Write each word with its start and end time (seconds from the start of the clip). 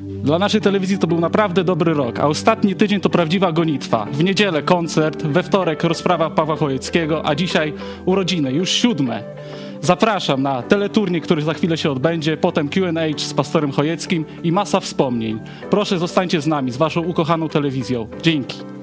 Dla 0.00 0.38
naszej 0.38 0.60
telewizji 0.60 0.98
to 0.98 1.06
był 1.06 1.20
naprawdę 1.20 1.64
dobry 1.64 1.94
rok, 1.94 2.18
a 2.18 2.26
ostatni 2.26 2.74
tydzień 2.74 3.00
to 3.00 3.10
prawdziwa 3.10 3.52
gonitwa. 3.52 4.06
W 4.12 4.24
niedzielę 4.24 4.62
koncert, 4.62 5.22
we 5.22 5.42
wtorek 5.42 5.84
rozprawa 5.84 6.30
Pawła 6.30 6.56
Chojeckiego, 6.56 7.26
a 7.26 7.34
dzisiaj 7.34 7.72
urodziny, 8.04 8.52
już 8.52 8.70
siódme. 8.70 9.22
Zapraszam 9.80 10.42
na 10.42 10.62
teleturniej, 10.62 11.20
który 11.20 11.42
za 11.42 11.54
chwilę 11.54 11.76
się 11.76 11.90
odbędzie, 11.90 12.36
potem 12.36 12.68
Q&A 12.68 13.18
z 13.18 13.34
pastorem 13.34 13.72
Chojeckim 13.72 14.24
i 14.42 14.52
masa 14.52 14.80
wspomnień. 14.80 15.40
Proszę 15.70 15.98
zostańcie 15.98 16.40
z 16.40 16.46
nami, 16.46 16.70
z 16.70 16.76
waszą 16.76 17.00
ukochaną 17.00 17.48
telewizją. 17.48 18.08
Dzięki. 18.22 18.79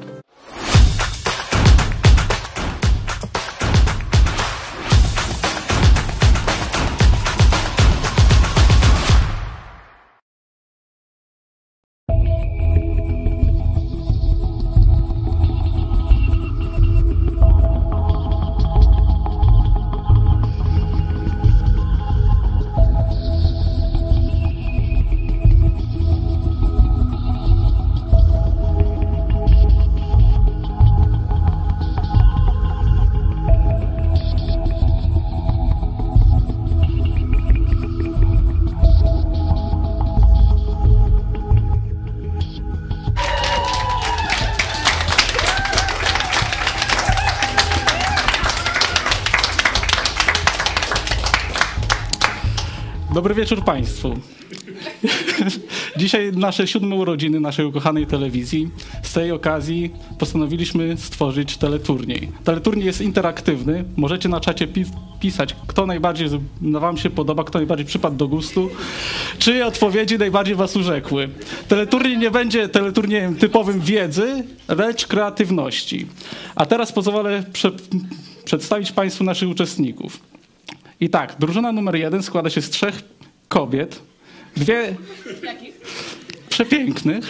Wieczór 53.38 53.64
Państwu. 53.64 54.20
Dzisiaj 55.98 56.32
nasze 56.32 56.68
siódme 56.68 56.96
urodziny 56.96 57.40
naszej 57.40 57.66
ukochanej 57.66 58.08
telewizji. 58.08 58.70
Z 59.04 59.14
tej 59.14 59.32
okazji 59.32 59.92
postanowiliśmy 60.20 60.98
stworzyć 60.98 61.58
teleturniej. 61.58 62.32
Teleturniej 62.44 62.86
jest 62.86 63.02
interaktywny. 63.02 63.86
Możecie 63.98 64.30
na 64.30 64.40
czacie 64.40 64.68
pis 64.68 64.88
pisać, 65.20 65.56
kto 65.68 65.86
najbardziej 65.86 66.30
Wam 66.62 66.98
się 66.98 67.10
podoba, 67.10 67.44
kto 67.44 67.60
najbardziej 67.60 67.86
przypadł 67.86 68.16
do 68.16 68.28
gustu, 68.28 68.70
czyje 69.40 69.66
odpowiedzi 69.66 70.18
najbardziej 70.18 70.56
Was 70.56 70.76
urzekły. 70.76 71.30
Teleturniej 71.68 72.18
nie 72.18 72.32
będzie 72.32 72.70
teleturniejem 72.70 73.36
typowym 73.36 73.82
wiedzy, 73.82 74.44
lecz 74.68 75.08
kreatywności. 75.08 76.08
A 76.56 76.66
teraz 76.66 76.92
pozwolę 76.92 77.44
prze 77.54 77.72
przedstawić 78.46 78.92
Państwu 78.92 79.24
naszych 79.24 79.50
uczestników. 79.50 80.20
I 81.00 81.10
tak, 81.10 81.36
drużyna 81.40 81.72
numer 81.72 81.96
jeden 81.96 82.24
składa 82.24 82.50
się 82.50 82.62
z 82.62 82.70
trzech 82.70 83.17
kobiet, 83.50 84.02
dwie 84.56 84.96
przepięknych. 86.50 87.26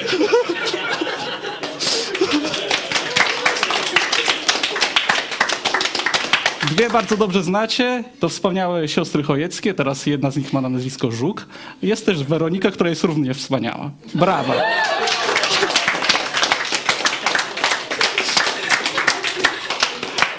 Dwie 6.72 6.90
bardzo 6.90 7.18
dobrze 7.18 7.44
znacie, 7.44 8.04
to 8.20 8.30
wspaniałe 8.30 8.88
siostry 8.88 9.24
Chojeckie, 9.24 9.74
teraz 9.74 10.06
jedna 10.06 10.32
z 10.32 10.38
nich 10.38 10.54
ma 10.54 10.62
na 10.62 10.70
nazwisko 10.70 11.12
Żuk. 11.12 11.46
Jest 11.82 12.06
też 12.06 12.24
Weronika, 12.24 12.72
która 12.72 12.90
jest 12.90 13.04
równie 13.04 13.34
wspaniała. 13.34 13.92
Brawa. 14.14 14.54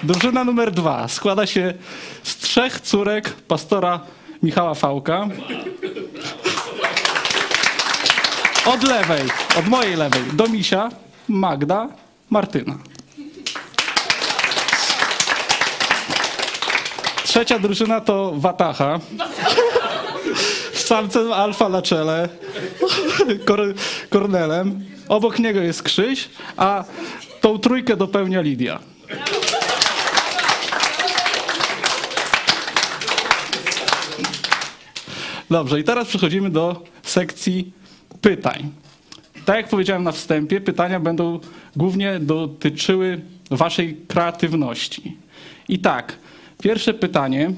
Drużyna 0.03 0.45
numer 0.45 0.71
dwa 0.71 1.09
składa 1.09 1.47
się 1.47 1.75
z 2.23 2.37
trzech 2.37 2.81
córek 2.81 3.33
pastora 3.33 4.01
Michała 4.43 4.75
Fałka. 4.75 5.29
Od 8.67 8.83
lewej, 8.83 9.23
od 9.59 9.69
mojej 9.69 9.97
lewej, 9.97 10.23
Domisia, 10.33 10.89
Magda, 11.29 11.89
Martyna. 12.31 12.75
Trzecia 17.25 17.59
drużyna 17.59 18.01
to 18.01 18.33
Watacha. 18.37 19.01
Z 20.73 20.85
samcem 20.85 21.33
alfa 21.33 21.69
na 21.69 21.83
czele, 21.83 22.29
Kor 23.45 23.61
Kornelem. 24.11 24.85
Obok 25.09 25.39
niego 25.39 25.61
jest 25.61 25.83
Krzyś, 25.83 26.29
a 26.57 26.85
tą 27.41 27.59
trójkę 27.59 27.97
dopełnia 27.97 28.41
Lidia. 28.41 28.79
Dobrze, 35.51 35.81
i 35.81 35.85
teraz 35.85 36.09
przechodzimy 36.09 36.51
do 36.51 36.85
sekcji 37.03 37.73
pytań. 38.21 38.71
Tak 39.45 39.57
jak 39.57 39.69
powiedziałem 39.69 40.03
na 40.03 40.13
wstępie, 40.13 40.61
pytania 40.61 41.01
będą 41.01 41.41
głównie 41.77 42.21
dotyczyły 42.21 43.21
waszej 43.51 43.97
kreatywności. 44.09 45.17
I 45.69 45.79
tak, 45.79 46.19
pierwsze 46.63 46.95
pytanie 46.95 47.53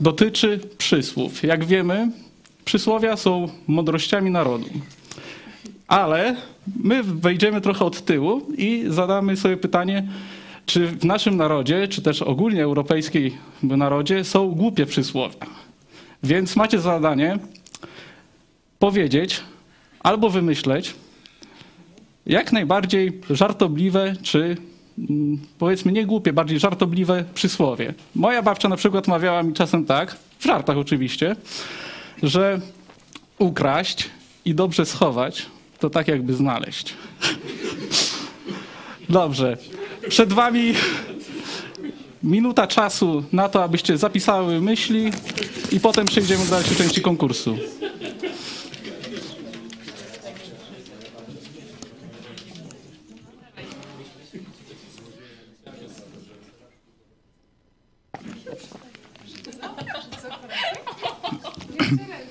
dotyczy 0.00 0.60
przysłów. 0.78 1.42
Jak 1.42 1.64
wiemy, 1.64 2.10
przysłowia 2.64 3.16
są 3.16 3.48
mądrościami 3.66 4.30
narodu. 4.30 4.66
Ale 5.88 6.36
my 6.76 7.02
wejdziemy 7.02 7.60
trochę 7.60 7.84
od 7.84 8.04
tyłu 8.04 8.46
i 8.58 8.84
zadamy 8.88 9.36
sobie 9.36 9.56
pytanie, 9.56 10.08
czy 10.66 10.86
w 10.86 11.04
naszym 11.04 11.36
narodzie, 11.36 11.88
czy 11.88 12.02
też 12.02 12.22
ogólnie 12.22 12.62
europejskiej 12.62 13.36
narodzie 13.62 14.24
są 14.24 14.50
głupie 14.50 14.86
przysłowia. 14.86 15.46
Więc 16.24 16.56
macie 16.56 16.80
zadanie 16.80 17.38
powiedzieć 18.78 19.40
albo 20.00 20.30
wymyśleć 20.30 20.94
jak 22.26 22.52
najbardziej 22.52 23.20
żartobliwe, 23.30 24.12
czy 24.22 24.56
mm, 24.98 25.38
powiedzmy 25.58 25.92
nie 25.92 26.06
głupie, 26.06 26.32
bardziej 26.32 26.58
żartobliwe 26.58 27.24
przysłowie. 27.34 27.94
Moja 28.14 28.42
babcia 28.42 28.68
na 28.68 28.76
przykład 28.76 29.08
mawiała 29.08 29.42
mi 29.42 29.52
czasem 29.52 29.84
tak, 29.84 30.16
w 30.38 30.44
żartach 30.44 30.78
oczywiście, 30.78 31.36
że 32.22 32.60
ukraść 33.38 34.10
i 34.44 34.54
dobrze 34.54 34.86
schować 34.86 35.46
to 35.78 35.90
tak 35.90 36.08
jakby 36.08 36.34
znaleźć. 36.34 36.94
Dobrze. 39.08 39.56
Przed 40.08 40.32
wami 40.32 40.74
minuta 42.24 42.66
czasu 42.66 43.24
na 43.32 43.48
to, 43.48 43.64
abyście 43.64 43.96
zapisały 43.96 44.60
myśli 44.60 45.10
i 45.72 45.80
potem 45.80 46.06
przejdziemy 46.06 46.44
do 46.44 46.50
dalszej 46.50 46.76
części 46.76 47.02
konkursu. 47.02 47.56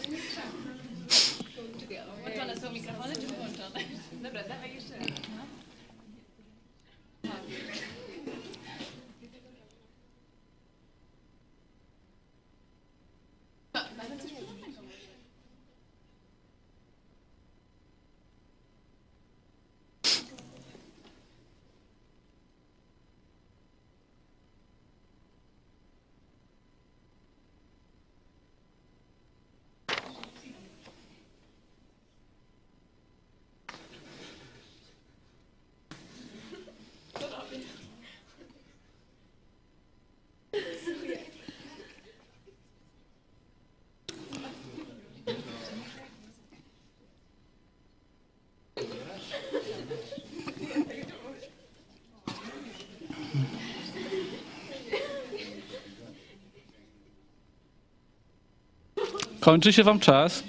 Kończy 59.44 59.74
się 59.74 59.84
wam 59.84 60.00
czas. 60.00 60.44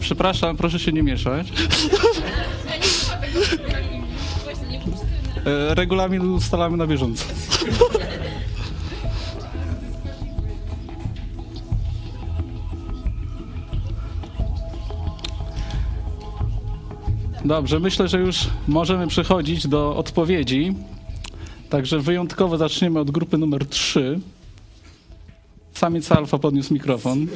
Przepraszam, 0.00 0.56
proszę 0.56 0.78
się 0.78 0.92
nie 0.92 1.02
mieszać. 1.02 1.46
E, 5.46 5.74
Regulamin 5.74 6.30
ustalamy 6.30 6.76
na 6.76 6.86
bieżąco. 6.86 7.24
Dobrze, 17.44 17.80
myślę, 17.80 18.08
że 18.08 18.18
już 18.18 18.46
możemy 18.68 19.06
przechodzić 19.06 19.66
do 19.68 19.96
odpowiedzi. 19.96 20.74
Także 21.70 21.98
wyjątkowo 21.98 22.58
zaczniemy 22.58 23.00
od 23.00 23.10
grupy 23.10 23.38
numer 23.38 23.66
3. 23.66 24.20
Samiec 25.74 26.12
alfa 26.12 26.38
podniósł 26.38 26.74
mikrofon. 26.74 27.26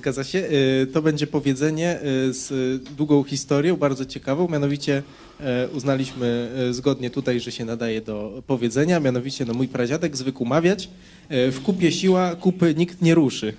Zgadza 0.00 0.24
się. 0.24 0.38
Y, 0.38 0.86
To 0.92 1.02
będzie 1.02 1.26
powiedzenie 1.26 1.98
y, 2.28 2.32
z 2.32 2.82
długą 2.96 3.24
historią, 3.24 3.76
bardzo 3.76 4.04
ciekawą. 4.04 4.48
Mianowicie 4.48 5.02
e, 5.40 5.68
uznaliśmy 5.68 6.50
e, 6.70 6.74
zgodnie 6.74 7.10
tutaj, 7.10 7.40
że 7.40 7.52
się 7.52 7.64
nadaje 7.64 8.00
do 8.00 8.42
powiedzenia. 8.46 9.00
Mianowicie 9.00 9.44
no, 9.44 9.54
mój 9.54 9.68
pradziadek 9.68 10.16
zwykł 10.16 10.44
mawiać 10.44 10.88
e, 11.28 11.50
w 11.50 11.62
kupie 11.62 11.92
siła, 11.92 12.36
kupy 12.36 12.74
nikt 12.74 13.02
nie 13.02 13.14
ruszy. 13.14 13.52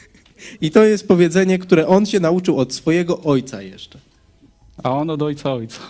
I 0.60 0.70
to 0.70 0.84
jest 0.84 1.08
powiedzenie, 1.08 1.58
które 1.58 1.86
on 1.86 2.06
się 2.06 2.20
nauczył 2.20 2.58
od 2.58 2.74
swojego 2.74 3.20
ojca 3.20 3.62
jeszcze. 3.62 3.98
A 4.82 4.90
on 4.90 5.10
od 5.10 5.22
ojca 5.22 5.52
ojca. 5.52 5.80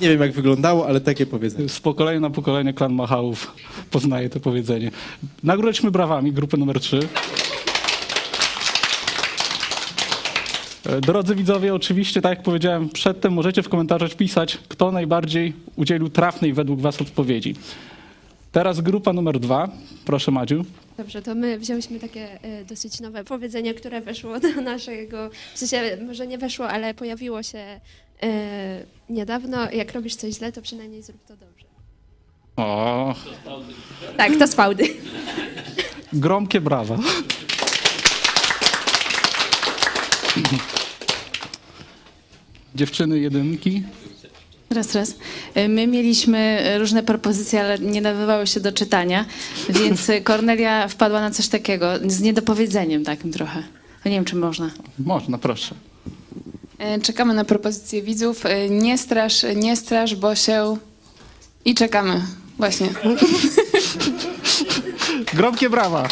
Nie 0.00 0.08
wiem 0.08 0.20
jak 0.20 0.32
wyglądało, 0.32 0.86
ale 0.86 1.00
takie 1.00 1.26
powiedzenie. 1.26 1.68
Z 1.68 1.80
pokolenia 1.80 2.20
na 2.20 2.30
pokolenie 2.30 2.74
klan 2.74 2.92
Machałów 2.92 3.52
poznaje 3.90 4.30
to 4.30 4.40
powiedzenie. 4.40 4.90
Nagrodźmy 5.42 5.90
brawami 5.90 6.32
grupę 6.32 6.56
numer 6.56 6.80
3. 6.80 6.98
E, 6.98 7.08
Drodzy 11.00 11.34
widzowie, 11.34 11.74
oczywiście, 11.74 12.22
tak 12.22 12.30
jak 12.38 12.42
powiedziałem 12.42 12.88
przedtem, 12.88 13.32
możecie 13.32 13.62
w 13.62 13.68
komentarzach 13.68 14.14
pisać, 14.14 14.58
kto 14.68 14.92
najbardziej 14.92 15.52
udzielił 15.76 16.08
trafnej 16.08 16.52
według 16.52 16.80
Was 16.80 17.00
odpowiedzi. 17.00 17.54
Teraz 18.52 18.80
grupa 18.80 19.12
numer 19.12 19.40
2. 19.40 19.68
Proszę 20.04 20.30
Madziu. 20.30 20.64
Dobrze, 20.98 21.22
to 21.22 21.34
my 21.34 21.58
wzięłyśmy 21.58 22.00
takie 22.00 22.42
e, 22.42 22.64
dosyć 22.64 23.00
nowe 23.00 23.24
powiedzenie, 23.24 23.74
które 23.74 24.00
weszło 24.00 24.40
do 24.40 24.48
naszego, 24.60 25.30
w 25.54 25.58
sensie 25.58 25.98
może 26.06 26.26
nie 26.26 26.38
weszło, 26.38 26.68
ale 26.68 26.94
pojawiło 26.94 27.42
się 27.42 27.58
e, 28.22 28.82
niedawno. 29.10 29.70
Jak 29.70 29.92
robisz 29.92 30.14
coś 30.14 30.34
źle, 30.34 30.52
to 30.52 30.62
przynajmniej 30.62 31.02
zrób 31.02 31.24
to 31.26 31.36
dobrze. 31.36 31.66
O, 32.56 33.14
Tak, 34.16 34.36
to 34.36 34.46
z 34.46 34.54
fałdy. 34.54 34.84
gromkie 36.12 36.60
brawa. 36.60 36.98
Dziewczyny 42.74 43.18
jedynki. 43.20 43.82
Raz, 44.70 44.94
raz. 44.94 45.10
Y, 45.56 45.68
My 45.68 45.86
mieliśmy 45.86 46.62
różne 46.78 47.02
propozycje, 47.02 47.60
ale 47.60 47.78
nie 47.78 48.00
nawywały 48.00 48.46
się 48.46 48.60
do 48.60 48.72
czytania, 48.72 49.24
więc 49.80 50.10
Kornelia 50.24 50.88
wpadła 50.88 51.20
na 51.20 51.30
coś 51.30 51.48
takiego, 51.48 51.92
z 52.06 52.20
niedopowiedzeniem 52.20 53.04
takim 53.04 53.32
trochę. 53.32 53.62
Nie 54.04 54.10
wiem, 54.12 54.24
czy 54.24 54.36
można. 54.36 54.70
Można, 54.98 55.38
proszę. 55.38 55.74
E, 56.78 57.00
Czekamy 57.00 57.34
na 57.34 57.44
propozycje 57.44 58.02
widzów. 58.02 58.46
E, 58.46 58.68
Nie 58.68 58.98
strasz, 58.98 59.42
nie 59.56 59.76
strasz, 59.76 60.14
bo 60.14 60.34
się... 60.34 60.76
I 61.64 61.74
czekamy. 61.74 62.22
Właśnie. 62.58 62.88
Gromkie 65.34 65.70
brawa. 65.70 66.08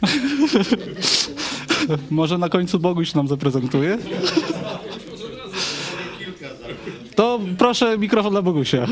Może 2.10 2.38
na 2.38 2.48
końcu 2.48 2.78
Boguś 2.78 3.14
nam 3.14 3.28
zaprezentuje? 3.28 3.98
To 7.14 7.40
proszę 7.58 7.98
mikrofon 7.98 8.32
dla 8.32 8.42
Bogusia. 8.42 8.86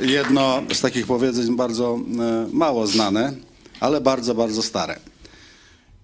Jedno 0.00 0.62
z 0.72 0.80
takich 0.80 1.06
powiedzeń 1.06 1.56
bardzo 1.56 1.98
e, 2.20 2.48
mało 2.52 2.86
znane, 2.86 3.32
ale 3.80 4.00
bardzo, 4.00 4.34
bardzo 4.34 4.62
stare. 4.62 5.00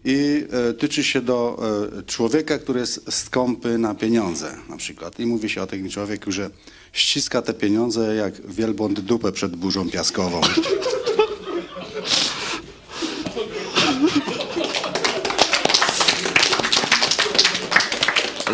I 0.05 0.45
e, 0.71 0.73
tyczy 0.73 1.05
się 1.05 1.21
do 1.21 1.63
e, 1.99 2.03
człowieka, 2.03 2.59
który 2.59 2.81
jest 2.81 3.13
skąpy 3.13 3.79
na 3.79 3.95
pieniądze 3.95 4.57
na 4.69 4.77
przykład. 4.77 5.21
I 5.21 5.27
mówi 5.27 5.49
się 5.49 5.63
o 5.63 5.67
takim 5.67 5.89
człowieku, 5.89 6.33
że 6.33 6.51
ściska 6.93 7.43
te 7.43 7.55
pieniądze 7.55 8.15
jak 8.15 8.47
wielbłąd 8.51 9.01
dupę 9.01 9.33
przed 9.33 9.57
burzą 9.57 9.91
piaskową. 9.91 10.41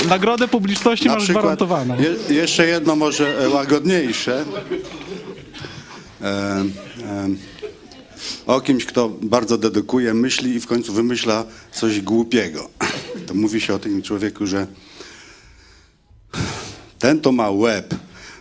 Nagrodę 0.08 0.48
publiczności 0.48 1.06
Na 1.06 1.14
masz 1.14 1.22
przykład 1.24 1.42
gwarantowaną. 1.42 1.96
je, 2.00 2.34
jeszcze 2.34 2.66
jedno 2.66 2.96
może 2.96 3.38
e, 3.38 3.48
łagodniejsze. 3.48 4.44
E, 6.22 6.24
e, 6.24 6.64
o 8.46 8.60
kimś, 8.60 8.84
kto 8.84 9.08
bardzo 9.08 9.58
dedykuje 9.58 10.14
myśli 10.14 10.54
i 10.54 10.60
w 10.60 10.66
końcu 10.66 10.92
wymyśla 10.92 11.44
coś 11.72 12.00
głupiego. 12.00 12.70
To 13.26 13.34
mówi 13.34 13.60
się 13.60 13.74
o 13.74 13.78
tym 13.78 14.02
człowieku, 14.02 14.46
że 14.46 14.66
ten 16.98 17.20
to 17.20 17.32
ma 17.32 17.50
łeb 17.50 17.94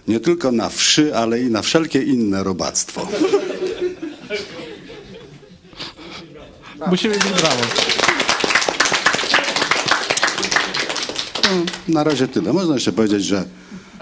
nie 0.07 0.19
tylko 0.19 0.51
na 0.51 0.69
wszy, 0.69 1.15
ale 1.15 1.41
i 1.41 1.45
na 1.45 1.61
wszelkie 1.61 2.03
inne 2.03 2.43
robactwo. 2.43 3.07
Musimy 6.87 7.15
mieć 7.15 7.23
brawo. 7.23 7.63
Na 11.87 12.03
razie 12.03 12.27
tyle. 12.27 12.53
Można 12.53 12.73
jeszcze 12.73 12.91
powiedzieć, 12.91 13.25
że 13.25 13.43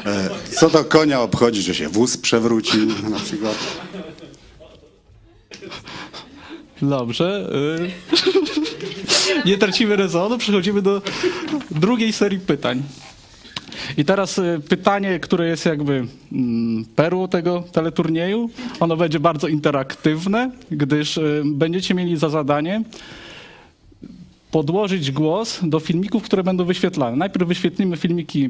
e, 0.05 0.29
co 0.59 0.69
do 0.69 0.83
konia 0.83 1.21
obchodzi, 1.21 1.61
że 1.61 1.75
się 1.75 1.89
wóz 1.89 2.17
przewrócił 2.17 2.85
na 3.09 3.19
przykład. 3.19 3.57
Dobrze. 6.81 7.49
y. 7.83 7.91
Nie 9.45 9.57
tracimy 9.57 9.95
rezonu, 9.95 10.37
przechodzimy 10.37 10.81
do 10.81 11.01
drugiej 11.71 12.13
serii 12.13 12.39
pytań. 12.39 12.83
I 13.97 14.05
teraz 14.05 14.37
y, 14.37 14.61
pytanie, 14.69 15.19
które 15.19 15.47
jest 15.47 15.65
jakby 15.65 16.07
mm, 16.31 16.85
perłą 16.95 17.27
tego 17.27 17.63
teleturnieju. 17.71 18.49
Ono 18.79 18.97
będzie 18.97 19.19
bardzo 19.19 19.47
interaktywne, 19.47 20.51
gdyż 20.71 21.17
y, 21.17 21.43
będziecie 21.45 21.93
mieli 21.93 22.17
za 22.17 22.29
zadanie 22.29 22.83
podłożyć 24.51 25.11
głos 25.11 25.59
do 25.63 25.79
filmików, 25.79 26.23
które 26.23 26.43
będą 26.43 26.65
wyświetlane. 26.65 27.17
Najpierw 27.17 27.47
wyświetlimy 27.47 27.97
filmiki 27.97 28.49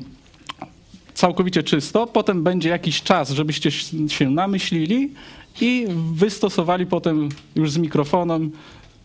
całkowicie 1.13 1.63
czysto, 1.63 2.07
potem 2.07 2.43
będzie 2.43 2.69
jakiś 2.69 3.01
czas, 3.01 3.31
żebyście 3.31 3.71
się 4.07 4.29
namyślili 4.29 5.11
i 5.61 5.87
wystosowali 6.13 6.85
potem 6.85 7.29
już 7.55 7.71
z 7.71 7.77
mikrofonem, 7.77 8.51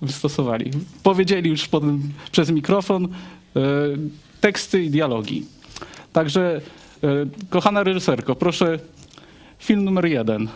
wystosowali, 0.03 0.71
powiedzieli 1.03 1.51
już 1.51 1.69
potem 1.69 2.03
przez 2.33 2.51
mikrofon 2.51 3.05
e, 3.05 3.09
teksty 4.41 4.85
i 4.85 4.91
dialogi. 4.91 5.45
Także, 6.19 6.61
e, 7.05 7.09
kochana 7.51 7.83
reżyserko, 7.85 8.35
proszę 8.35 8.79
film 9.59 9.85
numer 9.85 10.07
jeden. 10.07 10.49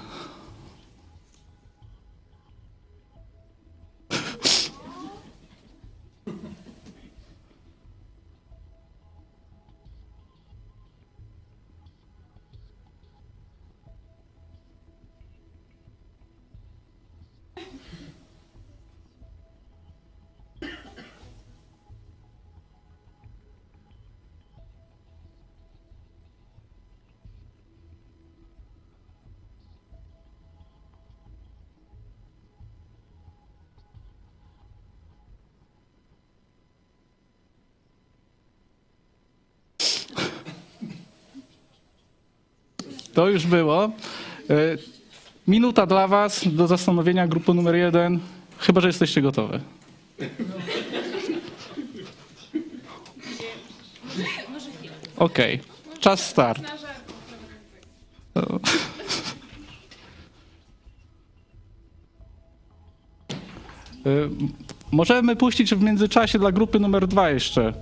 To 43.15 43.29
już 43.29 43.47
było. 43.47 43.85
E, 44.51 44.79
Minuta 45.49 45.87
dla 45.87 46.09
Was 46.09 46.49
do 46.49 46.67
zastanowienia 46.67 47.27
grupy 47.27 47.55
numer 47.55 47.75
jeden, 47.75 48.21
chyba 48.59 48.81
że 48.81 48.87
jesteście 48.87 49.23
gotowe. 49.23 49.61
Okej, 55.17 55.61
czas 56.01 56.27
start. 56.27 56.63
Y, 64.07 64.29
Możemy 64.93 65.37
puścić 65.37 65.75
w 65.75 65.83
międzyczasie 65.83 66.39
dla 66.39 66.53
grupy 66.53 66.81
numer 66.81 67.09
dwa 67.09 67.31
jeszcze. 67.31 67.73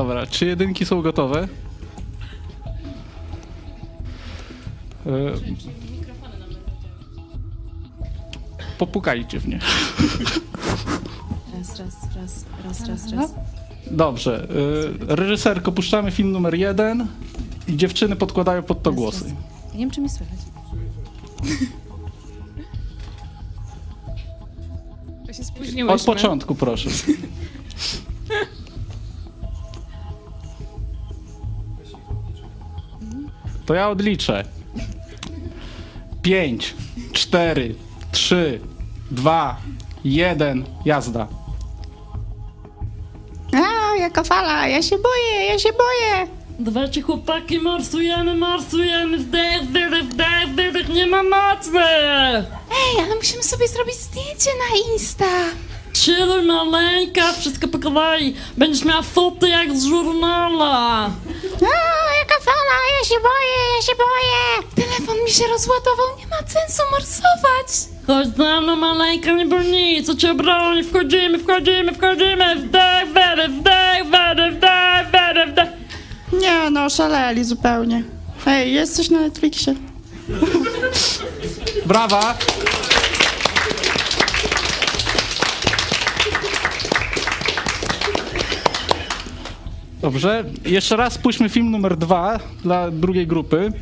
Dobra, 0.00 0.26
czy 0.26 0.46
jedynki 0.46 0.84
są 0.86 1.02
gotowe? 1.02 1.48
Y, 5.06 5.10
Popukajcie 8.78 9.40
w 9.40 9.48
nie. 9.48 9.58
Raz, 11.58 11.78
raz, 11.78 11.94
raz, 12.16 12.44
raz, 12.64 12.88
raz, 12.88 13.12
raz. 13.12 13.34
Dobrze. 13.90 14.48
y, 15.10 15.16
Reżyserko, 15.16 15.72
puszczamy 15.72 16.10
film 16.10 16.32
numer 16.32 16.54
jeden 16.54 17.06
i 17.68 17.76
dziewczyny 17.76 18.16
podkładają 18.16 18.62
pod 18.62 18.82
to 18.82 18.90
Raz, 18.90 18.98
głosy. 18.98 19.24
nie 19.74 19.78
wiem, 19.80 19.90
czy 19.90 20.00
mnie 20.00 20.10
słychać. 20.10 20.38
To 25.26 25.32
się 25.32 25.44
spóźniłyśmy. 25.44 25.92
Od 25.94 26.02
początku, 26.04 26.54
proszę. 26.54 26.90
To 33.70 33.74
ja 33.74 33.88
odliczę. 33.88 34.44
Pięć, 36.22 36.74
cztery, 37.12 37.74
trzy, 38.12 38.60
dwa, 39.10 39.56
jeden, 40.04 40.64
jazda. 40.84 41.26
A, 43.54 43.96
jaka 43.96 44.24
fala, 44.24 44.68
ja 44.68 44.82
się 44.82 44.96
boję, 44.98 45.44
ja 45.46 45.58
się 45.58 45.68
boję. 45.68 46.26
Dawajcie 46.58 47.02
chłopaki, 47.02 47.58
marsujemy, 47.60 48.34
marsujemy, 48.34 49.18
wdech, 49.18 49.62
wydech, 49.62 50.04
wdech, 50.04 50.48
wydech, 50.54 50.88
nie 50.88 51.06
ma 51.06 51.22
mocy! 51.22 51.78
Ej, 52.70 53.04
ale 53.04 53.16
musimy 53.16 53.42
sobie 53.42 53.68
zrobić 53.68 53.94
zdjęcie 53.94 54.50
na 54.58 54.92
Insta. 54.92 55.24
Chilluj 55.96 56.42
maleńka, 56.42 57.32
wszystko 57.32 57.68
po 57.68 57.78
kolei, 57.78 58.34
będziesz 58.56 58.84
miała 58.84 59.02
foty 59.02 59.48
jak 59.48 59.76
z 59.76 59.84
żurnala! 59.84 61.10
A, 62.70 62.72
jaka 62.72 62.82
fala, 62.82 62.98
ja 62.98 63.04
się 63.04 63.14
boję, 63.14 63.76
ja 63.76 63.82
się 63.82 63.92
boję. 63.96 64.68
Telefon 64.74 65.24
mi 65.24 65.30
się 65.30 65.46
rozładował, 65.46 66.06
nie 66.18 66.26
ma 66.26 66.36
sensu 66.36 66.82
morsować. 66.92 67.68
Chodź 68.06 68.36
za 68.36 68.60
mną 68.60 68.76
maleńka, 68.76 69.32
nie 69.32 69.46
bój 69.46 69.66
nic, 69.66 70.06
co 70.06 70.14
cię 70.14 70.34
broni, 70.34 70.84
wchodzimy, 70.84 71.38
wchodzimy, 71.38 71.94
wchodzimy, 71.94 72.56
wdech, 72.56 73.06
wydech, 73.06 73.50
wdech, 73.50 74.04
wydech, 74.04 74.54
wdech, 74.54 75.06
wydech, 75.12 75.48
wdech. 75.52 75.68
Nie 76.32 76.70
no, 76.70 76.90
szaleli 76.90 77.44
zupełnie. 77.44 78.02
Ej, 78.46 78.72
jest 78.72 78.96
coś 78.96 79.10
na 79.10 79.20
Netflixie. 79.20 79.74
Brawa! 81.86 82.34
Dobrze, 90.02 90.44
jeszcze 90.66 90.96
raz 90.96 91.18
puśćmy 91.18 91.48
film 91.48 91.70
numer 91.70 91.96
dwa 91.96 92.38
dla 92.62 92.90
drugiej 92.90 93.26
grupy. 93.26 93.72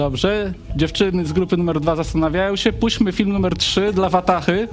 Dobrze, 0.00 0.52
dziewczyny 0.76 1.26
z 1.26 1.32
grupy 1.32 1.56
numer 1.56 1.80
dwa 1.80 1.96
zastanawiają 1.96 2.56
się. 2.56 2.72
Puśćmy 2.72 3.12
film 3.12 3.32
numer 3.32 3.56
trzy 3.56 3.92
dla 3.92 4.08
Watachy. 4.08 4.68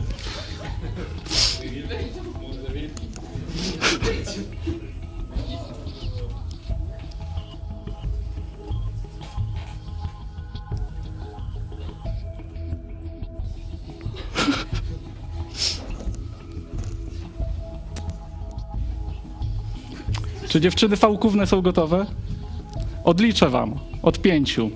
Czy 20.50 20.62
dziewczyny 20.62 20.96
fałkówne 20.98 21.48
są 21.48 21.62
gotowe? 21.62 22.05
Odliczę 23.03 23.50
wam 23.50 23.79
od 24.03 24.22
pięciu. 24.22 24.72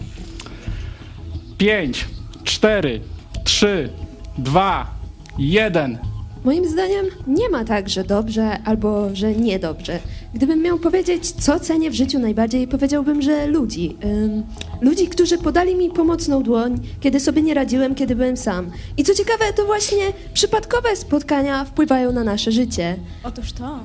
Pięć, 1.62 2.06
cztery, 2.44 3.01
trzy, 3.44 3.89
dwa, 4.38 4.91
jeden. 5.38 5.98
Moim 6.44 6.70
zdaniem 6.70 7.06
nie 7.27 7.50
ma 7.50 7.65
tak, 7.65 7.89
że 7.89 8.03
dobrze 8.03 8.60
albo 8.65 9.15
że 9.15 9.36
niedobrze. 9.36 10.00
Gdybym 10.34 10.62
miał 10.62 10.80
powiedzieć, 10.80 11.32
co 11.32 11.60
cenię 11.60 11.91
w 11.91 11.94
życiu 11.94 12.20
najbardziej, 12.20 12.68
powiedziałbym, 12.68 13.22
że 13.22 13.48
ludzi. 13.48 13.98
Ym, 14.06 14.44
ludzi, 14.82 15.08
którzy 15.08 15.38
podali 15.38 15.75
mi 15.75 15.89
pomocną 15.89 16.44
dłoń, 16.44 16.80
kiedy 17.00 17.20
sobie 17.20 17.41
nie 17.41 17.53
radziłem, 17.53 17.96
kiedy 17.96 18.15
byłem 18.15 18.38
sam. 18.38 18.72
I 18.98 19.03
co 19.03 19.13
ciekawe, 19.15 19.53
to 19.56 19.65
właśnie 19.65 20.13
przypadkowe 20.34 20.96
spotkania 20.96 21.65
wpływają 21.65 22.12
na 22.12 22.24
nasze 22.24 22.51
życie. 22.51 22.98
Otóż 23.24 23.53
to. 23.53 23.80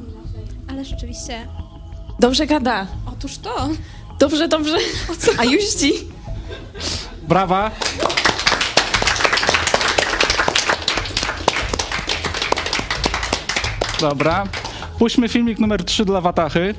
Ale 0.68 0.84
rzeczywiście. 0.84 1.34
Dobrze 2.20 2.46
gada. 2.46 2.86
Otóż 3.12 3.38
to. 3.38 3.68
Dobrze, 4.18 4.48
dobrze. 4.48 4.76
A 5.38 5.44
juździ. 5.44 5.92
Brawa. 7.28 7.70
Dobra. 14.00 14.44
Puśćmy 14.98 15.28
filmik 15.28 15.58
numer 15.58 15.84
3 15.84 16.04
dla 16.04 16.20
Watachy. 16.20 16.74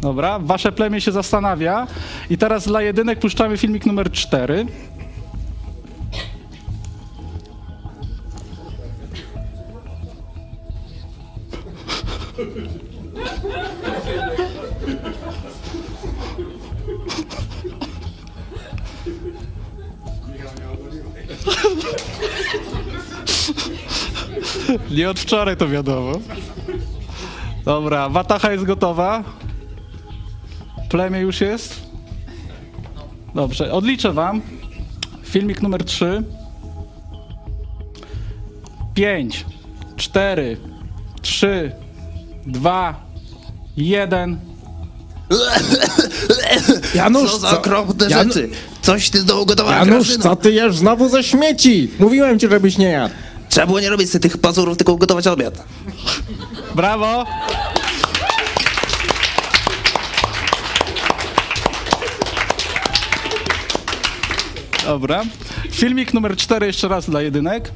Dobra, 0.00 0.38
wasze 0.38 0.72
plemię 0.72 1.00
się 1.00 1.12
zastanawia. 1.12 1.86
I 2.30 2.38
teraz 2.38 2.66
dla 2.66 2.82
jedynek 2.82 3.18
puszczamy 3.18 3.56
filmik 3.56 3.86
numer 3.86 4.10
4. 4.10 4.66
Nie 24.96 25.10
od 25.10 25.20
wczoraj 25.20 25.56
to 25.56 25.68
wiadomo. 25.68 26.12
Dobra, 27.64 28.08
Watacha 28.08 28.52
jest 28.52 28.64
gotowa. 28.64 29.24
Plemię 30.88 31.18
już 31.20 31.40
jest? 31.40 31.82
Dobrze, 33.34 33.72
odliczę 33.72 34.12
wam. 34.12 34.42
Filmik 35.24 35.62
numer 35.62 35.84
3. 35.84 36.22
5, 38.94 39.44
4, 39.96 40.56
3, 41.22 41.72
2, 42.46 43.00
1. 43.76 44.38
Janusz, 46.94 47.30
Co 47.30 47.38
za 47.38 47.50
co- 47.50 47.58
okropne 47.58 48.06
Jan- 48.08 48.28
rzeczy. 48.28 48.48
Coś 48.82 49.10
ty 49.10 49.20
znowu 49.20 49.46
gotowała 49.46 49.76
Janusz, 49.76 49.90
Grażyna. 50.06 50.22
co 50.22 50.36
ty 50.36 50.52
jesz 50.52 50.76
znowu 50.76 51.08
ze 51.08 51.22
śmieci? 51.22 51.90
Mówiłem 51.98 52.38
ci, 52.38 52.48
żebyś 52.48 52.78
nie 52.78 52.86
jadł. 52.88 53.14
Trzeba 53.52 53.66
było 53.66 53.80
nie 53.80 53.90
robić 53.90 54.10
sobie 54.10 54.22
tych 54.22 54.38
pazurów, 54.38 54.76
tylko 54.76 54.96
gotować 54.96 55.26
obiad. 55.26 55.64
Brawo! 56.74 57.26
Dobra. 64.84 65.24
Filmik 65.70 66.14
numer 66.14 66.36
4 66.36 66.66
jeszcze 66.66 66.88
raz 66.88 67.10
dla 67.10 67.22
jedynek. 67.22 67.70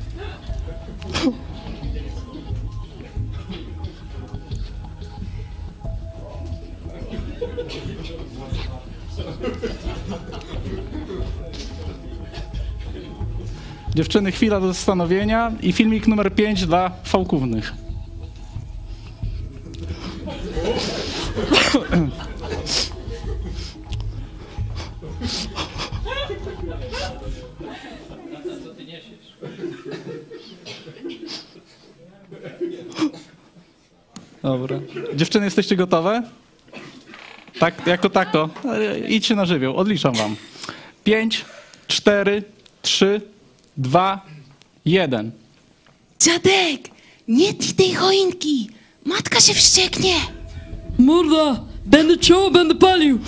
Dziewczyny, 13.96 14.32
chwila 14.32 14.60
do 14.60 14.66
zastanowienia 14.66 15.52
i 15.62 15.72
filmik 15.72 16.06
numer 16.06 16.34
5 16.34 16.66
dla 16.66 16.90
fałkównych. 17.04 17.72
Dobra. 34.42 34.80
Dziewczyny, 35.14 35.44
jesteście 35.44 35.76
gotowe? 35.76 36.22
Tak, 37.58 37.86
jako 37.86 38.10
tako. 38.10 38.48
E, 38.64 38.98
Idźcie 38.98 39.34
na 39.34 39.46
żywioł, 39.46 39.76
odliczam 39.76 40.14
wam. 40.14 40.36
5, 41.04 41.44
4, 41.86 42.42
3, 42.82 43.35
2, 43.76 44.20
1. 44.84 45.32
Dziadek, 46.20 46.90
nie 47.28 47.54
tnij 47.54 47.74
tej 47.74 47.94
choinki. 47.94 48.70
Matka 49.04 49.40
się 49.40 49.54
wścieknie. 49.54 50.14
Morda, 50.98 51.60
będę 51.84 52.18
ciął, 52.18 52.50
będę 52.50 52.74
palił. 52.74 53.18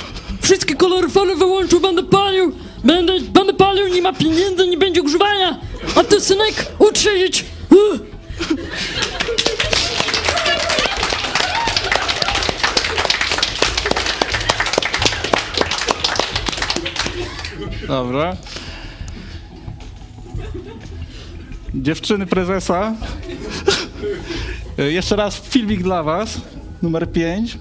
Wszystkie 0.43 0.75
koloryfery 0.75 1.37
wyłączył, 1.37 1.81
będę 1.81 2.03
palił. 2.03 2.53
Będę, 2.85 3.21
będę 3.21 3.55
palił, 3.55 3.89
nie 3.89 4.03
ma 4.03 4.13
pieniędzy, 4.13 4.69
nie 4.69 4.79
będzie 4.79 5.03
grzewania. 5.03 5.61
A 5.97 6.05
ty, 6.05 6.21
synek, 6.21 6.73
ucz 6.79 6.99
się 6.99 7.19
żyć. 7.19 7.45
Uh. 7.71 7.99
Dobra. 17.89 18.37
Dziewczyny 21.75 22.27
prezesa. 22.27 22.95
E, 24.79 24.83
Jeszcze 24.93 25.17
raz 25.17 25.41
filmik 25.41 25.83
dla 25.83 26.03
was. 26.03 26.41
Numer 26.83 27.13
5. 27.13 27.59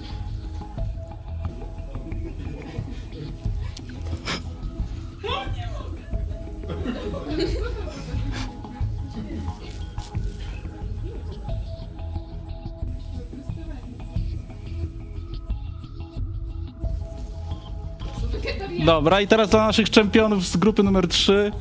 Dobra, 18.86 19.20
i 19.20 19.26
teraz 19.26 19.50
dla 19.50 19.66
naszych 19.66 19.90
czempionów 19.90 20.46
z 20.46 20.56
grupy 20.56 20.82
numer 20.82 21.08
3, 21.08 21.52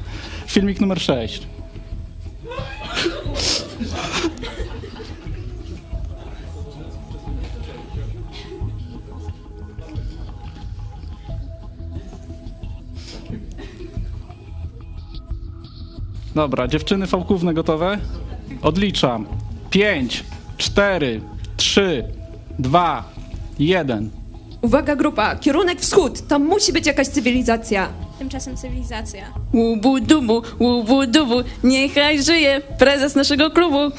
filmik 0.47 0.81
numer 0.81 1.01
6. 1.01 1.47
Dobra, 16.37 16.67
dziewczyny 16.67 17.07
fałkówne 17.07 17.53
gotowe? 17.53 17.97
Odliczam. 18.61 19.25
5, 19.69 20.23
4, 20.57 21.21
3, 21.57 22.03
2, 22.59 23.03
1. 23.59 24.09
Uwaga 24.61 24.95
grupa, 24.95 25.35
kierunek 25.35 25.81
wschód, 25.81 26.27
tam 26.27 26.45
musi 26.45 26.73
być 26.73 26.87
jakaś 26.87 27.07
cywilizacja. 27.07 27.89
Tymczasem 28.19 28.57
cywilizacja. 28.57 29.33
Łubu 29.53 29.99
dubu, 29.99 30.41
łubu 30.59 31.07
dubu, 31.07 31.35
niechaj 31.63 32.23
żyje 32.23 32.61
prezes 32.77 33.15
naszego 33.15 33.51
klubu. 33.51 33.91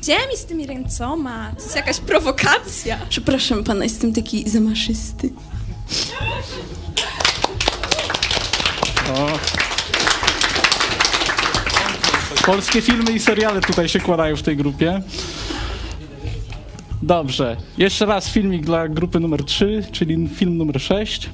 Gdzie 0.00 0.16
mi 0.30 0.36
z 0.36 0.44
tymi 0.44 0.66
ręcoma? 0.66 1.50
To 1.56 1.62
jest 1.62 1.76
jakaś 1.76 2.00
prowokacja. 2.00 2.98
Przepraszam 3.08 3.64
pana, 3.64 3.84
jestem 3.84 4.12
taki 4.12 4.50
zamaszysty. 4.50 5.30
O. 9.14 9.73
Polskie 12.46 12.82
filmy 12.82 13.12
i 13.12 13.20
seriale 13.20 13.60
tutaj 13.60 13.88
się 13.88 14.00
kładają 14.00 14.36
w 14.36 14.42
tej 14.42 14.56
grupie. 14.56 15.02
Dobrze. 17.02 17.56
Jeszcze 17.78 18.06
raz 18.06 18.28
filmik 18.28 18.64
dla 18.64 18.88
grupy 18.88 19.20
numer 19.20 19.44
3, 19.44 19.84
czyli 19.92 20.28
film 20.28 20.56
numer 20.56 20.80
6. 20.80 21.30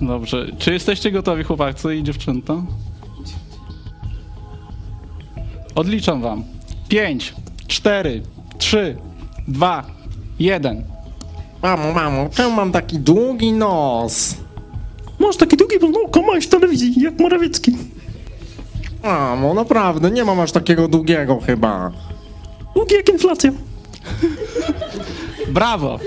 Dobrze. 0.00 0.46
Czy 0.58 0.72
jesteście 0.72 1.10
gotowi, 1.10 1.44
chłopacy 1.44 1.96
i 1.96 2.02
dziewczęta? 2.02 2.62
Odliczam 5.74 6.22
wam. 6.22 6.59
5, 6.90 7.34
4, 7.68 8.22
3, 8.58 8.96
2, 9.48 9.84
1. 10.38 10.84
Mamo, 11.62 11.92
mamo, 11.92 12.28
czemu 12.34 12.50
mam 12.50 12.72
taki 12.72 12.98
długi 12.98 13.52
nos? 13.52 14.36
Masz 15.20 15.36
taki 15.36 15.56
długi, 15.56 15.78
bo 15.80 15.88
no, 15.88 16.08
komałeś 16.08 16.46
w 16.46 16.48
telewizji, 16.48 16.94
jak 17.02 17.18
Morawiecki. 17.18 17.76
Mamo, 19.02 19.54
naprawdę, 19.54 20.10
nie 20.10 20.24
mam 20.24 20.40
aż 20.40 20.52
takiego 20.52 20.88
długiego 20.88 21.40
chyba. 21.46 21.92
Długi 22.74 22.94
jak 22.94 23.08
inflacja. 23.08 23.52
Brawo! 25.48 25.98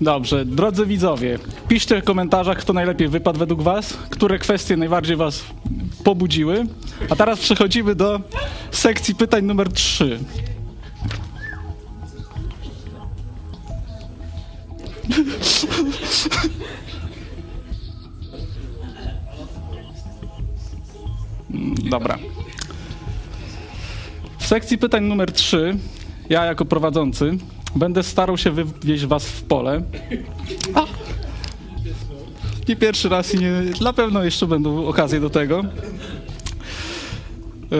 Dobrze, 0.00 0.44
drodzy 0.44 0.86
widzowie, 0.86 1.38
piszcie 1.70 2.02
w 2.02 2.04
komentarzach, 2.04 2.58
kto 2.58 2.72
najlepiej 2.72 3.08
wypadł 3.08 3.38
według 3.38 3.62
was, 3.62 3.92
które 4.10 4.38
kwestie 4.38 4.76
najbardziej 4.76 5.16
was 5.16 5.44
pobudziły. 6.04 6.66
A 7.10 7.16
teraz 7.16 7.40
przechodzimy 7.40 7.94
do 7.94 8.20
sekcji 8.70 9.14
pytań 9.14 9.44
numer 9.44 9.72
3. 9.72 10.18
Dobra. 21.90 22.18
W 24.38 24.46
sekcji 24.46 24.78
pytań 24.78 25.04
numer 25.04 25.32
3 25.32 25.76
ja 26.30 26.44
jako 26.44 26.64
prowadzący 26.64 27.36
będę 27.76 28.02
starał 28.02 28.38
się 28.38 28.50
wywieźć 28.50 29.06
was 29.06 29.26
w 29.26 29.42
pole. 29.42 29.82
A. 30.74 31.09
Nie 32.70 32.76
pierwszy 32.76 33.08
raz 33.08 33.34
i 33.34 33.38
nie, 33.38 33.52
na 33.80 33.92
pewno 33.92 34.24
jeszcze 34.24 34.46
będą 34.46 34.86
okazje 34.86 35.20
do 35.20 35.30
tego. 35.30 35.64
E, 37.72 37.76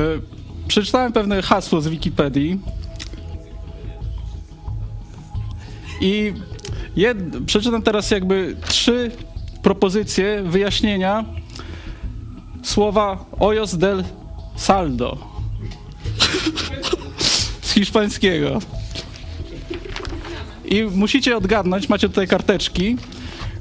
Przeczytałem 0.69 1.13
pewne 1.13 1.43
hasło 1.43 1.81
z 1.81 1.89
Wikipedii 1.89 2.61
i 6.01 6.33
jed, 6.97 7.19
przeczytam 7.47 7.83
teraz 7.83 8.11
jakby 8.11 8.57
trzy 8.69 9.11
propozycje 9.63 10.43
wyjaśnienia 10.43 11.25
słowa 12.63 13.25
ojos 13.41 13.77
del 13.77 14.05
saldo 14.57 15.19
z 17.63 17.73
hiszpańskiego. 17.73 18.59
I 20.65 20.83
musicie 20.83 21.37
odgadnąć, 21.37 21.89
macie 21.89 22.09
tutaj 22.09 22.29
karteczki, 22.29 22.97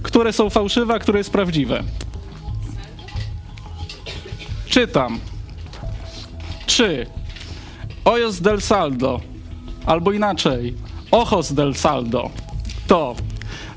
które 0.04 0.34
są 0.34 0.50
fałszywe, 0.50 0.94
a 0.94 1.00
które 1.00 1.18
jest 1.18 1.32
prawdziwe. 1.32 1.84
Czytam. 4.66 5.20
Czy 6.66 7.06
Ojos 8.06 8.42
del 8.42 8.62
Saldo, 8.62 9.22
albo 9.86 10.12
inaczej, 10.12 10.76
Ojos 11.12 11.54
del 11.54 11.76
Saldo, 11.76 12.30
to 12.88 13.16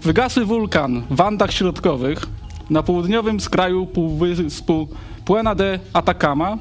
wygasły 0.02 0.44
wulkan 0.44 1.02
w 1.10 1.20
Andach 1.20 1.52
Środkowych 1.52 2.26
na 2.70 2.82
południowym 2.82 3.40
skraju 3.40 3.86
półwyspu 3.86 4.88
Puena 5.24 5.54
de 5.54 5.78
Atacama 5.92 6.58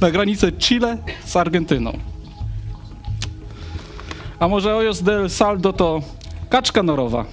na 0.00 0.10
granicy 0.10 0.52
Chile 0.52 0.98
z 1.24 1.36
Argentyną. 1.36 1.98
A 4.38 4.48
może 4.48 4.76
Ojos 4.76 5.02
del 5.02 5.30
Saldo 5.30 5.72
to 5.72 6.00
kaczka 6.50 6.82
norowa, 6.82 7.24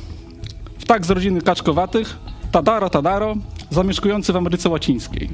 ptak 0.88 1.06
z 1.06 1.10
rodziny 1.10 1.41
kaczkowatych, 1.41 2.17
Tadaro 2.52 2.89
Tadaro, 2.89 3.36
zamieszkujący 3.69 4.34
w 4.34 4.36
Ameryce 4.36 4.69
Łacińskiej. 4.69 5.30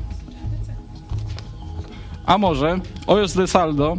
A 2.25 2.37
może 2.37 2.79
Ojos 3.07 3.33
del 3.33 3.47
Saldo 3.47 3.97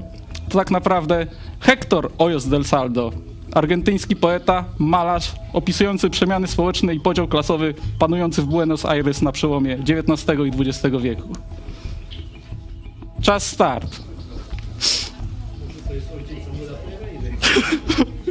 to 0.48 0.58
tak 0.58 0.70
naprawdę 0.70 1.26
Hector 1.60 2.10
Ojos 2.18 2.48
del 2.48 2.64
Saldo, 2.64 3.12
argentyński 3.52 4.16
poeta, 4.16 4.64
malarz 4.78 5.32
opisujący 5.52 6.10
przemiany 6.10 6.46
społeczne 6.46 6.94
i 6.94 7.00
podział 7.00 7.28
klasowy 7.28 7.74
panujący 7.98 8.42
w 8.42 8.46
Buenos 8.46 8.84
Aires 8.84 9.22
na 9.22 9.32
przełomie 9.32 9.74
XIX 9.74 10.38
i 10.46 10.60
XX 10.60 10.96
wieku. 11.00 11.28
Czas 13.22 13.46
start. 13.46 14.00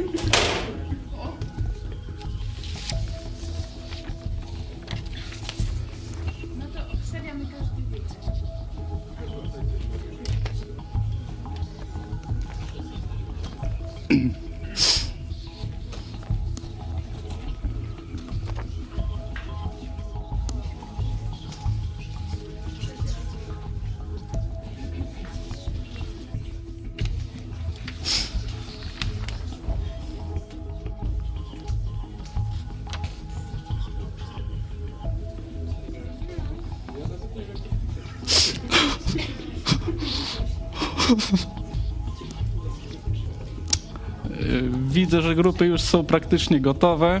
Grupy 45.34 45.66
już 45.66 45.80
są 45.80 46.04
praktycznie 46.04 46.60
gotowe. 46.60 47.20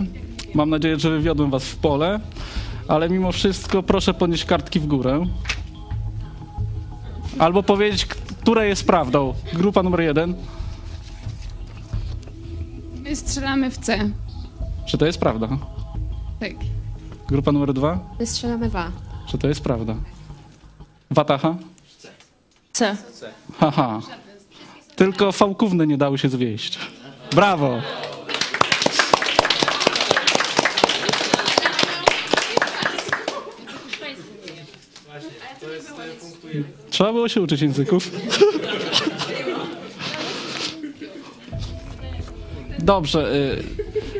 Mam 0.54 0.70
nadzieję, 0.70 0.98
że 0.98 1.10
wywiodłem 1.10 1.50
was 1.50 1.64
w 1.64 1.76
pole, 1.76 2.20
ale 2.88 3.08
mimo 3.08 3.32
wszystko 3.32 3.82
proszę 3.82 4.14
podnieść 4.14 4.44
kartki 4.44 4.80
w 4.80 4.86
górę. 4.86 5.26
Albo 7.38 7.62
powiedzieć, 7.62 8.06
która 8.06 8.64
jest 8.64 8.86
prawdą. 8.86 9.34
Grupa 9.52 9.82
numer 9.82 10.00
jeden. 10.00 10.34
My 13.02 13.16
strzelamy 13.16 13.70
w 13.70 13.78
C. 13.78 14.10
Czy 14.86 14.98
to 14.98 15.06
jest 15.06 15.18
prawda? 15.18 15.48
Tak. 16.40 16.52
Grupa 17.28 17.52
numer 17.52 17.72
dwa. 17.72 17.98
My 18.18 18.26
strzelamy 18.26 18.70
wa. 18.70 18.90
Czy 19.26 19.38
to 19.38 19.48
jest 19.48 19.60
prawda? 19.60 19.94
Wataha? 21.10 21.56
C. 22.72 22.96
Haha. 23.58 24.00
Tylko 24.96 25.32
fałkówny 25.32 25.86
nie 25.86 25.98
dały 25.98 26.18
się 26.18 26.28
zwieść. 26.28 26.78
Brawo! 27.32 27.80
Trzeba 36.90 37.12
było 37.12 37.28
się 37.28 37.40
uczyć 37.42 37.60
języków. 37.62 38.10
Dobrze. 42.78 43.34
y, 43.34 43.64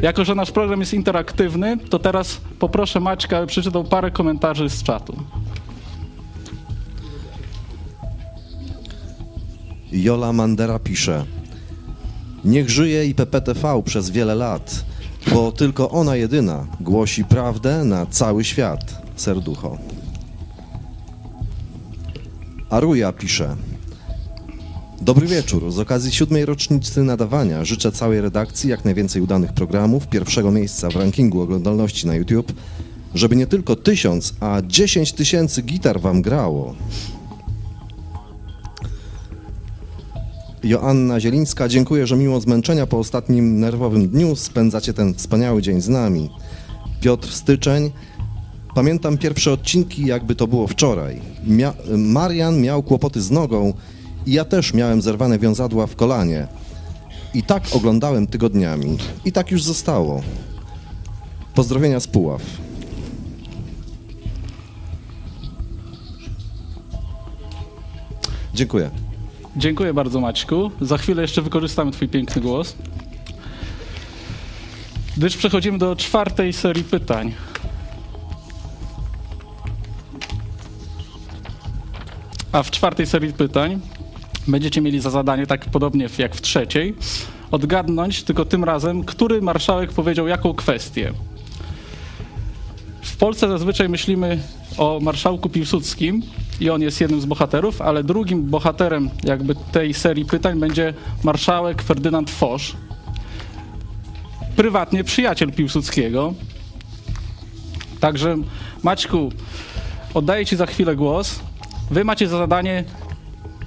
Jako, 0.02 0.24
że 0.24 0.34
nasz 0.34 0.50
program 0.50 0.80
jest 0.80 0.94
interaktywny, 0.94 1.76
to 1.90 1.98
teraz 1.98 2.40
poproszę 2.58 3.00
Maćka, 3.00 3.38
aby 3.38 3.46
przeczytał 3.46 3.84
parę 3.84 4.10
komentarzy 4.10 4.68
z 4.70 4.82
czatu. 4.82 5.16
Jola 9.92 10.32
Mandera 10.32 10.78
pisze: 10.78 11.24
Niech 12.44 12.70
żyje 12.70 13.06
i 13.06 13.14
PPTV 13.14 13.82
przez 13.84 14.10
wiele 14.10 14.34
lat, 14.34 14.84
bo 15.32 15.52
tylko 15.52 15.90
ona 15.90 16.16
jedyna 16.16 16.66
głosi 16.80 17.24
prawdę 17.24 17.84
na 17.84 18.06
cały 18.06 18.44
świat. 18.44 19.02
Serducho. 19.16 19.78
Aruja 22.70 23.12
pisze: 23.12 23.56
Dobry 25.00 25.26
wieczór. 25.26 25.72
Z 25.72 25.78
okazji 25.78 26.12
siódmej 26.12 26.46
rocznicy 26.46 27.02
nadawania 27.02 27.64
życzę 27.64 27.92
całej 27.92 28.20
redakcji 28.20 28.70
jak 28.70 28.84
najwięcej 28.84 29.22
udanych 29.22 29.52
programów, 29.52 30.06
pierwszego 30.08 30.50
miejsca 30.50 30.90
w 30.90 30.96
rankingu 30.96 31.40
oglądalności 31.40 32.06
na 32.06 32.14
YouTube, 32.14 32.52
żeby 33.14 33.36
nie 33.36 33.46
tylko 33.46 33.76
tysiąc, 33.76 34.34
a 34.40 34.62
dziesięć 34.66 35.12
tysięcy 35.12 35.62
gitar 35.62 36.00
wam 36.00 36.22
grało. 36.22 36.74
Joanna 40.64 41.20
Zielińska, 41.20 41.68
dziękuję, 41.68 42.06
że 42.06 42.16
mimo 42.16 42.40
zmęczenia 42.40 42.86
po 42.86 42.98
ostatnim 42.98 43.60
nerwowym 43.60 44.08
dniu 44.08 44.36
spędzacie 44.36 44.94
ten 44.94 45.14
wspaniały 45.14 45.62
dzień 45.62 45.80
z 45.80 45.88
nami. 45.88 46.30
Piotr 47.00 47.32
Styczeń, 47.32 47.90
pamiętam 48.74 49.18
pierwsze 49.18 49.52
odcinki, 49.52 50.06
jakby 50.06 50.34
to 50.34 50.46
było 50.46 50.66
wczoraj. 50.66 51.20
Mia 51.46 51.74
Marian 51.96 52.60
miał 52.60 52.82
kłopoty 52.82 53.22
z 53.22 53.30
nogą 53.30 53.72
i 54.26 54.32
ja 54.32 54.44
też 54.44 54.74
miałem 54.74 55.02
zerwane 55.02 55.38
wiązadła 55.38 55.86
w 55.86 55.96
kolanie. 55.96 56.46
I 57.34 57.42
tak 57.42 57.62
oglądałem 57.72 58.26
tygodniami. 58.26 58.98
I 59.24 59.32
tak 59.32 59.50
już 59.50 59.62
zostało. 59.62 60.22
Pozdrowienia 61.54 62.00
z 62.00 62.06
Puław. 62.06 62.42
Dziękuję. 68.54 69.03
Dziękuję 69.56 69.94
bardzo 69.94 70.20
Maćku. 70.20 70.70
Za 70.80 70.98
chwilę 70.98 71.22
jeszcze 71.22 71.42
wykorzystamy 71.42 71.90
twój 71.90 72.08
piękny 72.08 72.42
głos. 72.42 72.76
Gdyż 75.16 75.36
przechodzimy 75.36 75.78
do 75.78 75.96
czwartej 75.96 76.52
serii 76.52 76.84
pytań. 76.84 77.34
A 82.52 82.62
w 82.62 82.70
czwartej 82.70 83.06
serii 83.06 83.32
pytań 83.32 83.80
będziecie 84.48 84.80
mieli 84.80 85.00
za 85.00 85.10
zadanie, 85.10 85.46
tak 85.46 85.64
podobnie 85.64 86.08
jak 86.18 86.34
w 86.34 86.40
trzeciej, 86.40 86.94
odgadnąć 87.50 88.22
tylko 88.22 88.44
tym 88.44 88.64
razem, 88.64 89.04
który 89.04 89.42
marszałek 89.42 89.92
powiedział 89.92 90.28
jaką 90.28 90.54
kwestię. 90.54 91.12
W 93.02 93.16
Polsce 93.16 93.48
zazwyczaj 93.48 93.88
myślimy 93.88 94.38
o 94.78 95.00
marszałku 95.02 95.48
Piłsudskim 95.48 96.22
i 96.60 96.70
on 96.70 96.82
jest 96.82 97.00
jednym 97.00 97.20
z 97.20 97.24
bohaterów, 97.24 97.82
ale 97.82 98.04
drugim 98.04 98.50
bohaterem 98.50 99.10
jakby 99.24 99.54
tej 99.54 99.94
serii 99.94 100.24
pytań 100.24 100.60
będzie 100.60 100.94
marszałek 101.24 101.82
Ferdynand 101.82 102.30
Foch, 102.30 102.60
prywatnie 104.56 105.04
przyjaciel 105.04 105.52
Piłsudskiego. 105.52 106.34
Także 108.00 108.36
Maćku, 108.82 109.32
oddaję 110.14 110.46
Ci 110.46 110.56
za 110.56 110.66
chwilę 110.66 110.96
głos. 110.96 111.40
Wy 111.90 112.04
macie 112.04 112.28
za 112.28 112.38
zadanie 112.38 112.84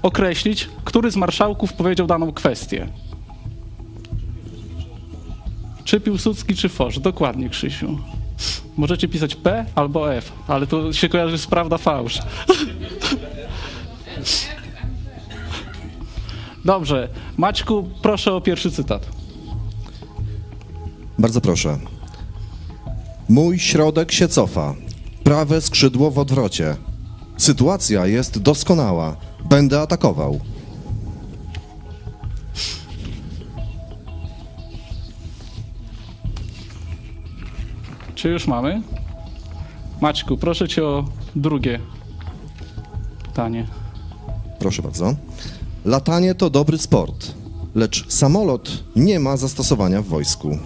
określić, 0.01 0.69
który 0.83 1.11
z 1.11 1.15
marszałków 1.15 1.73
powiedział 1.73 2.07
daną 2.07 2.31
kwestię. 2.31 2.87
Czy 5.83 5.99
Piłsudski, 5.99 6.55
czy 6.55 6.69
Foch? 6.69 6.99
Dokładnie, 6.99 7.49
Krzysiu. 7.49 7.99
Możecie 8.77 9.07
pisać 9.07 9.35
P 9.35 9.65
albo 9.75 10.13
F, 10.13 10.31
ale 10.47 10.67
to 10.67 10.93
się 10.93 11.09
kojarzy 11.09 11.37
z 11.37 11.47
prawda 11.47 11.77
fałsz. 11.77 12.19
Dobrze. 16.65 17.09
Maćku, 17.37 17.89
proszę 18.01 18.33
o 18.33 18.41
pierwszy 18.41 18.71
cytat. 18.71 19.07
Bardzo 21.19 21.41
proszę. 21.41 21.79
Mój 23.29 23.59
środek 23.59 24.11
się 24.11 24.27
cofa. 24.27 24.75
Prawe 25.23 25.61
skrzydło 25.61 26.11
w 26.11 26.19
odwrocie. 26.19 26.75
Sytuacja 27.37 28.05
jest 28.05 28.39
doskonała. 28.39 29.15
Będę 29.49 29.81
atakował. 29.81 30.39
Czy 38.17 38.29
już 38.29 38.47
mamy? 38.47 38.81
Maćku, 40.01 40.37
proszę 40.37 40.67
cię 40.67 40.83
o 40.85 41.05
drugie 41.35 41.79
pytanie. 43.23 43.67
Proszę 44.59 44.81
bardzo. 44.81 45.15
Latanie 45.85 46.35
to 46.35 46.49
dobry 46.49 46.77
sport, 46.77 47.33
lecz 47.75 48.11
samolot 48.13 48.83
nie 48.95 49.19
ma 49.19 49.37
zastosowania 49.37 50.01
w 50.01 50.05
wojsku. 50.05 50.57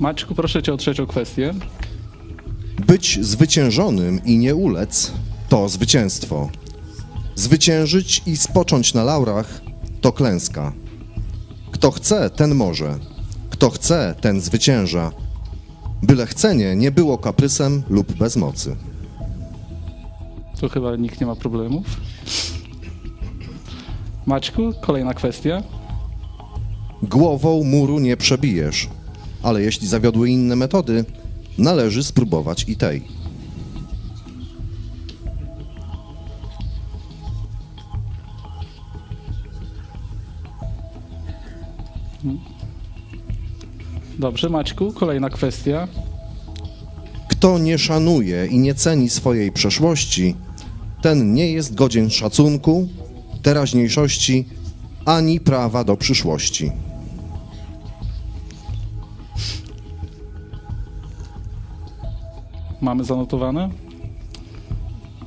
Maćku, 0.00 0.34
proszę 0.34 0.62
cię 0.62 0.74
o 0.74 0.76
trzecią 0.76 1.06
kwestię. 1.06 1.54
Być 2.86 3.18
zwyciężonym 3.22 4.24
i 4.24 4.38
nie 4.38 4.54
ulec 4.54 5.12
to 5.48 5.68
zwycięstwo. 5.68 6.48
Zwyciężyć 7.34 8.22
i 8.26 8.36
spocząć 8.36 8.94
na 8.94 9.04
laurach 9.04 9.60
to 10.00 10.12
klęska. 10.12 10.72
Kto 11.70 11.90
chce, 11.90 12.30
ten 12.30 12.54
może. 12.54 12.98
Kto 13.50 13.70
chce, 13.70 14.14
ten 14.20 14.40
zwycięża. 14.40 15.12
Byle 16.02 16.26
chcenie 16.26 16.76
nie 16.76 16.90
było 16.90 17.18
kaprysem 17.18 17.82
lub 17.88 18.12
bezmocy. 18.12 18.76
Tu 20.60 20.68
chyba 20.68 20.96
nikt 20.96 21.20
nie 21.20 21.26
ma 21.26 21.36
problemów. 21.36 21.86
Maćku, 24.26 24.72
kolejna 24.82 25.14
kwestia. 25.14 25.62
Głową 27.02 27.64
muru 27.64 27.98
nie 27.98 28.16
przebijesz, 28.16 28.88
ale 29.46 29.62
jeśli 29.62 29.88
zawiodły 29.88 30.30
inne 30.30 30.56
metody, 30.56 31.04
należy 31.58 32.04
spróbować 32.04 32.64
i 32.68 32.76
tej. 32.76 33.02
Dobrze, 44.18 44.48
Maćku, 44.48 44.92
kolejna 44.92 45.30
kwestia. 45.30 45.88
Kto 47.28 47.58
nie 47.58 47.78
szanuje 47.78 48.46
i 48.46 48.58
nie 48.58 48.74
ceni 48.74 49.10
swojej 49.10 49.52
przeszłości, 49.52 50.34
ten 51.02 51.34
nie 51.34 51.52
jest 51.52 51.74
godzien 51.74 52.10
szacunku, 52.10 52.88
teraźniejszości 53.42 54.44
ani 55.04 55.40
prawa 55.40 55.84
do 55.84 55.96
przyszłości. 55.96 56.72
Mamy 62.86 63.04
zanotowane? 63.04 63.70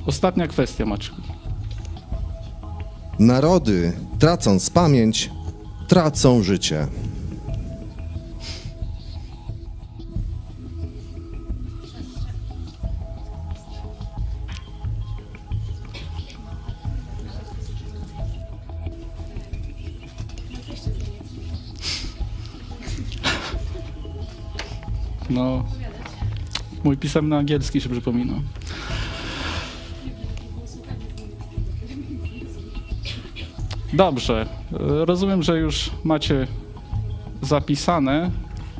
Ostatnia 0.06 0.46
kwestia, 0.48 0.86
Maćku. 0.86 1.16
Narody, 3.18 3.92
tracąc 4.18 4.70
pamięć, 4.70 5.30
tracą 5.88 6.42
życie. 6.42 6.86
Mój 27.00 27.08
pisemny 27.08 27.36
angielski 27.36 27.80
się 27.80 27.88
przypomina. 27.88 28.34
Dobrze. 33.92 34.46
Rozumiem, 35.04 35.42
że 35.42 35.58
już 35.58 35.90
macie 36.04 36.46
zapisane, 37.42 38.30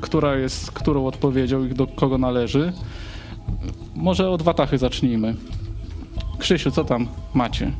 która 0.00 0.36
jest 0.36 0.70
którą 0.70 1.06
odpowiedzią 1.06 1.64
i 1.66 1.74
do 1.74 1.86
kogo 1.86 2.18
należy. 2.18 2.72
Może 3.94 4.30
od 4.30 4.42
Watachy 4.42 4.78
zacznijmy. 4.78 5.34
Krzysiu, 6.38 6.70
co 6.70 6.84
tam 6.84 7.08
macie? 7.34 7.66
E, 7.66 7.72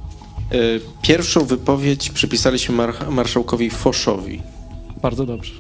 Pierwszą 1.03 1.44
wypowiedź 1.44 2.11
przypisaliśmy 2.11 2.74
mar- 2.74 3.11
marszałkowi 3.11 3.70
Foszowi. 3.70 4.42
Bardzo 5.03 5.26
dobrze. 5.26 5.53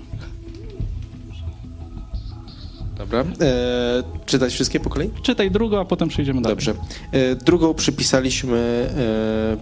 Dobra. 3.10 3.24
E, 3.40 4.02
czytać 4.26 4.52
wszystkie 4.52 4.80
po 4.80 4.90
kolei? 4.90 5.10
Czytaj 5.22 5.50
drugą, 5.50 5.80
a 5.80 5.84
potem 5.84 6.08
przejdziemy 6.08 6.42
dalej. 6.42 6.56
Dobrze. 6.56 6.74
E, 7.12 7.34
drugą 7.36 7.74
przypisaliśmy 7.74 8.90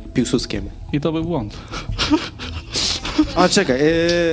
e, 0.06 0.12
Piłsudskiemu. 0.14 0.70
I 0.92 1.00
to 1.00 1.12
był 1.12 1.24
błąd. 1.24 1.56
A 3.36 3.48
czekaj, 3.48 3.80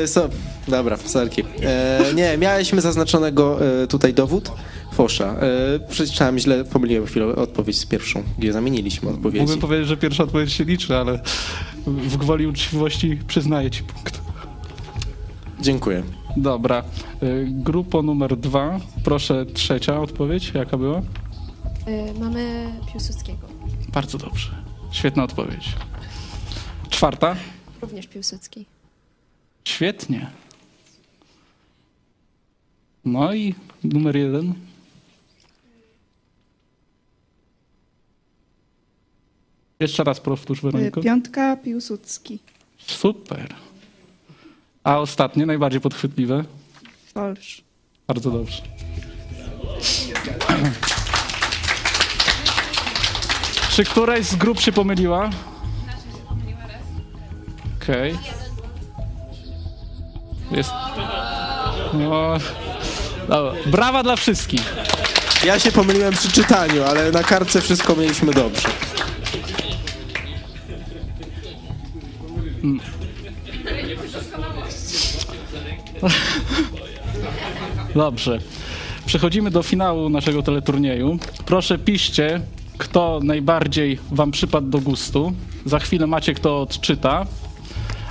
e, 0.03 0.07
so, 0.07 0.29
dobra, 0.67 0.97
sorki. 0.97 1.43
E, 1.63 2.13
nie, 2.15 2.37
mieliśmy 2.37 2.81
zaznaczonego 2.81 3.59
e, 3.83 3.87
tutaj 3.87 4.13
dowód 4.13 4.51
Fosza. 4.93 5.35
E, 5.75 5.79
przeczytałem 5.89 6.39
źle, 6.39 6.63
pomyliłem 6.63 7.05
chwilę 7.05 7.25
odpowiedź 7.25 7.79
z 7.79 7.85
pierwszą, 7.85 8.23
gdzie 8.37 8.53
zamieniliśmy 8.53 9.09
odpowiedzi. 9.09 9.39
Mógłbym 9.41 9.59
powiedzieć, 9.61 9.87
że 9.87 9.97
pierwsza 9.97 10.23
odpowiedź 10.23 10.53
się 10.53 10.63
liczy, 10.63 10.95
ale 10.95 11.19
w 11.87 12.17
gwoli 12.17 12.47
uczciwości 12.47 13.19
przyznaję 13.27 13.71
ci 13.71 13.83
punkt. 13.83 14.21
Dziękuję. 15.61 16.03
Dobra. 16.37 16.83
Y, 17.23 17.47
Grupo 17.49 18.01
numer 18.01 18.37
dwa. 18.37 18.79
Proszę 19.03 19.45
trzecia 19.45 20.01
odpowiedź. 20.01 20.51
Jaka 20.53 20.77
była? 20.77 20.99
Y, 21.87 22.19
mamy 22.19 22.71
Piłsudskiego. 22.91 23.47
Bardzo 23.93 24.17
dobrze. 24.17 24.63
Świetna 24.91 25.23
odpowiedź. 25.23 25.75
Czwarta. 26.89 27.35
Również 27.81 28.07
Piłsudski. 28.07 28.65
Świetnie. 29.65 30.29
No 33.05 33.33
i 33.33 33.55
numer 33.83 34.15
jeden. 34.17 34.53
Jeszcze 39.79 40.03
raz 40.03 40.19
powtórz, 40.19 40.61
Weroniko. 40.61 41.01
Piątka 41.01 41.57
Piłsudski. 41.57 42.39
Super. 42.77 43.55
A 44.85 44.99
ostatnie, 44.99 45.45
najbardziej 45.45 45.81
podchwytliwe. 45.81 46.43
Falsz. 47.13 47.63
Bardzo 48.07 48.31
dobrze. 48.31 48.61
Czy 53.69 53.85
któraś 53.85 54.25
z 54.25 54.35
grup 54.35 54.59
się 54.59 54.71
pomyliła? 54.71 55.29
Okej. 57.81 58.17
Jest. 60.51 60.71
No. 61.93 62.37
Dobra. 63.27 63.53
Brawa 63.65 64.03
dla 64.03 64.15
wszystkich. 64.15 64.75
Ja 65.45 65.59
się 65.59 65.71
pomyliłem 65.71 66.13
przy 66.13 66.31
czytaniu, 66.31 66.83
ale 66.83 67.11
na 67.11 67.23
kartce 67.23 67.61
wszystko 67.61 67.95
mieliśmy 67.95 68.33
dobrze. 68.33 68.69
Mm. 72.63 72.94
Dobrze. 77.95 78.39
Przechodzimy 79.05 79.51
do 79.51 79.63
finału 79.63 80.09
naszego 80.09 80.43
teleturnieju. 80.43 81.19
Proszę 81.45 81.77
piszcie, 81.77 82.41
kto 82.77 83.19
najbardziej 83.23 83.99
wam 84.11 84.31
przypadł 84.31 84.67
do 84.67 84.79
gustu. 84.79 85.33
Za 85.65 85.79
chwilę 85.79 86.07
macie 86.07 86.33
kto 86.33 86.61
odczyta. 86.61 87.25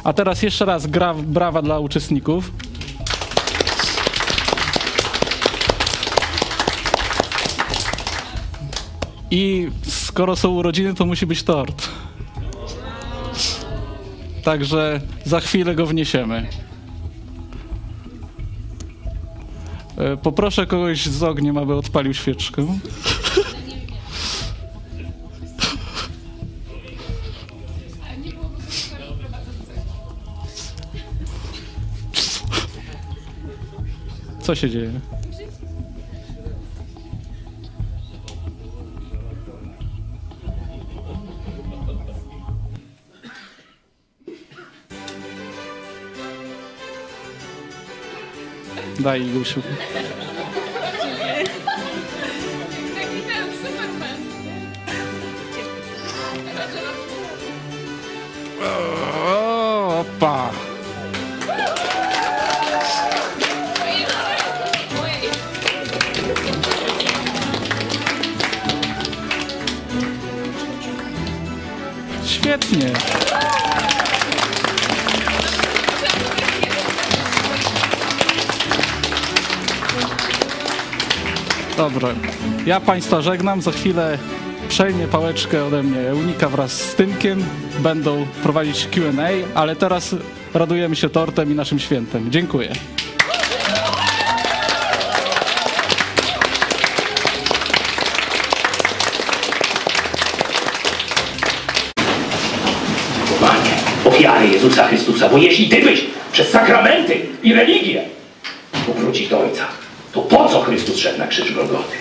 A 0.04 0.12
teraz 0.12 0.42
jeszcze 0.42 0.64
raz 0.64 0.86
gra, 0.86 1.14
brawa 1.14 1.62
dla 1.62 1.78
uczestników. 1.78 2.52
I 9.30 9.70
skoro 9.82 10.36
są 10.36 10.50
urodziny, 10.50 10.94
to 10.94 11.06
musi 11.06 11.26
być 11.26 11.42
tort. 11.42 11.88
Także 14.44 15.00
za 15.24 15.40
chwilę 15.40 15.74
go 15.74 15.86
wniesiemy. 15.86 16.46
Poproszę 20.22 20.66
kogoś 20.66 21.06
z 21.06 21.22
ogniem, 21.22 21.58
aby 21.58 21.74
odpalił 21.74 22.14
świeczkę. 22.14 22.66
Co 34.40 34.54
się 34.54 34.70
dzieje? 34.70 35.00
Daj 49.00 49.20
Igusiu. 49.20 49.62
Opa. 60.00 60.50
Świetnie. 72.26 73.23
Dobra, 81.76 82.08
ja 82.66 82.80
Państwa 82.80 83.20
żegnam. 83.20 83.62
Za 83.62 83.72
chwilę 83.72 84.18
przejmie 84.68 85.08
pałeczkę 85.08 85.64
ode 85.64 85.82
mnie 85.82 86.14
Unika 86.14 86.48
wraz 86.48 86.72
z 86.72 86.94
Tymkiem. 86.94 87.44
Będą 87.78 88.26
prowadzić 88.42 88.86
Q&A, 88.86 89.58
ale 89.60 89.76
teraz 89.76 90.16
radujemy 90.54 90.96
się 90.96 91.08
tortem 91.08 91.52
i 91.52 91.54
naszym 91.54 91.78
świętem. 91.78 92.30
Dziękuję. 92.30 92.72
Panie, 103.40 103.70
ofiary 104.04 104.48
Jezusa 104.48 104.88
Chrystusa, 104.88 105.28
bo 105.28 105.38
jeśli 105.38 105.68
Ty 105.68 105.82
byś 105.82 106.04
przez 106.32 106.50
sakramenty 106.50 107.20
i 107.42 107.52
religię 107.52 108.02
mógł 108.88 109.00
wrócić 109.00 109.28
do 109.28 109.40
Ojca, 109.40 109.83
to 110.14 110.20
po 110.20 110.48
co 110.48 110.60
Chrystus 110.60 110.98
szedł 110.98 111.18
na 111.18 111.26
krzyż 111.26 111.52
Golgoty? 111.52 111.96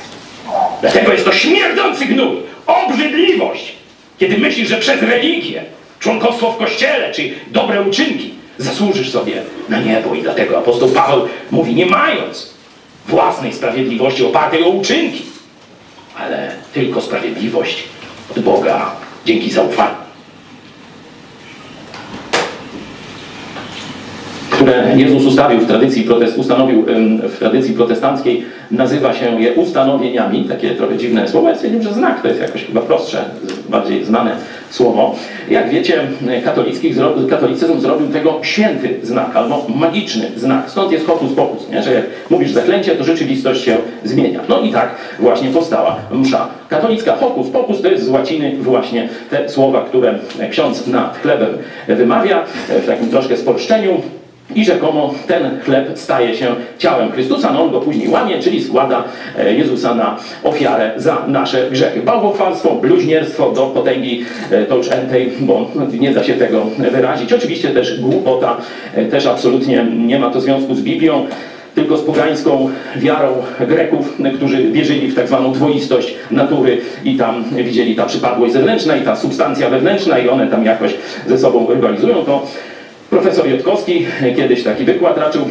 Dlatego 0.81 1.11
jest 1.13 1.25
to 1.25 1.31
śmierdzący 1.31 2.05
gnój, 2.05 2.37
obrzydliwość, 2.67 3.73
kiedy 4.19 4.37
myślisz, 4.37 4.69
że 4.69 4.77
przez 4.77 5.01
religię, 5.01 5.63
członkostwo 5.99 6.51
w 6.51 6.57
Kościele 6.57 7.11
czy 7.11 7.33
dobre 7.47 7.81
uczynki 7.81 8.33
zasłużysz 8.57 9.11
sobie 9.11 9.41
na 9.69 9.79
niebo. 9.79 10.15
I 10.15 10.21
dlatego 10.21 10.57
apostoł 10.57 10.89
Paweł 10.89 11.27
mówi, 11.51 11.75
nie 11.75 11.85
mając 11.85 12.53
własnej 13.07 13.53
sprawiedliwości 13.53 14.25
opartej 14.25 14.63
o 14.63 14.67
uczynki, 14.67 15.23
ale 16.17 16.51
tylko 16.73 17.01
sprawiedliwość 17.01 17.83
od 18.31 18.39
Boga 18.39 18.91
dzięki 19.25 19.51
zaufaniu. 19.51 20.03
które 24.62 24.62
Jezus 24.95 25.25
ustawił 25.25 25.59
w 25.59 25.67
tradycji, 25.67 26.03
protest, 26.03 26.37
ustanowił 26.37 26.85
w 27.21 27.39
tradycji 27.39 27.73
protestanckiej, 27.73 28.45
nazywa 28.71 29.13
się 29.13 29.41
je 29.41 29.53
ustanowieniami, 29.53 30.45
takie 30.45 30.69
trochę 30.69 30.97
dziwne 30.97 31.27
słowo, 31.27 31.49
ja 31.49 31.55
stwierdziłem, 31.55 31.87
że 31.87 31.93
znak 31.93 32.21
to 32.21 32.27
jest 32.27 32.41
jakoś 32.41 32.65
chyba 32.65 32.81
prostsze, 32.81 33.17
bardziej 33.69 34.05
znane 34.05 34.35
słowo. 34.69 35.15
Jak 35.49 35.69
wiecie, 35.69 36.07
katolicki, 36.43 36.93
zro- 36.93 37.29
katolicyzm 37.29 37.79
zrobił 37.79 38.07
tego 38.07 38.39
święty 38.41 38.99
znak, 39.03 39.35
albo 39.35 39.65
magiczny 39.75 40.31
znak. 40.35 40.69
Stąd 40.69 40.91
jest 40.91 41.07
hokus 41.07 41.33
pokus, 41.33 41.69
nie? 41.69 41.83
że 41.83 41.93
jak 41.93 42.05
mówisz 42.29 42.51
zaklęcie, 42.51 42.95
to 42.95 43.03
rzeczywistość 43.03 43.63
się 43.63 43.77
zmienia. 44.03 44.39
No 44.49 44.61
i 44.61 44.71
tak 44.71 44.89
właśnie 45.19 45.49
powstała 45.49 45.95
msza 46.11 46.47
katolicka. 46.69 47.15
Hokus 47.15 47.49
pokus 47.49 47.81
to 47.81 47.87
jest 47.87 48.03
z 48.03 48.09
łaciny 48.09 48.55
właśnie 48.61 49.09
te 49.29 49.49
słowa, 49.49 49.81
które 49.81 50.19
ksiądz 50.51 50.87
nad 50.87 51.17
chlebem 51.17 51.49
wymawia, 51.87 52.43
w 52.69 52.85
takim 52.85 53.09
troszkę 53.09 53.37
spolszczeniu. 53.37 54.01
I 54.55 54.65
rzekomo 54.65 55.13
ten 55.27 55.59
chleb 55.59 55.91
staje 55.95 56.35
się 56.35 56.55
ciałem 56.77 57.11
Chrystusa, 57.11 57.53
no 57.53 57.63
on 57.63 57.71
go 57.71 57.81
później 57.81 58.09
łamie, 58.09 58.39
czyli 58.39 58.63
składa 58.63 59.03
e, 59.37 59.53
Jezusa 59.53 59.95
na 59.95 60.17
ofiarę 60.43 60.91
za 60.97 61.25
nasze 61.27 61.69
grzechy. 61.71 62.01
Bałwochwalstwo, 62.01 62.75
bluźnierstwo 62.75 63.51
do 63.51 63.65
potęgi 63.65 64.25
e, 64.51 64.65
to 64.65 64.77
już 64.77 64.91
entej, 64.91 65.31
bo 65.39 65.71
nie 65.99 66.11
da 66.11 66.23
się 66.23 66.33
tego 66.33 66.65
wyrazić. 66.91 67.33
Oczywiście 67.33 67.69
też 67.69 68.01
głupota, 68.01 68.57
e, 68.95 69.05
też 69.05 69.25
absolutnie 69.25 69.85
nie 70.05 70.19
ma 70.19 70.29
to 70.29 70.41
związku 70.41 70.75
z 70.75 70.81
Biblią 70.81 71.25
tylko 71.75 71.97
z 71.97 72.01
pogańską 72.01 72.69
wiarą 72.95 73.33
Greków, 73.59 74.17
którzy 74.35 74.71
wierzyli 74.71 75.07
w 75.07 75.15
tak 75.15 75.27
zwaną 75.27 75.51
dwoistość 75.51 76.15
natury 76.31 76.77
i 77.03 77.15
tam 77.17 77.43
widzieli 77.55 77.95
ta 77.95 78.05
przypadłość 78.05 78.53
zewnętrzna 78.53 78.95
i 78.95 79.01
ta 79.01 79.15
substancja 79.15 79.69
wewnętrzna 79.69 80.19
i 80.19 80.29
one 80.29 80.47
tam 80.47 80.65
jakoś 80.65 80.93
ze 81.27 81.37
sobą 81.37 81.67
rywalizują, 81.69 82.15
to 82.15 82.47
Profesor 83.13 83.47
Jotkowski 83.47 84.05
kiedyś 84.35 84.63
taki 84.63 84.85
wykład 84.85 85.17
raczył 85.17 85.47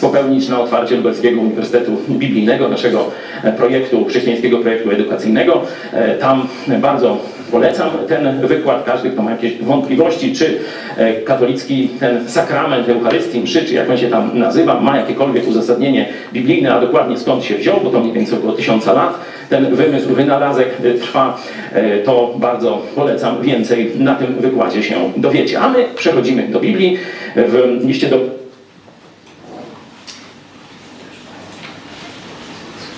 popełnić 0.00 0.48
na 0.48 0.60
otwarcie 0.60 0.96
Lubelskiego 0.96 1.40
Uniwersytetu 1.40 1.92
Biblijnego, 2.08 2.68
naszego 2.68 3.10
projektu, 3.56 4.04
chrześcijańskiego 4.04 4.58
projektu 4.58 4.90
edukacyjnego. 4.90 5.62
E, 5.92 6.14
Tam 6.14 6.48
bardzo 6.80 7.18
polecam 7.52 7.90
ten 8.08 8.40
wykład. 8.46 8.84
Każdy, 8.84 9.10
kto 9.10 9.22
ma 9.22 9.30
jakieś 9.30 9.58
wątpliwości, 9.58 10.32
czy 10.32 10.58
e, 10.96 11.12
katolicki 11.12 11.88
ten 12.00 12.28
sakrament 12.28 12.88
Eucharystii, 12.88 13.40
mszy, 13.40 13.64
czy 13.64 13.74
jak 13.74 13.90
on 13.90 13.98
się 13.98 14.08
tam 14.08 14.38
nazywa, 14.38 14.80
ma 14.80 14.96
jakiekolwiek 14.96 15.48
uzasadnienie 15.48 16.08
biblijne, 16.32 16.74
a 16.74 16.80
dokładnie 16.80 17.18
skąd 17.18 17.44
się 17.44 17.54
wziął, 17.54 17.80
bo 17.84 17.90
to 17.90 18.00
mniej 18.00 18.12
więcej 18.12 18.38
około 18.38 18.52
tysiąca 18.52 18.92
lat 18.92 19.18
ten 19.50 19.74
wymysł, 19.74 20.14
wynalazek 20.14 20.68
e, 20.84 20.94
trwa, 20.94 21.38
e, 21.72 21.98
to 21.98 22.34
bardzo 22.36 22.82
polecam. 22.94 23.42
Więcej 23.42 23.92
na 23.98 24.14
tym 24.14 24.34
wykładzie 24.34 24.82
się 24.82 24.94
dowiecie. 25.16 25.60
A 25.60 25.68
my 25.68 25.84
przechodzimy 25.96 26.48
do 26.48 26.60
Biblii 26.60 26.98
w 27.36 27.80
liście 27.84 28.06
do 28.08 28.41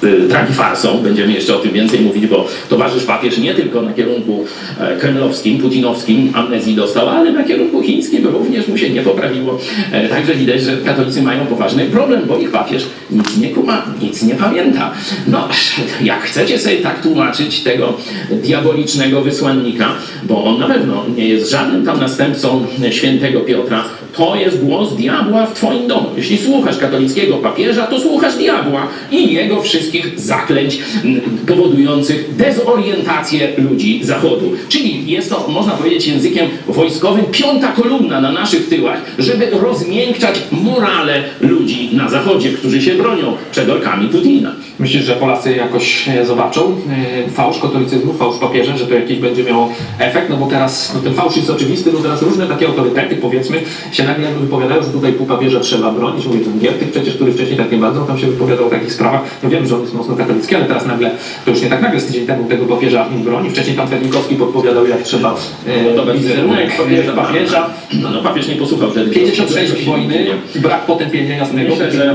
y, 0.05 0.29
tragi 0.29 0.55
farsą. 0.55 0.99
Będziemy 1.03 1.33
jeszcze 1.33 1.57
o 1.57 1.59
tym 1.59 1.73
więcej 1.73 2.01
mówić, 2.01 2.27
bo 2.27 2.49
towarzysz 2.69 3.05
papież 3.05 3.39
nie 3.39 3.55
tylko 3.55 3.83
na 3.83 3.93
kierunku 3.93 4.45
e, 4.81 4.97
kremlowskim, 4.97 5.59
putinowskim 5.59 6.33
amnezji 6.35 6.75
dostał, 6.75 7.09
ale 7.09 7.33
na 7.33 7.45
kierunku 7.45 7.83
chińskim 7.83 8.27
również 8.27 8.69
mu 8.69 8.79
się 8.79 8.91
nie 8.91 9.03
poprawiło. 9.03 9.59
E, 9.93 10.09
Także 10.09 10.35
widać, 10.35 10.63
że 10.63 10.77
katolicy 10.77 11.23
mają 11.23 11.47
poważny 11.47 11.85
problem, 11.85 12.23
bo 12.29 12.39
ich 12.39 12.51
papież 12.51 12.87
nic 13.11 13.37
nie 13.37 13.49
kuma, 13.49 13.87
nic 14.03 14.23
nie 14.23 14.35
pamięta. 14.35 14.93
No, 15.29 15.49
jak 16.03 16.23
chcecie 16.23 16.59
sobie 16.59 16.77
tak 16.77 17.03
tłumaczyć 17.03 17.61
tego 17.61 17.97
diabolicznego 18.31 19.21
wysłannika, 19.23 19.89
bo 20.23 20.45
on 20.45 20.59
na 20.59 20.67
pewno 20.67 21.05
nie 21.17 21.29
jest 21.29 21.51
żadnym 21.51 21.87
tam 21.87 22.01
następcą 22.01 22.67
świętego 22.91 23.41
Piotra, 23.41 23.85
to 24.17 24.37
jest 24.37 24.65
głos 24.65 24.97
diabła 24.97 25.47
w 25.47 25.55
twoim 25.55 25.89
domu. 25.89 26.09
Jeśli 26.17 26.39
słuchasz 26.39 26.79
katolickiego 26.79 27.37
papieża, 27.37 27.87
to 27.87 28.01
słuchasz 28.01 28.37
diabła 28.37 28.89
i 29.11 29.33
jego 29.33 29.63
wszystkich 29.63 30.21
zaklęć 30.21 30.79
powodujących 31.47 32.37
dezorientację 32.37 33.49
ludzi 33.59 34.01
Zachodu. 34.05 34.53
Czyli 34.69 35.11
jest 35.11 35.31
to, 35.31 35.49
można 35.49 35.73
powiedzieć 35.73 36.07
językiem 36.07 36.47
wojskowym, 36.69 37.25
piąta 37.25 37.69
kolumna 37.69 38.21
na 38.21 38.33
naszych 38.33 38.69
tyłach, 38.69 39.03
żeby 39.19 39.51
rozmiękczać 39.51 40.41
morale 40.51 41.23
ludzi 41.41 41.91
na 41.93 42.09
Zachodzie, 42.09 42.53
którzy 42.53 42.83
się 42.83 42.95
bronią 42.95 43.37
przed 43.53 43.69
orkami 43.71 44.09
Putina. 44.09 44.53
Myślisz, 44.79 45.05
że 45.05 45.15
Polacy 45.15 45.57
jakoś 45.57 46.09
e, 46.09 46.27
zobaczą 46.27 46.77
e, 47.27 47.31
fałsz 47.31 47.59
katolicyzmu, 47.59 48.13
fałsz 48.13 48.39
papieża, 48.39 48.77
że 48.77 48.87
to 48.87 48.95
jakiś 48.95 49.19
będzie 49.19 49.45
miało 49.45 49.69
efekt? 49.99 50.31
No 50.31 50.37
bo 50.37 50.47
teraz 50.47 50.93
no 50.95 51.01
ten 51.01 51.15
fałsz 51.15 51.37
jest 51.37 51.51
oczywisty, 51.51 51.93
no 51.93 51.99
teraz 51.99 52.23
różne 52.23 52.47
takie 52.47 52.67
autorytety, 52.67 53.17
powiedzmy, 53.17 53.63
się 53.93 54.05
nagle 54.05 54.35
wypowiadają, 54.35 54.83
że 54.83 54.89
tutaj 54.89 55.13
pół 55.13 55.27
papieża 55.27 55.61
trzeba 55.61 55.93
bronić. 55.93 56.27
Mówię 56.27 56.41
ten 56.41 56.59
Giertych 56.59 56.91
przecież, 56.91 57.15
który 57.15 57.33
wcześniej 57.33 57.59
tak 57.59 57.73
nie 57.73 57.79
bardzo 57.79 58.01
tam 58.01 58.19
się 58.19 58.27
wypowiadał 58.27 58.67
o 58.67 58.71
takich 58.71 58.93
sprawach. 58.93 59.21
No 59.43 59.51
wiem, 59.51 59.67
że 59.67 59.75
on 59.75 59.81
jest 59.81 59.95
mocno 59.95 60.17
katolicki, 60.17 60.55
ale 60.55 60.65
teraz 60.65 60.87
nagle, 60.87 61.11
to 61.45 61.51
już 61.51 61.63
nie 61.63 61.69
tak 61.69 61.83
nagle, 61.83 62.01
z 62.01 62.07
tydzień 62.07 62.27
temu 62.27 62.49
tego 62.49 62.67
papieża 62.67 63.09
broni. 63.25 63.51
Wcześniej 63.51 63.77
pan 63.77 63.89
Fernikowski 63.89 64.35
podpowiadał, 64.35 64.87
jak 64.87 65.03
trzeba 65.03 65.37
e, 65.67 65.97
Dobra, 65.97 66.15
wizerunek 66.15 66.77
papieża, 66.77 67.13
papieża. 67.13 67.71
No, 68.03 68.11
no 68.11 68.23
papież 68.23 68.49
nie 68.49 68.55
posłuchał 68.55 68.91
wtedy. 68.91 69.11
56 69.11 69.85
wojny, 69.85 70.27
brak 70.55 70.87
potępienia 70.87 71.37
jasnego. 71.37 71.71
Myślę, 71.71 71.93
że 71.93 72.15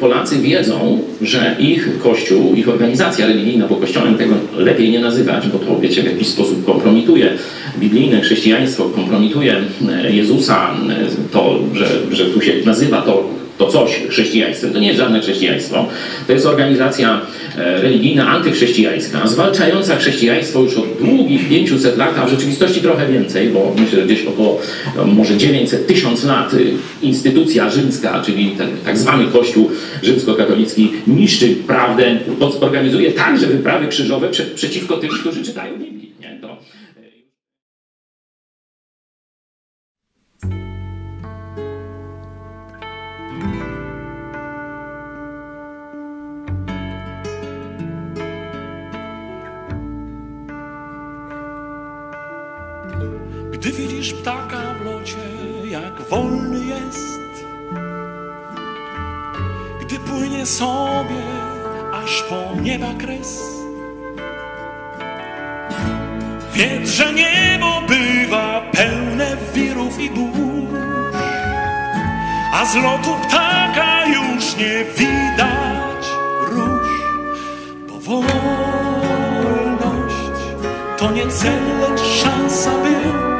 Polacy 0.00 0.38
wiedzą, 0.38 0.98
że 1.22 1.56
ich 1.58 1.91
kościół, 1.98 2.54
ich 2.54 2.68
organizacja 2.68 3.26
religijna, 3.26 3.68
bo 3.68 3.76
kościołem 3.76 4.14
tego 4.14 4.34
lepiej 4.56 4.90
nie 4.90 5.00
nazywać, 5.00 5.48
bo 5.48 5.58
to 5.58 5.80
wiecie 5.80 6.02
w 6.02 6.06
jakiś 6.06 6.28
sposób 6.28 6.64
kompromituje. 6.64 7.32
Biblijne 7.78 8.20
chrześcijaństwo, 8.20 8.84
kompromituje 8.84 9.56
e, 9.88 10.12
Jezusa, 10.12 10.74
e, 10.90 11.32
to, 11.32 11.58
że, 11.74 11.86
że 12.10 12.24
tu 12.24 12.40
się 12.40 12.52
nazywa 12.64 13.02
to 13.02 13.41
to 13.58 13.66
coś 13.66 14.00
chrześcijaństwem. 14.08 14.72
To 14.72 14.78
nie 14.78 14.86
jest 14.86 14.98
żadne 14.98 15.20
chrześcijaństwo. 15.20 15.86
To 16.26 16.32
jest 16.32 16.46
organizacja 16.46 17.20
e, 17.58 17.82
religijna 17.82 18.28
antychrześcijańska, 18.28 19.26
zwalczająca 19.26 19.96
chrześcijaństwo 19.96 20.60
już 20.60 20.76
od 20.76 20.86
długich 21.00 21.48
500 21.48 21.96
lat, 21.96 22.18
a 22.18 22.26
w 22.26 22.30
rzeczywistości 22.30 22.80
trochę 22.80 23.06
więcej, 23.08 23.48
bo 23.48 23.74
myślę, 23.78 24.00
że 24.00 24.06
gdzieś 24.06 24.26
około 24.26 24.60
no, 24.96 25.04
może 25.04 25.36
900 25.36 25.86
tysiąc 25.86 26.24
lat 26.24 26.54
y, 26.54 26.72
instytucja 27.02 27.70
rzymska, 27.70 28.22
czyli 28.26 28.50
ten 28.50 28.68
tak 28.84 28.98
zwany 28.98 29.24
Kościół 29.26 29.70
rzymskokatolicki 30.02 30.92
niszczy 31.06 31.56
prawdę, 31.66 32.18
organizuje 32.60 33.12
także 33.12 33.46
wyprawy 33.46 33.88
krzyżowe 33.88 34.28
prze, 34.28 34.42
przeciwko 34.42 34.96
tym, 34.96 35.10
którzy 35.10 35.44
czytają 35.44 35.72
Biblię. 35.78 36.08
Nie? 36.20 36.38
Widzisz 54.02 54.14
ptaka 54.14 54.56
w 54.78 54.84
locie, 54.84 55.16
jak 55.64 56.02
wolny 56.10 56.64
jest, 56.64 57.44
gdy 59.80 59.98
płynie 59.98 60.46
sobie 60.46 61.22
aż 61.92 62.22
po 62.22 62.60
nieba 62.60 62.94
kres. 62.98 63.40
Wiedz, 66.54 66.90
że 66.90 67.12
niebo 67.12 67.82
bywa 67.88 68.60
pełne 68.72 69.36
wirów 69.54 70.00
i 70.00 70.10
burz, 70.10 71.14
a 72.54 72.66
z 72.66 72.74
lotu 72.74 73.10
ptaka 73.28 74.06
już 74.06 74.56
nie 74.56 74.84
widać 74.98 76.06
róż, 76.50 76.88
bo 77.88 78.00
wolność 78.00 78.32
to 80.98 81.10
nie 81.10 81.26
cel, 81.26 81.62
lecz 81.80 82.00
szansa, 82.00 82.70
by 82.70 83.31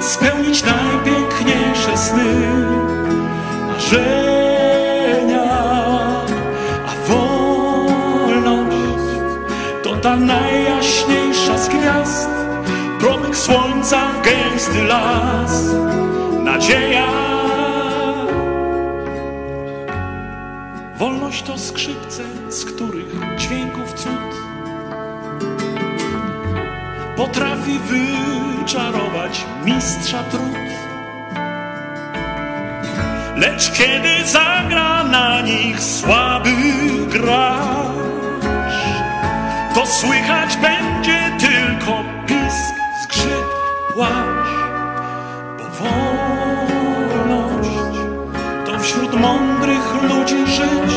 spełnić 0.00 0.64
najpiękniejsze 0.64 1.96
sny, 1.96 2.34
marzenia, 3.66 5.42
a 6.86 7.08
wolność 7.08 8.76
to 9.82 9.96
ta 9.96 10.16
najjaśniejsza 10.16 11.58
z 11.58 11.68
gwiazd, 11.68 12.30
promyk 13.00 13.36
słońca 13.36 14.08
w 14.08 14.22
gęsty 14.24 14.82
las, 14.84 15.64
nadzieja. 16.44 17.06
Wolność 20.98 21.42
to 21.42 21.58
skrzypce, 21.58 22.22
z 22.48 22.64
których 22.64 23.36
dźwięków 23.38 23.92
cud 23.92 24.29
potrafi 27.20 27.78
wyczarować 27.78 29.44
mistrza 29.64 30.22
trud. 30.22 30.70
Lecz 33.36 33.72
kiedy 33.72 34.26
zagra 34.26 35.04
na 35.04 35.40
nich 35.40 35.82
słaby 35.82 36.50
gracz, 37.08 38.44
to 39.74 39.86
słychać 39.86 40.56
będzie 40.56 41.36
tylko 41.40 42.04
pisk, 42.26 42.74
zgrzyt, 43.02 43.44
płacz. 43.94 44.50
Bo 45.58 45.64
wolność 45.80 47.70
to 48.66 48.78
wśród 48.78 49.20
mądrych 49.20 50.02
ludzi 50.02 50.46
żyć, 50.46 50.94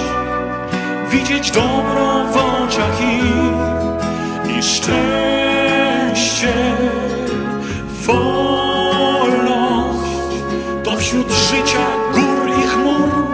widzieć 1.12 1.52
dobro 1.52 2.26
w 2.26 2.38
oczach 2.38 3.02
ich 3.02 4.58
i 4.58 4.64
szczęście. 4.64 5.43
Wolność 8.06 9.34
to 10.84 10.98
wśród 10.98 11.32
życia 11.32 11.86
gór 12.14 12.50
i 12.60 12.62
chmur, 12.68 13.28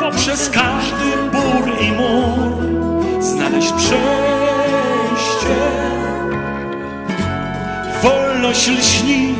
poprzez 0.00 0.50
każdy 0.50 1.16
bór 1.32 1.72
i 1.80 1.92
mur 1.92 2.62
znaleźć 3.22 3.72
przejście. 3.72 3.98
Wolność 8.02 8.68
lśni 8.68 9.34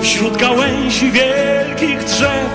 wśród 0.00 0.36
gałęzi 0.36 1.10
wielkich 1.10 2.04
drzew, 2.04 2.50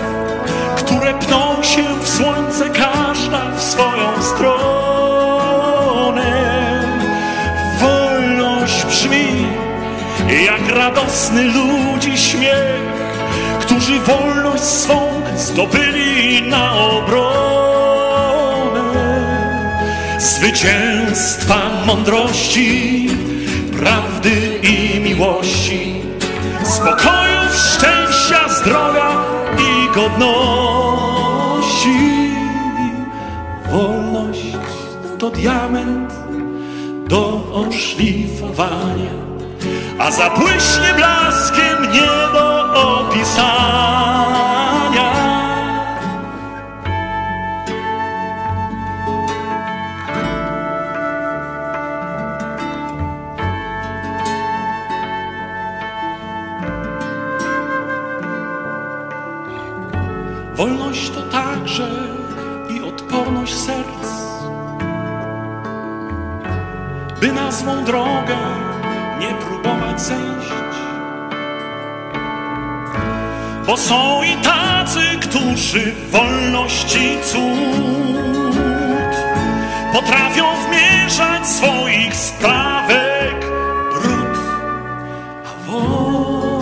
które 0.77 1.13
pną 1.13 1.63
się 1.63 1.83
w 2.03 2.09
słońce, 2.09 2.69
każda 2.69 3.51
w 3.57 3.61
swoją 3.61 4.21
stronę. 4.21 4.82
Radosny 10.73 11.43
ludzi 11.43 12.17
śmiech, 12.17 12.81
którzy 13.59 13.99
wolność 13.99 14.63
swą 14.63 15.21
zdobyli 15.37 16.41
na 16.49 16.73
obronę. 16.73 17.23
Zwycięstwa 20.19 21.55
mądrości, 21.87 23.09
prawdy 23.79 24.59
i 24.63 24.99
miłości, 24.99 26.01
spokoju, 26.63 27.39
szczęścia, 27.53 28.49
zdrowia 28.49 29.25
i 29.59 29.95
godności. 29.95 30.73
Wolność 33.71 34.57
to 35.19 35.29
diament 35.29 36.13
do 37.07 37.41
oszlifowania 37.53 39.32
a 40.03 40.11
zabłyśnie 40.11 40.93
blaskiem 40.95 41.91
nie 41.93 42.33
do 42.33 42.73
opisania. 42.73 43.93
Wolność 60.55 61.09
to 61.09 61.21
także 61.21 61.89
i 62.69 62.81
odporność 62.81 63.55
serc, 63.55 64.07
by 67.21 67.31
na 67.31 67.51
złą 67.51 67.83
drogę 67.83 68.42
Bo 73.67 73.77
są 73.77 74.23
i 74.23 74.37
tacy, 74.43 74.99
którzy 75.21 75.93
wolności 76.11 77.17
cud 77.23 77.43
potrafią 79.93 80.43
wmierzać 80.67 81.47
swoich 81.47 82.15
sprawek 82.15 83.39
brud. 83.93 84.37
A 85.45 85.71
wolność 85.71 86.53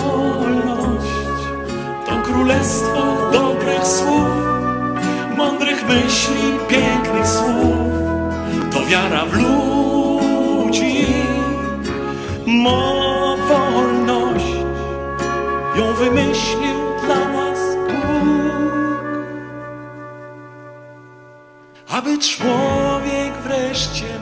to 2.06 2.22
królestwo 2.24 3.32
dobrych 3.32 3.88
słów, 3.88 4.30
mądrych 5.38 5.88
myśli, 5.88 6.60
pięknych 6.68 7.28
słów. 7.28 7.76
To 8.72 8.86
wiara 8.86 9.26
w 9.26 9.34
ludzi 9.34 11.06
mo 12.46 13.36
wolność 13.48 14.46
ją 15.76 15.94
wymyślił 15.94 16.81
człowiek 22.22 23.38
wreszcie 23.44 24.20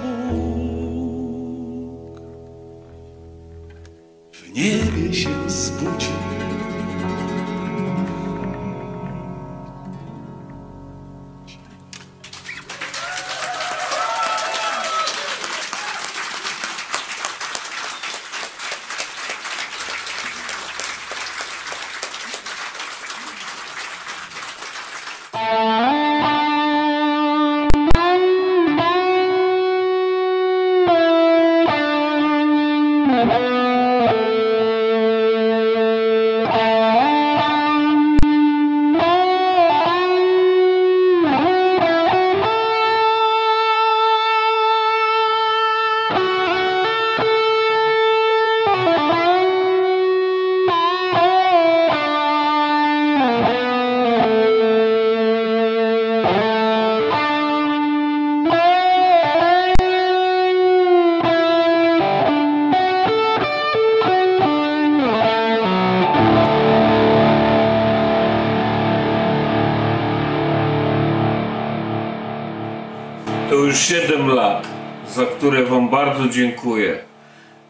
bardzo 76.19 76.33
dziękuję. 76.33 76.99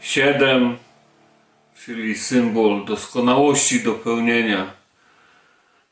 7 0.02 0.78
czyli 1.86 2.16
symbol 2.16 2.86
doskonałości, 2.86 3.84
dopełnienia. 3.84 4.74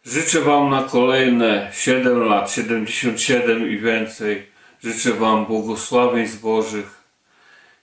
Życzę 0.05 0.41
Wam 0.41 0.69
na 0.69 0.83
kolejne 0.83 1.71
7 1.73 2.23
lat, 2.23 2.51
77 2.51 3.71
i 3.71 3.77
więcej. 3.77 4.51
Życzę 4.83 5.13
Wam 5.13 5.45
błogosławieństw 5.45 6.41
Bożych, 6.41 7.03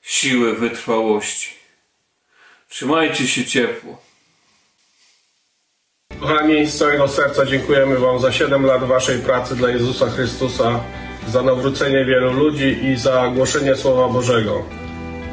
siły, 0.03 0.55
wytrwałości. 0.55 1.51
Trzymajcie 2.69 3.29
się 3.29 3.45
ciepło. 3.45 4.03
Kochani, 6.21 6.67
z 6.67 6.79
całego 6.79 7.09
serca 7.09 7.47
dziękujemy 7.47 7.99
Wam 7.99 8.19
za 8.21 8.33
7 8.33 8.67
lat 8.67 8.85
Waszej 8.85 9.19
pracy 9.19 9.57
dla 9.57 9.69
Jezusa 9.69 10.11
Chrystusa, 10.11 10.81
za 11.29 11.43
nawrócenie 11.43 12.05
wielu 12.05 12.33
ludzi 12.33 12.85
i 12.85 12.97
za 12.97 13.29
głoszenie 13.35 13.77
Słowa 13.77 14.09
Bożego. 14.09 14.63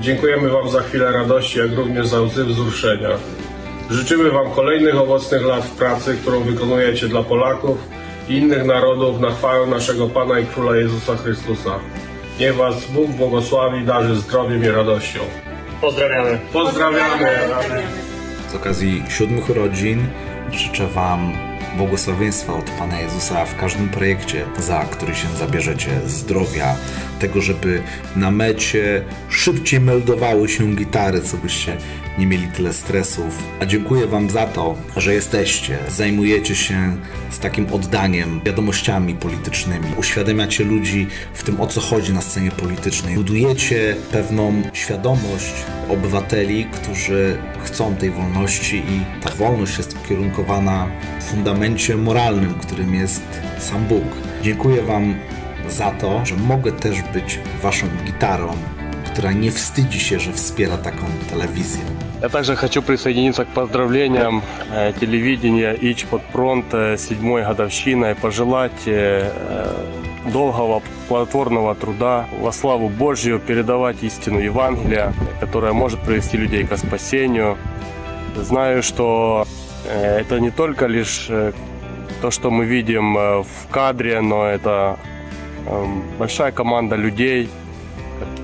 Dziękujemy 0.02 0.50
Wam 0.50 0.70
za 0.70 0.82
chwilę 0.82 1.12
radości, 1.12 1.60
jak 1.60 1.72
również 1.72 2.08
za 2.08 2.22
łzy 2.22 2.46
wzruszenia. 2.46 3.10
Życzymy 3.90 4.32
Wam 4.32 4.52
kolejnych 4.52 4.98
owocnych 4.98 5.46
lat 5.46 5.66
w 5.66 5.76
pracy, 5.76 6.18
którą 6.22 6.40
wykonujecie 6.44 7.08
dla 7.08 7.24
Polaków 7.24 7.78
i 8.30 8.34
innych 8.34 8.66
narodów 8.66 9.20
na 9.20 9.32
chwałę 9.32 9.68
naszego 9.68 10.08
Pana 10.08 10.40
i 10.40 10.46
Króla 10.46 10.76
Jezusa 10.76 11.16
Chrystusa. 11.16 11.80
Niech 12.40 12.56
Was 12.56 12.86
Bóg 12.86 13.12
błogosławi, 13.12 13.86
darzy 13.86 14.16
zdrowiem 14.16 14.64
i 14.64 14.68
radością. 14.68 15.20
Pozdrawiamy. 15.82 16.40
Pozdrawiamy. 16.54 17.30
Z 18.52 18.56
okazji 18.56 19.04
siódmych 19.10 19.50
urodzin 19.50 20.08
życzę 20.52 20.88
Wam 20.88 21.51
błogosławieństwa 21.78 22.54
od 22.54 22.70
Pana 22.70 23.00
Jezusa 23.00 23.46
w 23.46 23.56
każdym 23.56 23.90
projekcie, 23.90 24.46
za 24.60 24.86
który 24.86 25.16
się 25.16 25.28
zabierzecie, 25.28 26.02
zdrowia, 26.06 26.76
tego, 27.22 27.42
żeby 27.42 27.82
na 28.16 28.32
mecie 28.32 29.04
szybciej 29.30 29.80
meldowały 29.80 30.50
się 30.50 30.76
gitary, 30.76 31.22
co 31.22 31.38
byście 31.38 31.78
nie 32.18 32.28
mieli 32.28 32.48
tyle 32.48 32.74
stresów. 32.74 33.44
A 33.60 33.66
dziękuję 33.66 34.08
Wam 34.08 34.30
za 34.30 34.46
to, 34.46 34.76
że 34.98 35.14
jesteście, 35.14 35.78
zajmujecie 35.90 36.56
się 36.56 36.98
z 37.30 37.40
takim 37.40 37.74
oddaniem 37.74 38.42
wiadomościami 38.46 39.16
politycznymi, 39.16 39.86
uświadamiacie 39.98 40.64
ludzi 40.64 41.08
w 41.34 41.44
tym, 41.44 41.62
o 41.62 41.68
co 41.68 41.82
chodzi 41.82 42.14
na 42.14 42.22
scenie 42.22 42.52
politycznej, 42.52 43.16
budujecie 43.16 43.96
pewną 44.12 44.62
świadomość 44.74 45.54
obywateli, 45.90 46.66
którzy 46.66 47.38
chcą 47.64 47.96
tej 47.96 48.12
wolności 48.12 48.78
i 48.78 49.22
ta 49.24 49.30
wolność 49.30 49.78
jest 49.78 49.98
ukierunkowana 50.06 50.88
w 51.20 51.24
fundamencie 51.24 51.98
moralnym, 51.98 52.54
którym 52.54 52.96
jest 52.96 53.24
sam 53.60 53.86
Bóg. 53.86 54.04
Dziękuję 54.44 54.82
Wam 54.82 55.16
za 55.70 55.92
to, 55.92 56.26
że 56.26 56.36
mogę 56.36 56.72
też 56.72 57.02
być 57.14 57.40
Waszą 57.62 57.88
gitarą, 58.06 58.54
która 59.06 59.32
nie 59.32 59.52
wstydzi 59.52 60.00
się, 60.00 60.20
że 60.20 60.34
wspiera 60.34 60.78
taką 60.78 61.06
telewizję. 61.30 61.84
Я 62.22 62.30
также 62.30 62.56
хочу 62.56 62.84
присоединиться 62.84 63.46
к 63.46 63.48
поздравлениям 63.48 64.44
э, 64.72 64.94
телевидения 65.00 65.74
«Ич 65.74 66.06
под 66.06 66.22
фронт» 66.32 66.66
э, 66.72 66.96
с 66.96 67.08
седьмой 67.08 67.44
годовщиной, 67.44 68.14
пожелать 68.14 68.86
э, 68.86 69.32
долгого 70.32 70.84
плодотворного 71.08 71.74
труда 71.74 72.28
во 72.40 72.52
славу 72.52 72.90
Божью, 72.90 73.40
передавать 73.40 74.04
истину 74.04 74.38
Евангелия, 74.38 75.14
которая 75.40 75.74
может 75.74 76.00
привести 76.02 76.38
людей 76.38 76.64
к 76.64 76.78
спасению. 76.78 77.58
Знаю, 78.36 78.84
что 78.84 79.48
это 79.90 80.40
не 80.40 80.52
только 80.52 80.86
лишь 80.86 81.28
то, 82.22 82.30
что 82.30 82.52
мы 82.52 82.66
видим 82.66 83.16
в 83.16 83.68
кадре, 83.72 84.22
но 84.22 84.46
это 84.46 85.00
большая 86.19 86.53
команда 86.53 86.97
людей, 86.97 87.49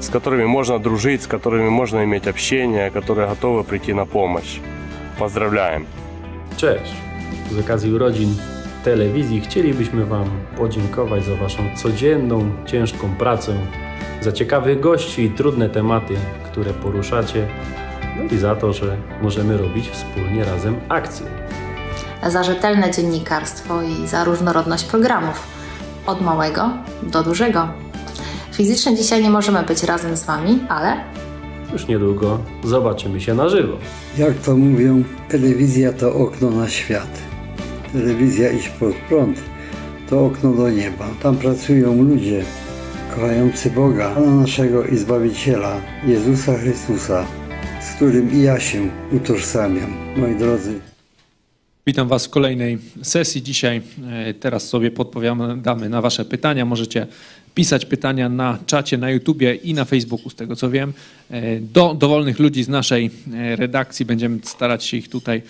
с 0.01 0.09
которыми 0.09 0.45
можно 0.45 0.79
дружить, 0.79 1.23
с 1.23 1.27
которыми 1.27 1.69
можно 1.69 2.05
иметь 2.05 2.27
общение, 2.27 2.91
которые 2.91 3.29
готовы 3.29 3.65
прийти 3.65 3.93
на 3.93 4.07
помощь. 4.07 4.61
Поздравляем! 5.19 5.87
Cześć! 6.57 6.93
Z 7.51 7.59
okazji 7.59 7.93
urodzin 7.93 8.35
telewizji 8.85 9.41
chcielibyśmy 9.41 10.07
Wam 10.07 10.31
podziękować 10.57 11.25
za 11.25 11.37
Waszą 11.37 11.63
codzienną, 11.77 12.51
ciężką 12.67 13.15
pracę, 13.19 13.55
za 14.21 14.33
ciekawych 14.33 14.81
gości 14.81 15.23
i 15.23 15.31
trudne 15.31 15.69
tematy, 15.69 16.15
które 16.45 16.73
poruszacie, 16.73 17.47
no 18.17 18.25
i 18.37 18.39
za 18.39 18.57
to, 18.57 18.73
że 18.73 18.97
możemy 19.23 19.57
robić 19.57 19.89
wspólnie 19.89 20.45
razem 20.45 20.77
akcje. 20.89 21.27
za 22.27 22.43
rzetelne 22.43 22.91
dziennikarstwo 22.91 23.83
i 23.83 24.07
za 24.07 24.25
różnorodność 24.25 24.85
programów, 24.85 25.47
od 26.08 26.22
małego 26.22 26.70
do 27.04 27.24
dużego. 27.24 27.68
Fizycznie 28.54 28.96
dzisiaj 28.96 29.24
nie 29.24 29.30
możemy 29.30 29.64
być 29.64 29.84
razem 29.84 30.18
z 30.18 30.24
Wami, 30.24 30.60
ale 30.70 30.98
Już 31.74 31.88
niedługo 31.88 32.40
zobaczymy 32.64 33.22
się 33.22 33.34
na 33.34 33.50
żywo. 33.50 33.78
Jak 34.18 34.34
to 34.34 34.56
mówią, 34.58 35.04
telewizja 35.30 35.94
to 35.94 36.14
okno 36.16 36.50
na 36.50 36.70
świat. 36.70 37.10
Telewizja 37.94 38.52
Idź 38.52 38.70
pod 38.70 38.94
prąd 39.10 39.38
to 40.10 40.26
okno 40.26 40.54
do 40.54 40.70
nieba. 40.70 41.06
Tam 41.24 41.36
pracują 41.38 42.04
ludzie 42.04 42.44
kochający 43.16 43.70
Boga, 43.72 44.10
Pana 44.10 44.36
naszego 44.36 44.84
i 44.84 44.98
Zbawiciela, 44.98 45.76
Jezusa 46.06 46.58
Chrystusa, 46.58 47.26
z 47.82 47.96
którym 47.96 48.32
i 48.32 48.42
ja 48.42 48.60
się 48.60 48.90
utożsamiam. 49.12 49.94
Moi 50.18 50.36
drodzy, 50.36 50.80
Witam 51.88 52.08
Was 52.08 52.26
w 52.26 52.30
kolejnej 52.30 52.78
sesji. 53.02 53.44
Dzisiaj 53.44 53.82
e, 54.10 54.34
teraz 54.34 54.70
sobie 54.70 54.92
podpowiadamy 54.92 55.90
na 55.90 56.02
Wasze 56.02 56.26
pytania. 56.26 56.66
Możecie 56.66 57.08
pisać 57.56 57.86
pytania 57.86 58.30
na 58.30 58.60
czacie 58.66 58.98
na 58.98 59.12
YouTubie 59.12 59.56
i 59.56 59.74
na 59.74 59.86
Facebooku, 59.86 60.30
z 60.30 60.36
tego 60.36 60.56
co 60.56 60.70
wiem. 60.70 60.94
E, 61.32 61.60
Do 61.60 61.94
dowolnych 61.94 62.40
ludzi 62.40 62.64
z 62.64 62.68
naszej 62.68 63.12
e, 63.34 63.56
redakcji 63.56 64.06
będziemy 64.06 64.40
starać 64.44 64.84
się 64.84 64.98
ich 64.98 65.10
tutaj 65.10 65.42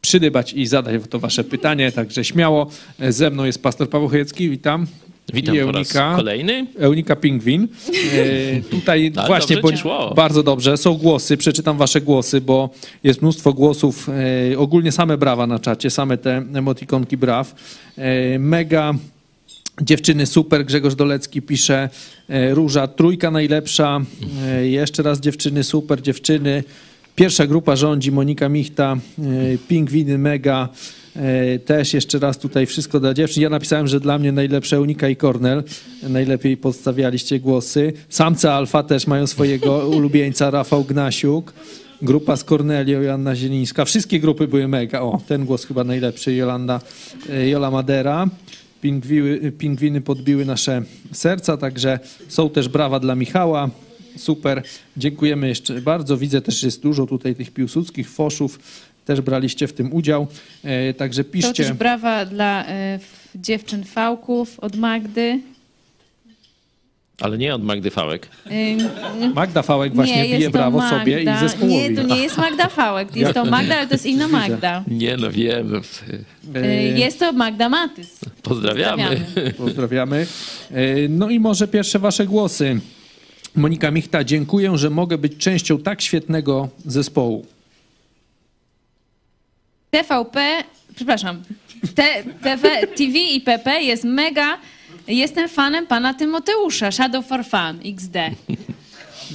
przydybać 0.00 0.52
i 0.52 0.66
zadać 0.66 1.02
to 1.10 1.18
Wasze 1.18 1.44
pytanie, 1.44 1.92
także 1.92 2.24
śmiało. 2.24 2.70
Ze 3.08 3.30
mną 3.30 3.44
jest 3.44 3.62
pastor 3.62 3.90
Paweł 3.90 4.08
Chojecki, 4.08 4.50
witam. 4.50 4.86
Witam 5.32 5.56
I 5.56 5.60
po 5.60 5.72
raz 5.72 5.92
kolejny. 6.16 6.66
Eunika 6.78 7.16
Pingwin. 7.16 7.68
E, 8.12 8.60
tutaj 8.76 9.12
Ale 9.16 9.26
właśnie 9.26 9.56
dobrze 9.56 9.84
bo, 9.84 10.14
bardzo 10.16 10.42
dobrze. 10.42 10.76
Są 10.76 10.94
głosy, 10.94 11.36
przeczytam 11.36 11.78
wasze 11.78 12.00
głosy, 12.00 12.40
bo 12.40 12.70
jest 13.04 13.22
mnóstwo 13.22 13.52
głosów. 13.52 14.08
E, 14.52 14.58
ogólnie 14.58 14.92
same 14.92 15.18
brawa 15.18 15.46
na 15.46 15.58
czacie, 15.58 15.90
same 15.90 16.18
te 16.18 16.36
emotikonki 16.54 17.16
braw. 17.16 17.54
E, 17.98 18.38
mega 18.38 18.94
dziewczyny 19.82 20.26
super. 20.26 20.64
Grzegorz 20.64 20.94
Dolecki 20.94 21.42
pisze 21.42 21.88
e, 22.28 22.54
Róża, 22.54 22.86
trójka 22.86 23.30
najlepsza. 23.30 24.00
E, 24.46 24.66
jeszcze 24.68 25.02
raz 25.02 25.20
dziewczyny 25.20 25.64
super, 25.64 26.02
dziewczyny. 26.02 26.64
Pierwsza 27.16 27.46
grupa 27.46 27.76
rządzi 27.76 28.12
Monika 28.12 28.48
Michta, 28.48 28.96
e, 29.18 29.22
Pingwiny 29.68 30.18
mega. 30.18 30.68
E, 31.16 31.58
Też 31.58 31.94
jeszcze 31.94 32.18
raz 32.18 32.38
tutaj 32.38 32.66
wszystko 32.66 33.00
dla 33.00 33.14
dziewczyn. 33.14 33.42
Ja 33.42 33.50
napisałem, 33.50 33.88
że 33.88 34.00
dla 34.00 34.18
mnie 34.18 34.32
najlepsze 34.32 34.80
Unika 34.80 35.08
i 35.08 35.16
Kornel. 35.16 35.62
Najlepiej 36.02 36.56
podstawialiście 36.56 37.40
głosy. 37.40 37.92
Samce 38.08 38.52
Alfa 38.52 38.82
też 38.82 39.06
mają 39.06 39.26
swojego 39.26 39.88
ulubieńca, 39.96 40.50
Rafał 40.50 40.84
Gnasiuk. 40.84 41.52
Grupa 42.02 42.36
z 42.36 42.44
Kornelią, 42.44 43.00
Joanna 43.00 43.36
Zielińska. 43.36 43.84
Wszystkie 43.84 44.20
grupy 44.20 44.48
były 44.48 44.68
mega. 44.68 45.00
O, 45.00 45.20
ten 45.26 45.44
głos 45.44 45.64
chyba 45.64 45.84
najlepszy, 45.84 46.34
Jolanda, 46.34 46.80
e, 47.30 47.48
Jola 47.48 47.70
Madera. 47.70 48.28
Pingwiły, 48.82 49.52
pingwiny 49.52 50.00
podbiły 50.00 50.44
nasze 50.44 50.82
serca, 51.12 51.56
także 51.56 51.98
są 52.28 52.50
też 52.50 52.68
brawa 52.68 53.00
dla 53.00 53.14
Michała. 53.14 53.70
Super, 54.16 54.62
dziękujemy 54.96 55.48
jeszcze 55.48 55.80
bardzo. 55.80 56.16
Widzę 56.16 56.40
też, 56.40 56.60
że 56.60 56.66
jest 56.66 56.82
dużo 56.82 57.06
tutaj 57.06 57.34
tych 57.34 57.50
piłsudskich 57.50 58.10
foszów. 58.10 58.58
Też 59.04 59.20
braliście 59.20 59.66
w 59.66 59.72
tym 59.72 59.92
udział. 59.92 60.26
E, 60.64 60.94
Także 60.94 61.24
To 61.24 61.30
piszcie. 61.30 61.64
też 61.64 61.72
brawa 61.72 62.24
dla 62.24 62.66
e, 62.66 62.98
dziewczyn 63.34 63.84
fałków 63.84 64.60
od 64.60 64.76
Magdy. 64.76 65.40
Ale 67.20 67.38
nie 67.38 67.54
od 67.54 67.64
Magdy 67.64 67.90
Fałek. 67.90 68.28
Magda 69.34 69.62
Fałek 69.62 69.94
właśnie 69.94 70.28
nie, 70.28 70.36
bije 70.36 70.46
to 70.46 70.52
brawo 70.52 70.78
Magda. 70.78 70.98
sobie 70.98 71.22
i 71.22 71.26
zespołowi. 71.40 71.74
Nie, 71.74 71.94
to 71.96 72.02
nie 72.02 72.22
jest 72.22 72.38
Magda 72.38 72.68
Fałek. 72.68 73.08
Jak 73.08 73.16
Jest 73.16 73.34
to 73.34 73.44
to 73.44 73.50
Magda, 73.50 73.76
ale 73.76 73.86
to 73.86 73.94
jest 73.94 74.06
inna. 74.06 74.28
Magda. 74.28 74.84
Nie, 74.88 75.16
no 75.16 75.30
wiem. 75.30 75.70
no, 75.72 75.80
Y, 76.60 76.94
Jest 76.98 77.18
to 77.18 77.32
Magda 77.32 77.68
Matys. 77.68 78.20
Pozdrawiamy. 78.42 79.20
Pozdrawiamy. 79.58 80.26
E, 80.70 81.08
No 81.08 81.30
i 81.30 81.40
może 81.40 81.68
pierwsze 81.68 81.98
wasze 81.98 82.26
głosy. 82.26 82.80
Monika 83.56 83.90
Michta, 83.90 84.24
dziękuję, 84.24 84.78
że 84.78 84.90
mogę 84.90 85.18
być 85.18 85.36
częścią 85.36 85.78
tak 85.78 86.02
świetnego 86.02 86.68
zespołu. 86.86 87.46
TVP, 89.98 90.64
przepraszam, 90.96 91.42
T, 91.94 92.02
TV, 92.42 92.86
TV 92.86 93.18
i 93.18 93.40
PP 93.40 93.82
jest 93.82 94.04
mega. 94.04 94.58
Jestem 95.08 95.48
fanem 95.48 95.86
pana 95.86 96.14
Tymoteusza, 96.14 96.90
Shadow 96.92 97.26
for 97.26 97.44
Fun, 97.44 97.80
XD. 97.92 98.14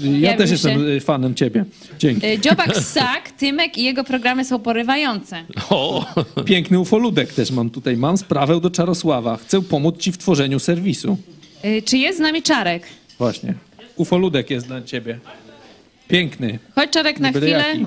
Ja, 0.02 0.32
Ja 0.32 0.38
też 0.38 0.52
jestem 0.52 0.80
się- 0.80 0.86
e, 0.98 1.00
fanem 1.00 1.36
ciebie. 1.36 1.66
Dzięki. 2.00 2.28
Y, 2.28 2.40
Dziobak 2.40 2.78
Sak, 2.78 3.32
Tymek 3.32 3.78
i 3.78 3.84
jego 3.84 4.04
programy 4.04 4.46
są 4.46 4.60
porywające. 4.60 5.44
O, 5.70 6.06
piękny 6.46 6.80
ufoludek 6.80 7.34
też 7.34 7.52
mam 7.52 7.70
tutaj. 7.70 7.98
Mam 7.98 8.18
sprawę 8.18 8.62
do 8.62 8.70
Czarosława. 8.70 9.38
Chcę 9.38 9.62
pomóc 9.62 9.98
ci 9.98 10.12
w 10.12 10.18
tworzeniu 10.18 10.60
serwisu. 10.60 11.18
Y, 11.66 11.82
Czy 11.86 11.98
jest 11.98 12.18
z 12.18 12.22
nami 12.22 12.42
Czarek? 12.42 12.84
Właśnie. 13.18 13.54
Ufoludek 13.96 14.50
jest 14.50 14.68
dla 14.68 14.82
ciebie. 14.82 15.20
Piękny. 16.08 16.60
Chodź 16.76 16.90
Czarek 16.90 17.20
na 17.20 17.30
chwilę. 17.32 17.48
jaki. 17.50 17.86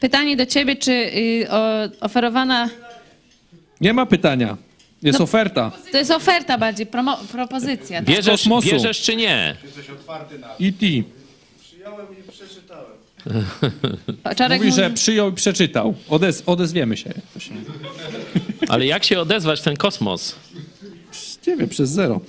Pytanie 0.00 0.36
do 0.36 0.46
ciebie, 0.46 0.76
czy 0.76 0.92
y, 0.92 1.46
o, 1.50 1.78
oferowana... 2.00 2.70
Nie 3.80 3.92
ma 3.92 4.06
pytania. 4.06 4.56
Jest 5.02 5.18
No. 5.18 5.24
oferta. 5.24 5.72
To 5.92 5.98
jest 5.98 6.10
oferta 6.10 6.58
bardziej, 6.58 6.86
promo, 6.86 7.16
propozycja. 7.32 7.98
tak? 7.98 8.04
Bierz- 8.08 8.16
Bierzesz, 8.16 8.32
kosmosu. 8.40 8.68
bierzesz 8.70 9.00
czy 9.00 9.16
nie? 9.16 9.56
E.T. 10.60 10.86
Przyjąłem 11.62 12.06
i 12.18 12.32
przeczytałem. 12.32 12.90
Czarek 14.36 14.58
Mówi, 14.58 14.72
że 14.72 14.90
przyjął 14.90 15.30
i 15.30 15.32
przeczytał. 15.34 15.94
Odez, 16.08 16.42
odezwiemy 16.46 16.96
się. 16.96 17.10
to. 17.14 18.72
Ale 18.72 18.86
jak 18.86 19.04
się 19.04 19.20
odezwać 19.20 19.60
w 19.60 19.62
ten 19.62 19.76
kosmos? 19.76 20.34
Nie 21.46 21.56
wiem, 21.56 21.68
przez 21.68 21.90
zero. 21.90 22.20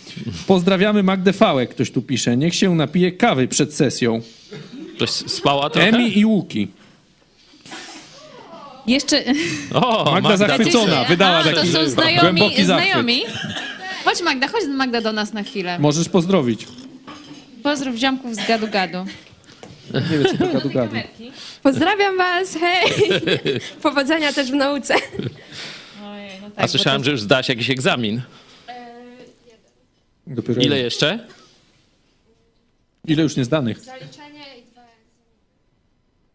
Pozdrawiamy 0.48 1.04
Magdę 1.04 1.34
Fałek, 1.34 1.70
ktoś 1.70 1.92
tu 1.92 2.02
pisze. 2.02 2.38
Niech 2.38 2.56
się 2.56 2.76
napije 2.76 3.12
kawy 3.12 3.48
przed 3.48 3.74
sesją. 3.74 4.22
Ktoś 4.96 5.10
spała 5.10 5.70
trochę? 5.70 5.88
Emi 5.88 6.18
i 6.20 6.26
Łuki. 6.26 6.68
Jeszcze... 8.88 9.24
O, 9.74 10.12
Magda 10.12 10.38
zachwycona, 10.38 11.04
wydała 11.04 11.38
A, 11.38 11.44
to 11.44 11.52
taki 11.54 11.68
są 11.72 11.90
znajomi, 11.90 12.20
głęboki 12.20 12.66
zachwyt. 12.66 12.88
znajomi. 12.90 13.22
Chodź 14.06 14.22
Magda, 14.22 14.48
chodź 14.48 14.64
Magda 14.68 15.02
do 15.02 15.12
nas 15.12 15.34
na 15.34 15.44
chwilę. 15.44 15.80
Możesz 15.80 16.10
pozdrowić. 16.10 16.68
Pozdrów 17.64 17.96
ziomków 17.96 18.36
z 18.36 18.48
gadu 18.48 18.68
gadu. 18.68 19.06
Nie 19.94 20.02
wiem, 20.18 20.26
co 20.26 20.38
to 20.48 20.54
gadu 20.54 20.70
gadu. 20.70 20.96
Pozdrawiam 21.64 22.18
was, 22.18 22.58
hej! 22.60 22.92
Powodzenia 23.84 24.34
też 24.34 24.52
w 24.52 24.54
nauce. 24.54 24.96
A 26.56 26.68
słyszałem, 26.68 27.04
że 27.04 27.12
już 27.12 27.22
zdałaś 27.22 27.50
jakiś 27.50 27.70
egzamin. 27.70 28.22
Dopiero 30.28 30.62
Ile 30.62 30.80
jeszcze? 30.80 31.20
Ile 33.08 33.24
już 33.24 33.36
niezdanych? 33.36 33.78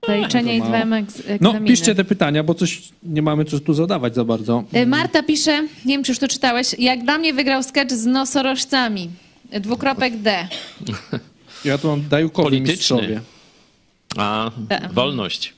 Zaliczenie 0.07 0.57
i 0.57 0.61
To 0.61 0.67
dwa 0.67 0.85
No, 0.85 0.97
egzaminy. 1.29 1.67
piszcie 1.67 1.95
te 1.95 2.05
pytania, 2.05 2.43
bo 2.45 2.55
coś 2.55 2.83
nie 3.03 3.23
mamy 3.23 3.45
co 3.45 3.61
tu 3.61 3.75
zadawać 3.75 4.15
za 4.15 4.25
bardzo. 4.25 4.65
Y, 4.77 4.87
Marta 4.87 5.23
pisze, 5.23 5.63
nie 5.63 5.69
wiem 5.95 6.05
czy 6.05 6.13
już 6.13 6.19
to 6.19 6.29
czytałeś, 6.29 6.75
jak 6.79 7.05
dla 7.05 7.19
mnie 7.19 7.33
wygrał 7.35 7.63
sketch 7.63 7.95
z 7.95 8.07
nosorożcami. 8.07 9.11
Dwukropek 9.61 10.17
D. 10.17 10.49
Ja 11.65 11.79
tu 11.79 11.89
mam 11.89 12.09
Dajukowi 12.09 12.61
mistrzowie. 12.61 13.21
A, 14.17 14.51
Tak. 14.69 14.93
wolność. 14.93 15.53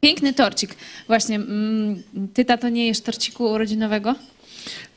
Piękny 0.00 0.32
torcik. 0.32 0.76
Właśnie, 1.06 1.36
mm, 1.36 2.02
ty 2.34 2.44
tato 2.44 2.68
nie 2.68 2.86
jesz 2.86 3.00
torciku 3.00 3.44
urodzinowego? 3.44 4.14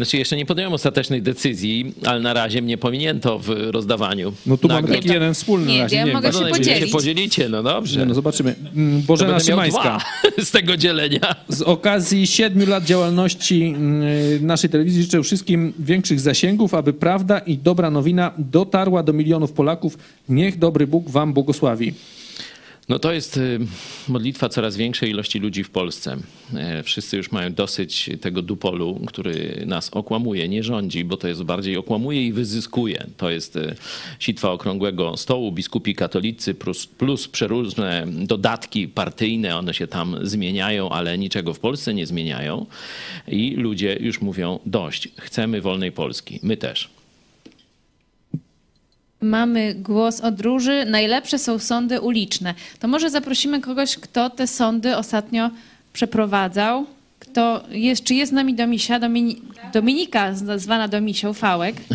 Znaczy 0.02 0.18
jeszcze 0.18 0.38
nie 0.38 0.46
podjąłem 0.46 0.74
ostatecznej 0.74 1.22
decyzji, 1.22 1.94
ale 2.06 2.20
na 2.20 2.34
razie 2.34 2.62
mnie 2.62 2.78
pominięto 2.78 3.40
w 3.40 3.50
rozdawaniu. 3.72 4.34
No 4.46 4.58
tu 4.58 4.68
mamy 4.68 4.88
taki 4.88 5.08
jeden 5.10 5.34
wspólny 5.34 5.68
Nie, 5.68 5.78
na 5.78 5.84
razie. 5.84 5.96
ja 5.96 6.06
nie 6.06 6.14
mogę 6.14 6.32
wiem. 6.32 6.40
się 6.42 6.46
No, 6.46 6.56
podzielić. 6.56 6.86
się 6.86 6.92
podzielicie, 6.92 7.50
no 7.50 7.64
dobrze. 7.64 8.00
Nie, 8.00 8.06
no 8.06 8.14
zobaczymy. 8.14 8.56
Mm, 8.76 9.02
Bożena 9.02 9.40
Szymańska. 9.40 9.98
z 10.44 10.52
tego 10.52 10.78
dzielenia. 10.78 11.36
Z 11.50 11.62
okazji 11.62 12.28
siedmiu 12.28 12.68
lat 12.68 12.84
działalności 12.86 13.64
mm, 13.64 14.02
naszej 14.46 14.70
telewizji 14.70 15.04
życzę 15.04 15.24
wszystkim 15.24 15.74
większych 15.80 16.20
zasięgów, 16.20 16.74
aby 16.74 16.94
prawda 16.94 17.40
i 17.40 17.58
dobra 17.58 17.92
nowina 17.92 18.32
dotarła 18.38 19.04
do 19.04 19.14
milionów 19.14 19.52
Polaków. 19.52 19.98
Niech 20.30 20.60
dobry 20.60 20.88
Bóg 20.88 21.10
wam 21.10 21.34
błogosławi. 21.34 21.94
No 22.92 23.00
to 23.00 23.12
jest 23.14 23.38
y, 23.38 23.60
modlitwa 24.08 24.50
coraz 24.50 24.78
większej 24.78 25.10
ilości 25.10 25.40
ludzi 25.40 25.64
w 25.64 25.70
Polsce. 25.70 26.18
E, 26.56 26.84
Wszyscy 26.84 27.18
już 27.18 27.32
mają 27.32 27.54
dosyć 27.54 28.10
tego 28.22 28.42
dupolu, 28.42 29.02
który 29.08 29.64
nas 29.66 29.90
okłamuje, 29.90 30.50
nie 30.50 30.64
rządzi, 30.64 31.04
bo 31.04 31.18
to 31.18 31.28
jest 31.28 31.44
bardziej 31.44 31.78
okłamuje 31.78 32.26
i 32.28 32.34
wyzyskuje. 32.34 33.08
To 33.18 33.30
jest 33.30 33.56
y, 33.56 33.76
sitwa 34.20 34.52
okrągłego 34.52 35.18
stołu, 35.18 35.52
biskupi 35.52 35.96
katolicy 35.96 36.54
plus, 36.54 36.88
plus 36.88 37.28
przeróżne 37.28 38.08
dodatki 38.08 38.88
partyjne, 38.88 39.58
one 39.58 39.74
się 39.74 39.88
tam 39.88 40.18
zmieniają, 40.22 40.90
ale 40.90 41.18
niczego 41.18 41.54
w 41.54 41.60
Polsce 41.60 41.94
nie 41.94 42.06
zmieniają. 42.06 42.66
I 43.28 43.52
ludzie 43.52 43.98
już 44.00 44.22
mówią 44.22 44.60
dość, 44.66 45.08
chcemy 45.18 45.62
wolnej 45.62 45.92
Polski. 45.92 46.40
My 46.44 46.58
też. 46.58 47.01
Mamy 49.22 49.76
głos 49.76 50.22
od 50.22 50.42
Róży. 50.42 50.86
Najlepsze 50.86 51.40
są 51.40 51.60
sądy 51.60 52.02
uliczne. 52.02 52.54
To 52.80 52.88
może 52.88 53.10
zaprosimy 53.10 53.62
kogoś, 53.62 53.96
kto 53.96 54.30
te 54.30 54.48
sądy 54.48 54.98
ostatnio 54.98 55.50
przeprowadzał. 55.94 56.86
Kto 57.20 57.64
jest, 57.70 58.04
czy 58.04 58.16
jest 58.16 58.32
z 58.32 58.34
nami 58.36 58.54
Domisia? 58.54 59.00
Domini, 59.00 59.42
Dominika, 59.74 60.34
zwana 60.58 60.88
Domisią 60.88 61.34
Fałek. 61.34 61.76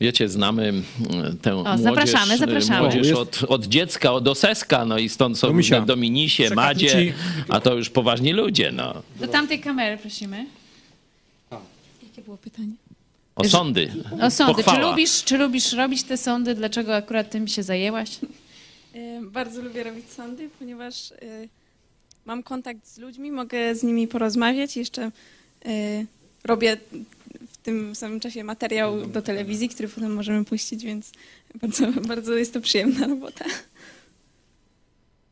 Wiecie, 0.00 0.28
znamy 0.28 0.68
mm, 0.68 0.82
tę 1.42 1.54
młodzież, 1.54 1.80
zapraszamy, 1.80 2.38
zapraszamy. 2.38 2.80
młodzież 2.80 3.12
od, 3.12 3.44
od 3.48 3.66
dziecka, 3.66 4.12
od 4.12 4.28
oseska, 4.28 4.84
no 4.84 4.98
i 4.98 5.08
stąd 5.08 5.38
są 5.38 5.46
Domisia. 5.46 5.80
Dominisie, 5.80 6.50
Madzie, 6.54 6.88
ci- 6.88 7.12
a 7.48 7.60
to 7.60 7.74
już 7.74 7.90
poważni 7.90 8.32
ludzie, 8.32 8.72
no. 8.72 9.02
Do 9.20 9.28
tamtej 9.28 9.60
kamery 9.60 9.98
prosimy. 9.98 10.46
Jakie 12.02 12.22
było 12.22 12.36
pytanie? 12.36 12.72
O 13.34 13.44
sądy. 13.44 13.92
O 14.20 14.30
sądy. 14.30 14.64
Czy 14.64 14.78
lubisz, 14.78 15.24
czy 15.24 15.38
lubisz 15.38 15.72
robić 15.72 16.02
te 16.02 16.16
sądy? 16.16 16.54
Dlaczego 16.54 16.96
akurat 16.96 17.30
tym 17.30 17.48
się 17.48 17.62
zajęłaś? 17.62 18.18
E, 18.94 19.20
Bardzo 19.22 19.62
lubię 19.62 19.82
robić 19.82 20.10
sądy, 20.10 20.50
ponieważ 20.58 21.12
e, 21.12 21.16
mam 22.26 22.42
kontakt 22.42 22.86
z 22.86 22.98
ludźmi, 22.98 23.30
mogę 23.30 23.74
z 23.74 23.82
nimi 23.82 24.08
porozmawiać. 24.08 24.76
Jeszcze 24.76 25.10
e, 25.64 25.70
robię 26.44 26.76
w 27.52 27.56
tym 27.56 27.94
samym 27.94 28.20
czasie 28.20 28.44
materiał 28.44 29.06
do 29.06 29.22
telewizji, 29.22 29.68
który 29.68 29.88
potem 29.88 30.14
możemy 30.14 30.44
puścić, 30.44 30.84
więc 30.84 31.12
bardzo, 31.62 31.86
bardzo 32.08 32.34
jest 32.34 32.54
to 32.54 32.60
przyjemna 32.60 33.06
robota. 33.06 33.44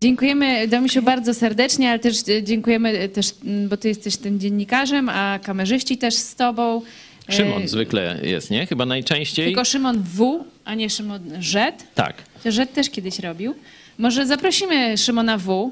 Dziękujemy 0.02 0.68
Domisiu 0.68 1.02
bardzo 1.02 1.34
serdecznie, 1.34 1.90
ale 1.90 1.98
też 1.98 2.16
dziękujemy 2.42 3.08
też, 3.08 3.34
bo 3.68 3.76
ty 3.76 3.88
jesteś 3.88 4.16
tym 4.16 4.40
dziennikarzem, 4.40 5.08
a 5.08 5.38
kamerzyści 5.42 5.98
też 5.98 6.14
z 6.14 6.34
tobą. 6.34 6.82
E, 7.30 7.32
Szymon 7.32 7.68
zwykle 7.68 8.20
jest, 8.22 8.50
nie? 8.50 8.66
Chyba 8.66 8.86
najczęściej. 8.86 9.46
Tylko 9.46 9.64
Szymon 9.64 10.02
W, 10.02 10.44
a 10.64 10.74
nie 10.74 10.90
Szymon 10.90 11.20
Rzet. 11.40 11.86
Tak. 11.94 12.14
Rzet 12.44 12.72
też 12.72 12.90
kiedyś 12.90 13.18
robił. 13.18 13.54
Może 13.98 14.26
zaprosimy 14.26 14.98
Szymona 14.98 15.38
W. 15.38 15.70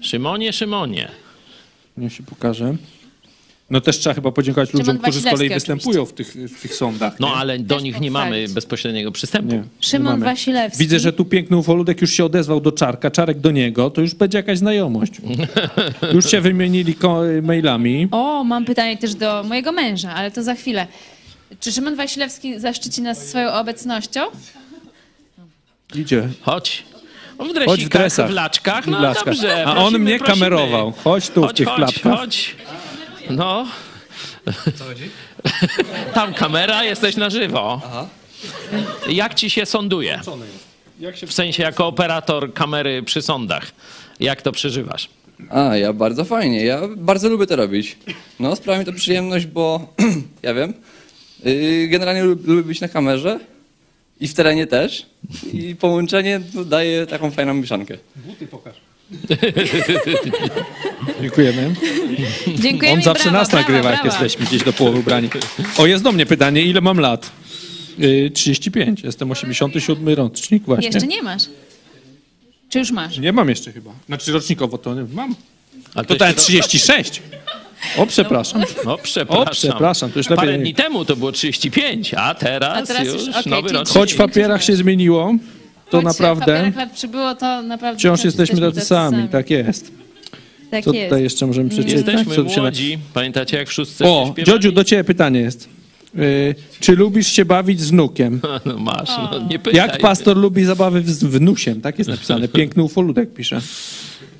Szymonie, 0.00 0.52
Szymonie. 0.52 1.08
Niech 1.96 2.12
się 2.12 2.22
pokaże. 2.22 2.76
No 3.70 3.80
też 3.80 3.98
trzeba 3.98 4.14
chyba 4.14 4.32
podziękować 4.32 4.70
Szymon 4.70 4.86
ludziom, 4.86 4.98
którzy 4.98 5.20
z 5.20 5.24
kolei 5.24 5.36
Wasilewski 5.36 5.54
występują 5.54 6.06
w 6.06 6.12
tych, 6.12 6.34
w 6.34 6.62
tych 6.62 6.74
sądach. 6.74 7.20
No 7.20 7.28
nie? 7.28 7.34
ale 7.34 7.58
do 7.58 7.80
nich 7.80 8.00
nie 8.00 8.10
mamy 8.10 8.48
bezpośredniego 8.48 9.12
przystępu. 9.12 9.52
Nie, 9.54 9.62
Szymon 9.80 10.12
nie 10.12 10.18
mamy. 10.18 10.24
Wasilewski. 10.24 10.78
Widzę, 10.78 10.98
że 10.98 11.12
tu 11.12 11.24
piękny 11.24 11.56
ufoludek 11.56 12.00
już 12.00 12.12
się 12.12 12.24
odezwał 12.24 12.60
do 12.60 12.72
Czarka, 12.72 13.10
Czarek 13.10 13.40
do 13.40 13.50
niego, 13.50 13.90
to 13.90 14.00
już 14.00 14.14
będzie 14.14 14.38
jakaś 14.38 14.58
znajomość. 14.58 15.12
Już 16.14 16.30
się 16.30 16.40
wymienili 16.40 16.94
ko- 16.94 17.22
mailami. 17.42 18.08
O, 18.10 18.44
mam 18.44 18.64
pytanie 18.64 18.96
też 18.96 19.14
do 19.14 19.42
mojego 19.42 19.72
męża, 19.72 20.14
ale 20.14 20.30
to 20.30 20.42
za 20.42 20.54
chwilę. 20.54 20.86
Czy 21.60 21.72
Szymon 21.72 21.96
Wasilewski 21.96 22.60
zaszczyci 22.60 23.02
nas 23.02 23.28
swoją 23.28 23.52
obecnością? 23.52 24.20
Idzie. 25.94 26.28
Chodź. 26.42 26.84
O, 27.38 27.44
W 27.44 27.46
Chodź 27.46 27.50
w 27.50 27.54
dresikach, 27.54 28.00
dresach. 28.00 28.30
w 28.30 28.34
laczkach, 28.34 28.86
no 28.86 28.98
W 28.98 29.02
laczkach. 29.02 29.24
dobrze. 29.24 29.64
A 29.66 29.70
on 29.70 29.76
prosimy, 29.76 29.98
mnie 29.98 30.18
prosimy. 30.18 30.34
kamerował. 30.38 30.92
Chodź 31.04 31.28
tu 31.28 31.40
w 31.42 31.46
chodź, 31.46 31.56
tych 31.56 31.68
chodź, 31.68 31.76
klapkach. 31.76 32.18
Chodź. 32.18 32.56
No. 33.30 33.66
Tam 36.14 36.34
kamera, 36.34 36.84
jesteś 36.84 37.16
na 37.16 37.30
żywo. 37.30 37.80
Jak 39.08 39.34
ci 39.34 39.50
się 39.50 39.66
sąduje? 39.66 40.20
W 41.26 41.32
sensie 41.32 41.62
jako 41.62 41.86
operator 41.86 42.52
kamery 42.54 43.02
przy 43.02 43.22
sądach. 43.22 43.72
Jak 44.20 44.42
to 44.42 44.52
przeżywasz? 44.52 45.08
A, 45.50 45.76
ja 45.76 45.92
bardzo 45.92 46.24
fajnie. 46.24 46.64
Ja 46.64 46.80
bardzo 46.96 47.28
lubię 47.28 47.46
to 47.46 47.56
robić. 47.56 47.96
No, 48.40 48.56
sprawia 48.56 48.78
mi 48.78 48.84
to 48.84 48.92
przyjemność, 48.92 49.46
bo 49.46 49.94
ja 50.42 50.54
wiem. 50.54 50.74
Yy, 51.44 51.88
generalnie 51.88 52.24
lub- 52.24 52.46
lubię 52.46 52.62
być 52.62 52.80
na 52.80 52.88
kamerze 52.88 53.40
i 54.20 54.28
w 54.28 54.34
terenie 54.34 54.66
też. 54.66 55.06
I 55.52 55.76
połączenie 55.76 56.40
daje 56.66 57.06
taką 57.06 57.30
fajną 57.30 57.54
mieszankę. 57.54 57.98
Buty 58.16 58.46
pokaż. 58.46 58.74
Dziękujemy. 61.22 61.74
Dziękujemy 62.58 62.96
On 62.96 63.02
zawsze 63.02 63.22
brawa, 63.24 63.38
nas 63.38 63.48
brawa, 63.50 63.62
nagrywa, 63.62 63.90
jak 63.90 64.02
brawa. 64.02 64.22
jesteśmy 64.24 64.46
gdzieś 64.46 64.62
do 64.62 64.72
połowy 64.72 64.98
ubrani. 64.98 65.28
O, 65.78 65.86
jest 65.86 66.04
do 66.04 66.12
mnie 66.12 66.26
pytanie, 66.26 66.62
ile 66.62 66.80
mam 66.80 67.00
lat? 67.00 67.30
Yy, 67.98 68.30
35, 68.30 69.02
jestem 69.02 69.30
87 69.30 70.08
rocznik 70.08 70.62
właśnie. 70.62 70.86
Jeszcze 70.86 71.06
nie 71.06 71.22
masz. 71.22 71.42
Czy 72.70 72.78
już 72.78 72.90
masz? 72.90 73.18
Nie 73.18 73.32
mam 73.32 73.48
jeszcze 73.48 73.72
chyba. 73.72 73.90
Znaczy 74.06 74.32
rocznikowo 74.32 74.78
to 74.78 74.94
nie 74.94 75.04
mam. 75.14 75.34
Ale 75.94 76.04
To 76.06 76.14
ten 76.14 76.28
jeszcze- 76.28 76.42
36. 76.42 77.22
O, 77.96 78.06
przepraszam. 78.06 78.62
O, 78.84 78.98
przepraszam. 78.98 79.48
O, 79.48 79.50
przepraszam, 79.50 80.10
to 80.12 80.18
już 80.18 80.30
lepiej 80.30 80.46
Parę 80.46 80.58
dni 80.58 80.74
temu 80.74 81.04
to 81.04 81.16
było 81.16 81.32
35, 81.32 82.14
a 82.14 82.34
teraz, 82.34 82.78
A 82.78 82.86
teraz 82.86 83.06
już, 83.06 83.26
już, 83.26 83.36
okej, 83.36 83.50
nowy 83.52 83.72
rocznik. 83.72 83.94
Choć 83.98 84.14
w 84.14 84.16
papierach 84.16 84.64
się 84.64 84.76
zmieniło, 84.76 85.34
to 85.90 86.02
naprawdę 86.02 86.72
przybyło, 86.94 87.34
to 87.34 87.62
naprawdę 87.62 87.98
wciąż 87.98 88.24
jesteśmy 88.24 88.60
tacy 88.60 88.80
sami. 88.80 89.28
Tak 89.28 89.50
jest. 89.50 89.92
Tak 90.70 90.84
Co 90.84 90.92
jest. 90.92 91.06
tutaj 91.06 91.22
jeszcze 91.22 91.46
możemy 91.46 91.70
przeczytać? 91.70 91.92
Jesteśmy 91.94 92.34
Co 92.36 92.42
tu 92.44 92.50
się 92.50 92.56
na- 92.56 92.62
młodzi. 92.62 92.98
Pamiętacie, 93.14 93.56
jak 93.56 93.68
w 93.68 93.72
szóstce 93.72 94.04
O, 94.04 94.24
śpiewali? 94.32 94.44
Dziodziu, 94.46 94.72
do 94.72 94.84
ciebie 94.84 95.04
pytanie 95.04 95.40
jest. 95.40 95.68
Y, 96.18 96.54
Czy 96.80 96.96
lubisz 96.96 97.26
się 97.32 97.44
bawić 97.44 97.80
z 97.80 97.90
wnukiem? 97.90 98.40
No 98.64 98.78
masz, 98.78 99.08
no 99.08 99.46
nie 99.50 99.58
pytaj. 99.58 99.74
Jak 99.78 99.98
pastor 99.98 100.36
lubi 100.36 100.64
zabawy 100.64 101.02
z 101.02 101.24
wnusiem? 101.24 101.80
Tak 101.80 101.98
jest 101.98 102.10
napisane. 102.10 102.48
Piękny 102.48 102.82
ufoludek 102.82 103.34
pisze. 103.34 103.60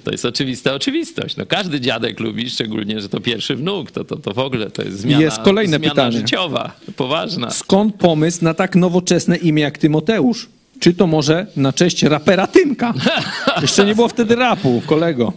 To 0.05 0.11
jest 0.11 0.25
oczywista 0.25 0.75
oczywistość. 0.75 1.37
No, 1.37 1.47
każdy 1.47 1.81
dziadek 1.81 2.21
lubi, 2.21 2.51
szczególnie, 2.51 3.01
że 3.01 3.09
to 3.09 3.21
pierwszy 3.21 3.57
wnuk. 3.57 3.91
To, 3.91 4.05
to, 4.05 4.17
to 4.17 4.35
w 4.35 4.39
ogóle 4.39 4.71
to 4.71 4.83
jest 4.83 5.01
zmiana, 5.01 5.23
Jest 5.23 5.39
kolejne 5.39 5.77
zmiana 5.77 5.95
pytanie. 5.95 6.13
życiowa, 6.19 6.73
poważna. 6.97 7.51
Skąd 7.51 7.95
pomysł 7.95 8.45
na 8.45 8.55
tak 8.55 8.77
nowoczesne 8.77 9.37
imię 9.37 9.63
jak 9.63 9.79
Tymoteusz? 9.79 10.49
Czy 10.81 10.95
to 10.95 11.07
może 11.07 11.47
na 11.57 11.73
cześć 11.73 12.03
rapera 12.03 12.47
Tymka? 12.47 12.95
Jeszcze 13.63 13.85
nie 13.85 13.95
było 13.95 14.09
wtedy 14.09 14.37
rapu, 14.37 14.83
kolego. 14.87 15.33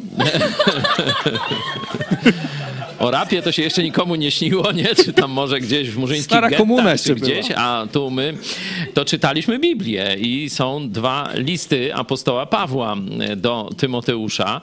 O 3.01 3.11
rapie 3.11 3.41
to 3.41 3.51
się 3.51 3.61
jeszcze 3.61 3.83
nikomu 3.83 4.15
nie 4.15 4.31
śniło, 4.31 4.71
nie? 4.71 4.95
Czy 4.95 5.13
tam 5.13 5.31
może 5.31 5.59
gdzieś 5.59 5.89
w 5.89 5.97
murzyńskich 5.97 6.25
Stara 6.25 6.49
gettach, 6.49 6.67
komuna 6.67 6.91
jeszcze 6.91 7.15
gdzieś, 7.15 7.47
była. 7.47 7.59
a 7.59 7.87
tu 7.87 8.09
my 8.11 8.33
to 8.93 9.05
czytaliśmy 9.05 9.59
Biblię 9.59 10.15
i 10.19 10.49
są 10.49 10.89
dwa 10.89 11.29
listy 11.35 11.95
apostoła 11.95 12.45
Pawła 12.45 12.95
e, 13.19 13.35
do 13.35 13.69
Tymoteusza. 13.77 14.61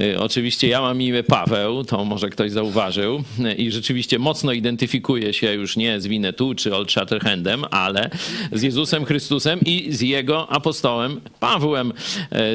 E, 0.00 0.20
Oczywiście 0.20 0.68
ja 0.68 0.80
mam 0.80 1.02
imię 1.02 1.22
Paweł, 1.22 1.84
to 1.84 2.04
może 2.04 2.30
ktoś 2.30 2.50
zauważył 2.52 3.22
E, 3.44 3.54
i 3.54 3.70
rzeczywiście 3.70 4.18
mocno 4.18 4.52
identyfikuję 4.52 5.32
się 5.32 5.52
już 5.54 5.76
nie 5.76 6.00
z 6.00 6.06
Winnetu 6.06 6.54
czy 6.54 6.74
Old 6.74 6.92
Shatterhandem, 6.92 7.64
ale 7.70 8.10
z 8.52 8.62
Jezusem 8.62 9.04
Chrystusem 9.04 9.60
i 9.66 9.92
z 9.92 10.00
jego 10.00 10.48
apostołem 10.52 11.20
Pawłem. 11.40 11.92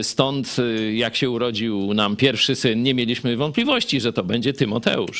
Stąd 0.01 0.57
jak 0.93 1.15
się 1.15 1.29
urodził 1.29 1.93
nam 1.93 2.15
pierwszy 2.15 2.55
syn, 2.55 2.83
nie 2.83 2.93
mieliśmy 2.93 3.37
wątpliwości, 3.37 4.01
że 4.01 4.13
to 4.13 4.23
będzie 4.23 4.53
Tymoteusz. 4.53 5.12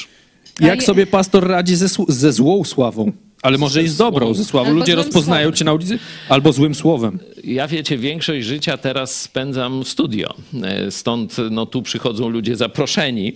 Jak 0.59 0.83
sobie 0.83 1.07
pastor 1.07 1.47
radzi 1.47 1.75
ze, 1.75 1.87
ze 2.07 2.33
złą 2.33 2.63
sławą? 2.63 3.11
Ale 3.43 3.57
może 3.57 3.83
i 3.83 3.87
z 3.87 3.97
dobrą 3.97 4.33
ze 4.33 4.45
sławą. 4.45 4.73
Ludzie 4.73 4.95
rozpoznają 4.95 5.43
słowem. 5.43 5.57
cię 5.57 5.65
na 5.65 5.73
ulicy 5.73 5.99
albo 6.29 6.53
złym 6.53 6.75
słowem. 6.75 7.19
Ja 7.43 7.67
wiecie, 7.67 7.97
większość 7.97 8.45
życia 8.45 8.77
teraz 8.77 9.21
spędzam 9.21 9.83
w 9.83 9.87
studio. 9.87 10.33
E, 10.63 10.91
Stąd 10.91 11.35
no, 11.51 11.65
tu 11.65 11.81
przychodzą 11.81 12.29
ludzie 12.29 12.55
zaproszeni. 12.55 13.33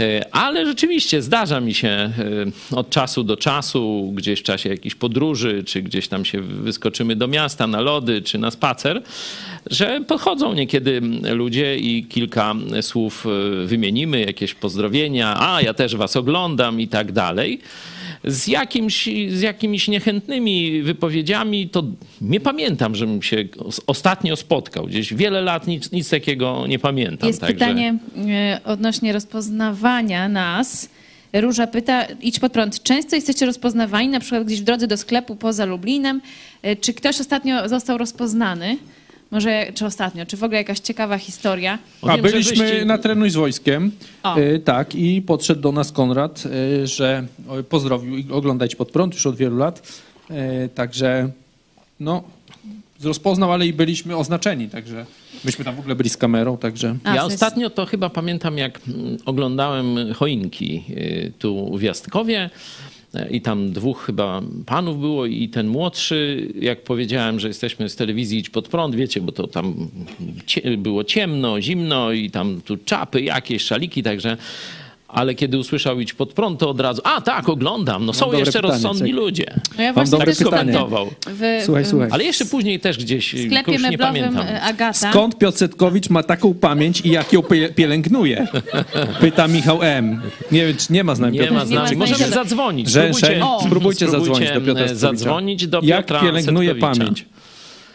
E, 0.00 0.34
Ale 0.34 0.66
rzeczywiście 0.66 1.22
zdarza 1.22 1.60
mi 1.60 1.74
się 1.74 1.88
e, 1.88 2.12
od 2.76 2.90
czasu 2.90 3.24
do 3.24 3.36
czasu, 3.36 4.12
gdzieś 4.14 4.40
w 4.40 4.42
czasie 4.42 4.68
jakichś 4.68 4.94
podróży, 4.94 5.62
czy 5.66 5.82
gdzieś 5.82 6.08
tam 6.08 6.24
się 6.24 6.40
wyskoczymy 6.40 7.16
do 7.16 7.28
miasta 7.28 7.66
na 7.66 7.80
lody, 7.80 8.22
czy 8.22 8.38
na 8.38 8.50
spacer, 8.50 9.02
że 9.70 10.00
podchodzą 10.06 10.54
niekiedy 10.54 11.00
ludzie 11.32 11.76
i 11.76 12.04
kilka 12.04 12.54
słów 12.80 13.26
wymienimy, 13.64 14.20
jakieś 14.20 14.54
pozdrowienia. 14.54 15.36
A, 15.40 15.62
ja 15.62 15.74
też 15.74 15.96
was 15.96 16.16
oglądam 16.16 16.80
i 16.80 16.88
tak 16.88 17.12
dalej 17.12 17.60
z, 18.24 18.46
jakimś, 18.48 19.08
z 19.30 19.40
jakimiś 19.40 19.88
niechętnymi 19.88 20.82
wypowiedziami, 20.82 21.68
to 21.68 21.84
nie 22.20 22.40
pamiętam, 22.40 22.94
żebym 22.94 23.22
się 23.22 23.44
os- 23.58 23.80
ostatnio 23.86 24.36
spotkał. 24.36 24.86
Gdzieś 24.86 25.14
wiele 25.14 25.40
lat 25.42 25.66
nic, 25.66 25.92
nic 25.92 26.10
takiego 26.10 26.66
nie 26.66 26.78
pamiętam. 26.78 27.26
Jest 27.28 27.40
także- 27.40 27.54
pytanie 27.54 27.98
e, 28.28 28.60
odnośnie 28.64 29.12
rozpoznawania 29.12 30.28
nas. 30.28 30.88
Róża 31.32 31.66
pyta, 31.66 32.04
idź 32.04 32.38
pod 32.38 32.52
prąd. 32.52 32.82
Często 32.82 33.16
jesteście 33.16 33.46
rozpoznawani, 33.46 34.08
na 34.08 34.20
przykład 34.20 34.44
gdzieś 34.44 34.60
w 34.60 34.64
drodze 34.64 34.86
do 34.86 34.96
sklepu 34.96 35.36
poza 35.36 35.64
Lublinem. 35.64 36.20
E, 36.62 36.76
Czy 36.76 36.94
ktoś 36.94 37.20
ostatnio 37.20 37.68
został 37.68 37.98
rozpoznany? 37.98 38.76
Może, 39.34 39.66
czy 39.74 39.86
ostatnio, 39.86 40.26
czy 40.26 40.36
w 40.36 40.44
ogóle 40.44 40.58
jakaś 40.58 40.78
ciekawa 40.78 41.18
historia? 41.18 41.78
A 42.02 42.18
byliśmy 42.18 42.84
na 42.84 42.98
trenuj 42.98 43.30
z 43.30 43.34
wojskiem. 43.34 43.90
O. 44.22 44.36
E, 44.36 44.58
tak, 44.58 44.94
i 44.94 45.22
podszedł 45.22 45.60
do 45.60 45.72
nas 45.72 45.92
Konrad, 45.92 46.42
e, 46.82 46.86
że 46.86 47.26
pozdrowił 47.68 48.18
i 48.18 48.30
oglądać 48.30 48.76
pod 48.76 48.90
prąd 48.90 49.14
już 49.14 49.26
od 49.26 49.36
wielu 49.36 49.56
lat. 49.56 50.02
E, 50.30 50.68
także 50.68 51.30
no, 52.00 52.22
rozpoznał, 53.04 53.52
ale 53.52 53.66
i 53.66 53.72
byliśmy 53.72 54.16
oznaczeni, 54.16 54.68
także 54.68 55.06
myśmy 55.44 55.64
tam 55.64 55.76
w 55.76 55.78
ogóle 55.78 55.94
byli 55.94 56.10
z 56.10 56.16
kamerą, 56.16 56.56
także. 56.56 56.96
Ja 57.04 57.24
ostatnio 57.24 57.70
to 57.70 57.86
chyba 57.86 58.10
pamiętam, 58.10 58.58
jak 58.58 58.80
mm, 58.88 59.18
oglądałem 59.26 60.14
choinki 60.14 60.84
y, 60.90 61.32
tu 61.38 61.78
w 61.78 61.82
Jastkowie 61.82 62.44
y, 62.46 62.50
i 63.30 63.40
tam 63.40 63.72
dwóch 63.72 64.06
chyba 64.06 64.42
panów 64.66 65.00
było 65.00 65.26
i 65.26 65.48
ten 65.48 65.68
młodszy, 65.68 66.48
jak 66.60 66.82
powiedziałem, 66.82 67.40
że 67.40 67.48
jesteśmy 67.48 67.88
z 67.88 67.96
telewizji 67.96 68.38
Idź 68.38 68.50
Pod 68.50 68.68
Prąd, 68.68 68.94
wiecie, 68.94 69.20
bo 69.20 69.32
to 69.32 69.46
tam 69.46 69.88
cie, 70.46 70.76
było 70.76 71.04
ciemno, 71.04 71.60
zimno 71.60 72.12
i 72.12 72.30
tam 72.30 72.60
tu 72.64 72.76
czapy 72.76 73.20
jakieś, 73.20 73.62
szaliki, 73.62 74.02
także... 74.02 74.36
Ale 75.14 75.34
kiedy 75.34 75.58
usłyszał 75.58 76.00
Idź 76.00 76.14
Pod 76.14 76.32
Prąd, 76.32 76.60
to 76.60 76.70
od 76.70 76.80
razu, 76.80 77.00
a 77.04 77.20
tak, 77.20 77.48
oglądam, 77.48 78.06
no 78.06 78.12
są 78.12 78.32
jeszcze 78.32 78.52
pytanie, 78.52 78.72
rozsądni 78.72 79.00
czekaj. 79.10 79.12
ludzie. 79.24 79.46
No 79.78 79.82
ja 79.84 79.92
właśnie 79.92 80.10
dobre 80.10 80.26
też 80.26 80.38
pytanie. 80.38 80.72
Komentował. 80.72 81.10
W, 81.26 81.62
Słuchaj, 81.64 81.84
słuchaj. 81.84 82.08
Ale 82.12 82.24
jeszcze 82.24 82.44
później 82.46 82.80
też 82.80 82.98
gdzieś, 82.98 83.34
w 83.34 83.46
sklepie 83.46 83.72
już 83.72 83.82
nie 83.90 83.98
pamiętam. 83.98 84.46
e, 84.46 84.62
Agata. 84.62 85.10
Skąd 85.10 85.38
Piotr 85.38 85.58
Setkowicz 85.58 86.10
ma 86.10 86.22
taką 86.22 86.54
pamięć 86.54 87.00
i 87.00 87.10
jak 87.10 87.32
ją 87.32 87.40
pie- 87.40 87.74
pielęgnuje? 87.74 88.46
Pyta 89.20 89.48
Michał 89.48 89.78
M. 89.82 90.20
Nie 90.52 90.66
wiem, 90.66 90.76
czy 90.76 90.92
nie 90.92 91.04
ma 91.04 91.14
z 91.14 91.20
nami 91.20 91.32
Nie 91.32 91.40
Piotra 91.40 91.54
ma 91.58 91.66
z 91.66 91.70
nami. 91.70 91.96
Możemy 91.96 92.28
zadzwonić. 92.30 92.88
Spróbujcie- 92.90 93.16
Spróbujcie 93.16 93.66
spróbujcie, 93.66 94.08
zadzwonić 94.08 94.48
do 94.50 94.60
Piotra 94.60 94.88
Setkowicza. 94.88 94.94
zadzwonić 94.94 95.66
do 95.66 95.80
Jak 95.82 96.00
Piotra 96.06 96.20
pielęgnuje 96.20 96.70
Setkowicza. 96.70 97.00
pamięć? 97.04 97.26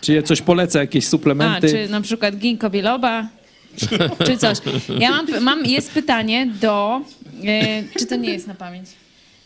Czy 0.01 0.13
je 0.13 0.24
coś 0.24 0.41
poleca, 0.41 0.80
jakieś 0.80 1.05
A, 1.05 1.09
suplementy? 1.09 1.70
czy 1.70 1.89
na 1.91 2.01
przykład 2.01 2.36
ginkgo 2.38 2.70
biloba, 2.70 3.28
czy 4.26 4.38
coś. 4.38 4.57
Ja 4.99 5.11
mam, 5.11 5.28
mam 5.41 5.65
jest 5.65 5.91
pytanie 5.91 6.47
do, 6.61 7.01
e, 7.45 7.84
czy 7.99 8.05
to 8.05 8.15
nie 8.15 8.30
jest 8.30 8.47
na 8.47 8.55
pamięć, 8.55 8.89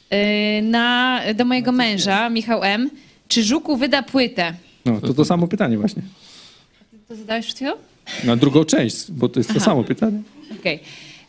e, 0.10 0.62
na, 0.62 1.22
do 1.36 1.46
mojego 1.46 1.72
męża, 1.72 2.30
Michał 2.30 2.64
M. 2.64 2.90
Czy 3.28 3.44
Żuku 3.44 3.78
wyda 3.78 4.04
płytę? 4.04 4.54
No, 4.86 5.02
to 5.02 5.14
to 5.14 5.26
samo 5.26 5.48
pytanie 5.48 5.78
właśnie. 5.78 6.02
To 7.08 7.16
zadałeś 7.16 7.46
przed 7.46 7.58
chwilą? 7.58 7.72
Na 8.24 8.36
drugą 8.36 8.66
część, 8.66 9.12
bo 9.12 9.30
to 9.30 9.40
jest 9.40 9.50
to 9.50 9.56
Aha. 9.58 9.66
samo 9.66 9.84
pytanie. 9.84 10.22
Okej. 10.60 10.80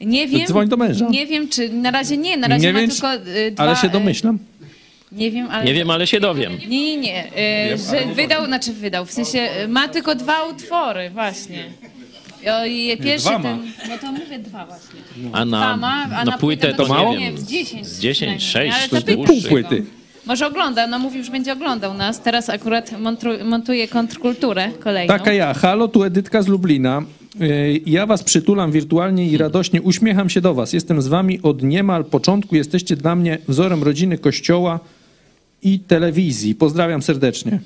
Nie 0.00 0.28
wiem. 0.28 0.46
dzwoń 0.46 0.68
do 0.68 0.76
męża. 0.76 1.08
Nie 1.08 1.26
wiem, 1.26 1.48
czy 1.48 1.68
na 1.68 1.90
razie 1.90 2.16
nie, 2.16 2.36
na 2.36 2.48
razie 2.48 2.66
Nie 2.66 2.72
ma 2.72 2.80
wiem, 2.80 2.90
tylko 2.90 3.12
e, 3.12 3.50
dwa... 3.50 3.64
Ale 3.64 3.76
się 3.76 3.86
e, 3.86 3.90
domyślam. 3.90 4.38
Nie 5.12 5.30
wiem, 5.30 5.48
ale... 5.50 5.64
Nie 5.64 5.74
wiem, 5.74 5.90
ale 5.90 6.06
się 6.06 6.20
dowiem. 6.20 6.52
Nie, 6.68 6.68
nie, 6.68 6.96
nie. 6.96 7.36
e, 7.36 7.78
że 7.78 8.14
wydał, 8.14 8.46
znaczy 8.46 8.72
wydał, 8.72 9.06
w 9.06 9.12
sensie 9.12 9.38
e, 9.38 9.68
ma 9.68 9.88
tylko 9.88 10.14
dwa 10.14 10.44
utwory, 10.44 11.10
właśnie. 11.10 11.64
O, 12.52 12.66
i 12.66 12.96
pierwszy 13.02 13.26
dwa 13.28 13.38
ma. 13.38 13.42
ten, 13.44 13.72
no 13.88 13.98
to 13.98 14.12
mówię 14.12 14.38
dwa 14.38 14.66
właśnie. 14.66 15.00
A 15.32 15.44
Dwa 15.44 15.44
na, 15.44 15.76
ma, 15.76 16.06
a 16.16 16.24
na 16.24 16.38
płytę 16.38 16.74
to 16.74 17.04
nie 17.10 17.18
nie 17.18 17.26
wiem. 17.30 17.38
z 17.38 17.44
10. 17.50 17.86
Z 17.86 18.00
10, 18.00 18.42
przynajmniej. 18.44 18.72
6, 18.72 18.76
Ale 18.80 18.88
to 18.88 18.96
zapytaj 18.96 19.16
dłuższy. 19.26 19.42
go. 19.42 19.48
płyty. 19.48 19.84
Może 20.26 20.46
ogląda, 20.46 20.86
no 20.86 20.98
mówił, 20.98 21.24
że 21.24 21.30
będzie 21.30 21.52
oglądał 21.52 21.94
nas. 21.94 22.20
Teraz 22.22 22.50
akurat 22.50 22.90
montru- 22.92 23.44
montuje 23.44 23.88
kontrkulturę 23.88 24.70
kolejną. 24.80 25.14
Taka 25.18 25.32
ja. 25.32 25.54
Halo, 25.54 25.88
tu 25.88 26.02
Edytka 26.04 26.42
z 26.42 26.48
Lublina. 26.48 27.02
Yy, 27.40 27.80
Ja 27.86 28.06
was 28.06 28.22
przytulam 28.22 28.72
wirtualnie 28.72 29.26
i 29.28 29.36
radośnie 29.36 29.82
uśmiecham 29.82 30.30
się 30.30 30.40
do 30.40 30.54
was. 30.54 30.72
Jestem 30.72 31.02
z 31.02 31.06
wami 31.08 31.40
od 31.42 31.62
niemal 31.62 32.04
początku. 32.04 32.56
Jesteście 32.56 32.96
dla 32.96 33.16
mnie 33.16 33.38
wzorem 33.48 33.82
rodziny, 33.82 34.18
kościoła 34.18 34.80
i 35.62 35.78
telewizji. 35.78 36.54
Pozdrawiam 36.54 37.02
serdecznie. 37.02 37.60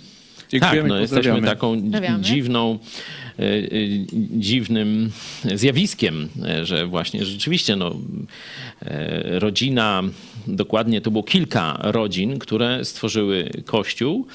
Dziękujemy 0.49 0.81
tak, 0.81 0.89
no 0.89 0.99
jesteśmy 1.01 1.17
pozdrawiamy. 1.23 1.47
taką 1.49 1.81
Pozdrawiamy. 1.81 2.25
dziwną, 2.25 2.73
e, 2.73 2.75
e, 2.75 3.28
dziwnym 4.15 5.11
zjawiskiem, 5.55 6.29
że 6.63 6.87
właśnie 6.87 7.25
rzeczywiście 7.25 7.77
no, 7.77 7.97
e, 8.83 9.39
rodzina, 9.39 10.03
dokładnie 10.47 11.01
to 11.01 11.11
było 11.11 11.25
kilka 11.25 11.79
rodzin, 11.83 12.39
które 12.39 12.85
stworzyły 12.85 13.51
kościół. 13.65 14.27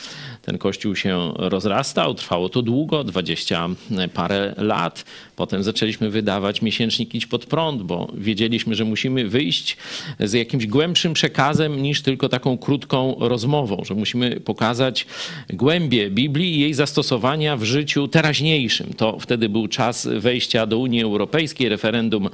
Ten 0.46 0.58
kościół 0.58 0.96
się 0.96 1.34
rozrastał, 1.36 2.14
trwało 2.14 2.50
to 2.50 2.62
długo, 2.62 3.04
dwadzieścia 3.04 3.70
parę 4.14 4.54
lat. 4.58 5.06
Potem 5.36 5.64
zaczęliśmy 5.64 6.10
wydawać 6.10 6.62
miesięcznik 6.62 7.16
Idź 7.16 7.26
Pod 7.26 7.46
Prąd, 7.46 7.84
bo 7.84 8.12
wiedzieliśmy, 8.18 8.76
że 8.76 8.86
musimy 8.86 9.28
wyjść 9.28 9.78
z 10.20 10.34
jakimś 10.34 10.68
głębszym 10.68 11.14
przekazem 11.14 11.82
niż 11.82 12.02
tylko 12.02 12.30
taką 12.30 12.58
krótką 12.58 13.16
rozmową, 13.20 13.84
że 13.86 13.94
musimy 13.94 14.40
pokazać 14.40 15.06
głębie 15.50 16.10
Biblii 16.10 16.56
i 16.56 16.60
jej 16.60 16.74
zastosowania 16.74 17.58
w 17.58 17.64
życiu 17.64 18.08
teraźniejszym. 18.08 18.94
To 18.94 19.20
wtedy 19.20 19.50
był 19.50 19.68
czas 19.68 20.08
wejścia 20.08 20.66
do 20.66 20.78
Unii 20.78 21.04
Europejskiej, 21.04 21.70
referendum 21.70 22.30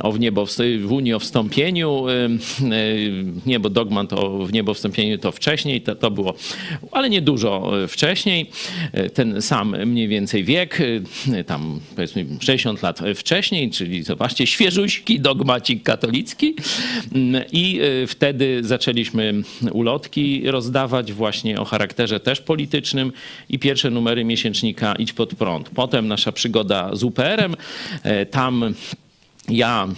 o 0.00 0.12
w 0.12 0.18
w 0.78 0.92
Unii 0.92 1.14
o 1.14 1.18
wstąpieniu. 1.18 2.04
Nie, 3.46 3.60
bo 3.60 3.70
dogmat 3.70 4.12
o 4.12 4.46
w 4.46 4.52
to 5.20 5.32
wcześniej, 5.32 5.80
to, 5.80 5.94
to 5.94 6.10
było, 6.10 6.34
ale 6.92 7.10
nie 7.10 7.23
dużo 7.24 7.72
wcześniej. 7.88 8.50
Ten 9.14 9.42
sam 9.42 9.76
mniej 9.86 10.08
więcej 10.08 10.44
wiek, 10.44 10.78
tam 11.46 11.80
powiedzmy 11.96 12.26
60 12.40 12.82
lat 12.82 13.00
wcześniej, 13.14 13.70
czyli 13.70 14.02
zobaczcie, 14.02 14.46
świeżuśki 14.46 15.20
dogmacik 15.20 15.82
katolicki. 15.82 16.54
I 17.52 17.80
wtedy 18.06 18.60
zaczęliśmy 18.62 19.42
ulotki 19.72 20.50
rozdawać 20.50 21.12
właśnie 21.12 21.60
o 21.60 21.64
charakterze 21.64 22.20
też 22.20 22.40
politycznym 22.40 23.12
i 23.48 23.58
pierwsze 23.58 23.90
numery 23.90 24.24
miesięcznika 24.24 24.94
Idź 24.98 25.12
Pod 25.12 25.34
Prąd. 25.34 25.70
Potem 25.74 26.08
nasza 26.08 26.32
przygoda 26.32 26.90
z 26.92 27.02
UPR-em. 27.02 27.56
Tam 28.30 28.74
ja 29.48 29.88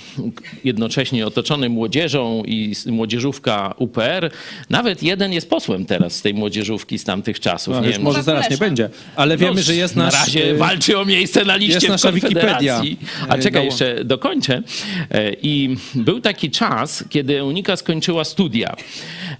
jednocześnie 0.65 1.27
otoczony 1.27 1.69
młodzieżą 1.69 2.43
i 2.47 2.73
młodzieżówka 2.87 3.75
UPR, 3.79 4.31
nawet 4.71 5.03
jeden 5.03 5.33
jest 5.33 5.51
posłem 5.51 5.87
teraz 5.87 6.15
z 6.17 6.23
tej 6.23 6.35
młodzieżówki 6.35 6.99
z 6.99 7.05
tamtych 7.05 7.41
czasów. 7.41 7.75
No, 7.75 7.81
nie 7.81 7.91
wiem, 7.91 8.03
może 8.03 8.23
zaraz 8.23 8.51
nie 8.51 8.57
będzie, 8.59 8.91
ale 9.17 9.37
wiemy, 9.37 9.55
No, 9.57 9.63
że 9.63 9.75
jest 9.75 9.97
Na 9.97 10.05
nasz... 10.05 10.15
razie 10.15 10.51
y, 10.51 10.57
walczy 10.57 10.99
o 10.99 11.05
miejsce 11.05 11.45
na 11.45 11.57
liście 11.57 11.75
jest 11.75 11.87
w 11.87 11.91
nasza 11.91 12.11
Konfederacji. 12.13 12.69
Wikipedia, 12.91 13.27
A 13.29 13.37
y, 13.37 13.43
czekaj, 13.43 13.65
jeszcze 13.65 14.05
dokończę. 14.05 14.63
E, 15.11 15.33
I 15.43 15.77
był 15.95 16.21
taki 16.21 16.51
czas, 16.51 17.05
kiedy 17.11 17.45
Unika 17.45 17.77
skończyła 17.77 18.25
studia. 18.25 18.77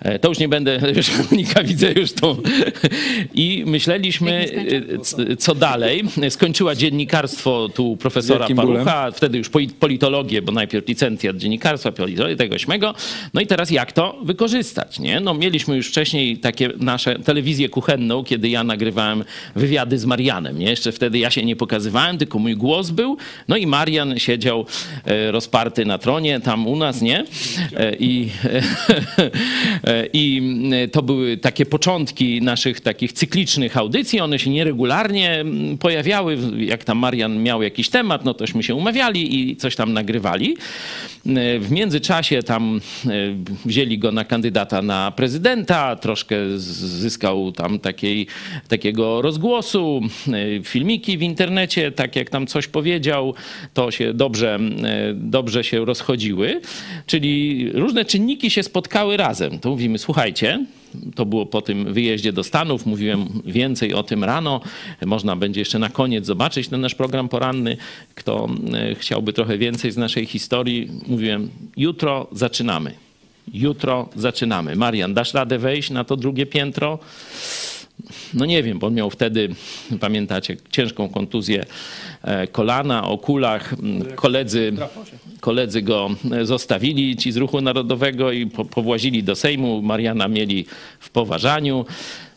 E, 0.01 0.19
To 0.19 0.29
już 0.29 0.39
nie 0.39 0.49
będę, 0.49 0.81
już 0.97 1.11
Unika 1.33 1.63
widzę 1.63 1.93
już 1.93 2.13
tą. 2.13 2.37
I 3.35 3.63
myśleliśmy, 3.67 4.47
e, 5.33 5.37
co 5.37 5.55
dalej. 5.55 6.03
Skończyła 6.31 6.75
dziennikarstwo 6.75 7.69
tu 7.75 7.97
profesora 7.97 8.39
Wielkim 8.39 8.57
bólem. 8.57 8.85
Parucha, 8.85 9.11
wtedy 9.11 9.39
już 9.39 9.51
poli- 9.51 9.71
politologię, 9.97 10.43
bo 10.43 10.53
najpierw 10.53 10.89
licencjat 10.89 11.37
dziennikarstwa, 11.37 11.93
politologię 11.93 12.37
tego 12.37 12.55
ośmego. 12.55 12.95
No 13.35 13.41
i 13.41 13.47
teraz 13.47 13.71
jak 13.71 13.93
to 13.93 14.19
wykorzystać, 14.23 14.99
nie? 14.99 15.21
No 15.21 15.35
mieliśmy 15.35 15.77
już 15.77 15.89
wcześniej 15.89 16.39
takie 16.39 16.71
nasze 16.79 17.19
telewizję 17.19 17.69
kuchenną, 17.69 18.25
kiedy 18.25 18.49
ja 18.49 18.65
nagrywałem 18.65 19.25
wywiady 19.55 19.99
z 19.99 20.05
Marianem, 20.05 20.59
nie? 20.59 20.71
Jeszcze 20.71 20.93
wtedy 20.93 21.19
ja 21.19 21.31
się 21.31 21.45
nie 21.45 21.57
pokazywałem, 21.57 22.19
tylko 22.19 22.39
mój 22.39 22.57
głos 22.57 22.91
był. 22.91 23.17
No 23.49 23.57
i 23.57 23.67
Marian 23.67 24.19
siedział 24.19 24.67
e, 25.05 25.31
rozparty 25.33 25.85
na 25.85 25.99
tronie 25.99 26.41
tam 26.41 26.67
u 26.67 26.77
nas, 26.77 27.03
nie? 27.03 27.25
E, 27.77 27.97
I, 27.99 28.29
e, 28.45 30.07
I 30.13 30.43
to 30.93 31.03
były 31.03 31.37
takie 31.37 31.67
początki 31.67 32.43
naszych 32.43 32.81
takich 32.81 33.13
cyklicznych 33.13 33.77
audycji. 33.77 34.21
One 34.21 34.39
się 34.39 34.51
nieregularnie 34.51 35.31
mm, 35.31 35.79
pojawiały. 35.79 36.39
Jak 36.59 36.85
tam 36.85 36.99
Marian 36.99 37.43
miał 37.43 37.63
jakiś 37.63 37.89
temat, 37.89 38.25
no 38.25 38.35
tośmy 38.35 38.63
się 38.63 38.75
umawiali 38.75 39.51
i 39.51 39.57
coś 39.57 39.77
tam 39.77 39.86
nagrywali. 39.93 40.57
E, 41.27 41.59
W 41.59 41.71
międzyczasie 41.71 42.43
tam 42.43 42.81
e, 43.07 43.11
wzięli 43.65 43.99
go 43.99 44.13
na 44.13 44.25
kandydata 44.25 44.83
na 44.83 45.11
prezydenta, 45.11 45.97
troszkę 45.97 46.37
zyskał 46.59 47.53
tam 47.53 47.79
takiej, 47.79 48.27
takiego 48.69 49.23
rozgłosu, 49.23 50.01
e, 50.29 50.65
filmiki 50.65 51.19
w 51.19 51.23
internecie, 51.23 51.93
tak 51.93 52.17
jak 52.17 52.31
tam 52.31 52.47
coś 52.47 52.69
powiedział, 52.69 53.35
to 53.75 53.91
się 53.91 54.15
dobrze, 54.15 54.59
dobrze 55.15 55.65
się 55.65 55.85
rozchodziły. 55.85 56.61
Czyli 57.07 57.71
różne 57.73 58.05
czynniki 58.05 58.51
się 58.51 58.63
spotkały 58.63 59.17
razem. 59.17 59.59
To 59.59 59.71
mówimy, 59.71 59.99
słuchajcie, 59.99 60.67
to 61.15 61.27
było 61.27 61.47
po 61.47 61.63
tym 61.63 61.93
wyjeździe 61.93 62.33
do 62.33 62.45
Stanów. 62.45 62.87
Mówiłem 62.87 63.29
więcej 63.45 63.95
o 63.95 64.03
tym 64.03 64.25
rano. 64.25 64.61
Można 65.07 65.37
będzie 65.37 65.61
jeszcze 65.61 65.79
na 65.79 65.89
koniec 65.89 66.27
zobaczyć 66.27 66.69
ten 66.69 66.81
nasz 66.81 66.95
program 66.95 67.29
poranny. 67.29 67.77
Kto 68.15 68.49
e, 68.75 68.95
chciałby 68.95 69.33
trochę 69.33 69.59
więcej 69.59 69.91
z 69.91 69.97
naszej 69.97 70.27
historii, 70.27 70.91
mówiłem, 71.07 71.49
jutro 71.77 72.27
zaczynamy. 72.33 72.93
Jutro 73.55 74.09
zaczynamy. 74.17 74.77
Marian, 74.77 75.15
dasz 75.15 75.35
radę 75.35 75.59
wejść 75.59 75.91
na 75.91 76.05
to 76.05 76.17
drugie 76.17 76.47
piętro? 76.47 76.99
No 78.35 78.45
nie 78.45 78.63
wiem, 78.63 78.79
bo 78.79 78.87
on 78.87 78.95
miał 78.95 79.11
wtedy, 79.11 79.49
pamiętacie, 80.01 80.57
ciężką 80.71 81.09
kontuzję 81.09 81.65
e, 82.23 82.47
kolana, 82.47 83.09
o 83.09 83.19
kulach. 83.19 83.73
Mm, 83.73 84.03
Koledzy, 84.15 84.73
koledzy 85.41 85.83
go 85.83 86.11
e, 86.33 86.47
zostawili, 86.47 87.17
ci 87.17 87.33
z 87.33 87.37
Ruchu 87.37 87.61
Narodowego 87.61 88.33
i 88.33 88.47
po, 88.47 88.65
powłazili 88.65 89.23
do 89.23 89.35
Sejmu. 89.35 89.83
Mariana 89.83 90.29
mieli 90.29 90.67
w 91.01 91.11
poważaniu. 91.11 91.85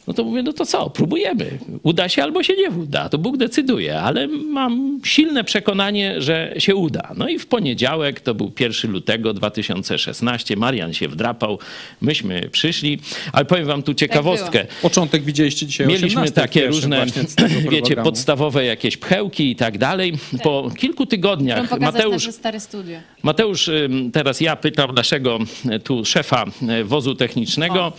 No 0.10 0.14
to 0.14 0.24
mówię, 0.24 0.44
no 0.44 0.54
to 0.54 0.66
co, 0.66 0.90
próbujemy. 0.90 1.60
Uda 1.84 2.10
się 2.10 2.24
albo 2.24 2.44
się 2.44 2.56
nie 2.56 2.70
uda, 2.70 3.10
to 3.10 3.18
Bóg 3.18 3.38
decyduje, 3.38 4.02
ale 4.02 4.28
mam 4.28 5.00
silne 5.04 5.44
przekonanie, 5.44 6.22
że 6.22 6.54
się 6.58 6.76
uda. 6.76 7.14
No 7.18 7.30
i 7.30 7.40
w 7.40 7.48
poniedziałek, 7.48 8.22
to 8.22 8.36
był 8.36 8.52
1 8.60 8.92
lutego 8.92 9.34
2016, 9.34 10.56
Marian 10.56 10.94
się 10.94 11.08
wdrapał, 11.08 11.60
myśmy 12.02 12.50
przyszli, 12.52 13.00
ale 13.34 13.46
powiem 13.46 13.66
wam 13.66 13.84
tu 13.84 13.94
ciekawostkę. 13.94 14.66
Początek 14.82 15.24
widzieliście 15.24 15.66
dzisiaj 15.66 15.88
o 15.88 15.90
Mieliśmy 15.90 16.22
18 16.22 16.42
takie 16.42 16.68
różne, 16.68 17.06
wiecie, 17.72 17.96
podstawowe 17.96 18.66
jakieś 18.66 18.98
pchełki 18.98 19.52
i 19.52 19.56
tak 19.56 19.78
dalej. 19.78 20.14
Po 20.44 20.72
kilku 20.78 21.06
tygodniach 21.06 21.80
Mateusz 21.80 22.12
nasze 22.14 22.32
stare 22.32 22.60
studio. 22.60 23.00
Mateusz, 23.24 23.70
teraz 24.14 24.42
ja 24.42 24.56
pytam 24.56 24.96
naszego 24.96 25.40
y, 25.76 25.80
tu 25.80 26.06
szefa 26.06 26.46
y, 26.80 26.84
wozu 26.84 27.16
technicznego. 27.16 27.94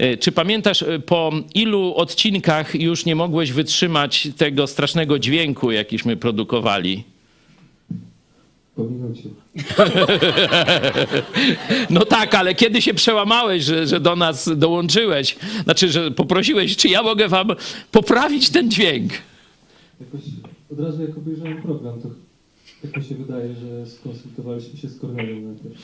Y, 0.00 0.16
Czy 0.16 0.32
pamiętasz, 0.32 0.84
po 1.06 1.41
ilu 1.54 1.94
odcinkach 1.94 2.74
już 2.74 3.04
nie 3.04 3.16
mogłeś 3.16 3.52
wytrzymać 3.52 4.28
tego 4.36 4.66
strasznego 4.66 5.18
dźwięku, 5.18 5.70
jakiśmy 5.70 6.16
produkowali? 6.16 7.04
Po 8.76 8.82
minucie. 8.84 9.28
No 11.90 12.04
tak, 12.04 12.34
ale 12.34 12.54
kiedy 12.54 12.82
się 12.82 12.94
przełamałeś, 12.94 13.64
że, 13.64 13.86
że 13.86 14.00
do 14.00 14.16
nas 14.16 14.50
dołączyłeś? 14.56 15.36
Znaczy, 15.64 15.88
że 15.88 16.10
poprosiłeś, 16.10 16.76
czy 16.76 16.88
ja 16.88 17.02
mogę 17.02 17.28
wam 17.28 17.48
poprawić 17.90 18.50
ten 18.50 18.70
dźwięk? 18.70 19.12
Jakoś 20.00 20.20
od 20.72 20.80
razu 20.80 21.02
jak 21.02 21.18
obejrzałem 21.18 21.62
program, 21.62 22.00
to 22.02 22.08
tak 22.82 22.96
mi 22.96 23.04
się 23.04 23.14
wydaje, 23.14 23.54
że 23.54 23.86
skonsultowaliśmy 23.86 24.78
się 24.78 24.88
z 24.88 24.98
Kornelem 24.98 25.46
najpierw. 25.46 25.82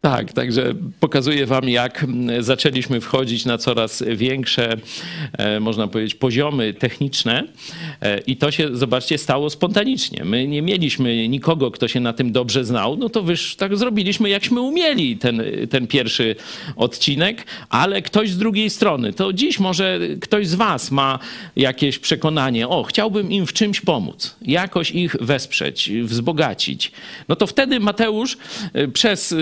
Tak, 0.00 0.32
także 0.32 0.74
pokazuję 1.00 1.46
wam, 1.46 1.68
jak 1.68 2.06
zaczęliśmy 2.38 3.00
wchodzić 3.00 3.44
na 3.44 3.58
coraz 3.58 4.02
większe, 4.16 4.76
e, 5.32 5.60
można 5.60 5.88
powiedzieć, 5.88 6.14
poziomy 6.14 6.74
techniczne 6.74 7.44
e, 8.00 8.18
i 8.18 8.36
to 8.36 8.50
się, 8.50 8.76
zobaczcie, 8.76 9.18
stało 9.18 9.50
spontanicznie. 9.50 10.24
My 10.24 10.48
nie 10.48 10.62
mieliśmy 10.62 11.28
nikogo, 11.28 11.70
kto 11.70 11.88
się 11.88 12.00
na 12.00 12.12
tym 12.12 12.32
dobrze 12.32 12.64
znał, 12.64 12.96
no 12.96 13.08
to 13.08 13.22
wyż 13.22 13.56
tak 13.56 13.76
zrobiliśmy, 13.76 14.28
jakśmy 14.28 14.60
umieli 14.60 15.16
ten, 15.16 15.42
ten 15.70 15.86
pierwszy 15.86 16.36
odcinek, 16.76 17.46
ale 17.70 18.02
ktoś 18.02 18.30
z 18.30 18.38
drugiej 18.38 18.70
strony, 18.70 19.12
to 19.12 19.32
dziś 19.32 19.58
może 19.58 19.98
ktoś 20.20 20.48
z 20.48 20.54
was 20.54 20.90
ma 20.90 21.18
jakieś 21.56 21.98
przekonanie, 21.98 22.68
o, 22.68 22.82
chciałbym 22.82 23.32
im 23.32 23.46
w 23.46 23.52
czymś 23.52 23.80
pomóc, 23.80 24.36
jakoś 24.42 24.90
ich 24.90 25.16
wesprzeć, 25.20 25.90
wzbogacić. 26.02 26.92
No 27.28 27.36
to 27.36 27.46
wtedy 27.46 27.80
Mateusz 27.80 28.36
y, 28.76 28.88
przez 28.88 29.34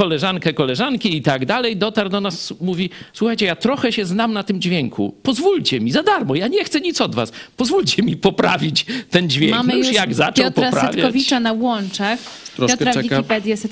koleżankę, 0.00 0.52
koleżanki 0.52 1.16
i 1.16 1.22
tak 1.22 1.46
dalej 1.46 1.76
dotarł 1.76 2.10
do 2.10 2.20
nas, 2.20 2.54
mówi, 2.60 2.90
słuchajcie, 3.12 3.46
ja 3.46 3.56
trochę 3.56 3.92
się 3.92 4.04
znam 4.04 4.32
na 4.32 4.42
tym 4.42 4.60
dźwięku, 4.60 5.14
pozwólcie 5.22 5.80
mi, 5.80 5.92
za 5.92 6.02
darmo, 6.02 6.34
ja 6.34 6.48
nie 6.48 6.64
chcę 6.64 6.80
nic 6.80 7.00
od 7.00 7.14
was, 7.14 7.32
pozwólcie 7.56 8.02
mi 8.02 8.16
poprawić 8.16 8.86
ten 9.10 9.30
dźwięk. 9.30 9.54
Mamy 9.54 9.72
no 9.72 9.78
już 9.78 9.86
już 9.86 9.96
jak 9.96 10.14
zaczął 10.14 10.44
Piotra 10.44 10.70
poprawiać. 10.70 10.94
Setkowicza 10.94 11.40
na 11.40 11.52
łączach. 11.52 12.18
Troszkę 12.56 12.76
Piotra 12.76 13.02
czeka. 13.02 13.22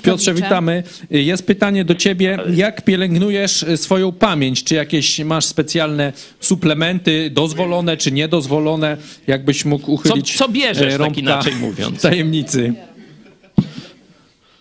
Piotrze, 0.03 0.35
witamy. 0.35 0.83
Jest 1.11 1.47
pytanie 1.47 1.85
do 1.85 1.95
ciebie. 1.95 2.39
Jak 2.55 2.85
pielęgnujesz 2.85 3.63
y, 3.63 3.77
swoją 3.77 4.13
pamięć? 4.13 4.65
Czy 4.65 4.75
jakieś 4.75 5.19
masz 5.19 5.45
specjalne 5.45 6.13
suplementy 6.41 7.31
dozwolone 7.31 7.97
czy 7.97 8.13
niedozwolone? 8.13 8.97
Jakbyś 9.27 9.65
mógł 9.65 9.93
uchylić 9.93 10.37
co 10.37 10.49
bierzesz, 10.49 10.95
e, 10.95 10.99
tak 10.99 11.19
inaczej 11.19 11.55
mówiąc? 11.55 12.03
tajemnicy? 12.03 12.75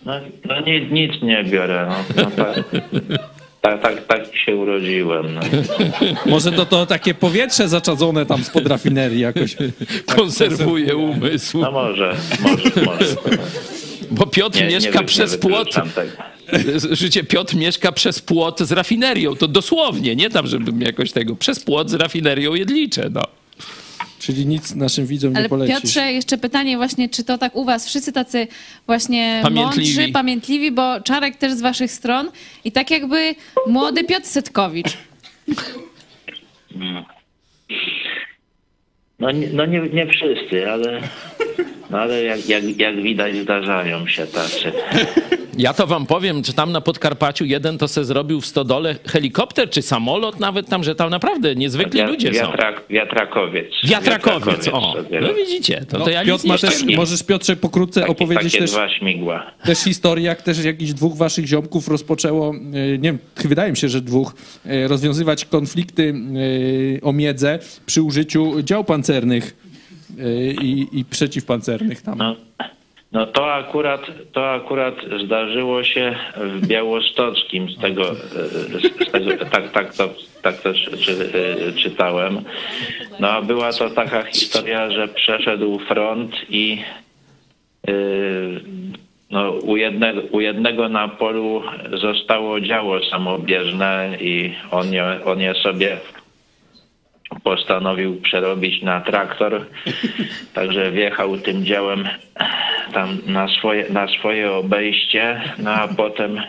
No, 0.06 0.12
no 0.44 0.60
nic, 0.60 0.90
nic 0.92 1.22
nie 1.22 1.44
biorę. 1.44 1.86
No, 1.88 2.22
no 2.22 2.30
tak, 2.30 2.64
tak, 3.62 3.82
tak, 3.82 4.06
tak 4.06 4.36
się 4.36 4.56
urodziłem. 4.56 5.34
No. 5.34 5.40
Może 6.26 6.52
to, 6.52 6.66
to 6.66 6.86
takie 6.86 7.14
powietrze 7.14 7.68
zaczadzone 7.68 8.26
tam 8.26 8.44
spod 8.44 8.66
rafinerii 8.66 9.20
jakoś. 9.20 9.56
Konserwuje 10.16 10.96
umysł. 10.96 11.58
No 11.58 11.70
może, 11.72 12.14
może, 12.40 12.70
może. 12.84 13.16
Bo 14.10 14.26
Piotr 14.26 14.58
Nie- 14.60 14.66
mieszka 14.66 15.00
nie 15.00 15.06
przez 15.06 15.36
płot. 15.36 15.68
Życie 16.90 17.24
Piotr 17.24 17.56
mieszka 17.56 17.92
przez 17.92 18.20
płot 18.20 18.60
z 18.60 18.72
rafinerią. 18.72 19.36
To 19.36 19.48
dosłownie, 19.48 20.16
nie 20.16 20.30
tam, 20.30 20.46
żebym 20.46 20.80
jakoś 20.82 21.12
tego. 21.12 21.36
Przez 21.36 21.60
płot 21.60 21.90
z 21.90 21.94
rafinerią 21.94 22.54
jedlicze, 22.54 23.10
no. 23.12 23.22
Czyli 24.18 24.46
nic 24.46 24.74
naszym 24.74 25.06
widzom 25.06 25.32
nie 25.32 25.38
Ale 25.38 25.48
polecisz. 25.48 25.82
Piotrze, 25.82 26.12
jeszcze 26.12 26.38
pytanie 26.38 26.76
właśnie, 26.76 27.08
czy 27.08 27.24
to 27.24 27.38
tak 27.38 27.56
u 27.56 27.64
was 27.64 27.86
wszyscy 27.86 28.12
tacy 28.12 28.46
właśnie 28.86 29.40
Pamiętliwi. 29.42 29.88
mądrzy, 29.94 30.12
pamiętliwi, 30.12 30.70
bo 30.72 31.00
Czarek 31.00 31.36
też 31.36 31.52
z 31.52 31.60
waszych 31.60 31.92
stron 31.92 32.30
i 32.64 32.72
tak 32.72 32.90
jakby 32.90 33.34
młody 33.66 34.04
Piotr 34.04 34.26
Setkowicz. 34.26 34.98
Mm. 36.74 37.04
No, 39.18 39.30
nie, 39.30 39.46
no 39.52 39.66
nie, 39.66 39.80
nie 39.80 40.06
wszyscy, 40.06 40.70
ale, 40.70 41.00
no 41.90 41.98
ale 41.98 42.22
jak, 42.22 42.48
jak, 42.48 42.78
jak 42.80 43.02
widać 43.02 43.36
zdarzają 43.36 44.06
się 44.06 44.26
tacy. 44.26 44.72
Ja 45.58 45.72
to 45.72 45.86
wam 45.86 46.06
powiem, 46.06 46.44
że 46.44 46.52
tam 46.52 46.72
na 46.72 46.80
Podkarpaciu 46.80 47.44
jeden 47.44 47.78
to 47.78 47.88
se 47.88 48.04
zrobił 48.04 48.40
w 48.40 48.46
stodole 48.46 48.96
helikopter 49.06 49.70
czy 49.70 49.82
samolot 49.82 50.40
nawet 50.40 50.68
tam, 50.68 50.84
że 50.84 50.94
tam 50.94 51.10
naprawdę 51.10 51.54
niezwykli 51.54 52.00
Wiat- 52.00 52.08
ludzie 52.08 52.34
są. 52.34 52.40
wiatrak, 52.40 52.82
wiatrakowiec. 52.90 53.66
Wiatrakowiec, 53.84 54.68
o. 54.68 54.94
No 55.20 55.34
widzicie, 55.34 55.84
to, 55.88 55.98
No, 55.98 56.04
to 56.04 56.10
ja 56.10 56.24
Piotr 56.24 56.44
nic 56.44 56.48
ma 56.48 56.54
nie 56.54 56.58
też, 56.60 56.74
szczępię. 56.74 56.96
możesz 56.96 57.22
Piotrze 57.22 57.56
pokrótce 57.56 58.00
Takie, 58.00 58.12
opowiedzieć 58.12 58.52
takie 58.52 58.58
też, 58.58 58.70
dwa 58.70 58.88
śmigła. 58.88 59.50
też 59.64 59.78
historię, 59.78 60.24
jak 60.24 60.42
też 60.42 60.64
jakichś 60.64 60.92
dwóch 60.92 61.16
waszych 61.16 61.46
ziomków 61.46 61.88
rozpoczęło, 61.88 62.50
e, 62.54 62.98
nie 62.98 62.98
wiem, 62.98 63.18
wydaje 63.36 63.70
mi 63.70 63.76
się, 63.76 63.88
że 63.88 64.00
dwóch, 64.00 64.34
e, 64.66 64.88
rozwiązywać 64.88 65.44
konflikty 65.44 66.14
e, 66.98 67.00
o 67.02 67.12
miedzę 67.12 67.58
przy 67.86 68.02
użyciu 68.02 68.62
dział 68.62 68.84
pancernych 68.84 69.67
i, 70.62 70.88
i 70.92 71.04
przeciwpancernych 71.04 72.02
tam. 72.02 72.18
No, 72.18 72.36
No 73.12 73.26
to 73.26 73.54
akurat, 73.54 74.00
to 74.32 74.52
akurat 74.52 74.94
zdarzyło 75.24 75.84
się 75.84 76.16
w 76.36 76.66
Białostockim, 76.66 77.70
z 77.70 77.78
tego, 77.78 78.10
e, 78.10 79.04
z 79.06 79.10
tego 79.12 79.44
tak, 79.50 79.72
tak, 79.72 79.94
to, 79.94 80.08
tak 80.42 80.56
też 80.56 80.90
czy, 81.00 81.30
e, 81.68 81.72
czytałem. 81.72 82.44
No 83.20 83.42
była 83.42 83.72
to 83.72 83.90
taka 83.90 84.22
historia, 84.22 84.90
że 84.90 85.08
przeszedł 85.08 85.78
front 85.78 86.32
i 86.50 86.82
e, 87.88 87.92
no, 89.30 89.50
u, 89.50 89.76
jednego, 89.76 90.20
u 90.20 90.40
jednego 90.40 90.88
na 90.88 91.08
polu 91.08 91.62
zostało 91.92 92.60
działo 92.60 93.04
samobieżne 93.04 94.16
i 94.20 94.54
on 94.70 94.92
je, 94.92 95.20
on 95.24 95.40
je 95.40 95.54
sobie 95.54 95.96
postanowił 97.44 98.20
przerobić 98.20 98.82
na 98.82 99.00
traktor, 99.00 99.66
także 100.54 100.92
wjechał 100.92 101.38
tym 101.38 101.64
działem 101.64 102.08
tam 102.92 103.18
na 103.26 103.48
swoje, 103.48 103.90
na 103.90 104.08
swoje 104.08 104.52
obejście, 104.52 105.40
no 105.58 105.70
a 105.70 105.88
potem 105.88 106.40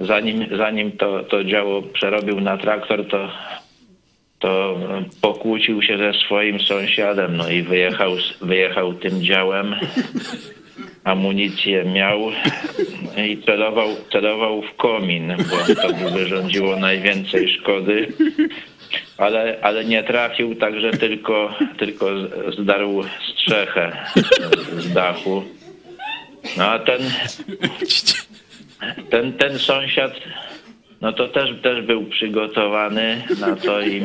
zanim, 0.00 0.46
zanim 0.56 0.92
to, 0.92 1.24
to 1.24 1.44
działo 1.44 1.82
przerobił 1.82 2.40
na 2.40 2.58
traktor, 2.58 3.08
to, 3.08 3.28
to 4.38 4.78
pokłócił 5.20 5.82
się 5.82 5.98
ze 5.98 6.12
swoim 6.12 6.60
sąsiadem, 6.60 7.36
no 7.36 7.50
i 7.50 7.62
wyjechał, 7.62 8.12
wyjechał 8.40 8.94
tym 8.94 9.22
działem, 9.22 9.76
amunicję 11.04 11.84
miał 11.84 12.20
i 13.16 13.42
celował, 13.42 13.88
celował 14.12 14.62
w 14.62 14.76
komin, 14.76 15.34
bo 15.36 15.74
to 15.74 15.92
by 15.92 16.10
wyrządziło 16.10 16.76
najwięcej 16.76 17.48
szkody 17.48 18.12
ale, 19.20 19.58
ale 19.62 19.84
nie 19.84 20.02
trafił, 20.02 20.54
także 20.54 20.90
tylko, 20.90 21.54
tylko 21.78 22.06
zdarł 22.58 23.04
strzechę 23.32 23.92
z 24.78 24.92
dachu. 24.92 25.44
No 26.56 26.64
a 26.64 26.78
ten, 26.78 27.00
ten, 29.10 29.32
ten 29.32 29.58
sąsiad, 29.58 30.12
no 31.00 31.12
to 31.12 31.28
też, 31.28 31.50
też 31.62 31.82
był 31.82 32.04
przygotowany 32.04 33.22
na 33.40 33.56
to 33.56 33.80
i 33.80 34.02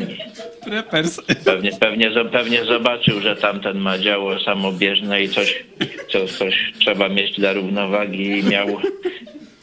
pewnie, 1.45 1.72
pewnie, 1.80 2.11
pewnie 2.32 2.66
zobaczył, 2.66 3.20
że 3.20 3.36
tamten 3.36 3.78
ma 3.78 3.97
działo 3.97 4.39
samobieżne 4.39 5.24
i 5.24 5.30
coś, 5.30 5.63
co, 6.09 6.28
coś 6.28 6.74
trzeba 6.80 7.09
mieć 7.09 7.38
dla 7.38 7.53
równowagi 7.53 8.39
i 8.39 8.43
miał, 8.43 8.68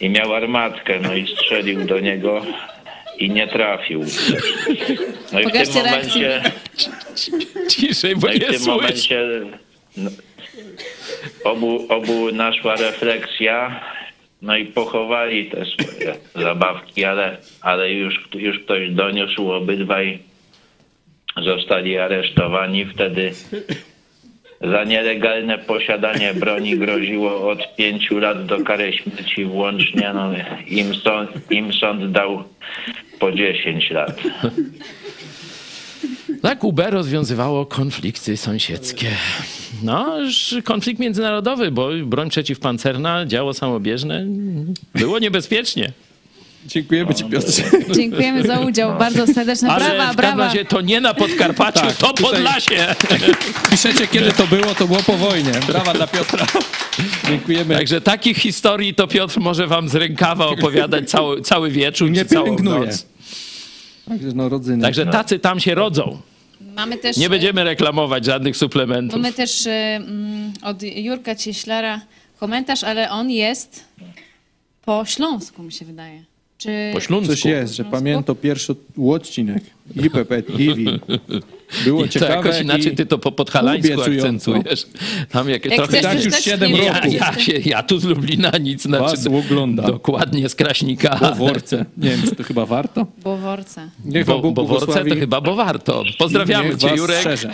i 0.01 0.11
miał 0.11 0.35
armatkę, 0.35 1.01
no 1.01 1.15
i 1.15 1.27
strzelił 1.27 1.85
do 1.85 2.01
niego 2.01 2.43
i 3.19 3.31
nie 3.31 3.49
trafił. 3.49 4.01
No 5.33 5.41
i 5.41 5.43
w 5.43 5.47
tym 5.47 5.53
Pokażcie 5.53 5.83
momencie... 5.83 6.43
Ciszej, 7.69 8.17
bo 8.17 8.27
no 8.27 8.33
i 8.33 8.41
w 8.41 8.45
tym 8.45 8.55
słyszę. 8.55 8.71
momencie 8.71 9.25
no, 9.97 10.11
obu, 11.45 11.87
obu 11.89 12.33
naszła 12.33 12.77
refleksja, 12.77 13.81
no 14.43 14.57
i 14.57 14.67
pochowali 14.67 15.51
te 15.51 15.65
swoje 15.65 16.15
zabawki, 16.35 17.05
ale, 17.05 17.37
ale 17.61 17.93
już, 17.93 18.29
już 18.35 18.59
ktoś 18.59 18.91
doniósł, 18.91 19.53
obydwaj 19.53 20.19
zostali 21.45 21.99
aresztowani. 21.99 22.85
Wtedy 22.85 23.33
za 24.63 24.85
nielegalne 24.85 25.59
posiadanie 25.59 26.35
broni 26.35 26.79
groziło 26.79 27.51
od 27.51 27.77
pięciu 27.77 28.19
lat 28.19 28.47
do 28.47 28.65
kary 28.65 28.93
śmierci 28.93 29.45
włącznie. 29.45 30.13
No, 30.15 30.31
im, 30.67 30.95
sąd, 30.95 31.31
Im 31.51 31.73
sąd 31.73 32.13
dał 32.13 32.45
po 33.19 33.33
10 33.33 33.91
lat. 33.91 34.23
Tak 36.43 36.65
UB 36.65 36.81
rozwiązywało 36.91 37.67
konflikty 37.67 38.37
sąsiedzkie. 38.37 39.07
No, 39.83 40.17
konflikt 40.65 41.01
międzynarodowy, 41.01 41.71
bo 41.71 41.89
broń 42.05 42.31
przeciwpancerna, 42.31 43.27
działo 43.27 43.55
samobieżne, 43.55 44.27
było 44.95 45.19
niebezpiecznie. 45.19 45.93
Dziękujemy 46.67 47.15
Ci, 47.15 47.25
Piotrze. 47.25 47.63
Dziękujemy 47.95 48.43
za 48.47 48.61
udział. 48.61 48.99
Bardzo 48.99 49.27
serdeczne 49.27 49.69
Ale 49.71 49.85
brawa, 49.85 49.95
w 49.95 49.99
każdym 50.07 50.17
brawa. 50.17 50.45
razie 50.45 50.65
to 50.65 50.81
nie 50.81 51.01
na 51.01 51.15
Podkarpaciu, 51.15 51.81
Tak, 51.81 51.93
to 51.97 52.13
tutaj- 52.13 52.33
Podlasie. 52.33 52.95
Piszecie, 53.71 54.07
kiedy 54.07 54.33
to 54.33 54.47
było, 54.47 54.75
to 54.75 54.87
było 54.87 55.03
po 55.03 55.13
wojnie. 55.17 55.53
Brawa 55.67 55.95
dla 55.95 56.07
Piotra. 56.07 56.47
Dziękujemy. 57.29 57.75
Także 57.77 58.01
takich 58.01 58.37
historii 58.37 58.95
to 58.95 59.07
Piotr 59.07 59.41
może 59.41 59.67
wam 59.67 59.89
z 59.89 59.95
rękawa 59.95 60.47
opowiadać 60.47 61.11
cały, 61.11 61.43
cały 61.43 61.71
wieczór 61.71 62.11
Nie 62.11 62.23
czy 62.25 62.31
całą 62.31 62.45
pielęgnuje. 62.45 62.87
noc. 62.87 63.07
Także 64.09 64.29
no 64.35 64.49
rodzyny. 64.49 64.83
Także 64.83 65.07
tacy 65.07 65.39
tam 65.39 65.61
się 65.61 65.75
rodzą. 65.75 66.21
Mamy 66.77 66.97
też, 66.97 67.17
Nie 67.17 67.29
będziemy 67.31 67.65
reklamować 67.65 68.25
żadnych 68.25 68.57
suplementów. 68.57 69.21
mamy 69.21 69.33
też 69.33 69.67
e, 69.67 69.71
mm, 69.97 70.53
od 70.63 70.83
Jurka 70.83 71.35
Cieślara 71.35 72.01
komentarz, 72.41 72.85
ale 72.85 73.11
on 73.11 73.31
jest 73.31 73.85
po 74.85 75.05
śląsku, 75.05 75.63
mi 75.63 75.73
się 75.73 75.85
wydaje. 75.85 76.25
Czy... 76.63 76.91
Po 76.95 77.01
śląsku. 77.01 77.33
Coś 77.33 77.45
jest, 77.45 77.75
że 77.75 77.85
pamiętam 77.85 78.37
pierwszy 78.37 78.75
odcinek 79.09 79.63
IPP 79.97 80.43
TV. 80.43 80.63
Było 81.85 82.05
I 82.05 82.09
to 82.09 82.12
ciekawe 82.12 82.35
jakoś 82.35 82.61
inaczej 82.61 82.93
i 82.93 82.97
ty 82.97 83.07
to 83.07 83.18
po 83.18 83.33
podhalańsku 83.33 84.03
akcentujesz. 84.03 84.87
Tam 85.31 85.49
jak, 85.49 85.64
Jak 85.64 85.75
trochę... 85.75 86.01
Tak 86.03 86.12
już 86.14 86.20
przeczytać, 86.23 86.45
siedem 86.45 86.70
ja, 86.70 86.93
roku. 86.95 87.09
Ja, 87.12 87.39
się, 87.39 87.53
ja 87.64 87.83
tu 87.83 87.99
z 87.99 88.05
Lublina 88.05 88.51
nic, 88.61 88.83
znaczy 88.83 89.05
Was 89.05 89.27
ogląda. 89.27 89.83
dokładnie 89.83 90.49
z 90.49 90.55
Kraśnika. 90.55 91.16
Po 91.16 91.35
worce. 91.35 91.85
Nie 91.97 92.11
wiem, 92.11 92.20
czy 92.29 92.37
to 92.37 92.43
chyba 92.43 92.66
warto. 92.66 93.07
Boworce. 93.25 93.91
Niech 94.05 94.27
Bo, 94.27 94.33
Wam 94.33 94.43
Bóg 94.43 94.55
bo 94.55 94.64
worce 94.64 94.87
błogosławi. 94.87 95.11
to 95.11 95.16
chyba 95.16 95.41
bo 95.41 95.55
warto. 95.55 96.05
Pozdrawiamy 96.18 96.68
Niech 96.68 96.79
cię, 96.79 96.95
Jurek. 96.97 97.16
strzeże. 97.18 97.51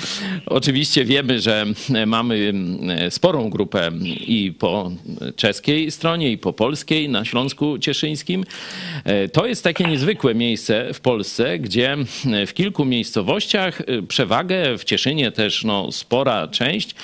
Oczywiście 0.47 1.05
wiemy, 1.05 1.41
że 1.41 1.65
e, 1.95 2.07
mamy 2.07 2.53
e, 2.89 3.11
sporą 3.11 3.51
grupę 3.51 3.91
i 4.27 4.53
po 4.59 4.91
czeskiej 5.37 5.91
stronie, 5.91 6.33
i 6.33 6.39
po 6.39 6.53
polskiej 6.53 7.09
na 7.09 7.25
Śląsku 7.25 7.79
Cieszyńskim. 7.79 8.45
E, 9.05 9.29
To 9.29 9.47
jest 9.47 9.65
takie 9.65 9.85
niezwykłe 9.85 10.35
miejsce 10.35 10.95
w 10.95 11.01
Polsce, 11.01 11.59
gdzie 11.59 11.97
w 12.47 12.53
kilku 12.55 12.85
miejscowościach 12.85 13.83
przewagę, 14.09 14.79
w 14.79 14.85
Cieszynie 14.85 15.33
też 15.33 15.65
no, 15.65 15.93
spora 15.93 16.49
część, 16.49 16.95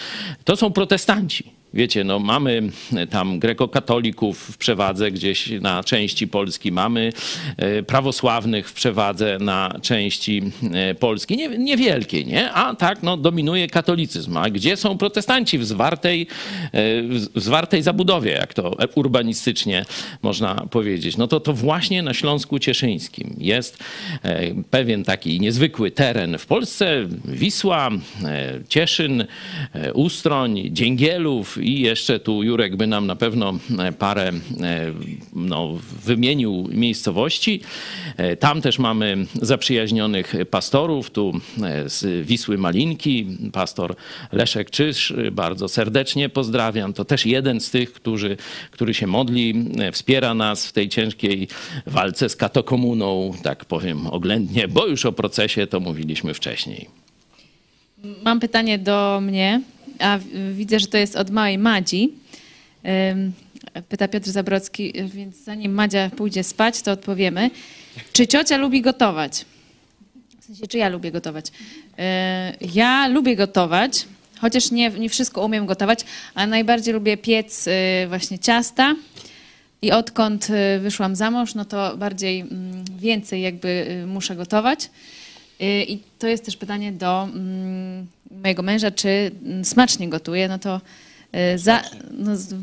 to 0.45 0.57
są 0.57 0.73
protestanci. 0.73 1.54
Wiecie, 1.75 2.05
no 2.05 2.19
mamy 2.19 2.63
tam 3.11 3.39
grekokatolików 3.39 4.39
w 4.39 4.57
przewadze 4.57 5.11
gdzieś 5.11 5.51
na 5.51 5.85
części 5.85 6.29
Polski, 6.29 6.73
mamy 6.73 7.13
e, 7.57 7.83
prawosławnych 7.83 8.69
w 8.69 8.73
przewadze 8.73 9.39
na 9.41 9.79
części 9.83 10.43
e, 10.73 10.95
Polski, 10.95 11.37
nie, 11.37 11.49
nie? 12.27 12.53
A 12.53 12.75
tak, 12.75 13.03
no 13.03 13.17
dominuje 13.17 13.69
katolicyzm. 13.69 14.37
A 14.37 14.51
gdzie 14.51 14.77
są 14.77 14.99
protestanci 14.99 15.59
w 15.59 15.65
zwartej, 15.65 16.27
e, 16.63 17.03
w 17.03 17.41
zwartej 17.41 17.83
zabudowie, 17.83 18.33
jak 18.33 18.55
to 18.55 18.77
urbanistycznie 18.95 19.85
można 20.23 20.55
powiedzieć? 20.55 21.17
No 21.17 21.27
to 21.27 21.41
to 21.41 21.53
właśnie 21.53 22.03
na 22.03 22.15
Śląsku 22.15 22.59
Cieszyńskim 22.59 23.37
jest 23.39 23.79
e, 24.23 24.55
pewien 24.71 25.05
taki 25.05 25.41
niezwykły 25.41 25.91
teren 25.91 26.39
w 26.39 26.47
Polsce. 26.47 27.07
Wisła, 27.25 27.91
e, 28.25 28.61
Cieszyn, 28.69 29.25
e, 29.73 29.93
Ustroń, 29.93 30.63
Dzięgielów 30.73 31.59
i 31.65 31.81
jeszcze 31.81 32.21
tu 32.21 32.43
Jurek 32.43 32.77
by 32.77 32.87
nam 32.87 33.07
na 33.07 33.17
pewno 33.17 33.59
e, 33.79 33.93
parę 33.93 34.29
e, 34.29 34.93
no, 35.33 35.79
wymienił 36.05 36.69
miejscowości. 36.73 37.61
E, 38.17 38.37
Tam 38.37 38.63
też 38.63 38.79
mamy 38.79 39.27
zaprzyjaźnionych 39.43 40.35
pastorów, 40.51 41.11
tu 41.11 41.41
z 41.87 42.27
Wisły 42.27 42.59
Malinki, 42.59 43.27
pastor 43.53 43.97
Leszek 44.33 44.71
Czyż, 44.71 45.15
bardzo 45.33 45.69
serdecznie 45.69 46.29
pozdrawiam. 46.29 46.93
To 46.93 47.05
też 47.05 47.27
jeden 47.27 47.61
z 47.61 47.71
tych, 47.71 47.93
którzy, 47.93 48.37
który 48.71 48.95
się 48.95 49.07
modli, 49.07 49.55
wspiera 49.93 50.35
nas 50.35 50.67
w 50.67 50.73
tej 50.73 50.89
ciężkiej 50.89 51.49
walce 51.87 52.29
z 52.29 52.37
katokomuną, 52.37 53.33
tak 53.43 53.65
powiem 53.65 54.07
oględnie, 54.07 54.69
bo 54.69 54.87
już 54.87 55.07
o 55.07 55.13
procesie 55.13 55.67
to 55.67 55.81
mówiliśmy 55.81 56.35
wcześniej. 56.35 56.89
Mam 58.25 58.41
pytanie 58.41 58.79
do 58.79 59.21
mnie, 59.23 59.61
a 59.99 60.19
widzę, 60.53 60.81
że 60.81 60.87
to 60.87 60.99
jest 60.99 61.17
od 61.17 61.31
małej 61.31 61.59
Madzi. 61.59 62.13
Pyta 63.89 64.09
Piotr 64.09 64.31
Zabrocki, 64.31 64.93
więc 65.05 65.37
zanim 65.37 65.73
Madzia 65.73 66.11
pójdzie 66.11 66.45
spać, 66.45 66.83
to 66.83 66.93
odpowiemy. 66.93 67.51
Czy 68.13 68.27
ciocia 68.27 68.57
lubi 68.57 68.83
gotować? 68.83 69.45
W 70.41 70.45
sensie, 70.45 70.67
czy 70.67 70.79
ja 70.79 70.89
lubię 70.89 71.13
gotować? 71.13 71.47
Yy, 71.51 72.69
Ja 72.75 73.09
lubię 73.09 73.37
gotować, 73.37 74.07
chociaż 74.39 74.71
nie, 74.71 74.91
nie 74.91 75.09
wszystko 75.09 75.45
umiem 75.45 75.67
gotować, 75.67 76.01
a 76.35 76.47
najbardziej 76.47 76.95
lubię 76.95 77.17
piec 77.17 77.67
yy, 77.67 77.73
właśnie 78.09 78.39
ciasta. 78.39 78.95
I 79.83 79.93
odkąd 79.93 80.49
y, 80.51 80.81
wyszłam 80.81 81.17
za 81.17 81.31
mąż, 81.31 81.55
no 81.55 81.65
to 81.65 81.97
bardziej 81.97 82.41
mm, 82.41 82.85
więcej 82.99 83.43
jakby 83.43 84.03
muszę 84.07 84.37
gotować. 84.37 84.91
Y, 85.63 85.85
I 85.89 85.99
to 86.19 86.27
jest 86.29 86.45
też 86.45 86.57
pytanie 86.57 86.93
do 86.93 87.23
mm, 87.23 88.07
mojego 88.43 88.63
męża, 88.63 88.91
czy 88.91 89.31
mm, 89.45 89.65
smacznie 89.65 90.09
gotuje. 90.09 90.49
No 90.49 90.59
to 90.59 90.81
y, 91.55 91.59
za. 91.59 91.83
No, 92.19 92.37
z- 92.37 92.53
no 92.53 92.59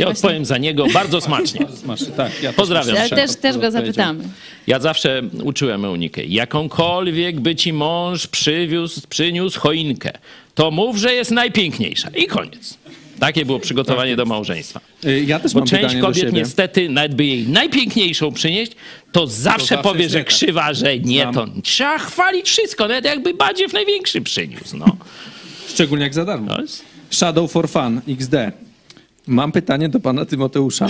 Ja 0.00 0.06
właśnie- 0.06 0.20
odpowiem 0.20 0.44
za 0.44 0.58
niego 0.58 0.86
bardzo 0.92 1.20
smacznie. 1.20 1.66
Smacznie, 1.82 2.06
tak. 2.06 2.42
Ja 2.42 2.52
Pozdrawiam. 2.52 2.96
Ale 2.96 3.08
też, 3.08 3.36
też 3.36 3.58
go 3.58 3.70
zapytamy. 3.70 4.24
Ja 4.66 4.80
zawsze 4.80 5.22
uczyłem 5.44 5.84
Eunikę, 5.84 6.24
jakąkolwiek 6.24 7.40
by 7.40 7.54
ci 7.56 7.72
mąż 7.72 8.26
przywiózł, 8.26 9.00
przyniósł 9.08 9.60
choinkę, 9.60 10.10
to 10.54 10.70
mów, 10.70 10.96
że 10.96 11.14
jest 11.14 11.30
najpiękniejsza. 11.30 12.08
I 12.10 12.26
koniec. 12.26 12.78
Takie 13.18 13.44
było 13.44 13.60
przygotowanie 13.60 14.16
do 14.16 14.24
małżeństwa. 14.24 14.80
Y, 15.04 15.24
Ja 15.26 15.38
też 15.40 15.52
Bo 15.52 15.58
mam 15.60 15.68
część 15.68 15.96
kobiet 15.96 16.32
niestety, 16.32 16.88
nawet 16.88 17.14
by 17.14 17.24
jej 17.24 17.48
najpiękniejszą 17.48 18.32
przynieść, 18.32 18.72
to 19.12 19.26
zawsze 19.26 19.42
zawsze 19.42 19.78
powie, 19.78 20.08
że 20.08 20.18
tak. 20.18 20.26
krzywa, 20.26 20.74
że 20.74 20.98
nie, 20.98 21.20
Znam. 21.22 21.34
to 21.34 21.46
trzeba 21.62 21.98
chwalić 21.98 22.46
wszystko, 22.46 22.88
nawet 22.88 23.04
jakby 23.04 23.34
badziew 23.34 23.72
największy 23.72 24.20
przyniósł. 24.20 24.76
No. 24.76 24.96
Szczególnie 25.68 26.04
jak 26.04 26.14
za 26.14 26.24
darmo. 26.24 26.56
Shadow 27.10 27.52
for 27.52 27.68
Fun 27.68 28.00
XD. 28.08 28.34
Mam 29.26 29.52
pytanie 29.52 29.88
do 29.88 30.00
pana 30.00 30.24
Tymoteusza. 30.24 30.86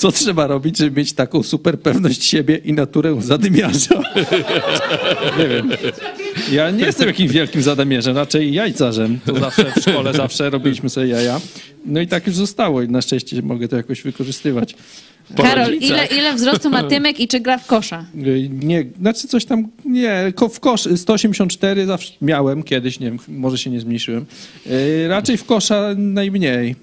Co 0.00 0.12
trzeba 0.12 0.46
robić, 0.46 0.78
żeby 0.78 1.00
mieć 1.00 1.12
taką 1.12 1.42
super 1.42 1.80
pewność 1.80 2.24
siebie 2.24 2.56
i 2.56 2.72
naturę 2.72 3.16
zadymiarza? 3.22 4.02
nie 5.38 5.48
wiem. 5.48 5.70
Ja 6.52 6.70
nie 6.70 6.84
jestem 6.84 7.08
jakimś 7.08 7.30
wielkim 7.30 7.62
zadymiarzem, 7.62 8.16
raczej 8.16 8.52
jajcarzem. 8.52 9.18
To 9.26 9.38
zawsze 9.40 9.72
w 9.76 9.80
szkole 9.82 10.14
zawsze 10.14 10.50
robiliśmy 10.50 10.90
sobie 10.90 11.06
jaja. 11.06 11.40
No 11.86 12.00
i 12.00 12.06
tak 12.06 12.26
już 12.26 12.36
zostało 12.36 12.82
i 12.82 12.88
na 12.88 13.02
szczęście 13.02 13.42
mogę 13.42 13.68
to 13.68 13.76
jakoś 13.76 14.02
wykorzystywać. 14.02 14.74
Karol, 15.36 15.74
ile, 15.74 16.06
ile 16.06 16.34
wzrostu 16.34 16.70
ma 16.70 16.82
Tymek 16.82 17.20
i 17.20 17.28
czy 17.28 17.40
gra 17.40 17.58
w 17.58 17.66
kosza? 17.66 18.04
Nie, 18.50 18.84
znaczy 19.00 19.28
coś 19.28 19.44
tam, 19.44 19.68
nie, 19.84 20.32
ko- 20.34 20.48
w 20.48 20.60
kosz 20.60 20.88
184 20.96 21.86
zawsze 21.86 22.12
miałem 22.22 22.62
kiedyś, 22.62 23.00
nie 23.00 23.06
wiem, 23.06 23.18
może 23.28 23.58
się 23.58 23.70
nie 23.70 23.80
zmniejszyłem. 23.80 24.26
Y, 24.66 25.06
Raczej 25.08 25.36
w 25.36 25.44
kosza 25.44 25.88
najmniej. 25.96 26.76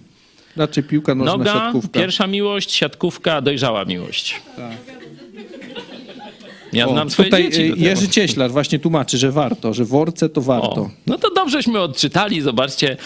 Raczej 0.58 0.84
piłka 0.84 1.16
nożna, 1.16 1.32
Noga, 1.38 1.54
siatkówka. 1.54 2.00
pierwsza 2.00 2.28
miłość, 2.28 2.72
siatkówka, 2.72 3.42
dojrzała 3.42 3.86
miłość. 3.86 4.36
Tak. 4.56 4.72
Ja 6.74 6.88
O, 6.88 6.92
znam 6.92 7.10
swoje 7.10 7.30
tutaj 7.30 7.44
dzieci. 7.44 7.70
tego. 7.70 7.86
Jerzy 7.86 8.08
Cieślar 8.10 8.52
właśnie 8.52 8.80
tłumaczy, 8.80 9.18
że 9.18 9.32
warto, 9.32 9.74
że 9.74 9.86
worce 9.86 10.30
to 10.30 10.42
warto. 10.42 10.82
O, 10.82 10.90
no 11.08 11.18
to 11.18 11.30
dobrześmy 11.34 11.80
odczytali, 11.80 12.42
zobaczcie, 12.42 12.98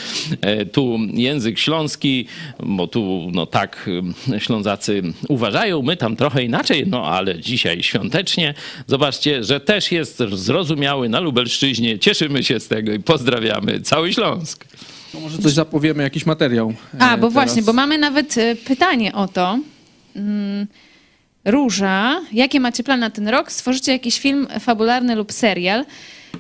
e, 0.42 0.66
tu 0.66 0.98
język 1.14 1.60
śląski, 1.60 2.26
bo 2.64 2.88
tu 2.88 3.30
no 3.34 3.46
tak 3.46 3.90
e, 4.34 4.40
Ślązacy 4.40 5.02
uważają, 5.30 5.82
my 5.82 5.98
tam 5.98 6.16
trochę 6.16 6.44
inaczej, 6.44 6.84
no 6.88 7.06
ale 7.06 7.40
dzisiaj 7.40 7.84
świątecznie. 7.84 8.54
Zobaczcie, 8.88 9.44
że 9.44 9.60
też 9.60 9.92
jest 9.92 10.24
zrozumiały 10.34 11.10
na 11.10 11.20
Lubelszczyźnie, 11.20 12.00
cieszymy 12.00 12.44
się 12.44 12.60
z 12.60 12.68
tego 12.68 12.94
i 12.94 13.00
pozdrawiamy 13.00 13.82
cały 13.82 14.14
Śląsk. 14.14 14.66
No 15.14 15.20
może 15.20 15.38
coś 15.38 15.52
zapowiemy, 15.54 16.04
jakiś 16.04 16.26
materiał. 16.26 16.74
A, 17.00 17.14
e, 17.14 17.18
bo 17.18 17.22
teraz. 17.22 17.34
właśnie, 17.34 17.62
bo 17.62 17.74
mamy 17.74 17.98
nawet 17.98 18.38
e, 18.38 18.56
pytanie 18.56 19.14
o 19.14 19.28
to. 19.28 19.60
Mm, 20.16 20.68
Róża, 21.46 22.22
jakie 22.32 22.60
macie 22.60 22.84
plany 22.84 23.00
na 23.02 23.10
ten 23.10 23.28
rok? 23.28 23.52
Stworzycie 23.52 23.92
jakiś 23.92 24.20
film 24.20 24.48
fabularny 24.60 25.16
lub 25.16 25.32
serial? 25.32 25.86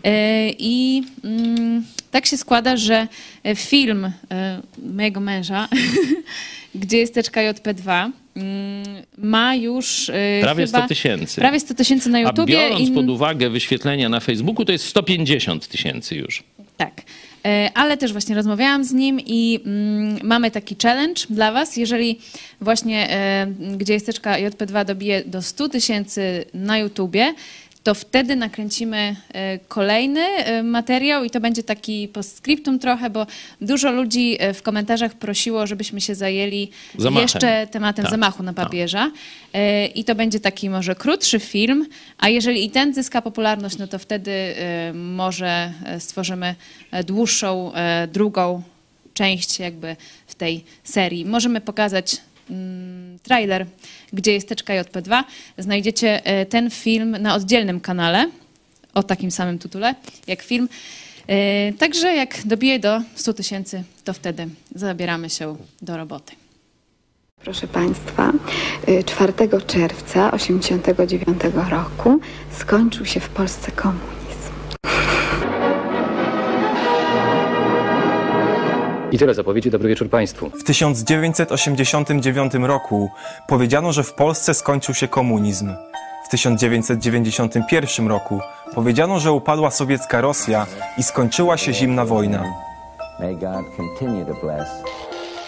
E, 0.04 0.50
I 0.50 1.04
mm, 1.24 1.84
tak 2.12 2.26
się 2.26 2.38
składa, 2.38 2.78
że 2.78 3.08
e, 3.44 3.56
film 3.56 4.12
e, 4.32 4.62
mojego 4.84 5.20
męża, 5.20 5.68
gdzie 6.76 6.98
jest 6.98 7.14
teczka 7.14 7.42
JP2, 7.42 8.12
mm, 8.36 8.86
ma 9.18 9.56
już 9.56 10.10
e, 10.10 10.14
Prawie 10.42 10.66
chyba 10.66 10.80
100 10.80 10.88
tysięcy. 10.88 11.42
Prawie 11.42 11.60
100 11.60 11.74
tysięcy 11.74 12.10
na 12.10 12.18
A 12.18 12.22
YouTubie. 12.22 12.54
biorąc 12.54 12.90
i- 12.90 12.92
pod 12.92 13.10
uwagę 13.10 13.50
wyświetlenia 13.50 14.10
na 14.10 14.20
Facebooku, 14.20 14.66
to 14.66 14.72
jest 14.72 14.86
150 14.86 15.68
tysięcy 15.68 16.16
już. 16.16 16.44
Tak. 16.78 17.02
E, 17.46 17.72
Ale 17.74 17.98
też 17.98 18.12
właśnie 18.12 18.36
rozmawiałam 18.36 18.84
z 18.84 18.94
nim 18.94 19.20
i 19.26 19.60
mm, 19.66 20.20
mamy 20.24 20.52
taki 20.52 20.76
challenge 20.84 21.22
dla 21.30 21.52
Was. 21.52 21.78
Jeżeli 21.78 22.20
właśnie 22.62 23.10
e, 23.10 23.48
gdzie 23.78 23.94
jest 23.94 24.06
teczka 24.06 24.36
JP2 24.36 24.86
dobije 24.86 25.24
do 25.26 25.42
100 25.42 25.70
tysięcy 25.70 26.46
na 26.54 26.78
YouTubie, 26.78 27.34
to 27.84 27.96
wtedy 27.96 28.36
nakręcimy 28.36 29.16
e, 29.34 29.60
kolejny 29.60 30.22
e, 30.22 30.64
materiał 30.64 31.24
i 31.24 31.30
to 31.30 31.40
będzie 31.40 31.64
taki 31.64 32.08
postscriptum 32.08 32.80
trochę, 32.80 33.10
bo 33.10 33.28
dużo 33.62 33.92
ludzi 33.92 34.38
e, 34.40 34.54
w 34.54 34.62
komentarzach 34.62 35.14
prosiło, 35.14 35.68
żebyśmy 35.68 36.02
się 36.02 36.16
zajęli 36.16 36.70
Zamachem. 36.98 37.22
jeszcze 37.22 37.68
tematem 37.72 38.06
Tak, 38.06 38.12
zamachu 38.12 38.44
na 38.44 38.54
papieża. 38.54 39.12
E, 39.54 39.86
I 39.86 40.04
to 40.04 40.16
będzie 40.16 40.40
taki 40.40 40.70
może 40.70 40.96
krótszy 40.96 41.40
film, 41.40 41.88
a 42.18 42.30
jeżeli 42.30 42.66
i 42.66 42.72
ten 42.72 42.94
zyska 42.94 43.22
popularność, 43.22 43.78
no 43.78 43.88
to 43.88 44.00
wtedy 44.00 44.32
może 44.94 45.74
stworzymy 46.00 46.56
dłuższą, 47.06 47.72
drugą 48.12 48.62
część 49.14 49.60
jakby 49.60 49.96
w 50.28 50.36
tej 50.36 50.64
serii. 50.84 51.26
Możemy 51.26 51.62
pokazać 51.62 52.18
mm, 52.50 53.20
trailer, 53.24 53.66
gdzie 54.14 54.34
jest 54.34 54.50
teczka 54.50 54.74
JP2. 54.74 55.24
Znajdziecie 55.58 56.26
e, 56.26 56.46
ten 56.46 56.70
film 56.72 57.12
na 57.20 57.36
oddzielnym 57.36 57.80
kanale 57.80 58.30
o 58.94 59.04
takim 59.04 59.32
samym 59.32 59.60
tytule 59.60 59.96
jak 60.28 60.42
film. 60.42 60.70
E, 61.28 61.74
Także 61.74 62.16
jak 62.16 62.38
dobije 62.46 62.80
do 62.80 63.02
100 63.16 63.34
tysięcy, 63.34 63.84
to 64.04 64.14
wtedy 64.14 64.48
zabieramy 64.76 65.30
się 65.30 65.56
do 65.82 65.98
roboty. 65.98 66.36
Proszę 67.44 67.68
Państwa, 67.68 68.32
y, 68.90 69.04
4 69.04 69.34
czerwca 69.68 70.32
1989 70.32 71.42
roku 71.70 72.20
skończył 72.52 73.06
się 73.06 73.20
w 73.20 73.30
Polsce 73.30 73.72
komunizm. 73.72 74.52
I 79.12 79.18
tyle 79.18 79.34
zapowiedzi. 79.34 79.72
Dobry 79.72 79.90
wieczór 79.90 80.10
Państwu. 80.10 80.50
W 80.50 80.64
1989 80.64 82.54
roku 82.54 83.10
powiedziano, 83.48 83.94
że 83.94 84.04
w 84.04 84.14
Polsce 84.14 84.54
skończył 84.54 84.96
się 84.96 85.08
komunizm. 85.08 85.74
W 86.26 86.30
1991 86.30 88.08
roku 88.08 88.40
powiedziano, 88.76 89.20
że 89.20 89.32
upadła 89.32 89.72
sowiecka 89.72 90.22
Rosja 90.22 90.66
i 90.98 91.04
skończyła 91.04 91.58
się 91.58 91.74
zimna 91.74 92.06
wojna. 92.06 92.44
May 93.20 93.36
God 93.36 93.66
continue 93.78 94.26
to 94.26 94.34
bless. 94.46 94.70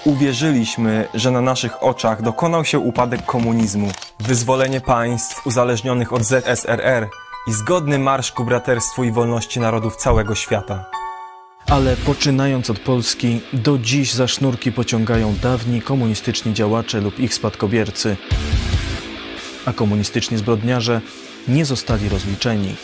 Uwierzyliśmy, 0.06 1.08
że 1.14 1.32
na 1.32 1.42
naszych 1.42 1.84
oczach 1.84 2.22
dokonał 2.22 2.66
się 2.66 2.80
upadek 2.80 3.26
komunizmu, 3.26 3.88
wyzwolenie 4.20 4.82
państw 4.82 5.48
uzależnionych 5.48 6.14
od 6.14 6.24
ZSRR 6.24 7.08
i 7.48 7.54
zgodny 7.54 8.00
marsz 8.00 8.32
ku 8.32 8.46
braterstwu 8.46 9.04
i 9.04 9.12
wolności 9.12 9.60
narodów 9.60 9.96
całego 9.96 10.36
świata. 10.36 11.03
Ale 11.68 11.96
poczynając 11.96 12.70
od 12.70 12.80
Polski, 12.80 13.42
do 13.54 13.78
dziś 13.78 14.14
za 14.14 14.28
sznurki 14.28 14.72
pociągają 14.72 15.36
dawni 15.42 15.82
komunistyczni 15.82 16.54
działacze 16.54 17.02
lub 17.02 17.20
ich 17.20 17.34
spadkobiercy, 17.34 18.18
a 19.66 19.74
komunistyczni 19.74 20.38
zbrodniarze 20.38 21.02
nie 21.48 21.66
zostali 21.66 22.10
rozliczeni. 22.10 22.76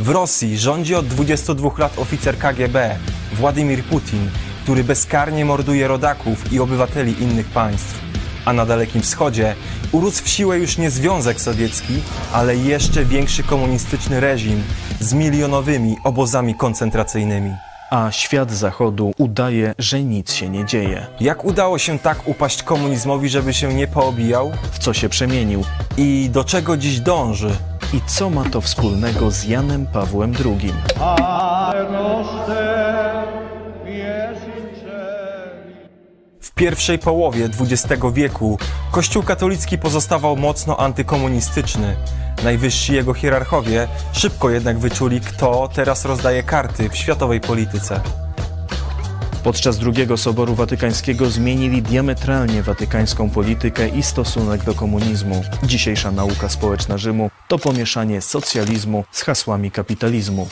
W 0.00 0.08
Rosji 0.08 0.58
rządzi 0.58 0.94
od 0.94 1.06
22 1.06 1.70
lat 1.78 1.98
oficer 1.98 2.38
KGB 2.38 2.98
Władimir 3.32 3.84
Putin, 3.84 4.30
który 4.62 4.84
bezkarnie 4.84 5.44
morduje 5.44 5.88
rodaków 5.88 6.52
i 6.52 6.60
obywateli 6.60 7.22
innych 7.22 7.46
państw. 7.46 8.00
A 8.44 8.52
na 8.52 8.66
Dalekim 8.66 9.02
Wschodzie 9.02 9.54
urósł 9.92 10.24
w 10.24 10.28
siłę 10.28 10.58
już 10.58 10.78
nie 10.78 10.90
Związek 10.90 11.40
Sowiecki, 11.40 11.94
ale 12.32 12.56
jeszcze 12.56 13.04
większy 13.04 13.42
komunistyczny 13.42 14.20
reżim 14.20 14.62
z 15.00 15.12
milionowymi 15.12 15.96
obozami 16.04 16.54
koncentracyjnymi. 16.54 17.65
A 17.90 18.10
świat 18.10 18.50
zachodu 18.50 19.12
udaje, 19.18 19.74
że 19.78 20.02
nic 20.02 20.32
się 20.32 20.48
nie 20.48 20.64
dzieje. 20.64 21.06
Jak 21.20 21.44
udało 21.44 21.78
się 21.78 21.98
tak 21.98 22.28
upaść 22.28 22.62
komunizmowi, 22.62 23.28
żeby 23.28 23.54
się 23.54 23.74
nie 23.74 23.86
poobijał? 23.86 24.52
W 24.72 24.78
co 24.78 24.94
się 24.94 25.08
przemienił? 25.08 25.64
I 25.96 26.30
do 26.32 26.44
czego 26.44 26.76
dziś 26.76 27.00
dąży? 27.00 27.50
I 27.94 28.00
co 28.06 28.30
ma 28.30 28.44
to 28.44 28.60
wspólnego 28.60 29.30
z 29.30 29.44
Janem 29.44 29.86
Pawłem 29.86 30.34
II? 30.44 30.72
Pierwszej 36.58 36.98
połowie 36.98 37.48
XX 37.60 38.02
wieku 38.12 38.58
Kościół 38.90 39.22
katolicki 39.22 39.78
pozostawał 39.78 40.36
mocno 40.36 40.76
antykomunistyczny. 40.76 41.96
Najwyżsi 42.44 42.92
jego 42.94 43.14
hierarchowie 43.14 43.88
szybko 44.12 44.50
jednak 44.50 44.78
wyczuli, 44.78 45.20
kto 45.20 45.68
teraz 45.74 46.04
rozdaje 46.04 46.42
karty 46.42 46.88
w 46.88 46.96
światowej 46.96 47.40
polityce. 47.40 48.00
Podczas 49.44 49.78
II 49.80 50.18
Soboru 50.18 50.54
Watykańskiego 50.54 51.30
zmienili 51.30 51.82
diametralnie 51.82 52.62
watykańską 52.62 53.30
politykę 53.30 53.88
i 53.88 54.02
stosunek 54.02 54.64
do 54.64 54.74
komunizmu. 54.74 55.42
Dzisiejsza 55.62 56.10
nauka 56.10 56.48
społeczna 56.48 56.98
Rzymu 56.98 57.30
to 57.48 57.58
pomieszanie 57.58 58.20
socjalizmu 58.20 59.04
z 59.10 59.22
hasłami 59.22 59.70
kapitalizmu. 59.70 60.48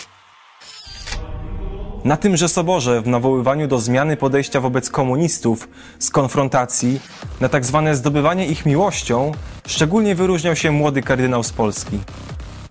Na 2.04 2.16
tymże 2.16 2.48
soborze, 2.48 3.02
w 3.02 3.08
nawoływaniu 3.08 3.68
do 3.68 3.78
zmiany 3.78 4.16
podejścia 4.16 4.60
wobec 4.60 4.90
komunistów, 4.90 5.68
z 5.98 6.10
konfrontacji, 6.10 7.00
na 7.40 7.48
tak 7.48 7.64
zwane 7.64 7.96
zdobywanie 7.96 8.46
ich 8.46 8.66
miłością, 8.66 9.32
szczególnie 9.66 10.14
wyróżniał 10.14 10.56
się 10.56 10.70
młody 10.70 11.02
kardynał 11.02 11.42
z 11.42 11.52
Polski. 11.52 11.98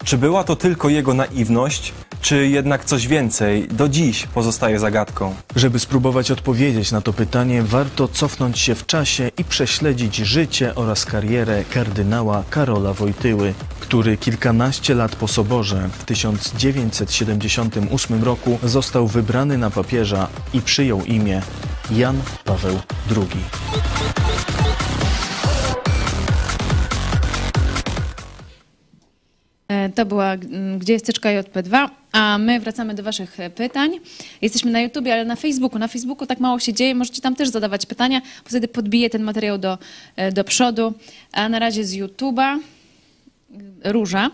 Czy 0.04 0.18
była 0.18 0.44
to 0.44 0.56
tylko 0.56 0.90
jego 0.90 1.14
naiwność, 1.14 1.94
czy 2.22 2.48
jednak 2.48 2.86
coś 2.86 3.08
więcej, 3.08 3.68
do 3.68 3.90
dziś 3.90 4.28
pozostaje 4.28 4.80
zagadką. 4.80 5.36
Żeby 5.56 5.80
spróbować 5.80 6.32
odpowiedzieć 6.32 6.92
na 6.92 7.02
to 7.02 7.14
pytanie, 7.14 7.64
warto 7.64 8.08
cofnąć 8.08 8.60
się 8.60 8.76
w 8.76 8.86
czasie 8.86 9.32
i 9.38 9.44
prześledzić 9.44 10.16
życie 10.16 10.76
oraz 10.76 11.06
karierę 11.06 11.64
kardynała 11.74 12.44
Karola 12.50 12.94
Wojtyły, 12.94 13.54
który 13.80 14.18
kilkanaście 14.18 14.96
lat 14.96 15.16
po 15.16 15.28
soborze 15.28 15.90
w 16.00 16.06
1978 16.06 18.24
roku 18.24 18.60
został 18.64 19.08
wybrany 19.08 19.58
na 19.58 19.70
papieża 19.70 20.28
i 20.54 20.62
przyjął 20.62 21.02
imię 21.02 21.42
Jan 21.92 22.22
Paweł 22.46 22.80
II. 23.10 23.44
To 29.96 30.06
była 30.06 30.38
Gdzie 30.78 30.94
jest 30.94 31.06
tyczka 31.06 31.30
JP2, 31.30 31.90
a 32.12 32.38
my 32.38 32.60
wracamy 32.60 32.94
do 32.94 33.04
Waszych 33.04 33.40
e, 33.40 33.50
pytań. 33.50 34.00
Jesteśmy 34.42 34.72
na 34.72 34.82
YouTubie, 34.82 35.14
ale 35.14 35.26
na 35.26 35.36
Facebooku. 35.36 35.80
Na 35.80 35.88
Facebooku 35.88 36.28
tak 36.28 36.40
mało 36.40 36.60
się 36.60 36.74
dzieje, 36.74 36.96
możecie 36.96 37.22
tam 37.22 37.36
też 37.36 37.50
zadawać 37.50 37.86
pytania, 37.86 38.22
bo 38.22 38.50
wtedy 38.50 38.68
podbiję 38.68 39.10
ten 39.10 39.24
materiał 39.24 39.58
do, 39.58 39.78
e, 40.16 40.32
do 40.32 40.44
przodu. 40.44 40.94
A 41.32 41.50
na 41.50 41.60
razie 41.60 41.86
z 41.86 41.94
YouTuba 41.94 42.60
Róża. 43.84 44.32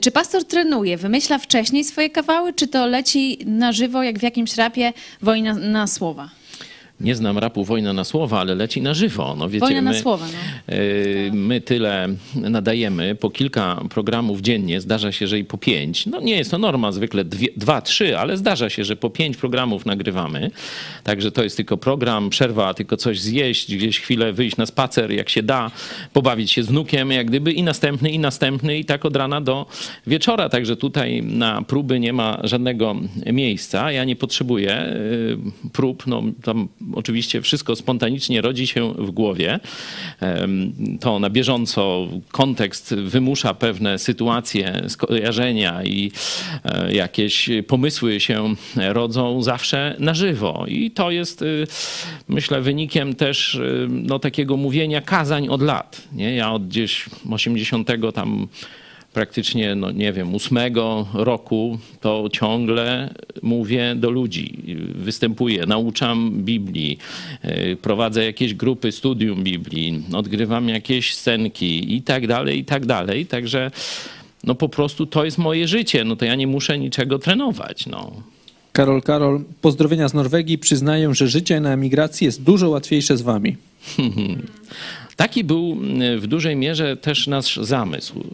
Czy 0.00 0.10
pastor 0.10 0.44
trenuje, 0.44 0.96
wymyśla 0.96 1.38
wcześniej 1.38 1.84
swoje 1.84 2.10
kawały, 2.10 2.52
czy 2.52 2.68
to 2.68 2.86
leci 2.86 3.38
na 3.46 3.72
żywo, 3.72 4.02
jak 4.02 4.18
w 4.18 4.22
jakimś 4.22 4.56
rapie, 4.56 4.92
wojna 5.22 5.54
na 5.54 5.86
słowa? 5.86 6.39
Nie 7.00 7.14
znam 7.14 7.38
rapu 7.38 7.64
Wojna 7.64 7.92
na 7.92 8.04
słowa, 8.04 8.40
ale 8.40 8.54
leci 8.54 8.82
na 8.82 8.94
żywo. 8.94 9.34
No, 9.38 9.48
wiecie, 9.48 9.66
Wojna 9.66 9.82
na 9.82 9.90
my, 9.90 9.98
słowa, 9.98 10.26
no. 10.26 10.74
y, 10.74 11.30
My 11.32 11.60
tyle 11.60 12.08
nadajemy, 12.34 13.14
po 13.14 13.30
kilka 13.30 13.80
programów 13.90 14.40
dziennie, 14.40 14.80
zdarza 14.80 15.12
się, 15.12 15.26
że 15.26 15.38
i 15.38 15.44
po 15.44 15.58
pięć. 15.58 16.06
No 16.06 16.20
nie 16.20 16.36
jest 16.36 16.50
to 16.50 16.58
norma, 16.58 16.92
zwykle 16.92 17.24
dwie, 17.24 17.48
dwa, 17.56 17.82
trzy, 17.82 18.18
ale 18.18 18.36
zdarza 18.36 18.70
się, 18.70 18.84
że 18.84 18.96
po 18.96 19.10
pięć 19.10 19.36
programów 19.36 19.86
nagrywamy. 19.86 20.50
Także 21.04 21.32
to 21.32 21.42
jest 21.44 21.56
tylko 21.56 21.76
program, 21.76 22.30
przerwa, 22.30 22.74
tylko 22.74 22.96
coś 22.96 23.20
zjeść, 23.20 23.76
gdzieś 23.76 24.00
chwilę 24.00 24.32
wyjść 24.32 24.56
na 24.56 24.66
spacer, 24.66 25.12
jak 25.12 25.28
się 25.28 25.42
da, 25.42 25.70
pobawić 26.12 26.52
się 26.52 26.62
z 26.62 26.66
wnukiem, 26.66 27.10
jak 27.10 27.26
gdyby 27.26 27.52
i 27.52 27.62
następny, 27.62 28.10
i 28.10 28.18
następny, 28.18 28.78
i 28.78 28.84
tak 28.84 29.04
od 29.04 29.16
rana 29.16 29.40
do 29.40 29.66
wieczora. 30.06 30.48
Także 30.48 30.76
tutaj 30.76 31.22
na 31.22 31.62
próby 31.62 32.00
nie 32.00 32.12
ma 32.12 32.40
żadnego 32.44 32.96
miejsca. 33.32 33.92
Ja 33.92 34.04
nie 34.04 34.16
potrzebuję 34.16 34.82
y, 34.82 35.70
prób, 35.72 36.06
no 36.06 36.22
tam 36.42 36.68
oczywiście 36.94 37.42
wszystko 37.42 37.76
spontanicznie 37.76 38.40
rodzi 38.40 38.66
się 38.66 38.94
w 38.98 39.10
głowie. 39.10 39.60
To 41.00 41.18
na 41.18 41.30
bieżąco 41.30 42.08
kontekst 42.30 42.94
wymusza 42.94 43.54
pewne 43.54 43.98
sytuacje, 43.98 44.84
skojarzenia 44.88 45.84
i 45.84 46.12
e, 46.64 46.92
jakieś 46.92 47.48
pomysły 47.66 48.20
się 48.20 48.54
rodzą 48.76 49.42
zawsze 49.42 49.96
na 49.98 50.14
żywo. 50.14 50.64
I 50.68 50.90
to 50.90 51.10
jest, 51.10 51.42
y, 51.42 51.66
myślę, 52.28 52.60
wynikiem 52.60 53.14
też 53.14 53.54
y, 53.54 53.86
no, 53.90 54.18
takiego 54.18 54.56
mówienia 54.56 55.00
kazań 55.00 55.48
od 55.48 55.62
lat. 55.62 56.02
Nie? 56.12 56.34
Ja 56.34 56.52
od 56.52 56.68
gdzieś 56.68 57.04
80 57.30 57.88
tam 58.14 58.48
praktycznie, 59.12 59.74
no 59.74 59.90
nie 59.90 60.12
wiem, 60.12 60.34
ósmego 60.34 61.06
roku, 61.14 61.78
to 62.00 62.28
ciągle 62.32 63.14
mówię 63.42 63.94
do 63.96 64.10
ludzi, 64.10 64.58
występuję, 64.94 65.66
nauczam 65.66 66.32
Biblii, 66.32 66.98
yy, 67.44 67.76
prowadzę 67.76 68.24
jakieś 68.24 68.54
grupy 68.54 68.92
studium 68.92 69.44
Biblii, 69.44 70.02
odgrywam 70.12 70.68
jakieś 70.68 71.14
scenki 71.14 71.96
i 71.96 72.02
tak 72.02 72.26
dalej, 72.26 72.58
i 72.58 72.64
tak 72.64 72.86
dalej. 72.86 73.26
Także 73.26 73.70
no 74.44 74.54
po 74.54 74.68
prostu 74.68 75.06
to 75.06 75.24
jest 75.24 75.38
moje 75.38 75.68
życie, 75.68 76.04
no 76.04 76.16
to 76.16 76.24
ja 76.24 76.34
nie 76.34 76.46
muszę 76.46 76.78
niczego 76.78 77.18
trenować, 77.18 77.86
no. 77.86 78.12
Karol, 78.72 79.02
Karol, 79.02 79.44
pozdrowienia 79.60 80.08
z 80.08 80.14
Norwegii. 80.14 80.58
Przyznaję, 80.58 81.14
że 81.14 81.28
życie 81.28 81.60
na 81.60 81.72
emigracji 81.72 82.24
jest 82.24 82.42
dużo 82.42 82.68
łatwiejsze 82.68 83.16
z 83.16 83.22
wami. 83.22 83.56
Taki 85.20 85.44
był 85.44 85.76
w 86.18 86.26
dużej 86.26 86.56
mierze 86.56 86.96
też 86.96 87.26
nasz 87.26 87.56
zamysł. 87.56 88.24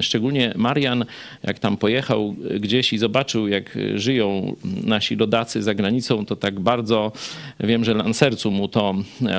Szczególnie 0.00 0.52
Marian, 0.56 1.04
jak 1.42 1.58
tam 1.58 1.76
pojechał 1.76 2.34
gdzieś 2.60 2.92
i 2.92 2.98
zobaczył, 2.98 3.48
jak 3.48 3.78
żyją 3.94 4.56
nasi 4.84 5.16
rodacy 5.16 5.62
za 5.62 5.74
granicą, 5.74 6.26
to 6.26 6.36
tak 6.36 6.60
bardzo 6.60 7.12
wiem, 7.60 7.84
że 7.84 7.94
na 7.94 8.14
sercu 8.14 8.50
mu 8.50 8.68
to 8.68 8.94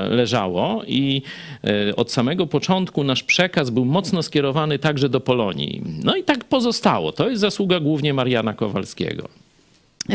leżało. 0.10 0.84
I 0.88 1.22
e, 1.64 1.96
od 1.96 2.12
samego 2.12 2.48
początku 2.48 3.04
nasz 3.04 3.24
przekaz 3.24 3.70
był 3.70 3.86
mocno 3.86 4.24
skierowany 4.24 4.80
także 4.80 5.10
do 5.10 5.20
Polonii. 5.20 5.82
No 6.04 6.16
i 6.16 6.24
tak 6.24 6.44
pozostało. 6.44 7.12
To 7.12 7.30
jest 7.30 7.42
zasługa 7.42 7.80
głównie 7.80 8.14
Mariana 8.14 8.54
Kowalskiego. 8.54 9.30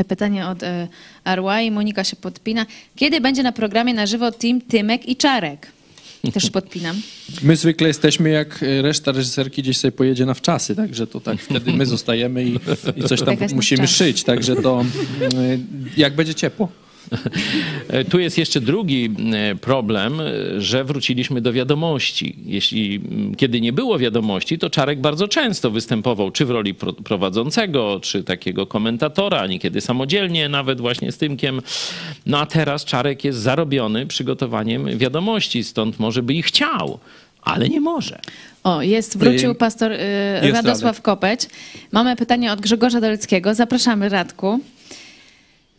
Pytanie 0.09 0.47
od 0.47 0.63
e, 0.63 0.89
Arła 1.25 1.61
i 1.61 1.71
Monika 1.71 2.05
się 2.05 2.17
podpina. 2.17 2.67
Kiedy 2.97 3.21
będzie 3.21 3.43
na 3.43 3.53
programie 3.53 3.95
na 3.95 4.07
żywo 4.07 4.33
Team 4.33 4.61
Tymek 4.61 5.09
i 5.09 5.17
Czarek? 5.17 5.73
Też 6.31 6.51
podpinam. 6.51 6.97
My 7.43 7.57
zwykle 7.57 7.89
jesteśmy 7.89 8.31
jak 8.31 8.63
e, 8.63 8.83
reszta 8.83 9.13
reżyserki 9.13 9.63
gdzieś 9.63 9.79
sobie 9.79 9.93
pojedzie 9.93 10.27
na 10.27 10.35
wczasy, 10.35 10.77
także 10.77 11.07
to 11.07 11.21
tak 11.21 11.41
wtedy 11.41 11.73
my 11.73 11.87
zostajemy 11.87 12.45
i, 12.45 12.59
i 12.97 13.03
coś 13.03 13.21
tam 13.21 13.31
Jakaś 13.31 13.53
musimy 13.53 13.89
szyć, 13.89 14.25
także 14.25 14.57
to 14.57 14.85
mm, 15.21 15.67
jak 15.97 16.15
będzie 16.15 16.35
ciepło. 16.35 16.69
Tu 18.11 18.21
jest 18.21 18.39
jeszcze 18.39 18.61
drugi 18.61 19.11
e, 19.33 19.55
problem, 19.55 20.21
e, 20.21 20.61
że 20.61 20.85
wróciliśmy 20.85 21.41
do 21.41 21.53
wiadomości. 21.53 22.37
Jeśli 22.47 23.01
kiedy 23.37 23.61
nie 23.61 23.73
było 23.73 23.99
wiadomości, 23.99 24.59
to 24.59 24.71
Czarek 24.71 25.01
bardzo 25.01 25.29
często 25.29 25.71
występował, 25.71 26.31
czy 26.31 26.45
w 26.45 26.51
roli 26.51 26.75
pro- 26.75 26.93
prowadzącego, 26.93 28.01
czy 28.03 28.25
takiego 28.25 28.67
komentatora, 28.67 29.47
niekiedy 29.47 29.81
samodzielnie, 29.81 30.49
nawet 30.49 30.81
właśnie 30.81 31.13
z 31.13 31.19
Tymkiem. 31.19 31.63
No 32.27 32.39
a 32.39 32.47
teraz 32.47 32.85
Czarek 32.85 33.25
jest 33.25 33.39
zarobiony 33.39 34.07
przygotowaniem 34.07 34.99
wiadomości, 34.99 35.65
stąd 35.65 35.99
może 35.99 36.23
by 36.23 36.35
i 36.35 36.43
chciał, 36.43 36.99
ale 37.43 37.69
nie 37.69 37.81
może. 37.81 38.21
O, 38.65 38.83
jest, 38.83 39.19
wrócił 39.19 39.55
pastor 39.55 39.93
y, 39.93 39.99
Radosław 40.53 40.83
Radek. 40.83 41.03
Kopeć. 41.03 41.41
Mamy 41.93 42.17
pytanie 42.17 42.53
od 42.53 42.61
Grzegorza 42.61 43.01
Doleckiego. 43.01 43.55
Zapraszamy, 43.55 44.09
Radku. 44.09 44.61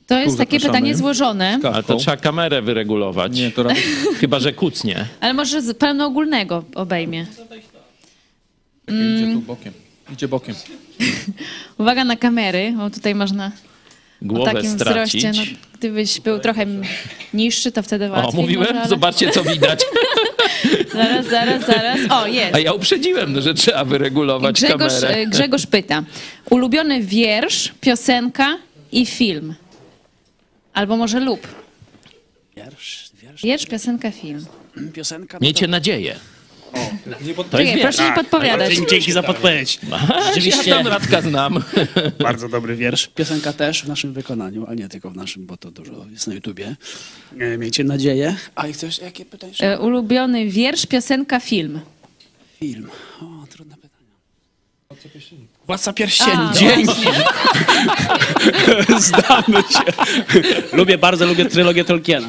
To 0.07 0.19
jest 0.19 0.38
takie 0.38 0.59
zapraszamy. 0.59 0.73
pytanie 0.80 0.95
złożone, 0.95 1.59
Ale 1.73 1.84
to 1.84 1.95
trzeba 1.95 2.17
kamerę 2.17 2.61
wyregulować. 2.61 3.38
Nie, 3.38 3.51
to. 3.51 3.63
Chyba, 4.19 4.39
że 4.39 4.53
kucnie. 4.53 5.05
ale 5.21 5.34
może 5.34 5.61
z 5.61 5.77
pełnoogólnego 5.77 6.63
obejmie. 6.75 7.25
Mm. 8.88 9.15
Idzie 9.23 9.34
tu 9.34 9.39
bokiem. 9.41 9.73
Idzie 10.13 10.27
bokiem. 10.27 10.55
Uwaga 11.80 12.03
na 12.03 12.15
kamery, 12.15 12.73
bo 12.77 12.89
tutaj 12.89 13.15
można 13.15 13.47
o 13.47 14.25
Głowę 14.25 14.53
takim 14.53 14.69
stracić. 14.71 15.21
wzroście. 15.25 15.51
No, 15.51 15.57
gdybyś 15.80 16.19
był 16.19 16.39
trochę 16.39 16.65
niższy, 17.34 17.71
to 17.71 17.84
wtedy 17.84 18.05
O, 18.07 18.11
łatwiej. 18.11 18.41
mówiłem? 18.41 18.63
może, 18.67 18.80
ale- 18.80 18.89
Zobaczcie, 18.89 19.31
co 19.31 19.43
widać. 19.43 19.80
Zaraz, 20.93 21.25
zaraz, 21.30 21.65
zaraz. 21.65 21.99
O, 22.09 22.27
jest. 22.27 22.55
A 22.55 22.59
ja 22.59 22.73
uprzedziłem, 22.73 23.41
że 23.41 23.53
trzeba 23.53 23.85
wyregulować 23.85 24.55
Grzegorz, 24.61 24.93
kamerę. 24.93 25.15
e, 25.17 25.27
Grzegorz 25.27 25.65
pyta. 25.65 26.03
Ulubiony 26.49 27.01
wiersz, 27.01 27.71
piosenka 27.81 28.57
i 28.91 29.05
film. 29.05 29.53
Albo 30.73 30.97
może 30.97 31.19
lub. 31.19 31.47
Wiersz, 32.57 33.09
wiersz. 33.21 33.41
Wiersz, 33.43 33.65
piosenka, 33.65 34.11
film. 34.11 34.45
Piosenka. 34.93 35.37
no 35.37 35.43
Miejcie 35.43 35.65
to- 35.65 35.71
nadzieję. 35.71 36.15
To 37.35 37.43
Czekaj, 37.43 37.65
jest 37.67 37.81
proszę 37.81 38.01
nie 38.03 38.07
wiersz. 38.09 38.15
podpowiadać. 38.15 38.73
Dzięki, 38.75 38.89
dzięki 38.91 39.11
za 39.11 39.23
podpowiedź. 39.23 39.79
Rzeczywiście. 40.27 40.69
Ja 40.69 40.75
tam 40.77 40.87
Radka 40.87 41.21
znam. 41.21 41.63
Bardzo 42.23 42.49
dobry 42.49 42.75
wiersz. 42.75 43.07
Piosenka 43.07 43.53
też 43.53 43.83
w 43.83 43.87
naszym 43.87 44.13
wykonaniu, 44.13 44.65
a 44.69 44.73
nie 44.73 44.89
tylko 44.89 45.09
w 45.09 45.15
naszym, 45.15 45.45
bo 45.45 45.57
to 45.57 45.71
dużo 45.71 46.05
jest 46.11 46.27
na 46.27 46.33
YouTubie. 46.33 46.75
E, 47.39 47.57
Miejcie 47.57 47.83
nadzieję. 47.83 48.35
A 48.55 48.67
i 48.67 48.73
chcesz, 48.73 48.99
jakie 49.01 49.25
pytanie? 49.25 49.53
E, 49.59 49.79
Ulubiony 49.79 50.49
wiersz, 50.49 50.85
piosenka, 50.85 51.39
film. 51.39 51.79
Film. 52.59 52.89
O, 53.21 53.47
trudne 53.49 53.75
pytanie. 53.75 53.93
Władca 55.68 55.94
Pierścieni. 55.94 56.31
A. 56.49 56.53
Dzięki. 56.53 57.02
Zdamy 58.99 59.57
się. 59.57 59.84
lubię, 60.73 60.98
bardzo 60.98 61.26
lubię 61.26 61.45
trylogię 61.45 61.85
Tolkiena. 61.85 62.27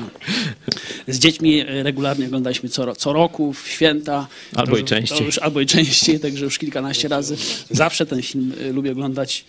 Z 1.08 1.18
dziećmi 1.18 1.60
e, 1.60 1.82
regularnie 1.82 2.26
oglądaliśmy 2.26 2.68
co, 2.68 2.96
co 2.96 3.12
roku, 3.12 3.52
w 3.52 3.68
święta. 3.68 4.26
Albo 4.56 4.72
To 4.72 4.78
i 4.78 4.84
częściej. 4.84 5.26
Już, 5.26 5.38
albo 5.38 5.60
i 5.60 5.66
częściej, 5.66 6.20
także 6.20 6.44
już 6.44 6.58
kilkanaście 6.58 7.08
razy. 7.08 7.36
Zawsze 7.70 8.06
ten 8.06 8.22
film 8.22 8.52
e, 8.60 8.72
lubię 8.72 8.92
oglądać, 8.92 9.44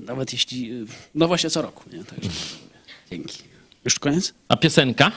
nawet 0.00 0.32
jeśli... 0.32 0.70
e, 0.72 0.74
No 1.14 1.28
właśnie 1.28 1.50
co 1.50 1.62
roku. 1.62 1.84
Nie? 1.92 2.04
Także, 2.04 2.30
dzięki. 3.10 3.38
Już 3.84 3.98
koniec? 3.98 4.34
A 4.48 4.56
piosenka? 4.56 5.12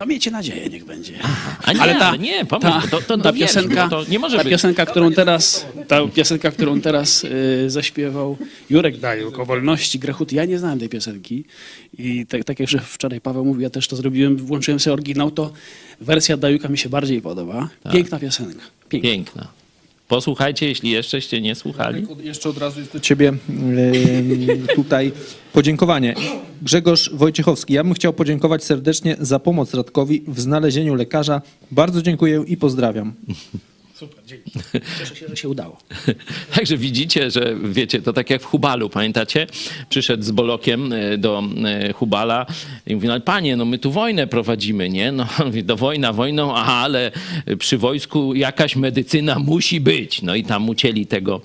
No 0.00 0.06
miejcie 0.06 0.30
nadzieję, 0.30 0.68
niech 0.68 0.84
będzie. 0.84 1.12
A 1.64 1.72
nie, 1.72 1.80
ale 1.80 2.18
nie, 2.18 2.44
pomyśl, 2.44 2.88
bo 2.90 3.00
to- 3.00 3.02
to 3.02 3.18
ta 3.18 3.32
piosenka, 3.32 3.88
to 3.88 4.04
nie 4.08 4.18
może 4.18 4.36
ta 4.36 4.44
być. 4.44 4.50
piosenka, 4.50 4.86
którą 4.86 5.12
teraz, 5.12 5.66
ta 5.88 6.06
piosenka, 6.14 6.50
którą 6.50 6.80
teraz 6.80 7.24
y, 7.24 7.70
zaśpiewał 7.70 8.36
Jurek 8.70 8.96
Dajuk 8.98 9.38
o 9.38 9.44
wolności 9.44 9.98
grechut. 9.98 10.32
Ja 10.32 10.44
nie 10.44 10.58
znałem 10.58 10.78
tej 10.78 10.88
piosenki 10.88 11.44
i 11.98 12.26
tak, 12.26 12.44
tak 12.44 12.60
jak 12.60 12.70
wczoraj 12.70 13.20
Paweł 13.20 13.44
mówił, 13.44 13.60
ja 13.62 13.70
też 13.70 13.88
to 13.88 13.96
zrobiłem, 13.96 14.36
włączyłem 14.36 14.80
sobie 14.80 14.94
oryginał, 14.94 15.30
to 15.30 15.52
wersja 16.00 16.36
Dajuka 16.36 16.68
mi 16.68 16.78
się 16.78 16.88
bardziej 16.88 17.22
podoba. 17.22 17.68
Tak. 17.82 17.92
Piękna 17.92 18.18
piosenka. 18.18 18.62
Piękna. 18.88 19.10
Piękna. 19.10 19.48
Posłuchajcie, 20.08 20.68
jeśli 20.68 20.90
jeszczeście 20.90 21.40
nie 21.40 21.54
słuchali. 21.54 22.06
Jeszcze 22.22 22.48
od 22.48 22.58
razu 22.58 22.80
jest 22.80 22.92
do 22.92 23.00
ciebie 23.00 23.32
tutaj 24.74 25.12
podziękowanie. 25.52 26.14
Grzegorz 26.62 27.10
Wojciechowski, 27.14 27.74
ja 27.74 27.84
bym 27.84 27.94
chciał 27.94 28.12
podziękować 28.12 28.64
serdecznie 28.64 29.16
za 29.20 29.38
pomoc 29.38 29.74
Radkowi 29.74 30.24
w 30.28 30.40
znalezieniu 30.40 30.94
lekarza. 30.94 31.42
Bardzo 31.70 32.02
dziękuję 32.02 32.44
i 32.46 32.56
pozdrawiam. 32.56 33.12
Super, 33.94 34.24
dzięki. 34.26 34.52
Cieszę 34.98 35.16
się, 35.16 35.28
że 35.28 35.36
się 35.36 35.48
udało. 35.48 35.78
Także 36.56 36.76
widzicie, 36.76 37.30
że 37.30 37.56
wiecie, 37.64 38.02
to 38.02 38.12
tak 38.12 38.30
jak 38.30 38.42
w 38.42 38.44
Hubalu, 38.44 38.90
pamiętacie? 38.90 39.46
Przyszedł 39.88 40.22
z 40.22 40.30
Bolokiem 40.30 40.92
e, 40.92 41.18
do 41.18 41.42
e, 41.64 41.92
Hubala 41.92 42.46
i 42.86 42.94
mówi, 42.94 43.06
no 43.06 43.12
ale 43.12 43.22
panie, 43.22 43.56
no 43.56 43.64
my 43.64 43.78
tu 43.78 43.90
wojnę 43.90 44.26
prowadzimy, 44.26 44.90
nie? 44.90 45.12
No 45.12 45.26
on 45.40 45.46
mówi, 45.46 45.64
do 45.64 45.76
wojna 45.76 46.12
wojną, 46.12 46.56
aha, 46.56 46.72
ale 46.72 47.12
przy 47.58 47.78
wojsku 47.78 48.34
jakaś 48.34 48.76
medycyna 48.76 49.38
musi 49.38 49.80
być. 49.80 50.22
No 50.22 50.34
i 50.34 50.44
tam 50.44 50.68
ucięli 50.68 51.06
tego 51.06 51.40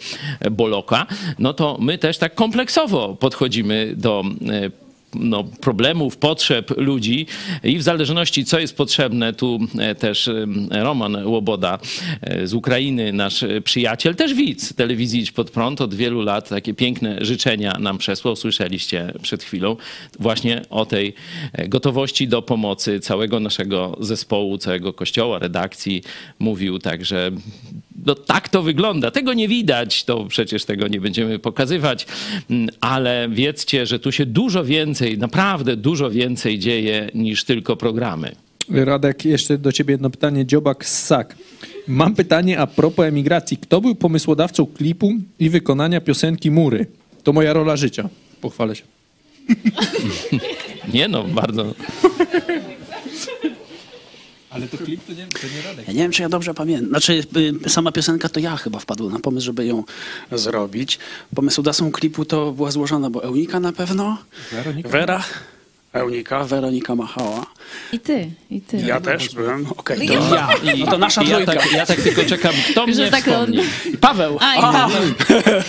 Boloka. 0.52 1.08
No 1.40 1.54
to 1.54 1.78
my 1.82 1.98
też 1.98 2.18
tak 2.18 2.36
kompleksowo 2.36 3.16
podchodzimy 3.16 3.94
do 3.98 4.24
e, 4.50 4.89
no, 5.14 5.44
problemów, 5.44 6.18
potrzeb 6.18 6.78
ludzi 6.78 7.26
i 7.64 7.78
w 7.78 7.82
zależności, 7.82 8.46
co 8.46 8.60
jest 8.60 8.78
potrzebne, 8.78 9.34
tu 9.34 9.60
e, 9.80 9.96
też 9.96 10.28
e, 10.28 10.46
Roman 10.72 11.28
Łoboda 11.28 11.80
e, 12.22 12.48
z 12.48 12.54
Ukrainy, 12.54 13.14
nasz 13.14 13.46
przyjaciel, 13.64 14.16
też 14.16 14.34
widz 14.34 14.74
telewizji 14.74 15.22
Idź 15.22 15.32
Pod 15.32 15.52
Prąd 15.52 15.82
od 15.82 15.96
wielu 15.96 16.22
lat, 16.22 16.50
takie 16.50 16.74
piękne 16.74 17.18
życzenia 17.22 17.78
nam 17.80 17.98
przesłał, 17.98 18.36
słyszeliście 18.36 19.14
przed 19.22 19.44
chwilą, 19.44 19.76
właśnie 20.20 20.62
o 20.70 20.86
tej 20.86 21.14
gotowości 21.68 22.28
do 22.28 22.42
pomocy 22.42 23.00
całego 23.00 23.40
naszego 23.40 23.98
zespołu, 24.00 24.58
całego 24.58 24.94
kościoła, 24.94 25.40
redakcji. 25.40 26.04
Mówił 26.40 26.80
także 26.80 27.32
no 28.06 28.16
tak 28.16 28.50
to 28.50 28.62
wygląda. 28.62 29.12
Tego 29.12 29.34
nie 29.34 29.48
widać, 29.48 30.04
to 30.04 30.26
przecież 30.26 30.66
tego 30.66 30.88
nie 30.88 31.02
będziemy 31.02 31.40
pokazywać, 31.40 32.06
Mm, 32.50 32.70
ale 32.82 33.30
wiedzcie, 33.32 33.86
że 33.86 34.00
tu 34.00 34.12
się 34.12 34.26
dużo 34.26 34.64
więcej, 34.64 35.18
naprawdę 35.18 35.76
dużo 35.76 36.12
więcej 36.12 36.60
dzieje 36.60 37.12
niż 37.14 37.44
tylko 37.44 37.78
programy. 37.78 38.36
Radek, 38.70 39.26
jeszcze 39.26 39.58
do 39.58 39.72
ciebie 39.72 39.92
jedno 39.92 40.10
pytanie. 40.10 40.46
Dziobak 40.46 40.86
Ssak. 40.86 41.36
Mam 41.88 42.16
pytanie 42.16 42.60
a 42.60 42.68
propos 42.68 43.06
emigracji. 43.06 43.58
Kto 43.58 43.82
był 43.82 43.96
pomysłodawcą 43.96 44.66
klipu 44.66 45.14
i 45.40 45.50
wykonania 45.50 46.02
piosenki 46.02 46.52
Mury? 46.52 46.86
To 47.24 47.34
moja 47.34 47.54
rola 47.54 47.78
życia. 47.78 48.10
Pochwalę 48.42 48.76
się. 48.76 48.84
Nie 50.94 51.08
no, 51.08 51.24
bardzo... 51.24 51.66
Ale 54.50 54.68
to 54.68 54.78
klip 54.78 55.06
to 55.06 55.14
nie, 55.14 55.28
to 55.28 55.48
nie 55.56 55.62
Radek. 55.62 55.88
Ja 55.88 55.94
nie 55.94 56.00
wiem, 56.00 56.12
czy 56.12 56.22
ja 56.22 56.30
dobrze 56.30 56.54
pamiętam. 56.54 56.90
Znaczy, 56.90 57.24
sama 57.68 57.92
piosenka 57.92 58.30
to 58.30 58.40
ja 58.40 58.58
chyba 58.58 58.80
wpadłem 58.80 59.14
na 59.14 59.20
pomysł, 59.20 59.46
żeby 59.46 59.66
ją 59.66 59.84
zrobić. 60.32 61.00
Pomysłodawcą 61.36 61.92
klipu 61.92 62.26
to 62.26 62.52
była 62.52 62.72
złożona, 62.72 63.10
bo 63.10 63.24
Eunika 63.24 63.60
na 63.60 63.74
pewno, 63.74 64.18
Weronika. 64.52 64.90
Wera, 64.90 65.24
Eunika, 65.94 66.44
Weronika 66.44 66.96
Machała. 66.96 67.46
I 67.94 68.00
ty, 68.00 68.32
i 68.52 68.62
ty. 68.62 68.78
Ja 68.78 69.02
też 69.02 69.36
byłem. 69.36 69.68
Okej, 69.78 70.08
Ja. 70.08 70.20
to 70.20 70.36
ja. 70.36 70.50
No 70.78 70.92
to 70.92 70.98
nasza 70.98 71.24
ja 71.24 71.36
trójka. 71.36 71.54
tak, 71.54 71.72
ja 71.72 71.86
tak 71.86 72.02
tylko 72.02 72.24
czekam, 72.24 72.54
kto 72.72 72.86
Że 72.88 73.02
mnie 73.02 73.12
tak 73.12 73.24
wspomni. 73.24 73.60
I 73.94 73.98
Paweł. 73.98 74.38
A, 74.42 74.56
i. 74.56 74.62
Paweł. 74.62 75.02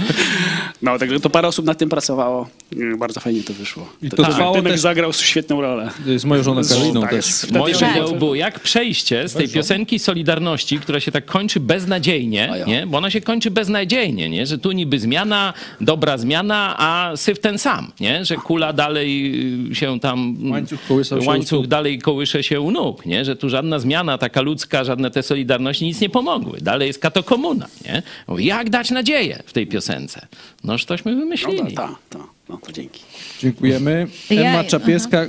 także 0.99 1.19
to 1.19 1.29
parę 1.29 1.47
osób 1.47 1.65
nad 1.65 1.77
tym 1.77 1.89
pracowało. 1.89 2.49
Bardzo 2.97 3.19
fajnie 3.19 3.43
to 3.43 3.53
wyszło. 3.53 3.89
I 4.01 4.09
to 4.09 4.17
Tak, 4.17 4.31
trwało 4.31 4.55
Tymek 4.55 4.71
też- 4.73 4.81
zagrał 4.81 5.13
świetną 5.13 5.61
rolę. 5.61 5.89
Z 6.17 6.25
moją 6.25 6.43
żoną 6.43 6.61
Karoliną 6.69 7.01
Tak, 7.01 7.09
też. 7.09 7.25
jeszcze- 7.67 7.87
ideą 7.91 8.11
było, 8.11 8.35
jak 8.35 8.59
przejście 8.59 9.27
z 9.27 9.33
tej 9.33 9.49
piosenki 9.49 9.99
Solidarności, 9.99 10.79
która 10.79 10.99
się 10.99 11.11
tak 11.11 11.25
kończy 11.25 11.59
beznadziejnie, 11.59 12.49
nie? 12.67 12.87
bo 12.87 12.97
ona 12.97 13.09
się 13.11 13.21
kończy 13.21 13.51
beznadziejnie, 13.51 14.29
nie? 14.29 14.45
że 14.45 14.57
tu 14.57 14.71
niby 14.71 14.99
zmiana, 14.99 15.53
dobra 15.81 16.17
zmiana, 16.17 16.75
a 16.77 17.11
syf 17.15 17.39
ten 17.39 17.57
sam, 17.57 17.91
nie? 17.99 18.25
że 18.25 18.35
kula 18.35 18.73
dalej 18.73 19.33
się 19.73 19.99
tam... 19.99 20.37
Łańcuch 20.51 20.79
kołysał 20.87 21.19
się 21.21 21.25
u 21.25 21.27
Łańcuch 21.29 21.47
stóp. 21.59 21.67
dalej 21.67 21.99
kołysze 21.99 22.43
się 22.43 22.61
u 22.61 22.71
nóg, 22.71 23.05
nie? 23.05 23.25
że 23.25 23.35
tu 23.35 23.49
żadna 23.49 23.79
zmiana 23.79 24.17
taka 24.17 24.41
ludzka, 24.41 24.83
żadne 24.83 25.11
te 25.11 25.23
Solidarności 25.23 25.85
nic 25.85 26.01
nie 26.01 26.09
pomogły. 26.09 26.57
Dalej 26.61 26.87
jest 26.87 26.99
katokomuna. 26.99 27.67
Nie? 27.85 28.03
Jak 28.37 28.69
dać 28.69 28.91
nadzieję 28.91 29.43
w 29.45 29.53
tej 29.53 29.67
piosence? 29.67 30.27
Noż 30.67 30.85
tośmy 30.85 31.15
wymyślili. 31.15 31.63
No, 31.63 31.81
tak, 31.81 31.95
tak. 32.09 32.21
No 32.49 32.57
to 32.57 32.71
dzięki. 32.71 33.01
Dziękujemy. 33.39 34.07
Ja- 34.29 34.41
Emma 34.41 34.63
Czapieska. 34.63 35.25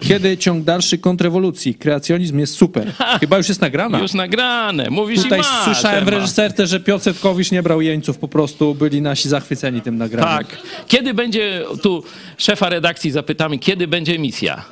Kiedy 0.00 0.36
ciąg 0.38 0.64
dalszy 0.64 0.98
kontrrewolucji? 0.98 1.74
Kreacjonizm 1.74 2.38
jest 2.38 2.54
super. 2.54 2.92
Chyba 3.20 3.36
już 3.36 3.48
jest 3.48 3.60
nagrana. 3.60 3.98
Już 3.98 4.14
nagrane, 4.14 4.90
mówisz 4.90 5.22
Tutaj 5.22 5.38
i 5.38 5.42
masz. 5.42 5.64
słyszałem 5.64 6.04
w 6.04 6.08
reżyserce, 6.08 6.66
że 6.66 6.80
Piotr 6.80 7.04
Setkowicz 7.04 7.50
nie 7.50 7.62
brał 7.62 7.80
jeńców, 7.80 8.18
po 8.18 8.28
prostu 8.28 8.74
byli 8.74 9.02
nasi 9.02 9.28
zachwyceni 9.28 9.80
tym 9.80 9.98
nagraniem. 9.98 10.28
Tak. 10.46 10.58
Kiedy 10.88 11.14
będzie, 11.14 11.64
tu 11.82 12.02
szefa 12.38 12.68
redakcji 12.68 13.10
zapytamy, 13.10 13.58
kiedy 13.58 13.88
będzie 13.88 14.14
emisja? 14.14 14.64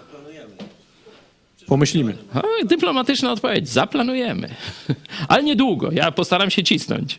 Pomyślimy. 1.66 2.16
A, 2.34 2.42
dyplomatyczna 2.64 3.32
odpowiedź, 3.32 3.68
zaplanujemy. 3.68 4.48
Ale 5.28 5.42
niedługo, 5.42 5.92
ja 5.92 6.10
postaram 6.12 6.50
się 6.50 6.62
cisnąć. 6.62 7.18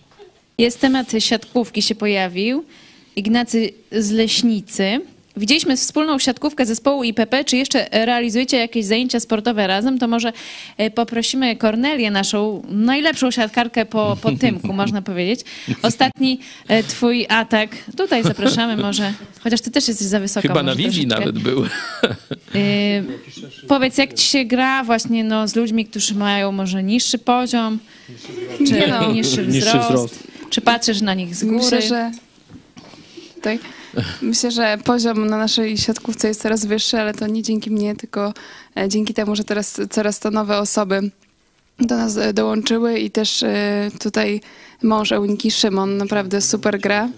Jest 0.57 0.79
temat 0.79 1.11
siatkówki 1.19 1.81
się 1.81 1.95
pojawił. 1.95 2.65
Ignacy 3.15 3.69
z 3.91 4.11
Leśnicy. 4.11 5.01
Widzieliśmy 5.37 5.77
wspólną 5.77 6.19
siatkówkę 6.19 6.65
zespołu 6.65 7.03
IPP. 7.03 7.43
Czy 7.43 7.57
jeszcze 7.57 7.87
realizujecie 7.91 8.57
jakieś 8.57 8.85
zajęcia 8.85 9.19
sportowe 9.19 9.67
razem? 9.67 9.99
To 9.99 10.07
może 10.07 10.33
e, 10.77 10.91
poprosimy 10.91 11.55
Kornelię, 11.55 12.11
naszą 12.11 12.63
najlepszą 12.69 13.31
siatkarkę 13.31 13.85
po, 13.85 14.17
po 14.21 14.31
Tymku, 14.31 14.73
można 14.83 15.01
powiedzieć. 15.01 15.39
Ostatni 15.81 16.39
e, 16.67 16.83
twój 16.83 17.25
atak. 17.29 17.69
Tutaj 17.97 18.23
zapraszamy 18.23 18.77
może, 18.77 19.13
chociaż 19.43 19.61
ty 19.61 19.71
też 19.71 19.87
jesteś 19.87 20.07
za 20.07 20.19
wysoko. 20.19 20.47
Chyba 20.47 20.63
na 20.63 20.75
wizji 20.75 21.07
nawet 21.07 21.39
był. 21.39 21.65
Y, 22.55 23.03
powiedz, 23.67 23.97
jak 23.97 24.13
ci 24.13 24.27
się 24.27 24.45
gra 24.45 24.83
właśnie 24.83 25.23
no, 25.23 25.47
z 25.47 25.55
ludźmi, 25.55 25.85
którzy 25.85 26.15
mają 26.15 26.51
może 26.51 26.83
niższy 26.83 27.17
poziom, 27.17 27.79
czy 28.67 28.73
Nie 28.73 28.87
no. 28.87 29.11
niższy, 29.11 29.47
Niższy 29.47 29.79
wzrost. 29.79 30.34
Czy 30.49 30.61
patrzysz 30.61 31.01
na 31.01 31.13
nich 31.13 31.35
z 31.35 31.43
góry? 31.43 31.57
Myślę, 31.57 31.81
że 31.81 32.11
tutaj, 33.35 33.59
myślę, 34.21 34.51
że 34.51 34.77
poziom 34.83 35.27
na 35.27 35.37
naszej 35.37 35.77
siatkówce 35.77 36.27
jest 36.27 36.41
coraz 36.41 36.65
wyższy, 36.65 36.99
ale 36.99 37.13
to 37.13 37.27
nie 37.27 37.43
dzięki 37.43 37.71
mnie, 37.71 37.95
tylko 37.95 38.33
e, 38.77 38.89
dzięki 38.89 39.13
temu, 39.13 39.35
że 39.35 39.43
teraz 39.43 39.79
coraz 39.89 40.19
to 40.19 40.31
nowe 40.31 40.57
osoby 40.57 41.11
do 41.79 41.97
nas 41.97 42.17
e, 42.17 42.33
dołączyły 42.33 42.99
i 42.99 43.11
też 43.11 43.43
e, 43.43 43.89
tutaj 43.99 44.41
mąż 44.83 45.11
Euniki 45.11 45.51
Szymon 45.51 45.97
naprawdę 45.97 46.41
super 46.41 46.79
gra. 46.79 47.09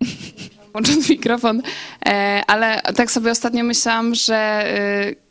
Włączony 0.72 1.02
mikrofon, 1.10 1.62
ale 2.46 2.82
tak 2.96 3.10
sobie 3.10 3.30
ostatnio 3.30 3.64
myślałam, 3.64 4.14
że 4.14 4.64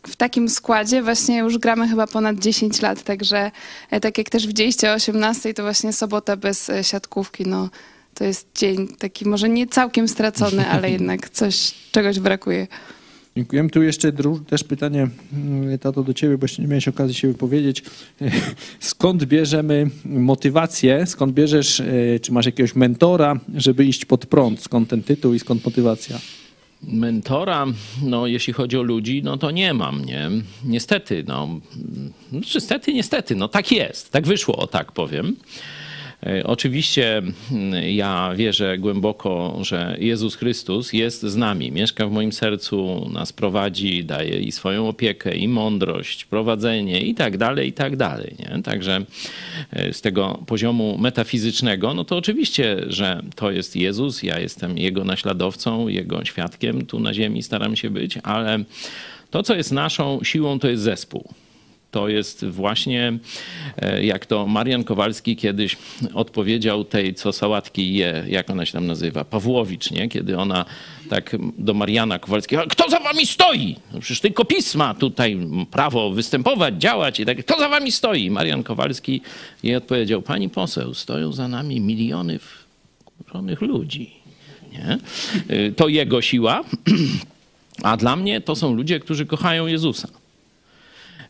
w 0.07 0.15
takim 0.15 0.49
składzie 0.49 1.03
właśnie 1.03 1.37
już 1.37 1.57
gramy 1.57 1.87
chyba 1.87 2.07
ponad 2.07 2.39
10 2.39 2.81
lat, 2.81 3.03
także 3.03 3.51
e, 3.91 3.99
tak 3.99 4.17
jak 4.17 4.29
też 4.29 4.47
widzieliście 4.47 4.91
o 4.91 4.93
18, 4.93 5.53
to 5.53 5.63
właśnie 5.63 5.93
sobota 5.93 6.37
bez 6.37 6.69
e, 6.69 6.83
siatkówki, 6.83 7.43
no 7.47 7.69
to 8.13 8.23
jest 8.23 8.47
dzień 8.55 8.87
taki 8.87 9.27
może 9.27 9.49
nie 9.49 9.67
całkiem 9.67 10.07
stracony, 10.07 10.67
ale 10.73 10.91
jednak 10.91 11.29
coś, 11.29 11.73
czegoś 11.91 12.19
brakuje. 12.19 12.67
Dziękujemy. 13.37 13.69
Tu 13.69 13.83
jeszcze 13.83 14.11
też 14.47 14.63
pytanie, 14.63 15.07
tato, 15.81 16.03
do 16.03 16.13
ciebie, 16.13 16.37
bo 16.37 16.43
jeszcze 16.43 16.61
nie 16.61 16.67
miałeś 16.67 16.87
okazji 16.87 17.15
się 17.15 17.27
wypowiedzieć. 17.27 17.83
Skąd 18.79 19.25
bierzemy 19.25 19.89
motywację? 20.05 21.05
Skąd 21.07 21.33
bierzesz, 21.33 21.79
e, 21.79 22.19
czy 22.21 22.31
masz 22.31 22.45
jakiegoś 22.45 22.75
mentora, 22.75 23.39
żeby 23.55 23.85
iść 23.85 24.05
pod 24.05 24.25
prąd? 24.25 24.61
Skąd 24.61 24.89
ten 24.89 25.03
tytuł 25.03 25.33
i 25.33 25.39
skąd 25.39 25.65
motywacja? 25.65 26.19
Mentora, 26.87 27.65
no 28.03 28.27
jeśli 28.27 28.53
chodzi 28.53 28.77
o 28.77 28.81
ludzi, 28.81 29.21
no 29.23 29.37
to 29.37 29.51
nie 29.51 29.73
mam, 29.73 30.05
nie? 30.05 30.29
Niestety, 30.63 31.23
no. 31.27 31.59
Znaczy, 32.31 32.49
Niestety, 32.55 32.93
niestety, 32.93 33.35
no 33.35 33.47
tak 33.47 33.71
jest. 33.71 34.11
Tak 34.11 34.27
wyszło, 34.27 34.55
o 34.57 34.67
tak 34.67 34.91
powiem. 34.91 35.35
E, 36.23 36.43
Oczywiście 36.43 37.17
mm, 37.17 37.89
ja 37.89 38.33
wierzę 38.35 38.77
głęboko, 38.77 39.59
że 39.61 39.97
Jezus 39.99 40.35
Chrystus 40.35 40.93
jest 40.93 41.21
z 41.23 41.35
nami, 41.35 41.71
mieszka 41.71 42.07
w 42.07 42.11
moim 42.11 42.31
sercu, 42.31 43.09
nas 43.13 43.33
prowadzi, 43.33 44.05
daje 44.05 44.39
i 44.39 44.51
swoją 44.51 44.87
opiekę, 44.87 45.35
i 45.35 45.47
mądrość, 45.47 46.25
prowadzenie 46.25 47.01
i 47.01 47.15
tak 47.15 47.37
dalej, 47.37 47.69
i 47.69 47.73
tak 47.73 47.95
dalej. 47.95 48.35
Nie? 48.39 48.61
Także 48.63 49.05
e, 49.71 49.93
z 49.93 50.01
tego 50.01 50.43
poziomu 50.47 50.97
metafizycznego, 50.97 51.93
no 51.93 52.05
to 52.05 52.17
oczywiście, 52.17 52.77
że 52.87 53.21
to 53.35 53.51
jest 53.51 53.75
Jezus, 53.75 54.23
ja 54.23 54.39
jestem 54.39 54.77
Jego 54.77 55.03
naśladowcą, 55.03 55.87
Jego 55.87 56.25
świadkiem 56.25 56.85
tu 56.85 56.99
na 56.99 57.13
ziemi 57.13 57.43
staram 57.43 57.75
się 57.75 57.89
być, 57.89 58.17
ale 58.23 58.63
to, 59.29 59.43
co 59.43 59.55
jest 59.55 59.71
naszą 59.71 60.19
siłą, 60.23 60.59
to 60.59 60.67
jest 60.67 60.83
zespół 60.83 61.33
to 61.95 62.07
jest 62.09 62.45
właśnie, 62.45 63.17
e, 63.77 64.05
jak 64.05 64.25
to 64.25 64.47
Marian 64.47 64.83
Kowalski 64.83 65.35
kiedyś 65.35 65.77
odpowiedział 66.13 66.83
tej, 66.83 67.13
co 67.13 67.33
sałatki 67.33 67.93
je, 67.93 68.23
jak 68.27 68.49
ona 68.49 68.65
się 68.65 68.73
tam 68.73 68.87
nazywa, 68.87 69.25
Pawłowicz, 69.25 69.91
nie? 69.91 70.09
Kiedy 70.09 70.37
ona 70.37 70.65
tak 71.09 71.35
do 71.57 71.73
Mariana 71.73 72.19
Kowalskiego, 72.19 72.61
"A 72.63 72.65
kto 72.65 72.89
za 72.89 72.99
wami 72.99 73.25
stoi? 73.25 73.75
No 73.93 73.99
przecież 73.99 74.19
tylko 74.21 74.45
pisma 74.45 74.93
tutaj 74.93 75.37
prawo 75.71 76.11
występować, 76.11 76.75
działać 76.81 77.19
i 77.19 77.25
tak, 77.25 77.37
kto 77.45 77.59
za 77.59 77.69
wami 77.69 77.91
stoi? 77.91 78.31
Marian 78.31 78.63
Kowalski 78.63 79.21
jej 79.63 79.75
odpowiedział, 79.75 80.21
pani 80.21 80.49
poseł, 80.49 80.93
stoją 80.93 81.33
za 81.33 81.47
nami 81.47 81.81
miliony 81.81 82.39
wkurzonych 82.39 83.61
ludzi. 83.61 84.11
Nie? 84.71 84.97
Y, 85.55 85.73
To 85.75 85.87
jego 85.87 86.21
siła. 86.21 86.61
A 87.83 87.97
dla 87.97 88.15
mnie 88.15 88.41
to 88.41 88.55
są 88.55 88.73
ludzie, 88.73 88.99
którzy 88.99 89.25
kochają 89.25 89.67
Jezusa. 89.67 90.07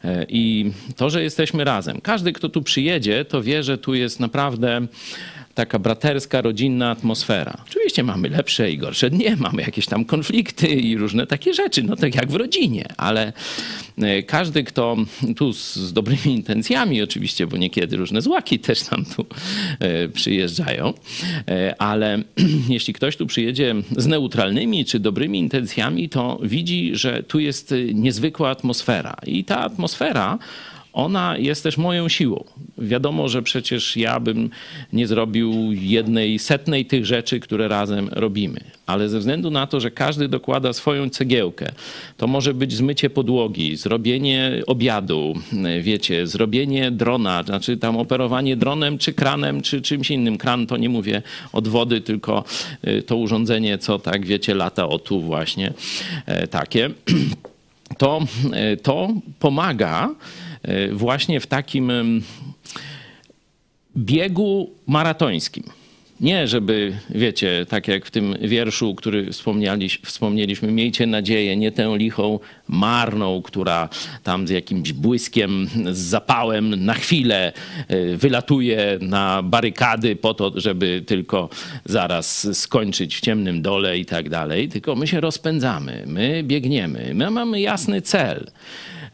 E, 0.06 0.26
I 0.30 0.72
to, 0.96 1.10
że 1.10 1.24
jesteśmy 1.24 1.64
razem. 1.64 2.02
Każdy, 2.02 2.34
kto 2.34 2.50
tu 2.50 2.62
przyjedzie, 2.62 3.26
to 3.26 3.44
wie, 3.44 3.64
że 3.64 3.78
tu 3.78 3.94
jest 3.94 4.20
naprawdę 4.20 4.88
taka 5.56 5.80
braterska, 5.80 6.42
rodzinna 6.42 6.90
atmosfera. 6.92 7.58
Oczywiście 7.68 8.04
mamy 8.04 8.30
lepsze 8.30 8.72
i 8.72 8.78
gorsze 8.78 9.10
dnie, 9.10 9.36
mamy 9.50 9.62
jakieś 9.62 9.86
tam 9.86 10.06
konflikty 10.06 10.68
i 10.68 10.98
różne 10.98 11.28
takie 11.28 11.54
rzeczy, 11.54 11.84
no 11.84 11.96
tak 11.96 12.16
jak 12.16 12.32
w 12.32 12.36
rodzinie, 12.36 12.86
ale 12.98 13.34
e, 13.98 14.24
każdy, 14.24 14.64
kto 14.64 14.98
tu 15.36 15.54
z, 15.54 15.76
z 15.76 15.94
dobrymi 15.94 16.36
intencjami 16.36 17.02
oczywiście, 17.02 17.48
bo 17.48 17.58
niekiedy 17.58 17.98
różne 17.98 18.22
złaki 18.22 18.60
też 18.60 18.84
tam 18.84 19.06
tu 19.16 19.26
e, 19.80 20.10
przyjeżdżają, 20.10 20.94
e, 21.48 21.82
ale 21.82 22.24
jeśli 22.70 22.94
ktoś 22.94 23.18
tu 23.18 23.28
przyjedzie 23.28 23.76
z 23.98 24.08
neutralnymi 24.08 24.86
czy 24.86 25.00
dobrymi 25.00 25.40
intencjami, 25.40 26.10
to 26.10 26.40
widzi, 26.44 26.92
że 26.94 27.24
tu 27.24 27.40
jest 27.40 27.74
niezwykła 27.94 28.50
atmosfera 28.50 29.16
i 29.26 29.44
ta 29.44 29.60
atmosfera 29.60 30.40
ona 30.96 31.38
jest 31.38 31.64
też 31.64 31.78
moją 31.78 32.10
siłą. 32.10 32.44
Wiadomo, 32.78 33.28
że 33.28 33.42
przecież 33.42 33.98
ja 33.98 34.20
bym 34.20 34.50
nie 34.94 35.08
zrobił 35.08 35.54
jednej 35.72 36.40
setnej 36.40 36.86
tych 36.86 37.06
rzeczy, 37.06 37.40
które 37.40 37.68
razem 37.68 38.10
robimy. 38.12 38.60
Ale 38.86 39.10
ze 39.10 39.20
względu 39.20 39.52
na 39.52 39.68
to, 39.68 39.80
że 39.80 39.92
każdy 39.92 40.28
dokłada 40.28 40.74
swoją 40.74 41.10
cegiełkę, 41.10 41.72
to 42.18 42.28
może 42.28 42.54
być 42.54 42.74
zmycie 42.74 43.10
podłogi, 43.10 43.76
zrobienie 43.76 44.62
obiadu, 44.68 45.34
wiecie, 45.82 46.28
zrobienie 46.28 46.92
drona, 46.92 47.44
znaczy 47.44 47.78
tam 47.78 47.98
operowanie 47.98 48.58
dronem, 48.58 48.98
czy 48.98 49.14
kranem, 49.14 49.62
czy 49.62 49.82
czymś 49.82 50.12
innym. 50.12 50.38
Kran 50.38 50.68
to 50.68 50.78
nie 50.78 50.90
mówię 50.90 51.22
od 51.54 51.68
wody, 51.68 52.02
tylko 52.02 52.44
y, 52.88 53.04
to 53.04 53.18
urządzenie, 53.18 53.78
co 53.78 54.00
tak 54.00 54.26
wiecie, 54.26 54.54
lata 54.54 54.88
o 54.88 55.00
tu 55.00 55.22
właśnie 55.22 55.74
e, 56.26 56.48
takie. 56.48 56.90
To, 57.98 58.20
e, 58.54 58.78
to 58.78 59.10
pomaga 59.40 60.10
właśnie 60.92 61.40
w 61.40 61.48
takim 61.48 61.92
biegu 63.98 64.70
maratońskim. 64.88 65.64
Nie, 66.22 66.48
żeby, 66.48 66.94
wiecie, 67.10 67.66
tak 67.70 67.88
jak 67.88 68.06
w 68.06 68.12
tym 68.12 68.36
wierszu, 68.42 68.96
który 68.96 69.32
wspomnieliśmy, 69.32 70.06
wspomnieliśmy, 70.06 70.72
miejcie 70.72 71.06
nadzieję, 71.06 71.58
nie 71.58 71.72
tę 71.72 71.98
lichą 71.98 72.40
marną, 72.68 73.42
która 73.42 73.90
tam 74.24 74.48
z 74.48 74.50
jakimś 74.50 74.94
błyskiem, 74.94 75.68
z 75.92 75.98
zapałem 75.98 76.86
na 76.86 76.94
chwilę 76.94 77.54
y, 77.92 78.18
wylatuje 78.18 78.98
na 79.02 79.44
barykady 79.44 80.16
po 80.16 80.34
to, 80.34 80.52
żeby 80.56 81.04
tylko 81.08 81.50
zaraz 81.86 82.58
skończyć 82.58 83.16
w 83.16 83.22
ciemnym 83.22 83.62
dole 83.62 83.98
i 83.98 84.06
tak 84.06 84.30
dalej. 84.30 84.70
Tylko 84.70 84.96
my 84.96 85.08
się 85.08 85.22
rozpędzamy, 85.22 86.04
my 86.08 86.44
biegniemy, 86.44 87.12
my 87.14 87.32
mamy 87.32 87.62
jasny 87.62 88.02
cel. 88.02 88.52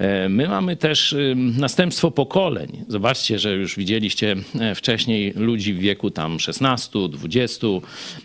E, 0.02 0.30
My 0.30 0.48
mamy 0.48 0.76
też 0.76 1.16
następstwo 1.58 2.12
pokoleń. 2.12 2.86
Zobaczcie, 2.88 3.40
że 3.40 3.54
już 3.54 3.76
widzieliście 3.76 4.36
e, 4.60 4.76
wcześniej 4.76 5.34
ludzi 5.36 5.74
w 5.74 5.80
wieku 5.80 6.12
tam 6.12 6.40
16, 6.40 7.00
20 7.10 7.68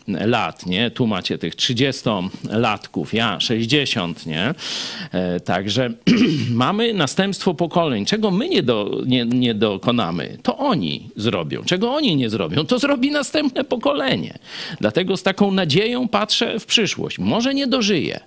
lat, 0.09 0.67
nie? 0.67 0.91
Tu 0.91 1.07
macie 1.07 1.39
tych 1.39 1.57
30-latków, 1.57 3.07
ja 3.13 3.41
60, 3.41 4.27
nie? 4.27 4.55
E, 5.13 5.41
Także 5.41 5.91
mamy 6.51 6.95
następstwo 6.95 7.55
pokoleń. 7.55 8.05
Czego 8.05 8.31
my 8.31 8.49
nie, 8.49 8.63
do, 8.63 9.03
nie, 9.07 9.25
nie 9.25 9.55
dokonamy, 9.55 10.39
to 10.43 10.59
oni 10.59 11.09
zrobią. 11.17 11.63
Czego 11.65 11.95
oni 11.95 12.17
nie 12.17 12.31
zrobią, 12.31 12.67
to 12.67 12.79
zrobi 12.79 13.11
następne 13.11 13.65
pokolenie. 13.65 14.39
Dlatego 14.81 15.17
z 15.17 15.23
taką 15.23 15.51
nadzieją 15.51 16.09
patrzę 16.09 16.59
w 16.59 16.67
przyszłość. 16.67 17.19
Może 17.19 17.55
nie 17.55 17.67
dożyję, 17.67 18.21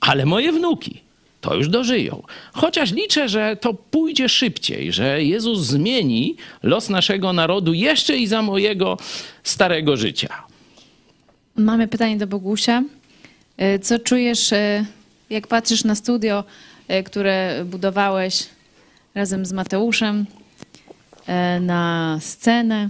ale 0.00 0.26
moje 0.26 0.52
wnuki 0.52 1.07
to 1.40 1.54
już 1.54 1.68
dożyją. 1.68 2.22
Chociaż 2.52 2.92
liczę, 2.92 3.28
że 3.28 3.56
to 3.56 3.74
pójdzie 3.74 4.28
szybciej, 4.28 4.92
że 4.92 5.24
Jezus 5.24 5.60
zmieni 5.60 6.36
los 6.62 6.88
naszego 6.88 7.32
narodu 7.32 7.72
jeszcze 7.72 8.16
i 8.16 8.26
za 8.26 8.42
mojego 8.42 8.96
starego 9.42 9.96
życia. 9.96 10.42
Mamy 11.56 11.88
pytanie 11.88 12.16
do 12.16 12.26
Bogusia. 12.26 12.82
E, 13.56 13.78
Co 13.78 13.98
czujesz, 13.98 14.52
e, 14.52 14.84
jak 15.30 15.46
patrzysz 15.46 15.84
na 15.84 15.94
studio, 15.94 16.44
e, 16.88 17.02
które 17.02 17.64
budowałeś 17.64 18.46
razem 19.14 19.46
z 19.46 19.52
Mateuszem, 19.52 20.26
na 21.60 22.18
scenę? 22.20 22.88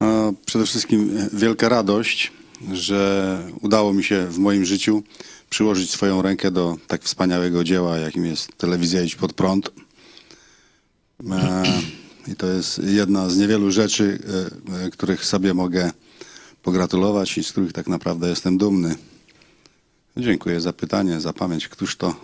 A 0.00 0.32
Przede 0.46 0.66
wszystkim 0.66 1.28
wielka 1.32 1.68
radość, 1.68 2.32
że 2.72 3.42
udało 3.60 3.92
mi 3.92 4.04
się 4.04 4.26
w 4.26 4.38
moim 4.38 4.64
życiu 4.64 5.02
przyłożyć 5.50 5.90
swoją 5.90 6.22
rękę 6.22 6.50
do 6.50 6.76
tak 6.86 7.02
wspaniałego 7.02 7.64
dzieła, 7.64 7.98
jakim 7.98 8.26
jest 8.26 8.58
telewizja 8.58 9.02
Idź 9.02 9.14
Pod 9.14 9.32
Prąd. 9.32 9.70
E, 11.30 11.64
I 12.28 12.36
to 12.36 12.46
jest 12.46 12.80
jedna 12.84 13.30
z 13.30 13.36
niewielu 13.36 13.70
rzeczy, 13.70 14.18
e, 14.72 14.84
e, 14.86 14.90
których 14.90 15.24
sobie 15.24 15.54
mogę 15.54 15.90
pogratulować 16.62 17.38
i 17.38 17.44
z 17.44 17.52
których 17.52 17.72
tak 17.72 17.88
naprawdę 17.88 18.28
jestem 18.28 18.58
dumny. 18.58 18.94
Dziękuję 20.16 20.60
za 20.60 20.72
pytanie, 20.72 21.20
za 21.20 21.32
pamięć. 21.32 21.68
Któż 21.68 21.96
to 21.96 22.14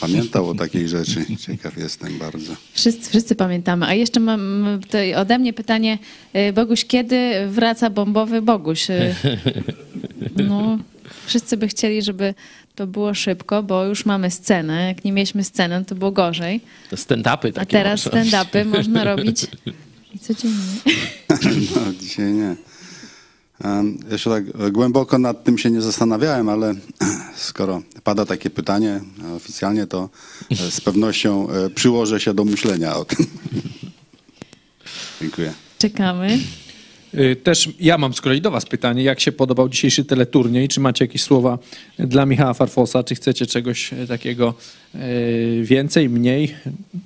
pamiętał 0.00 0.48
o 0.50 0.54
takiej 0.54 0.88
rzeczy? 0.88 1.24
Ciekaw 1.46 1.76
jestem 1.78 2.18
bardzo. 2.18 2.52
Wszyscy, 2.72 3.10
wszyscy 3.10 3.34
pamiętamy. 3.34 3.86
A 3.86 3.94
jeszcze 3.94 4.20
mam 4.20 4.64
tutaj 4.82 5.14
ode 5.14 5.38
mnie 5.38 5.52
pytanie. 5.52 5.98
e, 6.32 6.52
Boguś, 6.52 6.84
kiedy 6.84 7.46
wraca 7.48 7.90
bombowy 7.90 8.42
Boguś? 8.42 8.90
E, 8.90 9.14
No, 10.48 10.78
wszyscy 11.26 11.56
by 11.56 11.68
chcieli, 11.68 12.02
żeby 12.02 12.34
to 12.74 12.86
było 12.86 13.14
szybko, 13.14 13.62
bo 13.62 13.84
już 13.84 14.04
mamy 14.06 14.30
scenę. 14.30 14.88
Jak 14.88 15.04
nie 15.04 15.12
mieliśmy 15.12 15.44
sceny, 15.44 15.84
to 15.84 15.94
było 15.94 16.10
gorzej. 16.12 16.60
To 16.90 16.96
stand-upy 16.96 17.48
A 17.48 17.52
takie 17.52 17.66
teraz 17.76 18.04
można. 18.06 18.24
stand-upy 18.24 18.64
można 18.66 19.04
robić 19.04 19.46
i 20.14 20.18
codziennie. 20.18 20.56
No, 21.76 21.92
dzisiaj 22.00 22.32
nie. 22.32 22.56
Jeszcze 24.10 24.30
tak 24.30 24.72
głęboko 24.72 25.18
nad 25.18 25.44
tym 25.44 25.58
się 25.58 25.70
nie 25.70 25.82
zastanawiałem, 25.82 26.48
ale 26.48 26.74
skoro 27.36 27.82
pada 28.04 28.26
takie 28.26 28.50
pytanie 28.50 29.00
e, 29.24 29.34
oficjalnie, 29.34 29.86
to 29.86 30.08
e, 30.50 30.70
z 30.70 30.80
pewnością 30.80 31.50
e, 31.50 31.70
przyłożę 31.70 32.20
się 32.20 32.34
do 32.34 32.44
myślenia 32.44 32.96
o 32.96 33.04
tym. 33.04 33.26
Dziękuję. 35.20 35.52
Czekamy. 35.78 36.38
Y, 37.16 37.36
Też 37.36 37.68
ja 37.80 37.98
mam 37.98 38.14
z 38.14 38.20
kolei 38.20 38.40
do 38.40 38.50
Was 38.50 38.66
pytanie, 38.66 39.02
jak 39.02 39.20
się 39.20 39.32
podobał 39.32 39.68
dzisiejszy 39.68 40.04
teleturniej? 40.04 40.68
Czy 40.68 40.80
macie 40.80 41.04
jakieś 41.04 41.22
słowa 41.22 41.58
dla 41.98 42.26
Michała 42.26 42.54
Farfosa? 42.54 43.04
Czy 43.04 43.14
chcecie 43.14 43.46
czegoś 43.46 43.92
e, 43.92 44.06
takiego 44.06 44.54
e, 44.94 44.98
więcej, 45.62 46.08
mniej? 46.08 46.54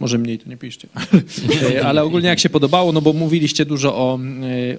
Może 0.01 0.19
mniej 0.19 0.39
to 0.39 0.51
nie 0.51 0.57
piszcie. 0.57 0.89
E, 1.75 1.87
Ale 1.87 2.03
ogólnie 2.03 2.29
jak 2.29 2.41
się 2.41 2.49
podobało, 2.49 2.93
no 2.93 3.01
bo 3.01 3.13
mówiliście 3.13 3.65
dużo 3.65 3.97
o, 3.97 4.19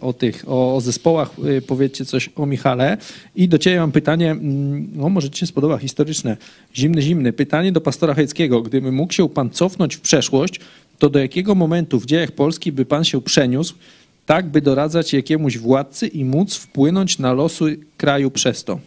o 0.02 0.14
tych, 0.14 0.44
o, 0.48 0.76
o 0.76 0.82
zespołach. 0.82 1.32
Powiedzcie 1.68 2.06
coś 2.06 2.30
o 2.36 2.46
Michale. 2.46 2.98
I 3.36 3.48
do 3.48 3.58
Ciebie 3.58 3.80
mam 3.80 3.92
pytanie, 3.92 4.32
mm, 4.32 4.88
no 4.96 5.10
może 5.10 5.30
Ci 5.30 5.40
się 5.40 5.46
spodoba, 5.46 5.78
historyczne. 5.78 6.38
Zimny, 6.76 7.02
zimny. 7.02 7.34
Pytanie 7.34 7.72
do 7.72 7.82
pastora 7.82 8.14
Heckiego. 8.14 8.62
Gdyby 8.62 8.92
mógł 8.92 9.14
się 9.14 9.30
Pan 9.30 9.50
cofnąć 9.50 9.96
w 9.96 10.02
przeszłość, 10.02 10.60
to 11.00 11.10
do 11.10 11.20
jakiego 11.20 11.56
momentu 11.56 12.00
w 12.00 12.06
dziejach 12.06 12.32
Polski 12.32 12.72
by 12.72 12.86
Pan 12.86 13.04
się 13.04 13.22
przeniósł, 13.22 13.76
tak 14.32 14.46
by 14.50 14.62
doradzać 14.62 15.14
jakiemuś 15.14 15.58
władcy 15.58 16.08
i 16.08 16.26
móc 16.26 16.56
wpłynąć 16.56 17.20
na 17.20 17.34
losy 17.34 17.80
kraju 17.98 18.32
przez 18.32 18.64
to? 18.64 18.80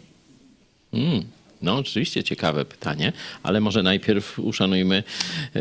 Mm, 0.93 1.23
no, 1.61 1.75
oczywiście 1.77 2.23
ciekawe 2.23 2.65
pytanie, 2.65 3.13
ale 3.43 3.59
może 3.59 3.83
najpierw 3.83 4.39
uszanujmy. 4.39 5.03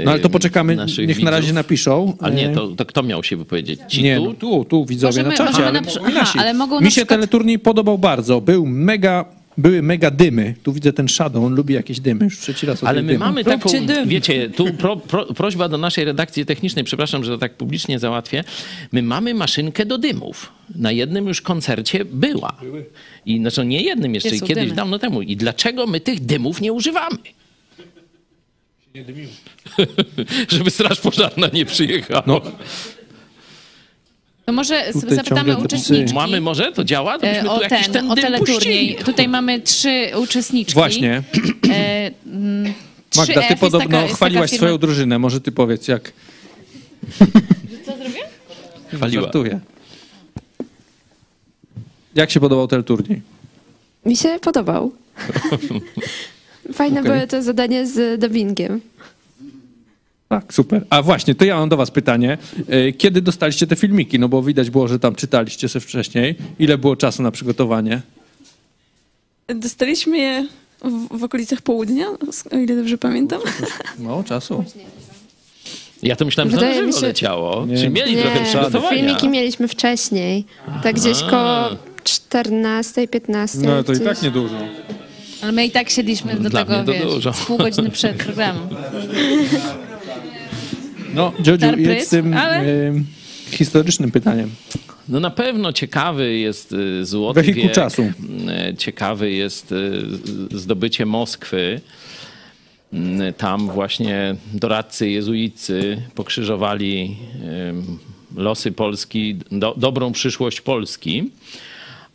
No 0.05 0.11
ale 0.11 0.21
to 0.21 0.31
poczekamy, 0.31 0.77
niech 1.07 1.23
na 1.23 1.31
razie 1.31 1.43
widzów. 1.43 1.55
napiszą. 1.55 2.17
Ale 2.21 2.35
nie, 2.35 2.51
E, 2.51 2.55
to, 2.55 2.69
to 2.69 2.87
kto 2.87 3.03
miał 3.03 3.25
się 3.25 3.37
wypowiedzieć? 3.37 3.81
Ci 3.89 4.03
Nie, 4.03 4.17
tu? 4.17 4.25
no 4.25 4.35
tu, 4.35 4.65
tu 4.65 4.85
widzowie 4.87 5.23
Możemy- 5.23 5.29
na 5.29 5.37
czacie, 5.37 5.67
ale, 5.67 5.81
na 5.81 5.89
aha, 6.21 6.33
ale 6.39 6.55
mogą 6.55 6.81
Mi 6.81 6.87
się 6.87 6.91
przykład- 6.91 7.09
teleturniej 7.09 7.59
podobał 7.59 7.99
bardzo. 7.99 8.41
Był 8.41 8.67
mega, 8.67 9.25
były 9.59 9.83
mega 9.83 10.11
dymy. 10.11 10.55
Tu 10.63 10.73
widzę 10.73 10.93
ten 10.93 11.09
Shadow, 11.09 11.45
on 11.45 11.55
lubi 11.55 11.75
jakieś 11.75 12.01
dymy. 12.01 12.25
Już 12.25 12.39
trzeci 12.39 12.67
raz 12.67 12.85
o 12.85 12.89
Ale 12.89 13.03
my 13.03 13.13
dymach. 13.13 13.29
mamy 13.29 13.45
taką, 13.45 13.71
wiecie, 14.07 14.51
tu 14.51 14.75
pro, 14.75 14.97
pro, 14.97 15.27
prośba 15.27 15.69
do 15.69 15.79
naszej 15.79 16.05
redakcji 16.05 16.47
technicznej, 16.47 16.85
przepraszam, 16.85 17.25
że 17.25 17.33
to 17.33 17.39
tak 17.39 17.55
publicznie 17.57 17.99
załatwię. 17.99 18.45
My 18.93 19.03
mamy 19.03 19.35
maszynkę 19.35 19.87
do 19.87 19.99
dymów. 19.99 20.53
Na 20.75 20.93
jednym 20.93 21.27
już 21.29 21.41
koncercie 21.41 22.05
była. 22.05 22.57
I 23.27 23.39
znaczy 23.39 23.67
nie 23.67 23.83
jednym 23.83 24.15
jeszcze, 24.15 24.31
kiedyś 24.31 24.65
dymy? 24.65 24.75
dawno 24.75 24.99
temu. 24.99 25.23
I 25.23 25.37
dlaczego 25.37 25.87
my 25.87 26.01
tych 26.01 26.21
dymów 26.21 26.61
nie 26.61 26.73
używamy? 26.73 27.17
Żeby 30.49 30.71
straż 30.71 31.01
pożarna 31.01 31.49
nie 31.53 31.65
przyjechała. 31.67 32.23
No. 32.27 32.41
To 34.47 34.53
może 34.53 34.93
Tutaj 34.93 35.17
zapytamy 35.17 35.57
uczestniczki. 35.57 36.15
Mamy 36.15 36.41
może? 36.41 36.73
To 36.73 36.85
działa? 36.85 37.19
To 37.19 37.27
e, 37.27 37.33
byśmy 37.35 37.49
tu 37.49 37.55
o 37.55 37.63
jakiś 37.63 37.89
ten, 37.89 37.93
ten 37.93 38.11
o 38.11 38.15
teleturniej. 38.15 38.57
puścili. 38.57 38.95
Tutaj 39.05 39.29
mamy 39.29 39.61
trzy 39.61 40.11
uczestniczki. 40.23 40.75
Właśnie. 40.75 41.23
E, 41.71 42.11
mm, 42.27 42.75
Magda, 43.17 43.35
3F 43.41 43.49
ty 43.49 43.57
podobno 43.57 44.03
taka- 44.03 44.15
chwaliłaś 44.15 44.51
swoją 44.51 44.79
drużynę. 44.79 45.19
Może 45.19 45.41
ty 45.41 45.53
powiedz, 45.53 45.89
jak 45.89 46.13
Co 47.87 47.97
zrobię? 47.97 48.21
Chwaliła. 48.95 49.23
żartuję. 49.23 49.61
Jak 52.15 52.31
się 52.31 52.41
podobał 52.41 52.69
teleturniej? 52.69 53.23
Mi 54.07 54.17
się 54.17 54.39
podobał. 54.43 54.93
Fajne 56.73 57.01
Okej. 57.01 57.13
było 57.13 57.27
to 57.27 57.43
zadanie 57.43 57.87
z 57.87 58.21
dubbingiem. 58.21 58.81
Tak, 60.29 60.55
super. 60.55 60.85
A 60.91 61.03
właśnie, 61.03 61.35
to 61.35 61.45
ja 61.45 61.57
mam 61.59 61.69
do 61.69 61.77
was 61.77 61.91
pytanie. 61.91 62.39
E, 62.69 62.93
Kiedy 62.93 63.23
dostaliście 63.23 63.67
te 63.67 63.77
filmiki? 63.77 64.19
No 64.19 64.29
bo 64.29 64.43
widać 64.43 64.71
było, 64.71 64.89
że 64.89 64.99
tam 64.99 65.15
czytaliście 65.15 65.69
sobie 65.69 65.81
wcześniej. 65.85 66.35
Ile 66.59 66.79
było 66.79 66.97
czasu 66.97 67.23
na 67.23 67.31
przygotowanie? 67.31 68.01
Dostaliśmy 69.55 70.19
je 70.19 70.47
w, 70.85 71.19
w 71.19 71.25
okolicach 71.25 71.63
południa, 71.63 72.07
o 72.53 72.57
ile 72.57 72.77
dobrze 72.77 72.99
pamiętam. 72.99 73.41
Mało 73.99 74.23
czasu. 74.25 74.65
Ja 76.03 76.17
to 76.17 76.25
myślałem, 76.25 76.51
że 76.51 76.57
Wydaje 76.57 76.81
na 76.81 76.87
żywo 76.87 77.01
się- 77.01 77.07
leciało. 77.07 77.67
Nie. 77.67 77.77
Czyli 77.77 77.89
mieli 77.91 78.17
Nie, 78.17 78.23
trochę 78.23 78.45
przygotowania. 78.45 78.97
filmiki 78.99 79.29
mieliśmy 79.29 79.69
wcześniej. 79.69 80.45
Tak 80.83 80.97
gdzieś 80.97 81.23
koło 81.23 81.69
14, 82.05 83.09
15. 83.09 83.59
No 83.59 83.85
to 83.85 83.93
i 83.93 84.01
tak 84.01 84.23
niedużo. 84.23 84.59
Ale 85.43 85.53
my 85.53 85.67
i 85.67 85.71
tak 85.71 85.91
siedliśmy 85.91 86.35
do 86.41 86.51
Dla 86.51 86.65
tego, 86.65 86.93
wiesz, 86.93 87.37
pół 87.47 87.59
godziny 87.59 87.91
przed 87.91 88.17
programem. 88.17 88.69
No, 91.15 91.33
jedź 91.79 92.05
z 92.05 92.09
tym 92.09 92.35
ale- 92.35 92.57
e, 92.61 92.93
historycznym 93.51 94.11
pytaniem. 94.11 94.51
No 95.09 95.21
na 95.21 95.31
pewno 95.31 95.73
ciekawy 95.73 96.39
jest 96.39 96.73
y, 96.73 97.05
złoty 97.07 97.41
Wehikuł 97.41 97.63
wiek. 97.63 97.73
czasu. 97.73 98.03
Y, 98.03 98.77
Ciekawy 98.77 99.31
jest 99.33 99.73
y, 99.73 100.59
zdobycie 100.59 101.07
Moskwy. 101.07 101.81
Y, 102.95 103.33
Tam 103.39 103.69
właśnie 103.71 104.37
doradcy 104.55 105.09
jezuicy 105.11 106.03
pokrzyżowali 106.15 107.17
y, 108.37 108.41
losy 108.41 108.73
Polski, 108.73 109.37
do, 109.53 109.75
dobrą 109.77 110.13
przyszłość 110.13 110.61
Polski. 110.61 111.31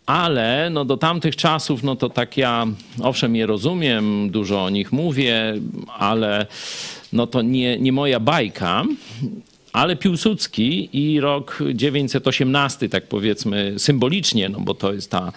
Ale 0.05 0.69
no 0.71 0.85
do 0.85 0.97
tamtych 0.97 1.35
czasów, 1.35 1.83
no 1.83 1.95
to 1.95 2.09
tak 2.09 2.37
ja 2.37 2.65
owszem 3.01 3.35
je 3.35 3.45
rozumiem, 3.45 4.29
dużo 4.29 4.63
o 4.63 4.69
nich 4.69 4.91
mówię, 4.91 5.53
ale 5.99 6.45
no 7.13 7.27
to 7.27 7.41
nie, 7.41 7.79
nie 7.79 7.91
moja 7.91 8.19
bajka. 8.19 8.83
Ale 9.73 9.95
Piłsudski 9.95 10.89
i 10.93 11.19
rok 11.19 11.59
918, 11.73 12.89
tak 12.89 13.07
powiedzmy 13.07 13.73
symbolicznie, 13.77 14.49
no 14.49 14.59
bo 14.59 14.73
to 14.73 14.93
jest 14.93 15.11
ta 15.11 15.31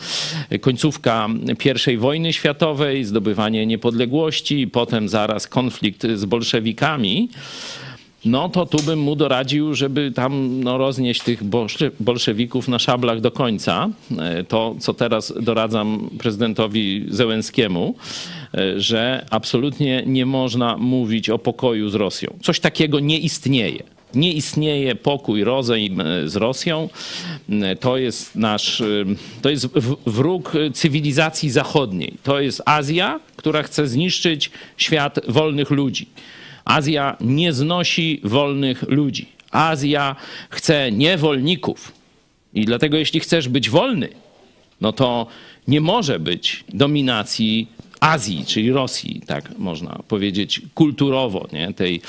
końcówka 0.61 1.29
I 1.93 1.97
wojny 1.97 2.33
światowej, 2.33 3.05
zdobywanie 3.05 3.67
niepodległości, 3.67 4.69
potem 4.69 5.09
zaraz 5.09 5.47
konflikt 5.47 6.07
z 6.15 6.25
bolszewikami, 6.25 7.29
no 8.25 8.49
to 8.49 8.67
tu 8.67 8.83
bym 8.83 8.99
mu 8.99 9.17
doradził, 9.17 9.75
żeby 9.75 10.13
tam 10.15 10.61
no, 10.61 10.79
roznieść 10.79 11.23
tych 11.23 11.45
bolsze- 11.45 11.91
bolszewików 12.01 12.69
na 12.69 12.79
szablach 12.79 13.21
do 13.21 13.31
końca. 13.31 13.89
E, 14.19 14.45
To, 14.45 14.75
co 14.81 14.95
teraz 14.95 15.35
doradzam 15.41 16.11
prezydentowi 16.19 17.05
Zełenskiemu, 17.09 17.95
e, 18.55 18.81
że 18.81 19.27
absolutnie 19.31 20.03
nie 20.07 20.27
można 20.27 20.77
mówić 20.77 21.31
o 21.31 21.39
pokoju 21.39 21.89
z 21.89 21.95
Rosją. 21.95 22.35
Coś 22.43 22.61
takiego 22.61 23.01
nie 23.01 23.19
istnieje. 23.19 23.83
Nie 24.15 24.33
istnieje 24.33 24.95
pokój, 24.95 25.45
rozejm 25.45 26.01
e, 26.01 26.29
z 26.29 26.37
Rosją. 26.37 26.89
To 27.81 27.97
jest 27.97 28.37
nasz, 28.37 28.83
to 29.43 29.51
jest 29.51 29.67
wróg 30.07 30.53
cywilizacji 30.75 31.51
zachodniej. 31.51 32.15
To 32.23 32.41
jest 32.41 32.63
Azja, 32.67 33.21
która 33.37 33.63
chce 33.63 33.87
zniszczyć 33.89 34.51
świat 34.77 35.21
wolnych 35.29 35.71
ludzi. 35.71 36.07
Azja 36.65 37.17
nie 37.21 37.53
znosi 37.53 38.21
wolnych 38.25 38.83
ludzi. 38.89 39.27
Azja 39.51 40.17
chce 40.51 40.93
niewolników. 40.93 41.93
I 42.55 42.65
dlatego, 42.65 42.97
jeśli 42.97 43.21
chcesz 43.21 43.49
być 43.49 43.71
wolny, 43.71 44.09
no 44.81 44.93
to 44.93 45.27
nie 45.69 45.81
może 45.81 46.21
być 46.21 46.65
dominacji 46.69 47.69
Azji, 48.03 48.45
czyli 48.47 48.73
Rosji, 48.73 49.23
tak 49.27 49.59
można 49.59 50.01
powiedzieć 50.09 50.63
kulturowo, 50.75 51.49
nie? 51.53 51.73
tej 51.75 52.01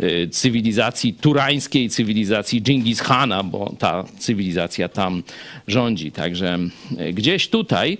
y, 0.00 0.28
cywilizacji 0.30 1.14
turańskiej, 1.14 1.90
cywilizacji 1.90 2.62
Dżingis 2.62 3.02
Khana, 3.02 3.42
bo 3.42 3.74
ta 3.78 4.04
cywilizacja 4.18 4.88
tam 4.88 5.22
rządzi. 5.68 6.12
Także 6.12 6.58
y, 7.00 7.12
gdzieś 7.12 7.48
tutaj 7.48 7.98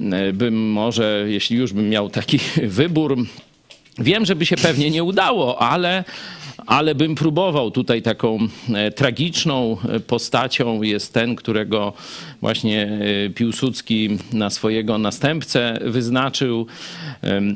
y, 0.00 0.32
bym 0.32 0.70
może, 0.72 1.24
jeśli 1.28 1.56
już 1.56 1.72
bym 1.72 1.88
miał 1.88 2.10
taki 2.10 2.38
wybór, 2.78 3.16
Wiem, 3.98 4.26
że 4.26 4.36
by 4.36 4.46
się 4.46 4.56
pewnie 4.56 4.90
nie 4.90 5.04
udało, 5.04 5.62
ale, 5.62 6.04
ale 6.66 6.94
bym 6.94 7.14
próbował. 7.14 7.70
Tutaj 7.70 8.02
taką 8.02 8.38
e, 8.74 8.90
tragiczną 8.90 9.76
e, 9.88 10.00
postacią 10.00 10.82
jest 10.82 11.12
ten, 11.12 11.36
którego 11.36 11.92
właśnie 12.40 13.00
e, 13.26 13.30
Piłsudski 13.30 14.18
na 14.32 14.50
swojego 14.50 14.98
następcę 14.98 15.78
wyznaczył, 15.84 16.66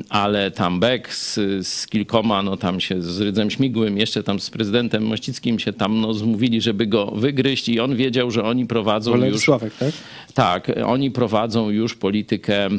ale 0.09 0.51
tam 0.51 0.79
Beck 0.79 1.13
z, 1.13 1.39
z 1.67 1.87
kilkoma, 1.87 2.43
no 2.43 2.57
tam 2.57 2.79
się 2.79 3.01
z 3.01 3.21
Rydzem 3.21 3.51
Śmigłym, 3.51 3.97
jeszcze 3.97 4.23
tam 4.23 4.39
z 4.39 4.49
prezydentem 4.49 5.03
Mościckim 5.03 5.59
się 5.59 5.73
tam 5.73 6.01
no, 6.01 6.13
zmówili, 6.13 6.61
żeby 6.61 6.87
go 6.87 7.05
wygryźć 7.05 7.69
i 7.69 7.79
on 7.79 7.95
wiedział, 7.95 8.31
że 8.31 8.43
oni 8.43 8.65
prowadzą 8.65 9.11
już... 9.11 9.19
Władysławek, 9.19 9.73
tak? 9.77 9.91
Tak, 10.33 10.71
oni 10.85 11.11
prowadzą 11.11 11.69
już 11.69 11.95
politykę 11.95 12.69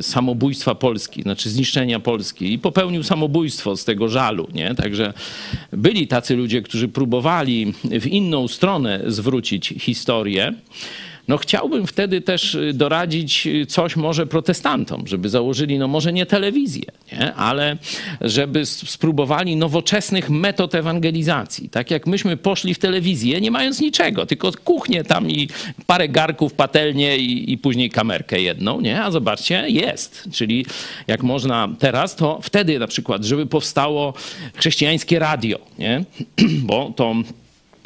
samobójstwa 0.00 0.74
Polski, 0.74 1.22
znaczy 1.22 1.50
zniszczenia 1.50 2.00
Polski 2.00 2.52
i 2.52 2.58
popełnił 2.58 3.02
samobójstwo 3.10 3.76
z 3.76 3.84
tego 3.84 4.08
żalu, 4.08 4.48
nie? 4.54 4.74
Także 4.74 5.12
byli 5.72 6.06
tacy 6.06 6.36
ludzie, 6.36 6.62
którzy 6.62 6.88
próbowali 6.88 7.74
w 7.84 8.06
inną 8.06 8.48
stronę 8.48 9.00
zwrócić 9.06 9.74
historię. 9.78 10.54
No 11.28 11.36
chciałbym 11.36 11.86
wtedy 11.86 12.20
też 12.20 12.54
y, 12.54 12.72
doradzić 12.72 13.46
y, 13.46 13.66
coś 13.66 13.96
może 13.96 14.26
protestantom, 14.26 15.06
żeby 15.06 15.28
założyli, 15.28 15.78
no 15.78 15.88
może 15.88 16.12
nie 16.12 16.26
telewizję, 16.26 16.84
nie? 17.12 17.34
ale 17.34 17.76
żeby 18.20 18.66
spróbowali 18.66 19.56
nowoczesnych 19.56 20.30
metod 20.30 20.74
ewangelizacji. 20.74 21.68
Tak 21.68 21.90
jak 21.90 22.06
myśmy 22.06 22.36
poszli 22.36 22.74
w 22.74 22.78
telewizję, 22.78 23.40
nie 23.40 23.50
mając 23.50 23.80
niczego, 23.80 24.26
tylko 24.26 24.52
kuchnię 24.64 25.04
tam 25.04 25.30
i 25.30 25.48
parę 25.86 26.08
garków, 26.08 26.54
patelnię 26.54 27.18
i, 27.18 27.52
i 27.52 27.58
później 27.58 27.90
kamerkę 27.90 28.40
jedną, 28.40 28.80
nie? 28.80 29.02
A 29.02 29.10
zobaczcie, 29.10 29.64
jest. 29.68 30.28
Czyli 30.32 30.66
jak 31.06 31.22
można 31.22 31.68
teraz, 31.78 32.16
to 32.16 32.40
wtedy 32.42 32.78
na 32.78 32.86
przykład, 32.86 33.24
żeby 33.24 33.46
powstało 33.46 34.14
chrześcijańskie 34.54 35.18
radio, 35.18 35.58
nie? 35.78 36.04
Bo 36.68 36.92
to 36.96 37.14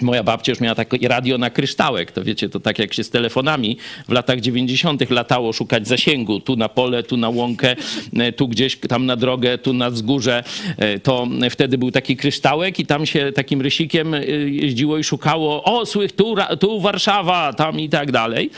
Moja 0.03 0.23
babcia 0.23 0.53
już 0.53 0.61
miała 0.61 0.75
takie 0.75 1.09
radio 1.09 1.39
na 1.39 1.51
kryształek. 1.51 2.13
To 2.13 2.25
wiecie, 2.25 2.49
to 2.49 2.61
tak 2.61 2.79
jak 2.79 2.95
się 2.95 3.05
z 3.05 3.11
telefonami 3.11 3.77
w 4.09 4.13
latach 4.13 4.41
90. 4.41 5.11
latało 5.11 5.53
szukać 5.53 5.89
zasięgu. 5.89 6.41
Tu 6.41 6.57
na 6.57 6.69
pole, 6.69 7.03
tu 7.03 7.17
na 7.17 7.29
łąkę, 7.29 7.77
e, 8.17 8.33
tu 8.33 8.49
gdzieś 8.49 8.77
tam 8.77 9.07
na 9.07 9.17
drogę, 9.17 9.59
tu 9.59 9.73
na 9.73 9.91
wzgórze. 9.91 10.45
E, 10.79 10.99
To 10.99 11.29
wtedy 11.51 11.79
był 11.79 11.91
taki 11.91 12.17
kryształek 12.17 12.81
i 12.81 12.87
tam 12.87 13.07
się 13.07 13.33
takim 13.33 13.61
rysikiem 13.61 14.15
e, 14.15 14.25
jeździło 14.49 14.99
i 14.99 15.05
szukało 15.05 15.65
o, 15.65 15.87
słych, 15.87 16.13
tu, 16.13 16.35
tu 16.61 16.81
Warszawa, 16.81 17.53
tam 17.53 17.81
i 17.81 17.89
tak 17.89 18.13
dalej. 18.13 18.51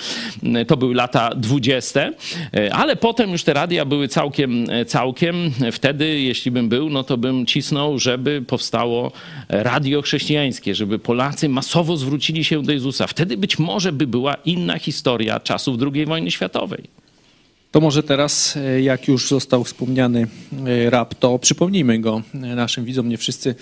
To 0.67 0.77
były 0.77 0.95
lata 0.95 1.31
20. 1.37 2.13
E, 2.55 2.75
Ale 2.75 2.97
potem 2.97 3.31
już 3.31 3.45
te 3.45 3.55
radia 3.55 3.85
były 3.85 4.09
całkiem, 4.09 4.67
całkiem. 4.87 5.51
Wtedy, 5.73 6.21
jeśli 6.21 6.51
bym 6.51 6.69
był, 6.69 6.91
no 6.91 7.05
to 7.05 7.17
bym 7.17 7.47
cisnął, 7.47 7.99
żeby 7.99 8.43
powstało 8.47 9.13
radio 9.49 10.03
chrześcijańskie, 10.03 10.75
żeby 10.75 10.99
Polacy 10.99 11.26
masowo 11.49 11.97
zwrócili 11.97 12.45
się 12.45 12.63
do 12.63 12.73
Jezusa. 12.73 13.07
Wtedy 13.07 13.37
być 13.37 13.59
może 13.59 13.93
by 13.93 14.07
była 14.07 14.35
inna 14.35 14.79
historia 14.79 15.41
czasów 15.41 15.79
II 15.93 16.07
wojny 16.07 16.31
światowej. 16.31 16.85
To 17.73 17.81
może 17.81 18.03
teraz, 18.03 18.57
e, 18.57 18.83
jak 18.83 19.09
już 19.09 19.29
został 19.29 19.65
wspomniany 19.65 20.27
e, 20.67 20.91
rap, 20.91 21.15
to 21.15 21.39
przypomnijmy 21.39 21.99
go 21.99 22.23
e, 22.35 22.39
naszym 22.39 22.85
widzom. 22.85 23.09
Nie 23.09 23.19
wszyscy 23.19 23.55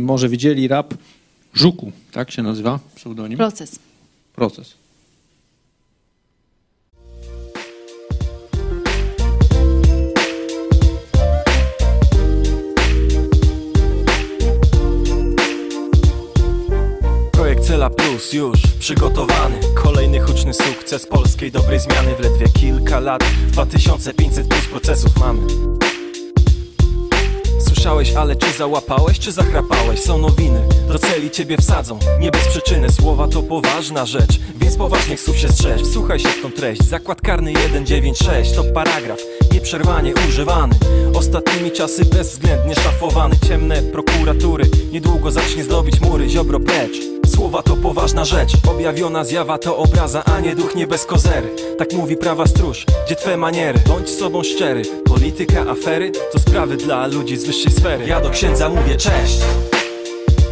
może 0.00 0.28
widzieli 0.28 0.68
rap 0.68 0.94
Żuku, 1.54 1.92
tak 2.12 2.30
się 2.30 2.42
nazywa 2.42 2.78
pseudonim? 2.94 3.38
Proces. 3.38 3.78
Proces. 4.34 4.79
Cela 17.70 17.90
Plus 17.90 18.32
już 18.32 18.58
przygotowany. 18.78 19.60
Kolejny 19.74 20.20
huczny 20.20 20.54
sukces 20.54 21.06
polskiej 21.06 21.52
dobrej 21.52 21.80
zmiany. 21.80 22.14
W 22.14 22.20
ledwie 22.20 22.48
kilka 22.48 23.00
lat 23.00 23.24
2500 23.46 24.48
plus 24.48 24.66
procesów 24.66 25.16
mamy. 25.16 25.40
Słyszałeś, 27.66 28.14
ale 28.14 28.36
czy 28.36 28.52
załapałeś, 28.52 29.18
czy 29.18 29.32
zachrapałeś? 29.32 30.00
Są 30.00 30.18
nowiny, 30.18 30.62
do 30.88 30.98
celi 30.98 31.30
ciebie 31.30 31.56
wsadzą. 31.56 31.98
Nie 32.20 32.30
bez 32.30 32.48
przyczyny, 32.48 32.92
słowa 32.92 33.28
to 33.28 33.42
poważna 33.42 34.06
rzecz. 34.06 34.40
Więc 34.60 34.76
poważnych 34.76 35.20
słów 35.20 35.38
się 35.38 35.48
strzeż. 35.48 35.82
Wsłuchaj 35.82 36.20
się 36.20 36.28
w 36.28 36.42
tą 36.42 36.52
treść. 36.52 36.82
Zakład 36.82 37.20
karny 37.20 37.52
196 37.68 38.52
to 38.52 38.64
paragraf. 38.64 39.18
Nieprzerwanie 39.52 40.12
używany. 40.28 40.74
Ostatnimi 41.14 41.70
czasy 41.70 42.04
bezwzględnie 42.04 42.74
szafowany. 42.74 43.36
Ciemne 43.48 43.82
prokuratury. 43.82 44.64
Niedługo 44.92 45.30
zacznie 45.30 45.64
zdobić 45.64 46.00
mury. 46.00 46.28
Ziobro 46.28 46.60
precz 46.60 47.19
Słowa 47.34 47.62
to 47.62 47.76
poważna 47.76 48.24
rzecz. 48.24 48.52
Objawiona 48.70 49.24
zjawa 49.24 49.58
to 49.58 49.76
obraza, 49.76 50.24
a 50.24 50.40
nie 50.40 50.54
duch 50.54 50.74
nie 50.74 50.86
bez 50.86 51.04
kozery. 51.06 51.48
Tak 51.78 51.92
mówi 51.92 52.16
prawa 52.16 52.46
stróż, 52.46 52.86
gdzie 53.06 53.16
twe 53.16 53.36
maniery? 53.36 53.80
Bądź 53.88 54.10
sobą 54.10 54.42
szczery. 54.42 54.82
Polityka, 55.04 55.70
afery 55.70 56.12
to 56.32 56.38
sprawy 56.38 56.76
dla 56.76 57.06
ludzi 57.06 57.36
z 57.36 57.44
wyższej 57.44 57.72
sfery. 57.72 58.06
Ja 58.06 58.20
do 58.20 58.30
księdza 58.30 58.68
mówię 58.68 58.96
cześć! 58.96 59.40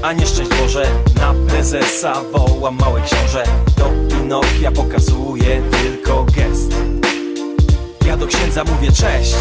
A 0.03 0.13
nie 0.13 0.27
szczęść 0.27 0.51
Boże 0.63 0.87
Na 1.17 1.35
prezesa 1.49 2.23
wołam 2.33 2.79
mały 2.81 3.01
książę. 3.01 3.45
Do 3.77 4.17
Pinokia 4.17 4.73
pokazuję 4.73 5.63
tylko 5.83 6.25
gest. 6.25 6.73
Ja 8.07 8.17
do 8.17 8.27
księdza 8.27 8.65
mówię 8.65 8.93
cześć! 8.93 9.37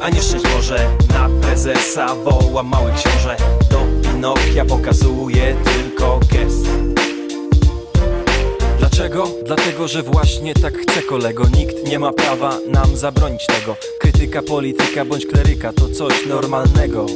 A 0.00 0.10
nie 0.10 0.22
szczęść 0.22 0.44
Boże 0.56 0.90
Na 1.12 1.28
prezesa 1.42 2.14
wołam 2.14 2.66
mały 2.66 2.92
książę. 2.92 3.36
Do 3.70 3.87
Pinokia 4.18 4.64
pokazuję 4.64 5.56
tylko 5.64 6.20
gest. 6.32 6.66
Dlaczego? 8.78 9.28
Dlatego, 9.46 9.88
że 9.88 10.02
właśnie 10.02 10.54
tak 10.54 10.78
chce 10.78 11.02
kolego. 11.02 11.44
Nikt 11.56 11.88
nie 11.88 11.98
ma 11.98 12.12
prawa 12.12 12.58
nam 12.68 12.96
zabronić 12.96 13.46
tego. 13.46 13.76
Krytyka, 14.00 14.42
polityka 14.42 15.04
bądź 15.04 15.26
kleryka 15.26 15.72
to 15.72 15.88
coś 15.88 16.26
normalnego. 16.26 17.06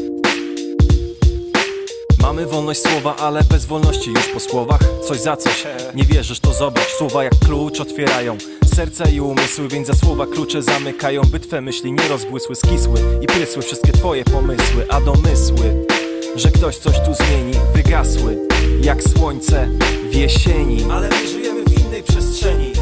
Mamy 2.18 2.46
wolność 2.46 2.82
słowa, 2.82 3.16
ale 3.16 3.44
bez 3.44 3.64
wolności 3.64 4.10
już 4.10 4.28
po 4.28 4.40
słowach. 4.40 4.80
Coś 5.08 5.20
za 5.20 5.36
coś, 5.36 5.66
nie 5.94 6.04
wierzysz 6.04 6.40
to 6.40 6.52
zobacz. 6.52 6.88
Słowa 6.98 7.24
jak 7.24 7.34
klucz 7.38 7.80
otwierają 7.80 8.38
serca 8.74 9.04
i 9.08 9.20
umysły 9.20 9.68
Więc 9.68 9.86
za 9.86 9.94
słowa 9.94 10.26
klucze 10.26 10.62
zamykają. 10.62 11.22
By 11.22 11.40
twe 11.40 11.60
myśli 11.60 11.92
nie 11.92 12.08
rozbłysły, 12.08 12.54
skisły 12.56 13.00
I 13.20 13.26
prysły 13.26 13.62
wszystkie 13.62 13.92
twoje 13.92 14.24
pomysły 14.24 14.86
A 14.88 15.00
domysły, 15.00 15.84
że 16.36 16.50
ktoś 16.50 16.76
coś 16.76 16.96
tu 17.00 17.14
zmieni. 17.14 17.54
Wygasły, 17.74 18.38
jak 18.82 19.02
słońce 19.02 19.68
w 20.10 20.14
jesieni. 20.14 20.84
Ale 20.92 21.08
my 21.08 21.28
żyjemy 21.28 21.64
w 21.64 21.86
innej 21.86 22.02
przestrzeni. 22.02 22.72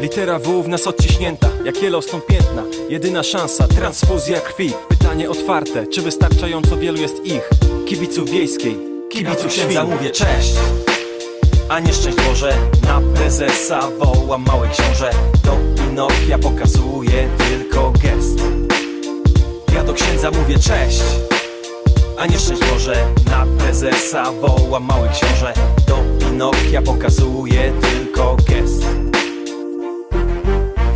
Litera 0.00 0.38
W 0.38 0.62
w 0.62 0.68
nas 0.68 0.86
odciśnięta, 0.86 1.48
jak 1.64 1.82
Yellowstone 1.82 2.22
piętna. 2.28 2.62
Jedyna 2.88 3.22
szansa, 3.22 3.68
transfuzja 3.68 4.40
krwi. 4.40 4.72
Pytanie 4.88 5.30
otwarte, 5.30 5.86
czy 5.86 6.02
wystarczająco 6.02 6.76
wielu 6.76 7.00
jest 7.00 7.26
ich? 7.26 7.50
Kibiców 7.86 8.30
wiejskiej, 8.30 8.76
kibiców 9.10 9.46
księdza 9.46 9.84
mówię 9.84 10.10
cześć 10.10 10.54
a 11.68 11.80
nie 11.80 11.94
szczęść 11.94 12.16
Boże 12.28 12.56
Na 12.82 13.00
prezesa 13.14 13.90
wołam 13.98 14.44
mały 14.46 14.68
książę. 14.68 15.10
Do 15.44 15.56
Pinokia 15.76 16.38
pokazuję 16.38 17.28
tylko 17.48 17.90
gest. 17.90 18.38
Ja 19.74 19.84
do 19.84 19.92
księdza 19.92 20.30
mówię 20.30 20.58
cześć 20.58 21.02
a 22.18 22.26
nie 22.26 22.38
szczęść 22.38 22.62
Boże 22.72 23.06
Na 23.30 23.46
prezesa 23.58 24.32
wołam 24.32 24.84
mały 24.84 25.08
książę. 25.08 25.52
Do 25.86 25.98
Pinokia 26.18 26.82
pokazuję 26.82 27.72
tylko 27.82 28.36
gest. 28.48 28.84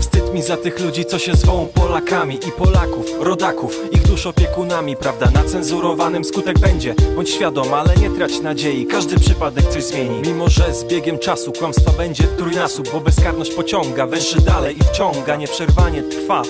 Wstyd 0.00 0.34
mi 0.34 0.42
za 0.42 0.56
tych 0.56 0.80
ludzi, 0.80 1.04
co 1.04 1.18
się 1.18 1.34
zwą 1.34 1.66
Polakami 1.74 2.34
i 2.34 2.52
Polaków, 2.52 3.06
rodaków, 3.20 3.76
ich 3.92 4.02
dusz 4.02 4.26
opiekunami 4.26 4.96
Prawda? 4.96 5.30
Na 5.30 5.44
cenzurowanym 5.44 6.24
skutek 6.24 6.58
będzie. 6.58 6.94
Bądź 7.16 7.30
świadom, 7.30 7.74
ale 7.74 7.96
nie 7.96 8.10
trać 8.10 8.40
nadziei. 8.40 8.86
Każdy 8.86 9.18
przypadek 9.18 9.68
coś 9.68 9.84
zmieni. 9.84 10.22
Mimo, 10.26 10.48
że 10.48 10.74
z 10.74 10.84
biegiem 10.84 11.18
czasu 11.18 11.52
kłamstwa 11.52 11.90
będzie 11.90 12.24
trójnasób 12.24 12.92
Bo 12.92 13.00
bezkarność 13.00 13.54
pociąga, 13.54 14.06
węszy 14.06 14.40
dalej 14.40 14.76
i 14.78 14.84
wciąga. 14.84 15.36
Nieprzerwanie 15.36 16.02
trwa 16.02 16.42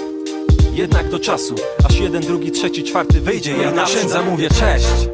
jednak 0.79 1.09
do 1.09 1.19
czasu 1.19 1.55
Aż 1.85 2.01
jeden, 2.01 2.23
drugi, 2.23 2.51
trzeci, 2.51 2.85
czwarty 2.85 3.21
wyjdzie 3.21 3.57
Ja 3.63 3.71
na 3.71 3.85
księdza 3.85 4.23
mówię 4.23 4.49
cześć! 4.49 5.09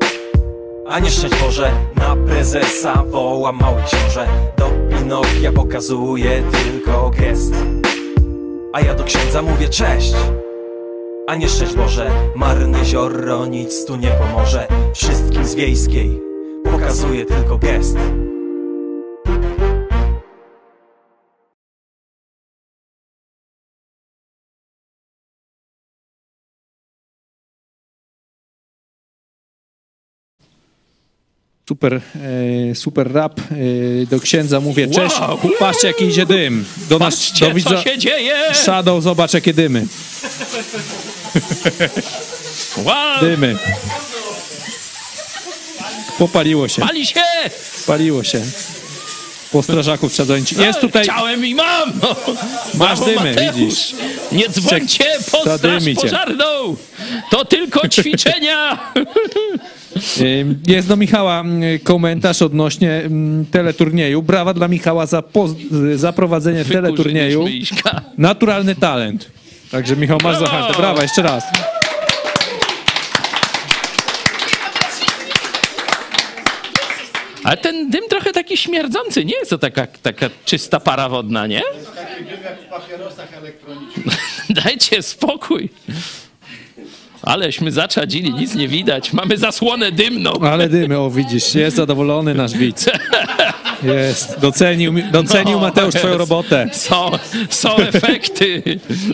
A 0.88 0.98
nie 0.98 1.10
szczęść 1.10 1.34
Boże 1.40 1.72
Na 1.96 2.16
prezesa 2.16 3.04
wołam 3.06 3.58
mały 3.60 3.82
książę. 3.82 4.26
Do 4.58 4.70
Pinokia 4.90 5.52
pokazuję 5.52 6.42
tylko 6.52 7.10
gest. 7.10 7.54
A 8.72 8.80
ja 8.80 8.94
do 8.94 9.04
księdza 9.04 9.42
mówię 9.42 9.68
cześć! 9.68 10.14
A 11.26 11.34
nie 11.34 11.48
szczęść 11.48 11.74
Boże 11.74 12.10
Marne 12.34 12.84
zioro 12.84 13.46
nic 13.46 13.84
tu 13.84 13.96
nie 13.96 14.10
pomoże. 14.10 14.68
Wszystkim 14.94 15.44
z 15.44 15.54
wiejskiej 15.54 16.20
Pokazuję 16.72 17.24
tylko 17.24 17.58
gest 17.58 17.96
Super, 31.68 31.94
e, 31.94 32.74
super 32.74 33.12
rap. 33.12 33.40
E, 33.40 34.06
do 34.06 34.20
księdza 34.20 34.60
mówię 34.60 34.86
cześć. 34.88 35.20
Wow. 35.20 35.38
Patrzcie, 35.58 35.86
jaki 35.86 36.04
idzie 36.04 36.26
dym. 36.26 36.64
Do 36.88 36.98
nas, 36.98 37.14
Patrzcie, 37.14 37.54
do 37.54 37.60
co 37.70 37.82
się 37.82 37.98
dzieje! 37.98 38.54
Shadow, 38.54 39.02
zobacz, 39.02 39.34
jakie 39.34 39.54
dymy. 39.54 39.86
Wow! 42.76 43.20
Dymy. 43.20 43.56
Popaliło 46.18 46.68
się. 46.68 46.82
Pali 46.82 47.06
się! 47.06 47.20
Paliło 47.86 48.24
się. 48.24 48.42
Po 49.54 49.62
strażaków 49.62 50.12
trzeba 50.12 50.26
dzwonić. 50.26 50.52
Jest 50.52 50.80
tutaj... 50.80 51.04
Chciałem 51.04 51.46
i 51.46 51.54
mam! 51.54 51.92
Masz 52.74 53.00
Brawo, 53.00 53.06
dymy, 53.06 53.30
Mateusz. 53.34 53.54
widzisz. 53.56 53.94
Nie 54.32 54.48
dzwońcie 54.48 55.04
po 55.32 55.56
straż 55.56 55.82
pożarną! 55.96 56.76
To 57.30 57.44
tylko 57.44 57.88
ćwiczenia! 57.94 58.78
Jest 60.66 60.88
do 60.88 60.96
Michała 60.96 61.40
mm, 61.40 61.78
komentarz 61.78 62.42
odnośnie 62.42 62.90
mm, 62.92 63.46
teleturnieju. 63.46 64.22
Brawa 64.22 64.54
dla 64.54 64.68
Michała 64.68 65.06
za, 65.06 65.20
poz- 65.20 65.96
za 65.96 66.12
prowadzenie 66.12 66.64
teleturnieju. 66.64 67.44
Naturalny 68.18 68.74
talent. 68.74 69.30
Także 69.70 69.96
Michał, 69.96 70.18
masz 70.22 70.38
Brawo! 70.38 70.46
zachętę. 70.46 70.78
Brawa, 70.78 71.02
jeszcze 71.02 71.22
raz. 71.22 71.44
Ale 77.44 77.56
ten 77.56 77.90
dym 77.90 78.04
trochę 78.08 78.32
taki 78.32 78.56
śmierdzący, 78.56 79.24
nie 79.24 79.34
jest 79.38 79.50
to 79.50 79.58
taka, 79.58 79.86
taka 79.86 80.30
czysta 80.44 80.80
para 80.80 81.08
wodna, 81.08 81.46
nie? 81.46 81.62
Taki 81.96 82.24
dym 82.24 82.42
jak 82.44 82.60
w 82.60 82.64
papierosach 82.64 83.34
elektronicznych. 83.36 84.06
Dajcie 84.64 85.02
spokój. 85.02 85.68
Aleśmy 87.22 87.72
zaczadzili, 87.72 88.34
nic 88.34 88.54
nie 88.54 88.68
widać. 88.68 89.12
Mamy 89.12 89.38
zasłonę 89.38 89.92
dymną. 89.92 90.32
Ale 90.40 90.68
dymy, 90.68 90.98
o 90.98 91.10
widzisz, 91.10 91.54
jest 91.54 91.76
zadowolony 91.76 92.34
nasz 92.34 92.52
widz. 92.54 92.86
Jest, 93.82 94.38
docenił, 94.40 94.94
docenił 95.12 95.56
No, 95.56 95.60
Mateusz 95.60 95.94
twoją 95.94 96.06
jest. 96.14 96.18
robotę. 96.18 96.68
Są, 96.72 97.10
są 97.50 97.76
efekty. 97.76 98.62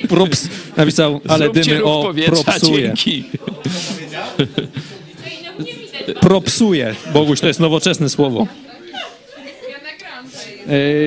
Props, 0.08 0.48
napisał, 0.76 1.20
ale 1.28 1.44
Zróbcie 1.44 1.70
dymy, 1.70 1.84
o, 1.84 2.12
propsuje. 2.26 2.82
dzięki. 2.86 3.24
Propsuje. 6.20 6.94
Boguś, 7.12 7.40
to 7.40 7.46
jest 7.46 7.60
nowoczesne 7.60 8.08
słowo. 8.08 8.46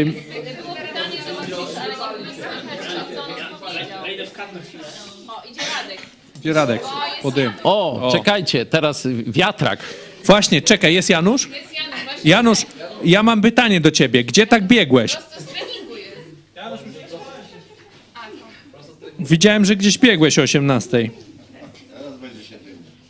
Ym, 0.02 0.14
Gdzie 6.42 6.54
Radek? 6.54 6.82
Po 7.22 7.32
dym. 7.32 7.54
O, 7.64 8.08
O. 8.08 8.12
czekajcie, 8.12 8.66
teraz 8.66 9.08
wiatrak. 9.28 9.80
Właśnie, 10.26 10.62
czekaj, 10.62 10.94
jest 10.94 11.10
Janusz? 11.10 11.50
Janusz, 12.26 12.60
ja 13.04 13.24
mam 13.24 13.42
pytanie 13.42 13.82
do 13.82 13.92
ciebie. 13.92 14.24
Gdzie 14.24 14.48
tak 14.48 14.68
biegłeś? 14.68 15.18
Widziałem, 19.20 19.66
że 19.66 19.76
gdzieś 19.76 19.98
biegłeś 19.98 20.40
o 20.40 20.42
18. 20.42 21.10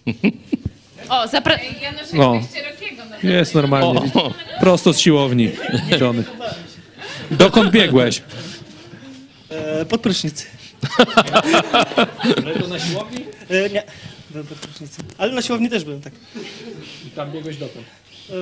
O, 1.09 1.27
zapra... 1.27 1.57
No. 2.13 2.41
Jest 3.23 3.55
normalnie. 3.55 4.11
O. 4.13 4.33
Prosto 4.59 4.93
z 4.93 4.99
siłowni. 4.99 5.51
Johnny. 6.01 6.23
Dokąd 7.31 7.71
biegłeś? 7.71 8.21
E, 9.49 9.85
pod 9.85 10.01
prysznic. 10.01 10.47
Ale 12.45 12.59
to 12.59 12.67
na 12.67 12.79
siłowni? 12.79 13.25
E, 13.49 13.69
nie, 13.69 13.83
byłem 14.29 14.47
pod. 14.47 14.57
Ale 15.17 15.33
na 15.33 15.41
siłowni 15.41 15.69
też 15.69 15.83
byłem, 15.83 16.01
tak. 16.01 16.13
I 17.07 17.09
tam 17.09 17.31
biegłeś 17.31 17.57
dokąd? 17.57 17.85
E, 18.29 18.33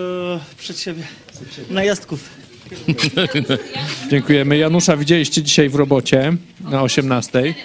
przed 0.57 0.79
siebie. 0.79 1.03
Na 1.69 1.83
jazdków. 1.83 2.29
Dziękujemy. 4.11 4.57
Janusza 4.57 4.97
widzieliście 4.97 5.43
dzisiaj 5.43 5.69
w 5.69 5.75
robocie 5.75 6.33
na 6.59 6.81
18. 6.81 7.39
Odnośnie 7.39 7.55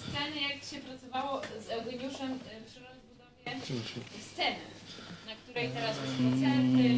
sceny, 0.00 0.40
jak 0.40 0.64
się 0.70 0.78
pracowało 0.88 1.40
z 1.66 1.70
Eugeniuszem 1.70 2.32
y, 2.32 2.36
przy 2.70 2.80
rozbudowie 2.80 3.62
sceny, 4.32 4.56
na 5.26 5.34
której 5.68 5.82
teraz 5.82 5.96
już 5.96 6.30
koncerty. 6.30 6.90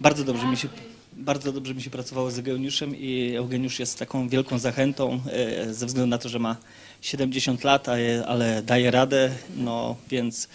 Bardzo 0.00 0.24
dobrze 0.24 0.46
mi 0.46 0.56
się, 0.56 0.68
bardzo 1.12 1.52
dobrze 1.52 1.74
mi 1.74 1.82
się 1.82 1.90
pracowało 1.90 2.30
z 2.30 2.38
Eugeniuszem 2.38 2.96
i 2.96 3.34
Eugeniusz 3.36 3.78
jest 3.78 3.98
taką 3.98 4.28
wielką 4.28 4.58
zachętą 4.58 5.20
e, 5.32 5.74
ze 5.74 5.86
względu 5.86 6.10
na 6.10 6.18
to, 6.18 6.28
że 6.28 6.38
ma 6.38 6.56
70 7.00 7.64
lat, 7.64 7.88
a 7.88 7.98
je- 7.98 8.26
ale 8.26 8.62
daje 8.62 8.90
radę, 8.90 9.30
no 9.56 9.96
więc 10.10 10.48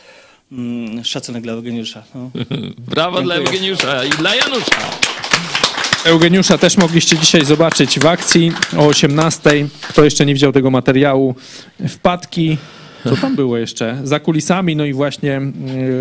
mm, 0.51 1.03
szacunek 1.03 1.43
dla 1.43 1.53
Eugeniusza. 1.53 2.03
No. 2.15 2.31
Brawo 2.95 3.21
dla 3.21 3.35
Dziękuję. 3.35 3.57
Eugeniusza 3.59 4.05
i 4.05 4.09
dla 4.09 4.35
Janusza. 4.35 4.89
Eugeniusza 6.05 6.57
też 6.57 6.77
mogliście 6.77 7.17
dzisiaj 7.17 7.45
zobaczyć 7.45 7.99
w 7.99 8.05
akcji 8.05 8.51
o 8.77 8.85
18. 8.87 9.67
Kto 9.81 10.03
jeszcze 10.03 10.25
nie 10.25 10.33
widział 10.33 10.51
tego 10.51 10.71
materiału, 10.71 11.35
wpadki. 11.89 12.57
Co 13.09 13.15
tam 13.15 13.35
było 13.35 13.57
jeszcze? 13.57 13.99
Za 14.03 14.19
kulisami, 14.19 14.75
no 14.75 14.85
i 14.85 14.93
właśnie 14.93 15.41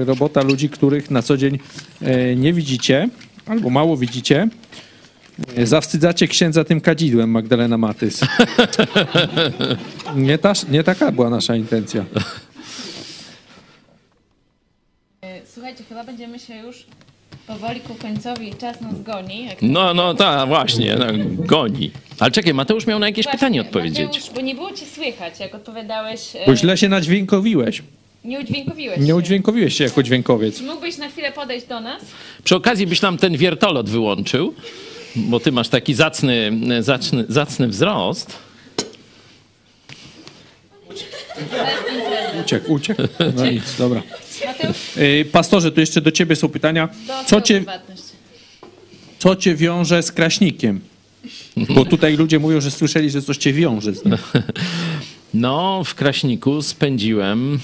y, 0.01 0.05
robota 0.05 0.43
ludzi, 0.43 0.69
których 0.69 1.11
na 1.11 1.23
co 1.23 1.37
dzień 1.37 1.59
y, 2.03 2.37
nie 2.37 2.53
widzicie 2.53 3.09
albo 3.47 3.71
mało 3.71 3.97
widzicie. 3.97 4.49
Y, 5.59 5.67
Zawstydzacie 5.67 6.29
księdza 6.29 6.65
tym 6.65 6.81
kadzidłem, 6.81 7.31
Magdalena 7.31 7.79
Matys. 7.79 8.21
Nie, 10.17 10.39
ta, 10.39 10.53
nie 10.71 10.85
taka 10.85 11.13
była 11.13 11.31
nasza 11.31 11.57
intencja. 11.57 12.05
Słuchajcie, 15.55 15.85
chyba 15.85 16.05
będziemy 16.05 16.39
się 16.39 16.57
już 16.57 16.87
powoli 17.47 17.81
ku 17.81 17.95
końcowi. 17.95 18.55
Czas 18.61 18.81
nas 18.81 19.03
goni. 19.03 19.47
Jak 19.47 19.63
No, 19.63 19.95
no 19.95 20.15
tak, 20.15 20.49
właśnie, 20.49 20.97
no, 20.97 21.07
goni. 21.47 21.91
Ale 22.21 22.31
czekaj, 22.31 22.55
Mateusz 22.55 22.87
miał 22.87 22.99
na 22.99 23.07
jakieś 23.07 23.25
Właśnie, 23.25 23.39
pytanie 23.39 23.61
odpowiedzieć. 23.61 24.07
Mateusz, 24.07 24.31
bo 24.35 24.41
nie 24.41 24.55
było 24.55 24.73
cię 24.73 24.87
słychać, 24.95 25.41
jak 25.41 25.55
odpowiadałeś. 25.55 26.21
e, 26.37 26.47
Bo 26.47 26.57
źle 26.57 26.77
się 26.77 26.89
nadźwiękowiłeś. 26.89 27.83
Nie 28.25 28.41
udźwiękowiłeś 28.41 28.99
Nie 29.01 29.07
się. 29.07 29.17
udźwiękowiłeś 29.17 29.77
się 29.77 29.85
jako 29.85 30.03
dźwiękowiec. 30.03 30.59
Czy 30.59 30.63
mógłbyś 30.65 30.97
na 30.99 31.09
chwilę 31.09 31.33
podejść 31.33 31.67
do 31.67 31.81
nas? 31.81 32.03
Przy 32.45 32.57
okazji 32.57 32.87
byś 32.87 33.03
nam 33.03 33.19
ten 33.19 33.37
wiertolot 33.37 33.91
wyłączył, 33.91 34.55
bo 35.17 35.41
ty 35.41 35.53
masz 35.53 35.69
taki 35.69 35.95
zacny, 35.95 36.53
zacny, 36.81 37.25
zacny 37.29 37.69
wzrost. 37.69 38.37
Uciekł, 42.45 42.73
uciekł. 42.73 43.03
No 43.37 43.51
nic, 43.51 43.77
dobra. 43.79 44.03
Mateusz? 44.47 44.97
Y, 44.97 45.25
Pastorze, 45.33 45.73
tu 45.73 45.81
jeszcze 45.81 46.01
do 46.01 46.11
ciebie 46.11 46.37
są 46.37 46.49
pytania. 46.49 46.89
Co 47.27 47.41
cię, 47.41 47.65
co 49.19 49.37
cię 49.37 49.55
wiąże 49.55 50.03
z 50.03 50.13
kraśnikiem? 50.13 50.81
Bo 51.57 51.85
tutaj 51.85 52.17
ludzie 52.17 52.39
mówią, 52.39 52.61
że 52.61 52.71
słyszeli, 52.71 53.11
że 53.11 53.23
coś 53.23 53.37
cię 53.37 53.53
wiąże. 53.53 53.93
No, 55.35 55.85
w 55.85 55.95
Kraśniku 55.95 56.63
spędziłem 56.63 57.59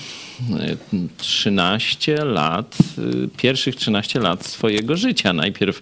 e, 0.60 0.76
13 1.18 2.24
lat, 2.24 2.76
e, 2.98 3.02
pierwszych 3.36 3.76
13 3.76 4.20
lat 4.20 4.46
swojego 4.46 4.96
życia. 4.96 5.32
Najpierw 5.32 5.80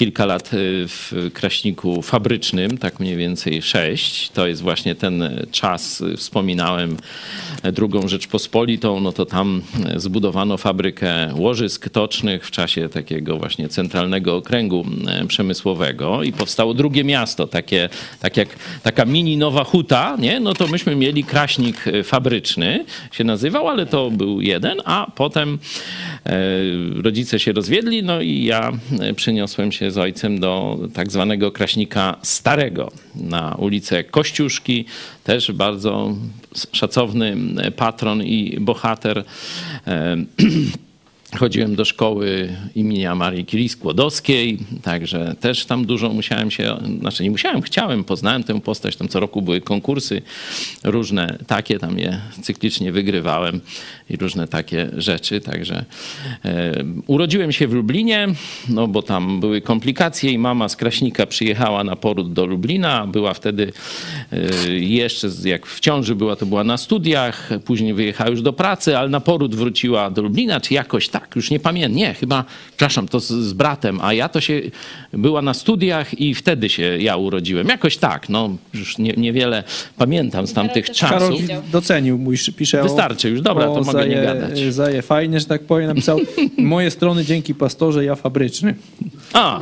kilka 0.00 0.26
lat 0.26 0.50
e, 0.54 0.56
w 0.88 1.30
Kraśniku 1.32 2.02
fabrycznym, 2.02 2.78
tak 2.78 3.00
mniej 3.00 3.16
więcej 3.16 3.62
6. 3.62 4.30
To 4.30 4.46
jest 4.46 4.62
właśnie 4.62 4.94
ten 4.94 5.46
czas, 5.50 6.02
e, 6.02 6.16
wspominałem 6.16 6.96
e, 7.62 7.72
drugą 7.72 8.08
Rzeczpospolitą, 8.08 9.00
no 9.00 9.12
to 9.12 9.26
tam 9.26 9.62
zbudowano 9.96 10.56
fabrykę 10.56 11.34
łożysk 11.34 11.88
tocznych 11.88 12.46
w 12.46 12.50
czasie 12.50 12.88
takiego 12.88 13.36
właśnie 13.36 13.68
centralnego 13.68 14.36
okręgu 14.36 14.86
przemysłowego 15.28 16.22
i 16.22 16.32
powstało 16.32 16.74
drugie 16.74 17.04
miasto, 17.04 17.46
takie, 17.46 17.88
tak 18.20 18.36
jak 18.36 18.48
taka 18.82 19.04
mini 19.04 19.36
Nowa 19.36 19.64
Huta, 19.64 20.16
nie? 20.18 20.40
no 20.40 20.54
to 20.54 20.66
myśmy 20.66 20.96
mieli 20.96 21.24
kraśnik 21.24 21.84
fabryczny, 22.04 22.84
się 23.12 23.24
nazywał, 23.24 23.68
ale 23.68 23.86
to 23.86 24.10
był 24.10 24.40
jeden, 24.40 24.78
a 24.84 25.10
potem 25.14 25.58
rodzice 27.02 27.38
się 27.38 27.52
rozwiedli, 27.52 28.02
no 28.02 28.20
i 28.20 28.44
ja 28.44 28.72
przeniosłem 29.16 29.72
się 29.72 29.89
z 29.90 29.98
ojcem 29.98 30.40
do 30.40 30.78
tak 30.94 31.12
zwanego 31.12 31.52
kraśnika 31.52 32.16
starego 32.22 32.92
na 33.14 33.54
ulicę 33.58 34.04
Kościuszki, 34.04 34.84
też 35.24 35.52
bardzo 35.52 36.16
szacowny 36.72 37.36
e, 37.58 37.70
patron 37.70 38.22
i 38.22 38.60
bohater. 38.60 39.24
Chodziłem 41.38 41.74
do 41.74 41.84
szkoły 41.84 42.48
imienia 42.74 43.14
Marii 43.14 43.46
Curie 43.46 43.68
Skłodowskiej, 43.68 44.58
także 44.82 45.34
też 45.40 45.66
tam 45.66 45.86
dużo 45.86 46.08
musiałem 46.08 46.50
się, 46.50 46.76
znaczy 47.00 47.22
nie 47.22 47.30
musiałem, 47.30 47.62
chciałem, 47.62 48.04
poznałem 48.04 48.44
tę 48.44 48.60
postać. 48.60 48.96
Tam 48.96 49.08
co 49.08 49.20
roku 49.20 49.42
były 49.42 49.60
konkursy 49.60 50.22
różne 50.84 51.38
takie, 51.46 51.78
tam 51.78 51.98
je 51.98 52.20
cyklicznie 52.42 52.92
wygrywałem 52.92 53.60
i 54.10 54.16
różne 54.16 54.48
takie 54.48 54.90
rzeczy. 54.96 55.40
Także 55.40 55.84
e, 56.44 56.72
urodziłem 57.06 57.52
się 57.52 57.68
w 57.68 57.72
Lublinie, 57.72 58.28
no 58.68 58.88
bo 58.88 59.02
tam 59.02 59.40
były 59.40 59.60
komplikacje 59.60 60.32
i 60.32 60.38
mama 60.38 60.68
z 60.68 60.76
Kraśnika 60.76 61.26
przyjechała 61.26 61.84
na 61.84 61.96
poród 61.96 62.32
do 62.32 62.46
Lublina. 62.46 63.06
Była 63.06 63.34
wtedy 63.34 63.72
e, 64.32 64.72
jeszcze, 64.78 65.28
jak 65.44 65.66
w 65.66 65.80
ciąży 65.80 66.14
była, 66.14 66.36
to 66.36 66.46
była 66.46 66.64
na 66.64 66.76
studiach, 66.76 67.50
później 67.64 67.94
wyjechała 67.94 68.30
już 68.30 68.42
do 68.42 68.52
pracy, 68.52 68.98
ale 68.98 69.08
na 69.08 69.20
poród 69.20 69.54
wróciła 69.54 70.10
do 70.10 70.22
Lublina, 70.22 70.60
czy 70.60 70.74
jakoś 70.74 71.08
tak, 71.08 71.19
już 71.36 71.50
nie 71.50 71.60
pamiętam. 71.60 71.96
Nie, 71.96 72.14
chyba, 72.14 72.44
przepraszam, 72.68 73.08
to 73.08 73.20
z, 73.20 73.26
z 73.26 73.52
bratem, 73.52 73.98
a 74.02 74.12
ja 74.12 74.28
to 74.28 74.40
się 74.40 74.60
była 75.12 75.42
na 75.42 75.54
studiach 75.54 76.20
i 76.20 76.34
wtedy 76.34 76.68
się 76.68 76.82
ja 76.82 77.16
urodziłem. 77.16 77.68
Jakoś 77.68 77.96
tak, 77.96 78.28
no 78.28 78.56
już 78.74 78.98
nie, 78.98 79.12
niewiele 79.12 79.64
pamiętam 79.96 80.46
z 80.46 80.52
tamtych 80.52 80.86
Karol 81.00 81.32
czasów. 81.32 81.70
docenił, 81.70 82.18
mój 82.18 82.36
pisze 82.56 82.82
Wystarczy 82.82 83.30
już, 83.30 83.40
dobra, 83.40 83.68
o 83.68 83.74
to 83.74 83.84
mogę 83.84 84.08
nie 84.08 84.22
gadać. 84.22 84.58
Zaje 84.58 85.02
fajnie, 85.02 85.40
że 85.40 85.46
tak 85.46 85.62
powiem, 85.62 85.86
napisał 85.86 86.20
moje 86.58 86.90
strony 86.90 87.24
dzięki 87.24 87.54
pastorze, 87.54 88.04
ja 88.04 88.14
fabryczny. 88.14 88.74
A, 89.32 89.60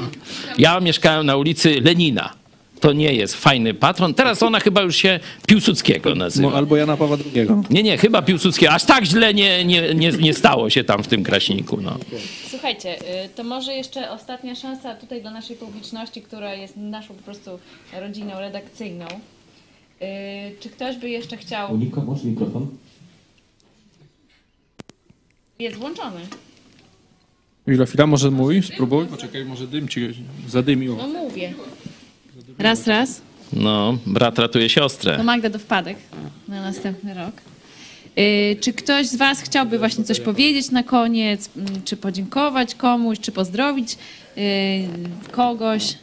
ja 0.58 0.80
mieszkałem 0.80 1.26
na 1.26 1.36
ulicy 1.36 1.80
Lenina. 1.84 2.37
To 2.80 2.92
nie 2.92 3.12
jest 3.14 3.34
fajny 3.34 3.74
patron. 3.74 4.14
Teraz 4.14 4.42
ona 4.42 4.60
chyba 4.60 4.82
już 4.82 4.96
się 4.96 5.20
Piłsudskiego 5.46 6.14
nazywa. 6.14 6.48
Mo- 6.50 6.56
Albo 6.56 6.76
Jana 6.76 6.96
Pawła 6.96 7.16
II. 7.34 7.46
Nie, 7.70 7.82
nie, 7.82 7.98
chyba 7.98 8.22
Piłsudskiego. 8.22 8.72
Aż 8.72 8.84
tak 8.84 9.04
źle 9.04 9.34
nie, 9.34 9.64
nie, 9.64 9.94
nie, 9.94 10.10
nie 10.10 10.34
stało 10.34 10.70
się 10.70 10.84
tam 10.84 11.02
w 11.02 11.08
tym 11.08 11.22
Kraśniku. 11.24 11.78
No. 11.82 11.96
Słuchajcie, 12.50 12.96
y, 13.24 13.28
to 13.28 13.44
może 13.44 13.72
jeszcze 13.74 14.10
ostatnia 14.10 14.54
szansa 14.54 14.94
tutaj 14.94 15.22
dla 15.22 15.30
naszej 15.30 15.56
publiczności, 15.56 16.22
która 16.22 16.54
jest 16.54 16.76
naszą 16.76 17.14
po 17.14 17.22
prostu 17.22 17.58
rodziną 18.00 18.40
redakcyjną. 18.40 19.06
Y, 19.06 20.60
Czy 20.60 20.68
ktoś 20.70 20.96
by 20.96 21.10
jeszcze 21.10 21.36
chciał... 21.36 21.68
Monika, 21.68 22.00
masz 22.00 22.24
mikrofon? 22.24 22.66
Jest 25.58 25.76
włączony. 25.76 26.20
Chwila, 27.68 27.86
chwila, 27.86 28.06
może 28.06 28.30
mój? 28.30 28.62
Spróbuj. 28.62 29.06
Poczekaj, 29.06 29.44
może 29.44 29.66
dym 29.66 29.88
ci 29.88 30.00
zadymił. 30.48 30.96
No 30.96 31.08
mówię. 31.08 31.54
Raz, 32.58 32.86
raz. 32.86 33.20
no, 33.52 33.98
brat 34.06 34.38
ratuje 34.38 34.68
siostrę. 34.68 35.16
To 35.16 35.24
Magda 35.24 35.48
do 35.50 35.58
wpadek 35.58 35.96
na 36.48 36.62
następny 36.62 37.14
rok. 37.14 37.34
Y, 38.18 38.56
Czy 38.60 38.72
ktoś 38.72 39.06
z 39.06 39.16
Was 39.16 39.40
chciałby 39.40 39.78
właśnie 39.78 40.04
coś 40.04 40.20
powiedzieć 40.20 40.70
na 40.70 40.82
koniec, 40.82 41.50
mm, 41.56 41.82
czy 41.84 41.96
podziękować 41.96 42.74
komuś, 42.74 43.20
czy 43.20 43.32
pozdrowić 43.32 43.92
y, 44.38 44.88
kogoś, 45.30 45.94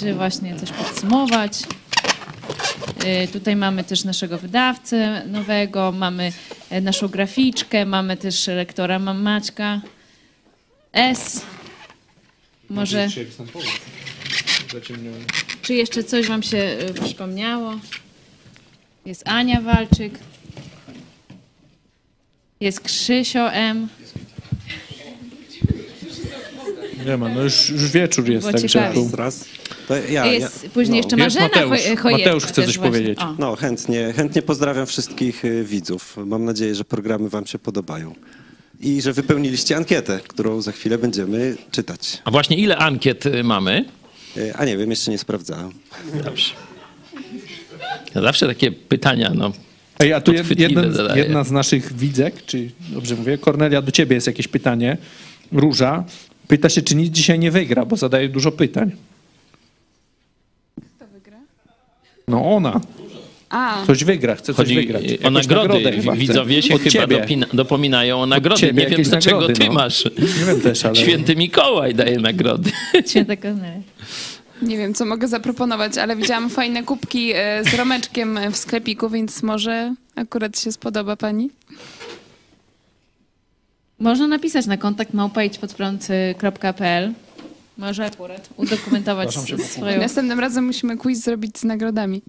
czy 0.00 0.14
właśnie 0.14 0.56
coś 0.56 0.70
podsumować? 0.72 1.62
Y, 3.24 3.28
Tutaj 3.28 3.56
mamy 3.56 3.84
też 3.84 4.04
naszego 4.04 4.38
wydawcę 4.38 5.22
nowego, 5.26 5.92
mamy 5.92 6.32
e, 6.70 6.80
naszą 6.80 7.08
graficzkę, 7.08 7.86
mamy 7.86 8.16
też 8.16 8.46
lektora 8.46 8.98
mam 8.98 9.22
Maćka 9.22 9.80
S. 10.92 11.40
Może, 12.70 13.08
czy 15.64 15.74
jeszcze 15.74 16.04
coś 16.04 16.28
Wam 16.28 16.42
się 16.42 16.78
y, 16.90 17.02
przypomniało? 17.04 17.74
Jest 19.06 19.28
Ania 19.28 19.60
Walczyk. 19.60 20.18
Jest 22.60 22.80
Krzysio 22.80 23.52
M. 23.52 23.88
Nie 27.06 27.16
ma, 27.16 27.28
no 27.28 27.42
już, 27.42 27.70
już 27.70 27.90
wieczór 27.90 28.28
jest, 28.30 28.46
także 28.46 28.68
ciekawie. 28.68 28.94
tu... 28.94 29.16
Raz. 29.16 29.44
To 29.88 29.96
ja, 29.96 30.26
Jest 30.26 30.64
ja, 30.64 30.70
później 30.70 30.96
jeszcze 30.96 31.16
Jest 31.16 31.36
Marzena 31.36 31.46
Mateusz. 31.46 31.80
Choj- 31.80 31.96
Chojecka 31.96 32.24
Mateusz 32.24 32.44
chce 32.44 32.54
też 32.54 32.64
coś 32.66 32.78
właśnie. 32.78 32.92
powiedzieć. 32.92 33.18
O. 33.18 33.34
No, 33.38 33.56
chętnie, 33.56 34.12
chętnie 34.16 34.42
pozdrawiam 34.42 34.86
wszystkich 34.86 35.44
y, 35.44 35.64
widzów. 35.64 36.16
Mam 36.26 36.44
nadzieję, 36.44 36.74
że 36.74 36.84
programy 36.84 37.28
Wam 37.28 37.46
się 37.46 37.58
podobają. 37.58 38.14
I 38.80 39.02
że 39.02 39.12
wypełniliście 39.12 39.76
ankietę, 39.76 40.20
którą 40.28 40.62
za 40.62 40.72
chwilę 40.72 40.98
będziemy 40.98 41.56
czytać. 41.70 42.22
A 42.24 42.30
właśnie 42.30 42.56
ile 42.56 42.76
ankiet 42.76 43.26
y, 43.26 43.44
mamy? 43.44 43.84
Y, 44.36 44.54
A 44.54 44.64
nie 44.64 44.76
wiem, 44.76 44.90
jeszcze 44.90 45.10
nie 45.10 45.18
sprawdzałem. 45.18 45.70
Dobrze. 46.24 46.54
Ja 48.14 48.22
zawsze 48.22 48.46
takie 48.46 48.72
pytania, 48.72 49.32
no. 49.34 49.52
Ej, 49.98 50.12
a 50.12 50.20
tu 50.20 50.32
jeden, 50.56 50.94
jedna 51.14 51.44
z 51.44 51.50
naszych 51.50 51.92
widzek, 51.92 52.44
czy 52.46 52.70
dobrze 52.88 53.16
mówię, 53.16 53.38
Kornelia, 53.38 53.82
do 53.82 53.92
ciebie 53.92 54.14
jest 54.14 54.26
jakieś 54.26 54.48
pytanie. 54.48 54.96
Róża 55.52 56.04
pyta 56.48 56.68
się, 56.68 56.82
czy 56.82 56.96
nic 56.96 57.14
dzisiaj 57.14 57.38
nie 57.38 57.50
wygra, 57.50 57.84
bo 57.84 57.96
zadaje 57.96 58.28
dużo 58.28 58.52
pytań. 58.52 58.92
No 62.28 62.54
ona. 62.56 62.80
A, 63.50 63.86
Coś 63.86 64.04
wygra, 64.04 64.34
chce 64.34 64.46
coś 64.46 64.56
Chodzi 64.56 64.74
wygrać. 64.74 65.02
o 65.02 65.06
Jakąś 65.06 65.32
nagrody. 65.32 65.68
nagrodę 65.68 65.92
chyba 65.92 66.12
chce. 66.12 66.20
Widzowie 66.20 66.62
się 66.62 66.74
Od 66.74 66.80
chyba 66.80 66.90
ciebie. 66.92 67.20
dopina, 67.20 67.46
dopominają 67.52 68.20
o 68.22 68.26
nagrody. 68.26 68.60
ciebie 68.60 68.72
Nie 68.72 68.80
wiem, 68.88 68.90
jakieś 68.90 69.08
dlaczego 69.08 69.36
nagrody, 69.36 69.60
ty 69.60 69.66
no. 69.66 69.72
masz. 69.72 70.04
Nie 70.38 70.44
wiem 70.46 70.60
też, 70.60 70.84
ale... 70.84 70.96
Święty 70.96 71.36
Mikołaj 71.36 71.94
daje 71.94 72.18
nagrody. 72.18 72.70
Święta 73.06 73.36
Kornelia. 73.36 73.80
nie 74.62 74.76
wiem, 74.78 74.94
co 74.94 75.04
mogę 75.04 75.28
zaproponować, 75.28 75.98
ale 75.98 76.16
widziałam 76.16 76.50
fajne 76.50 76.82
kubki 76.82 77.32
e, 77.34 77.64
z 77.70 77.74
romeczkiem 77.74 78.38
w 78.52 78.56
sklepiku, 78.56 79.10
więc 79.10 79.42
może 79.42 79.94
akurat 80.16 80.58
się 80.60 80.72
spodoba 80.72 81.16
pani. 81.16 81.50
Można 83.98 84.26
napisać 84.26 84.66
na 84.66 84.76
kontakt 84.76 85.14
małpaidźpodprąd.pl. 85.14 87.12
Może 87.78 88.04
akurat 88.06 88.48
udokumentować 88.56 89.28
Przepraszam 89.28 89.66
swoją... 89.66 90.00
Następnym 90.00 90.40
razem 90.40 90.64
musimy 90.66 90.96
quiz 90.96 91.24
zrobić 91.24 91.58
z 91.58 91.64
nagrodami. 91.64 92.22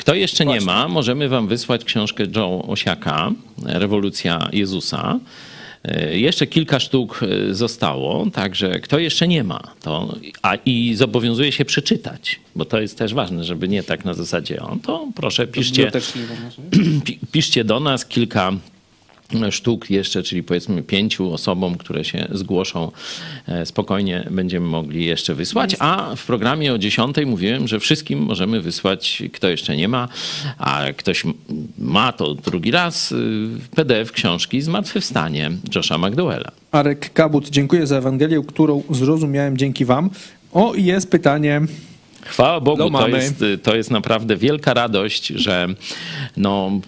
Kto 0.00 0.14
jeszcze 0.14 0.46
nie 0.46 0.60
ma, 0.60 0.88
możemy 0.88 1.28
wam 1.28 1.48
wysłać 1.48 1.84
książkę 1.84 2.24
Joe 2.36 2.62
Osiaka, 2.68 3.32
Rewolucja 3.64 4.48
Jezusa. 4.52 5.18
E, 5.84 6.18
Jeszcze 6.18 6.46
kilka 6.46 6.80
sztuk 6.80 7.20
e, 7.22 7.54
zostało, 7.54 8.26
także 8.30 8.80
kto 8.80 8.98
jeszcze 8.98 9.28
nie 9.28 9.44
ma, 9.44 9.60
to 9.82 10.16
a 10.42 10.54
i 10.54 10.94
zobowiązuje 10.94 11.52
się 11.52 11.64
przeczytać, 11.64 12.40
bo 12.56 12.64
to 12.64 12.80
jest 12.80 12.98
też 12.98 13.14
ważne, 13.14 13.44
żeby 13.44 13.68
nie 13.68 13.82
tak 13.82 14.04
na 14.04 14.14
zasadzie, 14.14 14.62
o, 14.62 14.76
to 14.82 15.08
proszę 15.14 15.46
piszcie, 15.46 15.90
piszcie 17.32 17.64
do 17.64 17.80
nas 17.80 18.06
kilka 18.06 18.52
sztuk 19.50 19.90
jeszcze, 19.90 20.22
czyli 20.22 20.42
powiedzmy 20.42 20.82
pięciu 20.82 21.32
osobom, 21.32 21.76
które 21.78 22.04
się 22.04 22.28
zgłoszą, 22.32 22.92
e, 23.46 23.66
spokojnie 23.66 24.28
będziemy 24.30 24.66
mogli 24.66 25.04
jeszcze 25.04 25.34
wysłać. 25.34 25.76
A 25.78 26.16
w 26.16 26.26
programie 26.26 26.72
o 26.72 26.78
10 26.78 27.16
mówiłem, 27.26 27.68
że 27.68 27.80
wszystkim 27.80 28.18
możemy 28.18 28.60
wysłać, 28.60 29.22
kto 29.32 29.48
jeszcze 29.48 29.76
nie 29.76 29.88
ma, 29.88 30.08
a 30.58 30.82
ktoś 30.96 31.24
ma 31.78 32.12
to 32.12 32.34
drugi 32.34 32.70
raz, 32.70 33.12
y, 33.12 33.48
PDF 33.76 34.12
książki 34.12 34.62
Zmartwychwstanie 34.62 35.50
Josha 35.74 35.98
McDowella. 35.98 36.50
Arek 36.72 37.12
Kabut, 37.12 37.50
dziękuję 37.50 37.86
za 37.86 37.98
Ewangelię, 37.98 38.42
którą 38.46 38.82
zrozumiałem 38.90 39.56
dzięki 39.56 39.84
wam. 39.84 40.10
O, 40.52 40.74
i 40.74 40.84
jest 40.84 41.10
pytanie. 41.10 41.60
Chwała 42.30 42.60
Bogu, 42.60 42.90
Do 42.90 42.98
to 42.98 43.08
jest, 43.08 43.44
to 43.62 43.76
jest 43.76 43.90
naprawdę 43.90 44.36
wielka 44.36 44.74
radość, 44.74 45.26
że 45.26 45.68
no, 46.36 46.80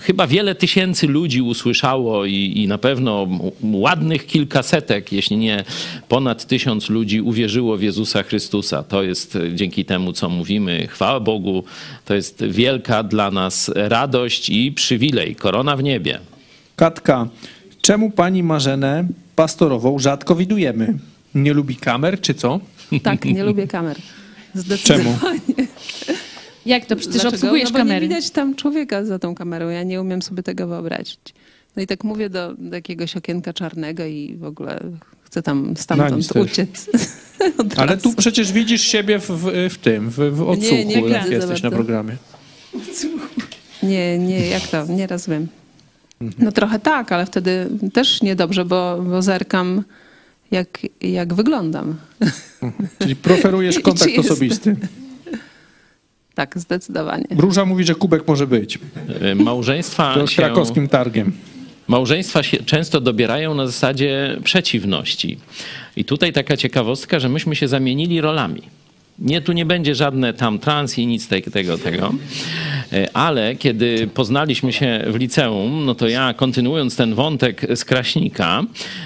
chyba 0.00 0.26
wiele 0.26 0.54
tysięcy 0.54 1.06
ludzi 1.06 1.42
usłyszało 1.42 2.24
i, 2.24 2.52
i 2.56 2.68
na 2.68 2.78
pewno 2.78 3.28
ładnych 3.62 4.26
kilkasetek, 4.26 5.12
jeśli 5.12 5.36
nie 5.36 5.64
ponad 6.08 6.46
tysiąc 6.46 6.90
ludzi 6.90 7.20
uwierzyło 7.20 7.76
w 7.76 7.82
Jezusa 7.82 8.22
Chrystusa. 8.22 8.82
To 8.82 9.02
jest 9.02 9.38
dzięki 9.54 9.84
temu, 9.84 10.12
co 10.12 10.28
mówimy. 10.28 10.86
Chwała 10.86 11.20
Bogu, 11.20 11.64
to 12.04 12.14
jest 12.14 12.44
wielka 12.44 13.02
dla 13.02 13.30
nas 13.30 13.70
radość 13.74 14.50
i 14.50 14.72
przywilej. 14.72 15.36
Korona 15.36 15.76
w 15.76 15.82
niebie. 15.82 16.18
Katka, 16.76 17.28
czemu 17.82 18.10
pani 18.10 18.42
Marzenę 18.42 19.04
pastorową 19.36 19.98
rzadko 19.98 20.34
widujemy? 20.34 20.98
Nie 21.34 21.52
lubi 21.52 21.76
kamer, 21.76 22.20
czy 22.20 22.34
co? 22.34 22.60
Tak, 23.02 23.24
nie 23.24 23.44
lubię 23.44 23.66
kamer. 23.66 23.96
Zdecydowanie. 24.54 25.40
Jak 26.66 26.86
to? 26.86 26.96
Przecież 26.96 27.14
Dlaczego? 27.14 27.34
obsługujesz 27.34 27.68
no 27.68 27.72
bo 27.72 27.78
kamery. 27.78 28.00
nie 28.00 28.08
widać 28.08 28.30
tam 28.30 28.54
człowieka 28.54 29.04
za 29.04 29.18
tą 29.18 29.34
kamerą. 29.34 29.68
Ja 29.68 29.82
nie 29.82 30.00
umiem 30.00 30.22
sobie 30.22 30.42
tego 30.42 30.66
wyobrazić. 30.66 31.18
No 31.76 31.82
i 31.82 31.86
tak 31.86 32.04
mówię 32.04 32.30
do, 32.30 32.54
do 32.58 32.76
jakiegoś 32.76 33.16
okienka 33.16 33.52
czarnego 33.52 34.04
i 34.04 34.36
w 34.36 34.44
ogóle 34.44 34.80
chcę 35.22 35.42
tam 35.42 35.68
nic 35.68 35.80
stamtąd 35.80 36.28
też. 36.28 36.42
uciec. 36.42 36.90
Ale 37.76 37.96
tu 37.96 38.12
przecież 38.12 38.52
widzisz 38.52 38.82
siebie 38.82 39.18
w, 39.18 39.30
w, 39.30 39.74
w 39.74 39.78
tym, 39.78 40.10
w, 40.10 40.14
w 40.16 40.42
odsłuchu, 40.48 40.74
Nie, 40.74 40.84
nie 40.84 41.08
jak 41.08 41.30
jesteś 41.30 41.62
na 41.62 41.70
programie. 41.70 42.16
Nie, 43.82 44.18
nie, 44.18 44.46
jak 44.46 44.62
to? 44.62 44.86
Nie 44.86 45.06
rozumiem. 45.06 45.46
No 46.38 46.52
trochę 46.52 46.78
tak, 46.78 47.12
ale 47.12 47.26
wtedy 47.26 47.68
też 47.92 48.22
niedobrze, 48.22 48.64
bo, 48.64 49.04
bo 49.10 49.22
zerkam 49.22 49.84
jak, 50.50 50.78
jak 51.00 51.34
wyglądam. 51.34 51.96
Czyli 53.02 53.16
preferujesz 53.16 53.80
kontakt 53.80 54.18
osobisty. 54.18 54.76
Tak, 56.34 56.58
zdecydowanie. 56.58 57.26
Róża 57.30 57.64
mówi, 57.64 57.84
że 57.84 57.94
kubek 57.94 58.28
może 58.28 58.46
być. 58.46 58.78
E, 59.20 59.34
Małżeństwa 59.34 60.14
To 60.14 60.26
się... 60.26 60.36
krakowskim 60.36 60.88
targiem. 60.88 61.32
Małżeństwa 61.88 62.42
się 62.42 62.56
często 62.56 63.00
dobierają 63.00 63.54
na 63.54 63.66
zasadzie 63.66 64.36
przeciwności. 64.44 65.38
I 65.96 66.04
tutaj 66.04 66.32
taka 66.32 66.56
ciekawostka, 66.56 67.20
że 67.20 67.28
myśmy 67.28 67.56
się 67.56 67.68
zamienili 67.68 68.20
rolami. 68.20 68.62
Nie, 69.20 69.40
tu 69.40 69.52
nie 69.52 69.64
będzie 69.66 69.94
żadne 69.94 70.34
tam 70.34 70.58
trans 70.58 70.98
i 70.98 71.06
nic 71.06 71.28
te- 71.28 71.40
tego, 71.42 71.78
tego. 71.78 72.14
E, 72.92 73.16
Ale 73.16 73.56
kiedy 73.56 74.06
poznaliśmy 74.14 74.72
się 74.72 75.04
w 75.06 75.16
liceum, 75.16 75.84
no 75.84 75.94
to 75.94 76.08
ja 76.08 76.34
kontynuując 76.34 76.96
ten 76.96 77.14
wątek 77.14 77.66
z 77.76 77.84
Kraśnika, 77.84 78.62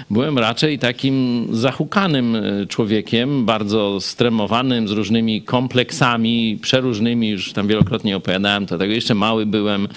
byłem 0.09 0.37
raczej 0.37 0.79
takim 0.79 1.47
zahukanym 1.51 2.35
e, 2.35 2.65
człowiekiem, 2.65 3.45
bardzo 3.45 4.01
stremowanym, 4.01 4.87
z 4.87 4.91
różnymi 4.91 5.41
kompleksami, 5.41 6.59
przeróżnymi, 6.61 7.29
już 7.29 7.53
tam 7.53 7.67
wielokrotnie 7.67 8.17
opowiadałem, 8.17 8.65
to 8.65 8.77
tego 8.77 8.93
jeszcze 8.93 9.15
mały 9.15 9.45
byłem. 9.45 9.87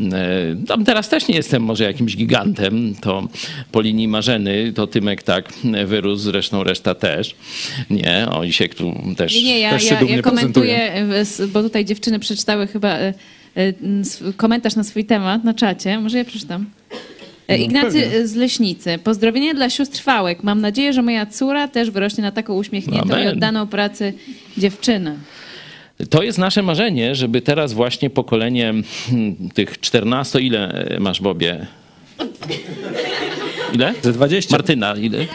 E, 0.00 0.38
Tam 0.66 0.84
teraz 0.84 1.08
też 1.08 1.28
nie 1.28 1.34
jestem 1.36 1.62
może 1.62 1.84
jakimś 1.84 2.16
gigantem, 2.16 2.94
to 3.00 3.28
po 3.72 3.80
linii 3.80 4.08
Marzeny, 4.08 4.72
to 4.72 4.86
Tymek 4.86 5.22
tak 5.22 5.52
wyrósł, 5.86 6.22
zresztą 6.22 6.64
reszta 6.64 6.94
też. 6.94 7.34
Nie, 7.90 8.26
oni 8.30 8.52
się 8.52 8.68
tu 8.68 8.94
też, 9.16 9.32
Nie, 9.48 9.60
ja, 9.60 9.70
też 9.70 9.82
się 9.82 9.94
ja, 9.94 10.00
dumnie 10.00 10.16
ja 10.16 10.22
komentuję, 10.22 10.92
e, 10.94 11.46
bo 11.52 11.62
tutaj 11.62 11.84
dziewczyny 11.84 12.18
przeczytały 12.18 12.66
chyba 12.66 12.88
e, 12.88 13.14
e, 13.56 13.72
komentarz 14.36 14.76
na 14.76 14.84
swój 14.84 15.04
temat 15.04 15.44
na 15.44 15.54
czacie. 15.54 16.00
Może 16.00 16.18
ja 16.18 16.24
przeczytam. 16.24 16.66
No, 17.48 17.54
Ignacy 17.56 18.02
pewnie. 18.02 18.26
z 18.26 18.34
Leśnicy. 18.34 18.98
Pozdrowienia 19.04 19.54
dla 19.54 19.70
sióstr 19.70 20.02
Fałek. 20.02 20.42
Mam 20.42 20.60
nadzieję, 20.60 20.92
że 20.92 21.02
moja 21.02 21.26
córa 21.26 21.68
też 21.68 21.90
wyrośnie 21.90 22.22
na 22.22 22.32
taką 22.32 22.54
uśmiechniętą 22.54 23.08
i 23.08 23.12
Amen. 23.12 23.28
oddaną 23.28 23.66
pracy 23.66 24.12
dziewczynę. 24.58 25.16
To 26.10 26.22
jest 26.22 26.38
nasze 26.38 26.62
marzenie, 26.62 27.14
żeby 27.14 27.40
teraz 27.40 27.72
właśnie 27.72 28.10
pokolenie 28.10 28.74
hmm, 29.06 29.50
tych 29.54 29.80
14, 29.80 30.40
ile 30.40 30.88
masz 31.00 31.20
Bobie? 31.20 31.66
Ile? 33.74 33.94
Ze 34.02 34.12
20. 34.12 34.56
Martyna, 34.56 34.94
ile? 34.94 35.26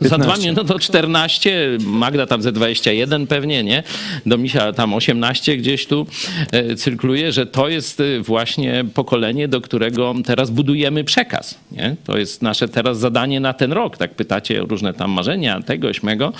Za 0.00 0.18
dwa 0.18 0.36
miesiące, 0.36 0.62
no 0.62 0.64
to 0.64 0.78
14, 0.78 1.78
Magda 1.86 2.26
tam 2.26 2.42
ze 2.42 2.52
21 2.52 3.26
pewnie, 3.26 3.64
nie? 3.64 3.82
Domisia 4.26 4.72
tam 4.72 4.94
18 4.94 5.56
gdzieś 5.56 5.86
tu 5.86 6.06
e, 6.52 6.74
cyrkluje, 6.76 7.32
że 7.32 7.46
to 7.46 7.68
jest 7.68 8.00
e, 8.00 8.20
właśnie 8.20 8.84
pokolenie, 8.94 9.48
do 9.48 9.60
którego 9.60 10.14
teraz 10.24 10.50
budujemy 10.50 11.04
przekaz, 11.04 11.58
nie? 11.72 11.96
To 12.04 12.18
jest 12.18 12.42
nasze 12.42 12.68
teraz 12.68 12.98
zadanie 12.98 13.40
na 13.40 13.52
ten 13.52 13.72
rok, 13.72 13.96
tak 13.96 14.14
pytacie 14.14 14.62
o 14.62 14.66
różne 14.66 14.94
tam 14.94 15.10
marzenia, 15.10 15.62
tego, 15.62 15.92
śmego. 15.92 16.32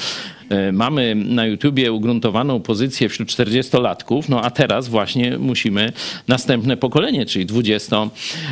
E, 0.49 0.73
Mamy 0.73 1.15
na 1.15 1.47
YouTubie 1.47 1.93
ugruntowaną 1.93 2.61
pozycję 2.61 3.09
wśród 3.09 3.29
40-latków, 3.29 4.23
no 4.29 4.43
a 4.43 4.51
teraz 4.51 4.89
właśnie 4.89 5.39
musimy 5.39 5.93
następne 6.29 6.77
pokolenie, 6.77 7.27
czyli 7.27 7.47
20, 7.47 7.97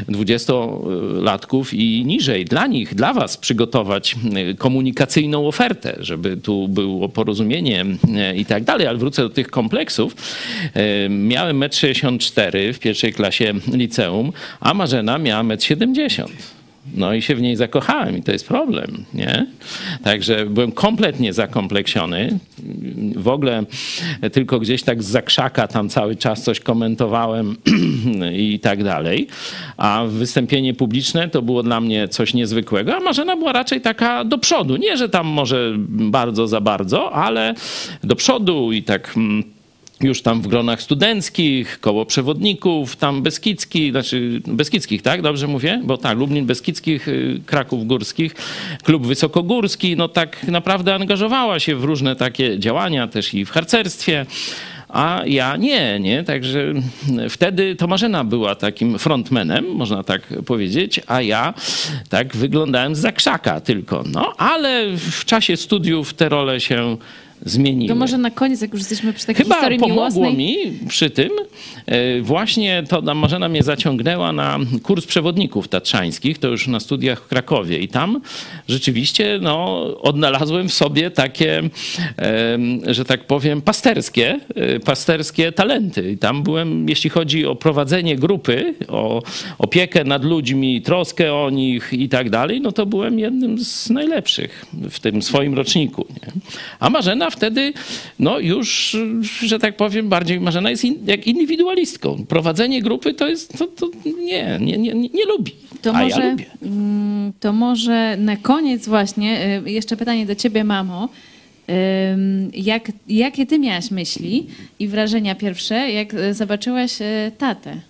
20-latków 0.09 1.75
i 1.75 2.05
niżej, 2.07 2.45
dla 2.45 2.67
nich, 2.67 2.95
dla 2.95 3.13
was 3.13 3.37
przygotować 3.37 4.17
e, 4.35 4.55
komunikacyjną 4.55 5.49
ofertę, 5.49 5.97
żeby 6.01 6.37
tu 6.37 6.69
było 6.69 7.09
porozumienie 7.09 7.85
e, 8.15 8.37
i 8.37 8.45
tak 8.45 8.65
dalej, 8.65 8.87
ale 8.87 8.99
wrócę 8.99 9.23
do 9.23 9.31
tych 9.31 9.51
kompleksów. 9.51 10.17
Miałem 11.11 11.61
1,64 11.61 12.67
m 12.67 12.75
w 12.75 12.79
pierwszej 12.79 13.13
klasie 13.13 13.55
liceum, 13.73 14.33
a 14.61 14.75
Marzena 14.75 15.19
miała 15.19 15.43
1,70 15.43 16.23
m. 16.23 16.29
No 16.95 17.15
i 17.15 17.23
się 17.23 17.35
w 17.35 17.43
niej 17.43 17.57
zakochałem 17.57 18.19
i 18.19 18.23
to 18.23 18.33
jest 18.33 18.49
problem, 18.49 19.05
nie? 19.15 19.47
Także 20.03 20.47
byłem 20.47 20.73
kompletnie 20.73 21.33
zakompleksiony. 21.33 22.39
W 23.17 23.29
ogóle 23.29 23.65
tylko 24.33 24.61
gdzieś 24.61 24.83
tak 24.83 25.03
z 25.03 25.07
zakrzaka 25.07 25.69
tam 25.69 25.89
cały 25.89 26.17
czas 26.17 26.43
coś 26.43 26.61
komentowałem 26.61 27.57
i 28.33 28.61
tak 28.61 28.85
dalej. 28.85 29.27
A 29.77 30.05
wystąpienie 30.09 30.75
publiczne 30.75 31.29
to 31.29 31.43
było 31.43 31.63
dla 31.63 31.81
mnie 31.81 32.09
coś 32.09 32.35
niezwykłego, 32.35 32.97
a 32.97 33.01
Marzena 33.01 33.37
była 33.37 33.53
raczej 33.53 33.81
taka 33.81 34.25
do 34.25 34.39
przodu. 34.39 34.77
Nie, 34.77 34.97
że 34.97 35.09
tam 35.09 35.27
może 35.27 35.73
bardzo 35.89 36.49
za 36.49 36.61
bardzo, 36.61 37.13
ale 37.13 37.55
do 38.03 38.17
przodu 38.17 38.73
i 38.73 38.83
tak... 38.83 39.13
mm, 39.17 39.54
już 40.05 40.23
tam 40.23 40.43
w 40.43 40.47
gronach 40.47 40.83
studenckich, 40.83 41.81
koło 41.81 42.07
przewodników, 42.07 42.97
tam 42.97 43.23
Beskidzki, 43.23 43.91
znaczy 43.91 44.41
Beskidzkich, 44.47 45.03
tak? 45.03 45.23
Dobrze 45.23 45.47
mówię? 45.47 45.81
Bo 45.85 45.97
tak, 45.97 46.19
Lublin 46.19 46.47
Beskidzkich, 46.47 47.09
y, 47.09 47.41
Kraków 47.47 47.87
Górskich, 47.87 48.35
Klub 48.83 49.07
Wysokogórski, 49.07 49.97
no 49.97 50.09
tak 50.09 50.49
naprawdę 50.49 50.95
angażowała 50.95 51.61
się 51.61 51.77
w 51.77 51.85
różne 51.85 52.17
takie 52.17 52.59
działania, 52.59 53.09
też 53.09 53.35
i 53.35 53.45
w 53.45 53.51
harcerstwie. 53.51 54.27
A 54.89 55.23
ja 55.27 55.57
nie, 55.57 56.01
nie? 56.01 56.25
Także 56.25 56.73
wtedy 57.31 57.77
to 57.77 57.87
Marzena 57.87 58.25
była 58.25 58.55
takim 58.55 58.99
frontmanem, 58.99 59.65
można 59.65 60.03
tak 60.03 60.23
powiedzieć, 60.47 61.01
a 61.07 61.21
ja 61.23 61.55
tak 62.09 62.37
wyglądałem 62.37 62.95
z 62.95 62.99
zakrzaka 62.99 63.61
tylko. 63.61 64.05
No, 64.13 64.35
ale 64.37 64.97
w 64.97 65.25
czasie 65.25 65.57
studiów 65.57 66.15
te 66.15 66.29
role 66.29 66.61
się 66.61 66.97
zmieniły. 67.43 67.89
To 67.89 67.95
może 67.95 68.19
na 68.19 68.31
koniec, 68.31 68.61
jak 68.61 68.73
już 68.73 68.81
jesteśmy 68.81 69.13
przy 69.13 69.27
takiej 69.27 69.43
Chyba 69.45 69.55
historii 69.55 69.79
pomogło 69.79 70.09
miłosnej. 70.11 70.37
mi 70.37 70.57
przy 70.89 71.11
tym 71.11 71.31
e, 71.87 72.21
właśnie 72.21 72.83
to 72.89 73.01
na- 73.03 73.15
Marzena 73.15 73.49
mnie 73.49 73.63
zaciągnęła 73.63 74.33
na 74.33 74.59
kurs 74.83 75.07
przewodników 75.07 75.69
tatrzańskich, 75.69 76.39
to 76.39 76.49
już 76.49 76.67
na 76.69 76.81
studiach 76.81 77.23
w 77.23 77.27
Krakowie 77.29 77.79
i 77.79 77.89
tam 77.89 78.21
rzeczywiście 78.69 79.39
no, 79.43 79.83
odnalazłem 80.03 80.69
w 80.69 80.73
sobie 80.75 81.11
takie, 81.11 81.63
że 82.87 83.05
tak 83.05 83.27
powiem, 83.27 83.63
pasterskie, 83.63 84.41
e, 84.55 84.81
pasterskie 84.81 85.53
talenty. 85.53 86.11
I 86.13 86.19
tam 86.19 86.43
byłem, 86.43 86.89
jeśli 86.89 87.11
chodzi 87.11 87.47
o 87.47 87.55
prowadzenie 87.55 88.17
grupy, 88.17 88.75
o 88.89 89.23
opiekę 89.59 90.05
nad 90.05 90.25
ludźmi, 90.25 90.83
troskę 90.83 91.35
o 91.35 91.51
nich 91.51 91.93
i 91.93 92.09
tak 92.09 92.31
dalej, 92.31 92.61
no 92.61 92.73
to 92.73 92.87
byłem 92.87 93.19
jednym 93.19 93.59
z 93.65 93.91
najlepszych 93.91 94.67
w 94.91 95.01
tym 95.01 95.23
swoim 95.23 95.55
roczniku. 95.55 96.07
Nie? 96.11 96.33
A 96.81 96.91
Marzena 96.91 97.24
wtedy, 97.31 97.73
no 98.19 98.39
już, 98.39 98.97
że 99.43 99.59
tak 99.59 99.77
powiem, 99.77 100.09
bardziej 100.09 100.41
Marzena 100.41 100.71
jest 100.71 100.85
in, 100.85 100.99
jak 101.07 101.27
indywidualistką. 101.27 102.25
Prowadzenie 102.29 102.83
grupy 102.83 103.15
to 103.15 103.29
jest, 103.29 103.59
to, 103.59 103.67
to 103.67 103.91
nie, 104.23 104.59
nie, 104.61 104.79
nie, 104.79 104.95
nie, 104.95 105.25
lubi. 105.27 105.53
To 105.83 105.91
A 105.95 106.03
może, 106.03 106.21
ja 106.21 106.31
lubię. 106.31 106.47
mm, 106.63 107.33
to 107.41 107.53
może 107.53 108.17
na 108.17 108.37
koniec 108.37 108.89
właśnie, 108.89 109.61
y, 109.67 109.71
jeszcze 109.71 109.97
pytanie 109.97 110.27
do 110.27 110.35
ciebie, 110.35 110.65
mamo. 110.65 111.09
Ym, 112.13 112.51
Jak, 112.55 112.93
jakie 113.09 113.47
ty 113.47 113.59
miałaś 113.59 113.91
myśli 113.91 114.47
i 114.79 114.89
wrażenia 114.89 115.35
pierwsze, 115.35 115.91
jak 115.91 116.15
y, 116.15 116.35
zobaczyłaś 116.35 117.01
y, 117.01 117.33
tatę? 117.39 117.81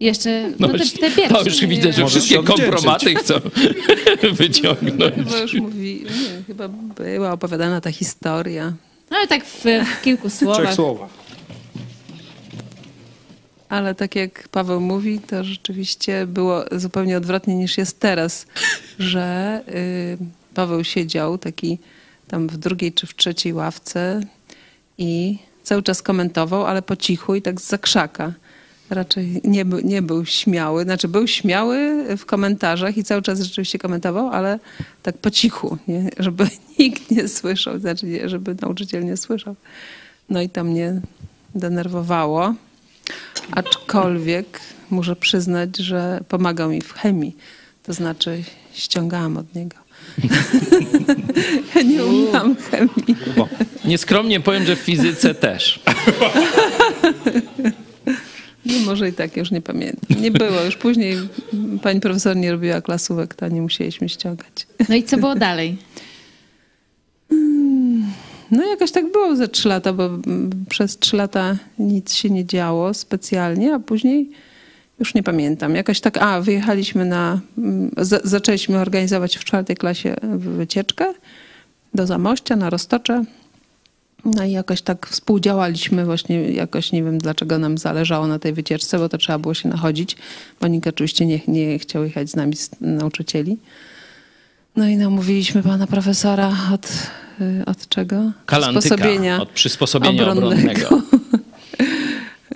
Jeszcze, 0.00 0.50
no, 0.58 0.66
No 0.66 0.68
te, 0.68 0.78
już- 0.78 0.92
te 0.92 1.10
pierwsze. 1.10 1.28
to 1.34 1.44
już 1.44 1.60
widzę, 1.66 1.92
że 1.92 2.06
wszystkie 2.06 2.42
kompromaty 2.42 3.14
chcą 3.14 3.34
wyciągnąć. 4.32 5.14
Chyba 5.14 5.38
już 5.38 5.54
mówi, 5.54 6.04
nie, 6.04 6.42
chyba 6.46 6.68
była 6.68 7.32
opowiadana 7.32 7.80
ta 7.80 7.92
historia. 7.92 8.72
No 9.10 9.16
ale 9.16 9.26
tak 9.26 9.44
w, 9.44 9.64
w 9.64 10.02
kilku 10.02 10.30
słowach. 10.30 10.76
Ale 13.68 13.94
tak 13.94 14.16
jak 14.16 14.48
Paweł 14.48 14.80
mówi, 14.80 15.18
to 15.20 15.44
rzeczywiście 15.44 16.26
było 16.26 16.64
zupełnie 16.72 17.16
odwrotnie 17.16 17.54
niż 17.54 17.78
jest 17.78 18.00
teraz, 18.00 18.46
że 18.98 19.60
y, 19.68 20.18
Paweł 20.54 20.84
siedział 20.84 21.38
taki 21.38 21.78
tam 22.28 22.48
w 22.48 22.56
drugiej 22.56 22.92
czy 22.92 23.06
w 23.06 23.16
trzeciej 23.16 23.52
ławce 23.52 24.20
i 24.98 25.38
cały 25.62 25.82
czas 25.82 26.02
komentował, 26.02 26.66
ale 26.66 26.82
po 26.82 26.96
cichu 26.96 27.34
i 27.34 27.42
tak 27.42 27.60
z 27.60 27.66
zakrzaka. 27.68 28.32
Raczej 28.90 29.40
nie, 29.44 29.64
był- 29.64 29.80
nie 29.80 30.02
był 30.02 30.26
śmiały, 30.26 30.84
znaczy 30.84 31.08
był 31.08 31.26
śmiały 31.26 32.04
w 32.16 32.24
komentarzach 32.26 32.96
i 32.96 33.04
cały 33.04 33.22
czas 33.22 33.40
rzeczywiście 33.40 33.78
komentował, 33.78 34.28
ale 34.28 34.58
tak 35.02 35.18
po 35.18 35.30
cichu, 35.30 35.78
nie? 35.88 36.10
żeby 36.18 36.46
nikt 36.78 37.10
nie 37.10 37.28
słyszał, 37.28 37.78
znaczy 37.78 38.06
nie, 38.06 38.28
żeby 38.28 38.56
nauczyciel 38.62 39.04
nie 39.04 39.16
słyszał. 39.16 39.54
No 40.30 40.42
i 40.42 40.48
to 40.48 40.64
mnie 40.64 41.00
denerwowało. 41.54 42.54
Aczkolwiek 43.50 44.60
muszę 44.90 45.16
przyznać, 45.16 45.76
że 45.76 46.20
pomagał 46.28 46.70
mi 46.70 46.80
w 46.80 46.92
chemii. 46.92 47.36
To 47.82 47.92
znaczy 47.92 48.42
ściągałam 48.74 49.36
od 49.36 49.54
niego. 49.54 49.76
ja 51.74 51.82
nie 51.82 52.04
umiałam 52.04 52.56
chemii. 52.56 53.16
Nieskromnie 53.84 54.40
powiem, 54.40 54.64
że 54.64 54.76
w 54.76 54.78
fizyce 54.78 55.34
też. 55.34 55.80
No 58.68 58.86
może 58.86 59.08
i 59.08 59.12
tak, 59.12 59.36
już 59.36 59.50
nie 59.50 59.60
pamiętam. 59.60 60.20
Nie 60.22 60.30
było. 60.30 60.64
Już 60.64 60.76
później 60.76 61.16
pani 61.82 62.00
profesor 62.00 62.36
nie 62.36 62.52
robiła 62.52 62.80
klasówek, 62.80 63.34
to 63.34 63.48
nie 63.48 63.62
musieliśmy 63.62 64.08
ściągać. 64.08 64.66
No 64.88 64.94
i 64.94 65.02
co 65.02 65.16
było 65.16 65.34
dalej? 65.34 65.76
No 68.50 68.66
jakoś 68.66 68.92
tak 68.92 69.12
było 69.12 69.36
ze 69.36 69.48
trzy 69.48 69.68
lata, 69.68 69.92
bo 69.92 70.06
mm, 70.06 70.50
przez 70.68 70.98
trzy 70.98 71.16
lata 71.16 71.56
nic 71.78 72.14
się 72.14 72.30
nie 72.30 72.44
działo 72.46 72.94
specjalnie, 72.94 73.74
a 73.74 73.78
później 73.78 74.30
już 74.98 75.14
nie 75.14 75.22
pamiętam. 75.22 75.74
Jakoś 75.74 76.00
tak, 76.00 76.18
a 76.22 76.40
wyjechaliśmy 76.40 77.04
na, 77.04 77.40
mm, 77.58 77.90
za, 77.96 78.20
zaczęliśmy 78.24 78.78
organizować 78.78 79.36
w 79.36 79.44
czwartej 79.44 79.76
klasie 79.76 80.16
wycieczkę 80.38 81.14
do 81.94 82.06
Zamościa 82.06 82.56
na 82.56 82.70
Roztocze. 82.70 83.24
No 84.24 84.44
i 84.44 84.52
jakoś 84.52 84.82
tak 84.82 85.06
współdziałaliśmy 85.06 86.04
właśnie, 86.04 86.50
jakoś 86.50 86.92
nie 86.92 87.02
wiem 87.02 87.18
dlaczego 87.18 87.58
nam 87.58 87.78
zależało 87.78 88.26
na 88.26 88.38
tej 88.38 88.52
wycieczce, 88.52 88.98
bo 88.98 89.08
to 89.08 89.18
trzeba 89.18 89.38
było 89.38 89.54
się 89.54 89.68
nachodzić, 89.68 90.16
bo 90.60 90.68
nikt 90.68 90.86
oczywiście 90.86 91.26
nie, 91.26 91.40
nie 91.48 91.78
chciał 91.78 92.04
jechać 92.04 92.30
z 92.30 92.36
nami, 92.36 92.56
z 92.56 92.70
nauczycieli. 92.80 93.58
No 94.76 94.88
i 94.88 94.96
namówiliśmy 94.96 95.62
pana 95.62 95.86
profesora 95.86 96.52
od, 96.74 96.92
y, 97.40 97.64
od 97.66 97.88
czego? 97.88 98.32
Kalantyka 98.46 98.80
Przysposobienia 98.80 99.40
od 99.40 99.48
przysposobienia 99.48 100.32
obronnego. 100.32 100.88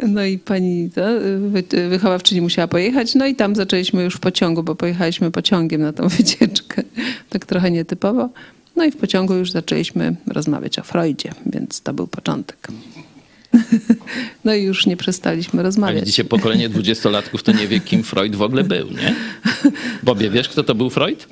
No 0.09 0.25
i 0.25 0.39
pani 0.39 0.91
wy, 1.39 1.89
wychowawczyni 1.89 2.41
musiała 2.41 2.69
pojechać, 2.69 3.15
no 3.15 3.27
i 3.27 3.35
tam 3.35 3.57
zaczęliśmy 3.57 4.03
już 4.03 4.15
w 4.15 4.21
pociągu, 4.21 4.63
bo 4.63 4.75
pojechaliśmy 4.75 5.31
pociągiem 5.31 5.83
na 5.83 5.93
tą 5.93 6.09
wycieczkę, 6.19 6.83
tak 7.31 7.47
trochę 7.47 7.71
nietypowo. 7.71 8.29
No 8.77 8.85
i 8.85 8.91
w 8.91 8.97
pociągu 8.97 9.35
już 9.35 9.51
zaczęliśmy 9.51 10.17
rozmawiać 10.27 10.79
o 10.79 10.83
Freudzie, 10.83 11.33
więc 11.47 11.81
to 11.81 11.95
był 11.95 12.07
początek. 12.07 12.69
No 14.45 14.55
i 14.55 14.63
już 14.63 14.87
nie 14.87 14.97
przestaliśmy 14.97 15.61
A 15.61 15.63
rozmawiać. 15.63 16.01
widzicie, 16.01 16.25
pokolenie 16.25 16.69
dwudziestolatków 16.69 17.43
to 17.43 17.53
nie 17.53 17.69
wie, 17.69 17.81
kim 17.81 18.03
Freud 18.03 18.37
w 18.37 18.43
ogóle 18.43 18.65
był, 18.65 18.91
nie? 18.91 19.15
Bobie, 20.03 20.31
wiesz, 20.31 20.49
kto 20.49 20.65
to 20.65 20.75
był 20.75 20.91
Freud? 20.91 21.27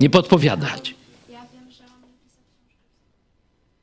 Nie 0.00 0.10
podpowiadać. 0.10 0.94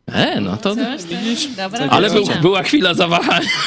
E, 0.08 0.42
no 0.42 0.58
to 0.58 0.76
widzisz? 1.10 1.48
Dobra, 1.48 1.80
Ale 1.90 2.10
był, 2.10 2.24
była 2.42 2.64
chwila 2.64 2.94
zawahania. 2.94 3.50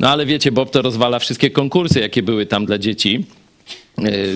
No 0.00 0.08
ale 0.10 0.26
wiecie, 0.26 0.52
Bob 0.52 0.70
to 0.70 0.82
rozwala 0.82 1.18
wszystkie 1.18 1.50
konkursy, 1.50 2.00
jakie 2.00 2.22
były 2.22 2.46
tam 2.46 2.66
dla 2.66 2.78
dzieci. 2.78 3.26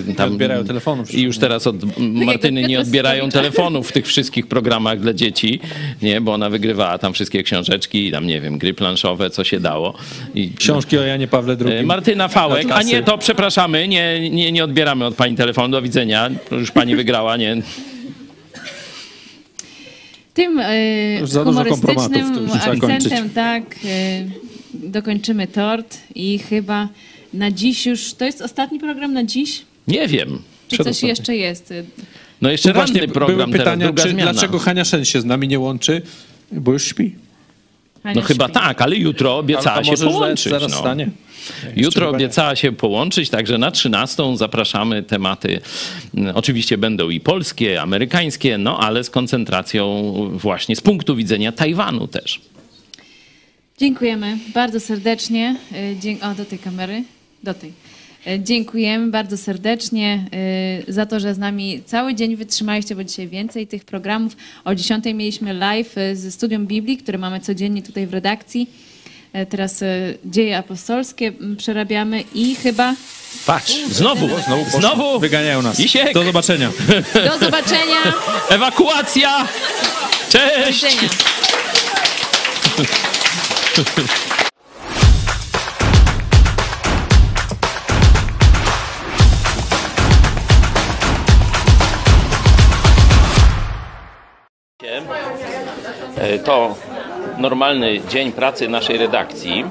Yy, 0.07 0.15
Tam, 0.15 0.31
odbierają 0.31 0.63
telefonów. 0.65 1.13
I 1.13 1.21
już 1.21 1.37
teraz 1.37 1.67
od 1.67 1.75
Martyny 1.99 2.63
nie 2.63 2.79
odbierają 2.79 3.29
telefonów 3.29 3.89
w 3.89 3.91
tych 3.91 4.07
wszystkich 4.07 4.47
programach 4.47 4.99
dla 4.99 5.13
dzieci, 5.13 5.59
nie, 6.01 6.21
bo 6.21 6.33
ona 6.33 6.49
wygrywała 6.49 6.97
tam 6.97 7.13
wszystkie 7.13 7.43
książeczki, 7.43 8.11
tam 8.11 8.27
nie 8.27 8.41
wiem, 8.41 8.57
gry 8.57 8.73
planszowe, 8.73 9.29
co 9.29 9.43
się 9.43 9.59
dało. 9.59 9.93
I, 10.35 10.51
Książki 10.57 10.97
o 10.97 11.01
Janie 11.03 11.27
Pawle 11.27 11.53
Yy, 11.53 11.75
II. 11.77 11.85
Martyna 11.85 12.27
Fałek, 12.27 12.65
a 12.65 12.69
Atlasy. 12.69 12.89
nie, 12.89 13.03
to 13.03 13.17
przepraszamy, 13.17 13.87
nie, 13.87 14.29
nie, 14.29 14.51
nie 14.51 14.63
odbieramy 14.63 15.05
od 15.05 15.15
pani 15.15 15.35
telefonu, 15.35 15.67
do 15.71 15.81
widzenia, 15.81 16.29
już 16.51 16.71
pani 16.71 16.95
wygrała, 16.95 17.37
nie. 17.37 17.61
Tym 20.33 20.59
y, 20.59 21.17
Już 21.19 21.29
za 21.29 21.45
dużo 21.45 21.65
kompromatów, 21.65 22.11
to 22.13 22.23
humorystycznym 22.23 22.83
akcentem, 22.83 23.29
tak, 23.29 23.63
y, 23.85 24.53
dokończymy 24.73 25.47
tort 25.47 25.97
i 26.15 26.39
chyba 26.39 26.87
na 27.33 27.51
dziś 27.51 27.85
już, 27.85 28.13
to 28.13 28.25
jest 28.25 28.41
ostatni 28.41 28.79
program 28.79 29.13
na 29.13 29.23
dziś? 29.23 29.61
Nie 29.87 30.07
wiem. 30.07 30.41
Czy 30.67 30.83
coś 30.83 31.03
jeszcze 31.03 31.35
jest? 31.35 31.73
No 32.41 32.51
jeszcze 32.51 32.69
Tu 32.69 32.75
właśnie 32.75 33.07
program 33.07 33.37
były 33.51 33.57
pytania, 33.59 33.87
teraz, 33.91 34.05
druga 34.05 34.23
czy, 34.25 34.33
dlaczego 34.33 34.59
Hania 34.59 34.85
Szen 34.85 35.05
się 35.05 35.21
z 35.21 35.25
nami 35.25 35.47
nie 35.47 35.59
łączy, 35.59 36.01
bo 36.51 36.73
już 36.73 36.83
śpi. 36.87 37.15
Hania 38.03 38.15
No 38.15 38.21
chyba 38.27 38.45
śpi. 38.45 38.53
tak, 38.53 38.81
ale 38.81 38.95
jutro 38.95 39.37
obiecała 39.37 39.75
Ale 39.75 39.85
się 39.85 39.97
połączyć. 39.97 40.49
zaraz 40.51 40.71
no. 40.71 40.77
stanie. 40.77 41.09
Jutro 41.75 42.05
chyba 42.05 42.17
obiecała 42.17 42.55
się 42.55 42.71
połączyć, 42.71 43.29
także 43.29 43.57
na 43.57 43.71
13 43.71 44.37
zapraszamy 44.37 45.03
tematy. 45.03 45.59
mm, 46.17 46.35
Oczywiście 46.35 46.77
będą 46.77 47.09
i 47.09 47.19
polskie, 47.19 47.81
amerykańskie, 47.81 48.57
no 48.57 48.79
ale 48.79 49.03
z 49.03 49.09
koncentracją 49.09 50.03
właśnie 50.33 50.75
z 50.75 50.81
punktu 50.81 51.15
widzenia 51.15 51.51
Tajwanu 51.51 52.07
też. 52.07 52.41
Dziękujemy 53.79 54.37
bardzo 54.53 54.79
serdecznie. 54.79 55.55
Y, 55.71 55.95
Dzie- 56.01 56.17
o, 56.21 56.35
do 56.35 56.45
tej 56.45 56.59
kamery. 56.59 57.03
Do 57.43 57.53
tej. 57.53 57.73
Y, 58.27 58.39
Dziękujemy 58.43 59.11
bardzo 59.11 59.37
serdecznie 59.37 60.25
y, 60.87 60.93
za 60.93 61.05
to, 61.05 61.19
że 61.19 61.33
z 61.33 61.37
nami 61.37 61.81
cały 61.85 62.15
dzień 62.15 62.35
wytrzymaliście, 62.35 62.95
bo 62.95 63.03
dzisiaj 63.03 63.27
więcej 63.27 63.67
tych 63.67 63.85
programów. 63.85 64.37
O 64.65 64.75
10 64.75 65.05
mieliśmy 65.05 65.53
live 65.53 65.97
y, 65.97 66.15
ze 66.15 66.31
Studium 66.31 66.67
Biblii, 66.67 66.97
które 66.97 67.17
mamy 67.17 67.39
codziennie 67.39 67.81
tutaj 67.81 68.07
w 68.07 68.13
redakcji. 68.13 68.69
Teraz 69.49 69.83
dzieje 70.25 70.57
apostolskie 70.57 71.31
przerabiamy 71.57 72.23
i 72.33 72.55
chyba 72.55 72.95
Patrz, 73.45 73.73
znowu, 73.91 74.29
znowu, 74.45 74.79
znowu. 74.79 75.19
Wyganiają 75.19 75.61
nas. 75.61 75.79
Isiek. 75.79 76.13
Do 76.13 76.23
zobaczenia. 76.23 76.71
do 77.29 77.45
zobaczenia. 77.45 78.13
Ewakuacja! 78.49 79.47
Do 80.33 80.39
Cześć! 80.39 80.83
widzenia. 80.83 81.09
To 96.45 96.75
normalny 97.37 97.99
dzień 98.09 98.31
pracy 98.31 98.67
naszej 98.67 98.97
redakcji. 98.97 99.65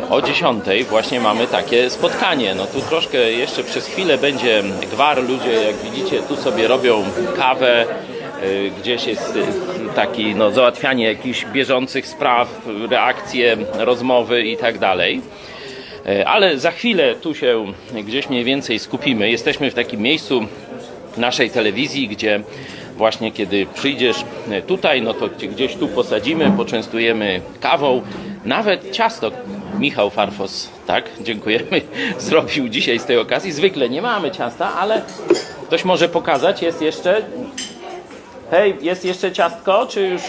E, 0.00 0.10
O 0.10 0.22
10 0.22 0.64
właśnie 0.90 1.20
mamy 1.20 1.46
takie 1.46 1.90
spotkanie. 1.90 2.54
No 2.54 2.66
tu 2.66 2.80
troszkę 2.80 3.18
jeszcze 3.32 3.64
przez 3.64 3.86
chwilę 3.86 4.18
będzie 4.18 4.62
gwar. 4.92 5.22
Ludzie, 5.28 5.52
jak 5.52 5.76
widzicie, 5.76 6.22
tu 6.22 6.36
sobie 6.36 6.68
robią 6.68 7.04
kawę. 7.36 7.82
E, 7.82 7.86
Gdzieś 8.80 9.06
jest 9.06 9.36
e, 9.90 9.94
taki 9.94 10.34
no, 10.34 10.50
załatwianie 10.50 11.04
jakichś 11.04 11.44
bieżących 11.44 12.06
spraw, 12.06 12.48
reakcje, 12.90 13.56
rozmowy 13.78 14.42
i 14.42 14.56
tak 14.56 14.78
dalej. 14.78 15.20
E, 16.06 16.28
Ale 16.28 16.58
za 16.58 16.70
chwilę 16.70 17.14
tu 17.14 17.34
się 17.34 17.64
gdzieś 18.04 18.28
mniej 18.30 18.44
więcej 18.44 18.78
skupimy. 18.78 19.30
Jesteśmy 19.30 19.70
w 19.70 19.74
takim 19.74 20.00
miejscu 20.00 20.46
naszej 21.16 21.50
telewizji, 21.50 22.08
gdzie 22.08 22.40
właśnie 23.00 23.32
kiedy 23.32 23.66
przyjdziesz 23.74 24.24
tutaj, 24.66 25.02
no 25.02 25.14
to 25.14 25.28
cię 25.28 25.48
gdzieś 25.48 25.74
tu 25.74 25.88
posadzimy, 25.88 26.52
poczęstujemy 26.56 27.40
kawą, 27.60 28.02
nawet 28.44 28.90
ciasto. 28.90 29.30
Michał 29.78 30.10
Farfos, 30.10 30.68
tak, 30.86 31.04
dziękujemy, 31.20 31.82
zrobił 32.28 32.68
dzisiaj 32.68 32.98
z 32.98 33.04
tej 33.04 33.18
okazji. 33.18 33.52
Zwykle 33.52 33.88
nie 33.88 34.02
mamy 34.02 34.30
ciasta, 34.30 34.74
ale 34.74 35.02
ktoś 35.66 35.84
może 35.84 36.08
pokazać, 36.08 36.62
jest 36.62 36.82
jeszcze... 36.82 37.22
Hej, 38.50 38.76
jest 38.80 39.04
jeszcze 39.04 39.32
ciastko, 39.32 39.86
czy 39.86 40.08
już... 40.08 40.22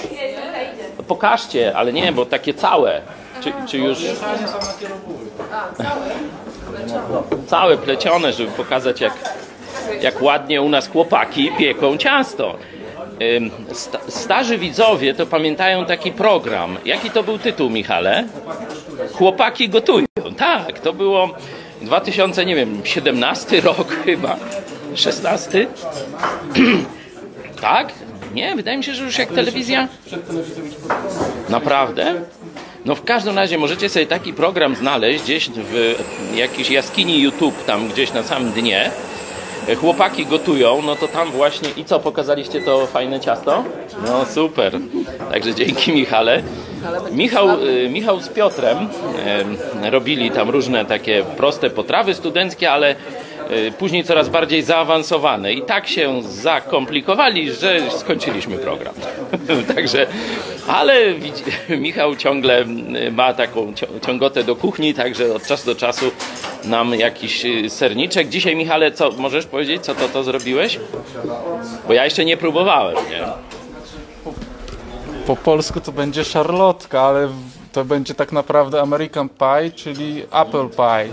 Pokażcie, 1.07 1.76
ale 1.76 1.93
nie, 1.93 2.11
bo 2.11 2.26
takie 2.26 2.53
całe. 2.53 3.02
Czy, 3.41 3.53
czy 3.68 3.77
już... 3.77 3.98
Całe 7.48 7.77
plecione, 7.77 8.34
żeby 8.34 8.52
pokazać 8.52 9.02
jak, 9.02 9.14
jak 10.02 10.22
ładnie 10.22 10.62
u 10.62 10.70
nas 10.70 10.88
chłopaki 10.88 11.52
pieką 11.58 11.98
ciasto. 11.98 12.58
Starzy 14.08 14.58
widzowie 14.58 15.14
to 15.14 15.26
pamiętają 15.26 15.86
taki 15.86 16.12
program. 16.12 16.78
Jaki 16.86 17.10
to 17.10 17.24
był 17.24 17.38
tytuł, 17.38 17.70
Michale? 17.70 18.28
Chłopaki 19.14 19.70
gotują. 19.70 20.06
Tak, 20.38 20.80
to 20.80 20.94
było 20.94 21.30
2000, 21.82 22.46
nie 22.46 22.56
wiem, 22.56 22.82
17 22.84 23.62
rok 23.68 23.96
chyba. 24.06 24.38
16? 24.96 25.68
tak? 27.62 27.94
Nie, 28.34 28.56
wydaje 28.56 28.78
mi 28.78 28.84
się, 28.84 28.94
że 28.94 29.04
już 29.04 29.18
jak 29.18 29.30
telewizja. 29.30 29.88
Naprawdę? 31.50 32.22
No 32.86 32.96
w 32.96 33.04
każdym 33.04 33.36
razie 33.36 33.58
możecie 33.58 33.90
sobie 33.90 34.06
taki 34.06 34.34
program 34.34 34.76
znaleźć 34.76 35.24
gdzieś 35.24 35.50
w 35.50 35.96
jakiejś 36.36 36.70
jaskini 36.70 37.22
YouTube, 37.22 37.66
tam 37.66 37.88
gdzieś 37.88 38.14
na 38.14 38.24
samym 38.24 38.52
dnie. 38.52 38.92
Chłopaki 39.80 40.26
gotują, 40.26 40.82
no 40.82 40.96
to 40.96 41.08
tam 41.08 41.32
właśnie 41.32 41.70
i 41.78 41.86
co, 41.86 42.00
pokazaliście 42.00 42.62
to 42.62 42.88
fajne 42.88 43.20
ciasto? 43.20 43.64
No 44.08 44.26
super. 44.26 44.80
Także 45.32 45.56
dzięki 45.56 45.94
Michale. 45.94 46.44
Michał, 47.12 47.66
y, 47.66 47.90
Michał 47.90 48.22
z 48.22 48.30
Piotrem 48.30 48.78
e, 49.82 49.90
robili 49.90 50.32
tam 50.32 50.50
różne 50.50 50.86
takie 50.86 51.24
proste 51.38 51.70
potrawy 51.70 52.14
studenckie, 52.14 52.72
ale 52.72 52.90
e, 52.90 52.96
później 53.78 54.03
coraz 54.03 54.30
bardziej 54.30 54.64
zaawansowane 54.64 55.53
i 55.53 55.61
tak 55.61 55.88
się 55.88 56.23
zakomplikowali, 56.23 57.52
że 57.52 57.91
skończyliśmy 57.91 58.57
program. 58.57 58.94
Także, 59.76 60.07
ale 60.68 61.14
Michał 61.80 62.15
ciągle 62.15 62.61
y, 62.61 63.11
ma 63.11 63.34
taką 63.34 63.73
ciągotę 64.06 64.44
do 64.44 64.56
kuchni, 64.56 64.94
także 64.94 65.34
od 65.34 65.48
czasu 65.48 65.65
do 65.65 65.76
czasu 65.76 66.11
nam 66.64 66.95
jakiś 66.95 67.45
y, 67.45 67.69
serniczek. 67.69 68.30
Dzisiaj 68.30 68.56
Michale, 68.56 68.91
co 68.91 69.11
możesz 69.11 69.45
powiedzieć, 69.45 69.84
co 69.84 69.95
to, 69.95 70.07
to 70.07 70.23
zrobiłeś? 70.23 70.80
Bo 71.88 71.94
ja 71.94 72.06
jeszcze 72.06 72.26
nie 72.26 72.38
próbowałem, 72.38 72.95
nie? 73.10 73.23
Po 75.28 75.36
polsku 75.36 75.82
to 75.82 75.91
będzie 75.91 76.23
szarlotka, 76.23 77.02
ale 77.02 77.30
to 77.72 77.86
będzie 77.86 78.14
tak 78.14 78.32
naprawdę 78.32 78.82
American 78.82 79.30
Pie, 79.30 79.72
czyli 79.76 80.23
Apple 80.32 80.69
Pie. 80.69 81.10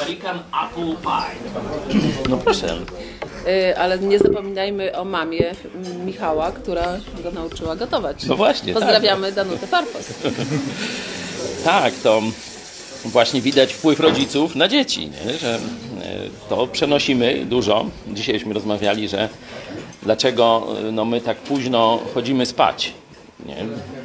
American 0.00 0.38
Apple 0.38 0.96
Pie. 1.02 1.98
No 2.28 2.36
proszę. 2.36 2.76
Y, 3.46 3.78
Ale 3.78 3.98
nie 3.98 4.18
zapominajmy 4.18 4.96
o 4.96 5.04
mamie 5.04 5.52
Michała, 6.04 6.52
która 6.52 6.98
go 7.22 7.30
nauczyła 7.30 7.76
gotować. 7.76 8.24
No 8.24 8.36
właśnie, 8.36 8.74
tak. 8.74 8.82
Pozdrawiamy 8.82 9.32
Danutę 9.32 9.66
Farfos. 9.66 10.06
Tak, 11.64 11.94
to 11.94 12.22
właśnie 13.04 13.40
widać 13.40 13.72
wpływ 13.72 14.00
rodziców 14.00 14.56
na 14.56 14.68
dzieci, 14.68 15.10
nie? 15.10 15.38
że 15.38 15.54
e, 15.54 15.60
to 16.48 16.66
przenosimy 16.66 17.44
dużo. 17.44 17.86
Dzisiejśmy 18.08 18.54
rozmawiali, 18.54 19.08
że 19.08 19.28
dlaczego 20.02 20.66
e, 20.88 20.92
no, 20.92 21.04
my 21.04 21.20
tak 21.20 21.36
późno 21.36 22.00
chodzimy 22.14 22.46
spać. 22.46 22.92
Nie? 23.46 23.56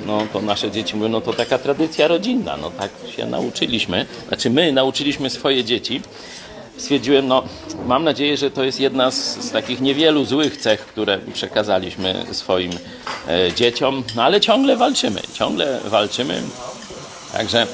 No 0.05 0.27
to 0.33 0.41
nasze 0.41 0.71
dzieci 0.71 0.95
mówią, 0.95 1.09
no 1.09 1.21
to 1.21 1.33
taka 1.33 1.57
tradycja 1.57 2.07
rodzinna, 2.07 2.57
no 2.57 2.71
tak 2.71 2.91
się 3.15 3.25
nauczyliśmy. 3.25 4.05
Znaczy 4.27 4.49
my 4.49 4.71
nauczyliśmy 4.71 5.29
swoje 5.29 5.63
dzieci. 5.63 6.01
Stwierdziłem, 6.77 7.27
no 7.27 7.43
mam 7.85 8.03
nadzieję, 8.03 8.37
że 8.37 8.51
to 8.51 8.63
jest 8.63 8.79
jedna 8.79 9.11
z, 9.11 9.45
z 9.45 9.51
takich 9.51 9.81
niewielu 9.81 10.25
złych 10.25 10.57
cech, 10.57 10.79
które 10.79 11.17
przekazaliśmy 11.33 12.25
swoim 12.31 12.71
e, 13.27 13.53
dzieciom, 13.53 14.03
no 14.15 14.23
ale 14.23 14.41
ciągle 14.41 14.77
walczymy, 14.77 15.21
ciągle 15.33 15.79
walczymy. 15.85 16.41
Także 17.33 17.67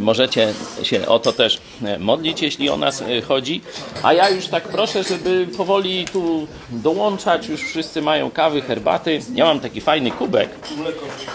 możecie 0.00 0.54
się 0.82 1.06
o 1.06 1.18
to 1.18 1.32
też 1.32 1.60
e, 1.84 1.98
modlić, 1.98 2.42
jeśli 2.42 2.70
o 2.70 2.76
nas 2.76 3.02
e, 3.02 3.20
chodzi. 3.22 3.60
A 4.02 4.12
ja 4.12 4.30
już 4.30 4.46
tak 4.46 4.62
proszę, 4.68 5.02
żeby 5.04 5.46
powoli 5.56 6.04
tu 6.04 6.46
dołączać. 6.70 7.48
Już 7.48 7.62
wszyscy 7.62 8.02
mają 8.02 8.30
kawy, 8.30 8.62
herbaty. 8.62 9.20
Ja 9.34 9.44
mam 9.44 9.60
taki 9.60 9.80
fajny 9.80 10.10
kubek. 10.10 10.50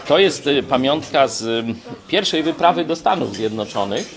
To 0.07 0.19
jest 0.19 0.47
e, 0.47 0.63
pamiątka 0.63 1.27
z 1.27 1.43
e, 1.43 1.73
pierwszej 2.07 2.43
wyprawy 2.43 2.85
do 2.85 2.95
Stanów 2.95 3.35
Zjednoczonych. 3.35 4.15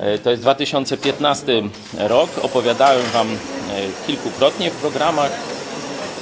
E, 0.00 0.18
To 0.18 0.30
jest 0.30 0.42
2015 0.42 1.62
rok. 1.98 2.30
Opowiadałem 2.42 3.02
Wam 3.12 3.28
e, 3.28 3.36
kilkukrotnie 4.06 4.70
w 4.70 4.74
programach, 4.74 5.30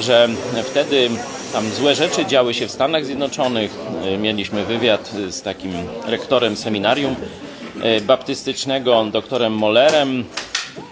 że 0.00 0.28
wtedy 0.64 1.10
tam 1.52 1.70
złe 1.70 1.94
rzeczy 1.94 2.26
działy 2.26 2.54
się 2.54 2.66
w 2.66 2.70
Stanach 2.70 3.06
Zjednoczonych. 3.06 3.76
E, 4.04 4.18
Mieliśmy 4.18 4.64
wywiad 4.64 5.12
z 5.30 5.42
takim 5.42 5.72
rektorem 6.06 6.56
seminarium 6.56 7.14
e, 7.82 8.00
baptystycznego, 8.00 9.04
doktorem 9.12 9.52
Mollerem 9.52 10.24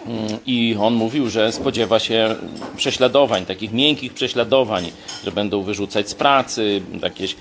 Mm, 0.06 0.38
i 0.46 0.76
on 0.80 0.94
mówił, 0.94 1.28
że 1.30 1.52
spodziewa 1.52 1.98
się 1.98 2.36
prześladowań, 2.76 3.46
takich 3.46 3.72
miękkich 3.72 4.14
prześladowań, 4.14 4.90
że 5.24 5.32
będą 5.32 5.62
wyrzucać 5.62 6.08
z 6.10 6.14
pracy, 6.14 6.82
jakieś 7.02 7.36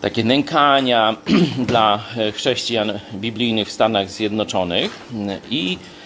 takie 0.00 0.24
nękania 0.24 1.16
dla 1.68 2.04
e, 2.16 2.32
chrześcijan 2.32 3.00
biblijnych 3.14 3.68
w 3.68 3.72
Stanach 3.72 4.10
Zjednoczonych 4.10 5.06
i 5.50 5.78
e, 5.78 5.99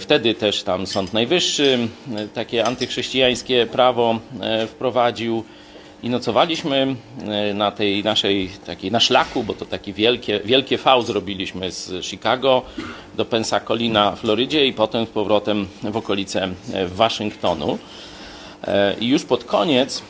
wtedy 0.00 0.34
też 0.34 0.62
tam 0.62 0.86
Sąd 0.86 1.12
Najwyższy 1.12 1.88
e, 2.16 2.28
takie 2.28 2.64
antychrześcijańskie 2.64 3.66
prawo 3.66 4.18
e, 4.40 4.66
wprowadził 4.66 5.44
i 6.02 6.10
nocowaliśmy 6.10 6.96
e, 7.26 7.54
na 7.54 7.70
tej 7.70 8.04
naszej 8.04 8.50
takiej 8.66 8.90
na 8.92 9.00
szlaku, 9.00 9.44
bo 9.44 9.54
to 9.54 9.66
takie 9.66 9.92
wielkie, 9.92 10.40
wielkie 10.40 10.78
V 10.78 11.02
zrobiliśmy 11.02 11.72
z 11.72 12.04
Chicago 12.04 12.62
do 13.16 13.24
Pensacolina, 13.24 14.16
Florydzie 14.16 14.66
i 14.66 14.72
potem 14.72 15.06
z 15.06 15.08
powrotem 15.08 15.66
w 15.82 15.96
okolice 15.96 16.48
e, 16.72 16.86
Waszyngtonu. 16.86 17.78
E, 18.66 18.94
I 19.00 19.08
już 19.08 19.24
pod 19.24 19.44
koniec 19.44 20.02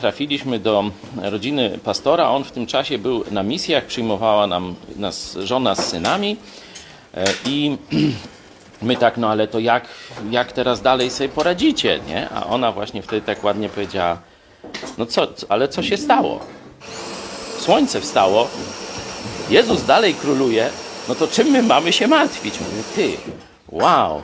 trafiliśmy 0.00 0.58
do 0.58 0.84
rodziny 1.22 1.78
pastora. 1.84 2.30
On 2.30 2.44
w 2.44 2.52
tym 2.52 2.66
czasie 2.66 2.98
był 2.98 3.24
na 3.30 3.42
misjach, 3.42 3.84
przyjmowała 3.84 4.46
nam 4.46 4.74
nas 4.96 5.38
żona 5.44 5.74
z 5.74 5.90
synami. 5.90 6.36
E, 7.14 7.24
I 7.46 7.76
my 8.84 8.96
tak, 8.96 9.16
no 9.16 9.30
ale 9.30 9.48
to 9.48 9.58
jak, 9.58 9.84
jak 10.30 10.52
teraz 10.52 10.82
dalej 10.82 11.10
sobie 11.10 11.28
poradzicie, 11.28 12.00
nie? 12.06 12.28
A 12.30 12.46
ona 12.46 12.72
właśnie 12.72 13.02
wtedy 13.02 13.26
tak 13.26 13.44
ładnie 13.44 13.68
powiedziała, 13.68 14.18
no 14.98 15.06
co, 15.06 15.26
ale 15.48 15.68
co 15.68 15.82
się 15.82 15.96
stało? 15.96 16.40
Słońce 17.58 18.00
wstało, 18.00 18.48
Jezus 19.50 19.84
dalej 19.84 20.14
króluje, 20.14 20.70
no 21.08 21.14
to 21.14 21.28
czym 21.28 21.48
my 21.48 21.62
mamy 21.62 21.92
się 21.92 22.06
martwić? 22.06 22.60
Mówię, 22.60 22.82
ty, 22.94 23.16
wow. 23.68 24.22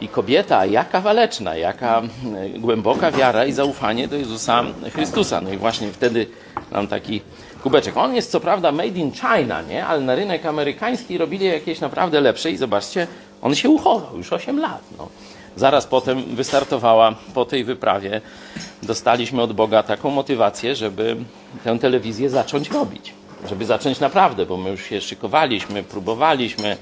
I 0.00 0.08
kobieta, 0.08 0.66
jaka 0.66 1.00
waleczna, 1.00 1.56
jaka 1.56 2.02
e, 2.36 2.58
głęboka 2.58 3.10
wiara 3.10 3.44
i 3.46 3.52
zaufanie 3.52 4.08
do 4.08 4.16
Jezusa 4.16 4.64
Chrystusa. 4.94 5.40
No 5.40 5.50
i 5.50 5.56
właśnie 5.56 5.88
wtedy 5.92 6.26
mam 6.72 6.88
taki 6.88 7.20
kubeczek. 7.62 7.96
On 7.96 8.14
jest 8.14 8.30
co 8.30 8.40
prawda 8.40 8.72
made 8.72 8.88
in 8.88 9.12
China, 9.12 9.62
nie? 9.62 9.86
Ale 9.86 10.00
na 10.00 10.14
rynek 10.14 10.46
amerykański 10.46 11.18
robili 11.18 11.46
jakieś 11.46 11.80
naprawdę 11.80 12.20
lepsze 12.20 12.50
i 12.50 12.56
zobaczcie, 12.56 13.06
on 13.42 13.54
się 13.54 13.68
uchował 13.68 14.16
już 14.16 14.32
8 14.32 14.60
lat. 14.60 14.82
No. 14.98 15.08
Zaraz 15.56 15.86
potem 15.86 16.22
wystartowała 16.22 17.14
po 17.34 17.44
tej 17.44 17.64
wyprawie. 17.64 18.20
Dostaliśmy 18.82 19.42
od 19.42 19.52
Boga 19.52 19.82
taką 19.82 20.10
motywację, 20.10 20.76
żeby 20.76 21.16
tę 21.64 21.78
telewizję 21.78 22.30
zacząć 22.30 22.70
robić. 22.70 23.12
Żeby 23.48 23.64
zacząć 23.64 24.00
naprawdę, 24.00 24.46
bo 24.46 24.56
my 24.56 24.70
już 24.70 24.84
się 24.84 25.00
szykowaliśmy, 25.00 25.82
próbowaliśmy, 25.82 26.76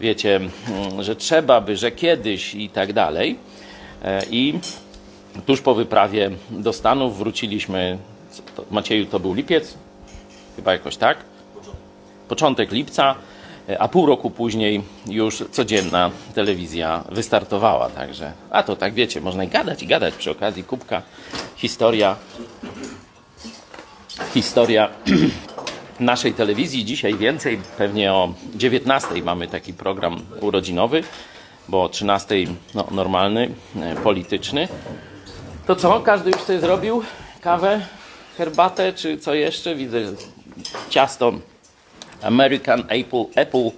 wiecie, 0.00 0.36
mm, 0.36 1.02
że 1.02 1.16
trzeba 1.16 1.60
by, 1.60 1.76
że 1.76 1.90
kiedyś 1.90 2.54
i 2.54 2.68
tak 2.68 2.92
dalej. 2.92 3.38
E, 4.02 4.22
I 4.30 4.58
tuż 5.46 5.60
po 5.60 5.74
wyprawie 5.74 6.30
do 6.50 6.72
Stanów 6.72 7.18
wróciliśmy, 7.18 7.98
Macieju 8.70 9.06
to 9.06 9.20
był 9.20 9.34
lipiec, 9.34 9.74
chyba 10.56 10.72
jakoś 10.72 10.96
tak, 10.96 11.18
początek 12.28 12.72
lipca, 12.72 13.14
a 13.78 13.88
pół 13.88 14.06
roku 14.06 14.30
później 14.30 14.82
już 15.06 15.44
codzienna 15.50 16.10
telewizja 16.34 17.04
wystartowała. 17.12 17.90
Także, 17.90 18.32
a 18.50 18.62
to 18.62 18.76
tak 18.76 18.94
wiecie, 18.94 19.20
można 19.20 19.44
i 19.44 19.48
gadać 19.48 19.82
i 19.82 19.86
gadać 19.86 20.14
przy 20.14 20.30
okazji 20.30 20.64
kubka. 20.64 21.02
Historia, 21.56 22.16
historia 24.34 24.88
naszej 26.00 26.34
telewizji. 26.34 26.84
Dzisiaj 26.84 27.14
więcej, 27.14 27.60
pewnie 27.78 28.12
o 28.12 28.34
19 28.54 29.22
mamy 29.22 29.48
taki 29.48 29.72
program 29.72 30.20
urodzinowy, 30.40 31.02
bo 31.68 31.82
o 31.82 31.88
13 31.88 32.34
no, 32.74 32.86
normalny, 32.90 33.54
e, 33.82 33.96
polityczny. 33.96 34.68
To 35.66 35.76
co, 35.76 36.00
każdy 36.00 36.30
już 36.30 36.40
sobie 36.40 36.60
zrobił 36.60 37.02
kawę, 37.40 37.80
herbatę, 38.38 38.92
czy 38.92 39.18
co 39.18 39.34
jeszcze? 39.34 39.74
Widzę 39.74 40.00
ciasto 40.90 41.32
American 42.24 42.80
Apple, 42.88 43.24
Apple, 43.34 43.70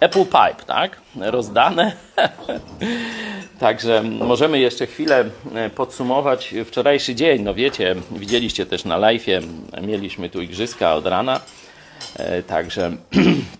Apple 0.00 0.24
Pipe, 0.24 0.64
tak? 0.66 1.00
Rozdane. 1.16 1.92
Także 3.60 4.02
możemy 4.02 4.58
jeszcze 4.58 4.86
chwilę 4.86 5.24
e, 5.54 5.70
podsumować 5.70 6.54
wczorajszy 6.64 7.14
dzień. 7.14 7.42
No 7.42 7.54
wiecie, 7.54 7.94
widzieliście 8.10 8.66
też 8.66 8.84
na 8.84 8.96
live, 8.96 9.26
mieliśmy 9.82 10.30
tu 10.30 10.42
igrzyska 10.42 10.94
od 10.94 11.06
rana. 11.06 11.40
E, 12.16 12.42
także 12.42 12.96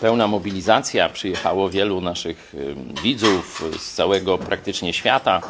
pełna 0.00 0.26
mobilizacja. 0.26 1.08
Przyjechało 1.08 1.70
wielu 1.70 2.00
naszych 2.00 2.54
e, 2.98 3.02
widzów 3.02 3.64
z 3.78 3.92
całego 3.94 4.38
praktycznie 4.38 4.92
świata, 4.92 5.40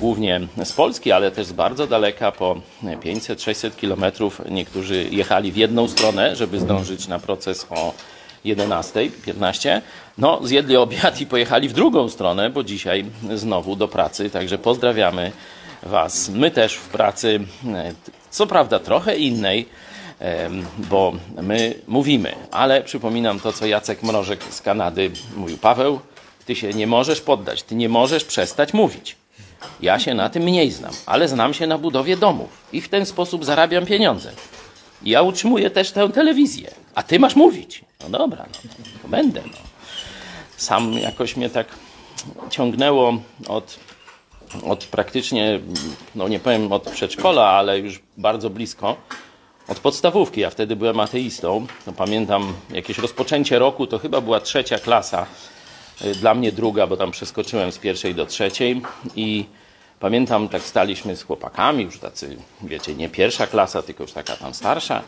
głównie 0.00 0.40
z 0.64 0.72
Polski, 0.72 1.12
ale 1.12 1.30
też 1.30 1.46
z 1.46 1.52
bardzo 1.52 1.86
daleka, 1.86 2.32
po 2.32 2.60
500-600 2.82 3.76
kilometrów. 3.76 4.40
Niektórzy 4.50 5.08
jechali 5.10 5.52
w 5.52 5.56
jedną 5.56 5.88
stronę, 5.88 6.36
żeby 6.36 6.60
zdążyć 6.60 7.08
na 7.08 7.18
proces 7.18 7.66
o 7.70 7.94
11, 8.44 9.10
15. 9.24 9.82
No, 10.18 10.40
zjedli 10.42 10.76
obiad 10.76 11.20
i 11.20 11.26
pojechali 11.26 11.68
w 11.68 11.72
drugą 11.72 12.08
stronę, 12.08 12.50
bo 12.50 12.64
dzisiaj 12.64 13.04
znowu 13.34 13.76
do 13.76 13.88
pracy. 13.88 14.30
Także 14.30 14.58
pozdrawiamy 14.58 15.32
Was. 15.82 16.28
My 16.28 16.50
też 16.50 16.74
w 16.74 16.88
pracy, 16.88 17.40
co 18.30 18.46
prawda 18.46 18.78
trochę 18.78 19.16
innej, 19.16 19.68
bo 20.76 21.12
my 21.42 21.74
mówimy, 21.88 22.34
ale 22.50 22.82
przypominam 22.82 23.40
to, 23.40 23.52
co 23.52 23.66
Jacek 23.66 24.02
Mrożek 24.02 24.44
z 24.50 24.62
Kanady 24.62 25.10
mówił. 25.36 25.58
Paweł, 25.58 26.00
ty 26.46 26.56
się 26.56 26.70
nie 26.70 26.86
możesz 26.86 27.20
poddać, 27.20 27.62
ty 27.62 27.74
nie 27.74 27.88
możesz 27.88 28.24
przestać 28.24 28.74
mówić. 28.74 29.16
Ja 29.80 29.98
się 29.98 30.14
na 30.14 30.30
tym 30.30 30.42
mniej 30.42 30.70
znam, 30.70 30.92
ale 31.06 31.28
znam 31.28 31.54
się 31.54 31.66
na 31.66 31.78
budowie 31.78 32.16
domów 32.16 32.48
i 32.72 32.80
w 32.80 32.88
ten 32.88 33.06
sposób 33.06 33.44
zarabiam 33.44 33.86
pieniądze. 33.86 34.32
Ja 35.02 35.22
utrzymuję 35.22 35.70
też 35.70 35.90
tę 35.90 36.08
telewizję, 36.08 36.70
a 36.94 37.02
ty 37.02 37.18
masz 37.18 37.36
mówić. 37.36 37.84
No 38.00 38.18
dobra, 38.18 38.46
no, 38.64 38.70
to 39.02 39.08
będę. 39.08 39.40
No. 39.46 39.58
Sam 40.56 40.92
jakoś 40.92 41.36
mnie 41.36 41.50
tak 41.50 41.66
ciągnęło 42.50 43.18
od, 43.48 43.78
od 44.64 44.84
praktycznie, 44.84 45.60
no 46.14 46.28
nie 46.28 46.40
powiem 46.40 46.72
od 46.72 46.90
przedszkola, 46.90 47.46
ale 47.46 47.78
już 47.78 48.00
bardzo 48.16 48.50
blisko, 48.50 48.96
od 49.68 49.78
podstawówki. 49.78 50.40
Ja 50.40 50.50
wtedy 50.50 50.76
byłem 50.76 51.00
ateistą. 51.00 51.66
No, 51.86 51.92
pamiętam 51.92 52.52
jakieś 52.70 52.98
rozpoczęcie 52.98 53.58
roku, 53.58 53.86
to 53.86 53.98
chyba 53.98 54.20
była 54.20 54.40
trzecia 54.40 54.78
klasa. 54.78 55.26
Dla 56.20 56.34
mnie 56.34 56.52
druga, 56.52 56.86
bo 56.86 56.96
tam 56.96 57.10
przeskoczyłem 57.10 57.72
z 57.72 57.78
pierwszej 57.78 58.14
do 58.14 58.26
trzeciej 58.26 58.82
i 59.16 59.44
pamiętam, 60.00 60.48
tak 60.48 60.62
staliśmy 60.62 61.16
z 61.16 61.22
chłopakami, 61.22 61.84
już 61.84 61.98
tacy, 61.98 62.36
wiecie, 62.62 62.94
nie 62.94 63.08
pierwsza 63.08 63.46
klasa, 63.46 63.82
tylko 63.82 64.04
już 64.04 64.12
taka 64.12 64.36
tam 64.36 64.54
starsza, 64.54 65.02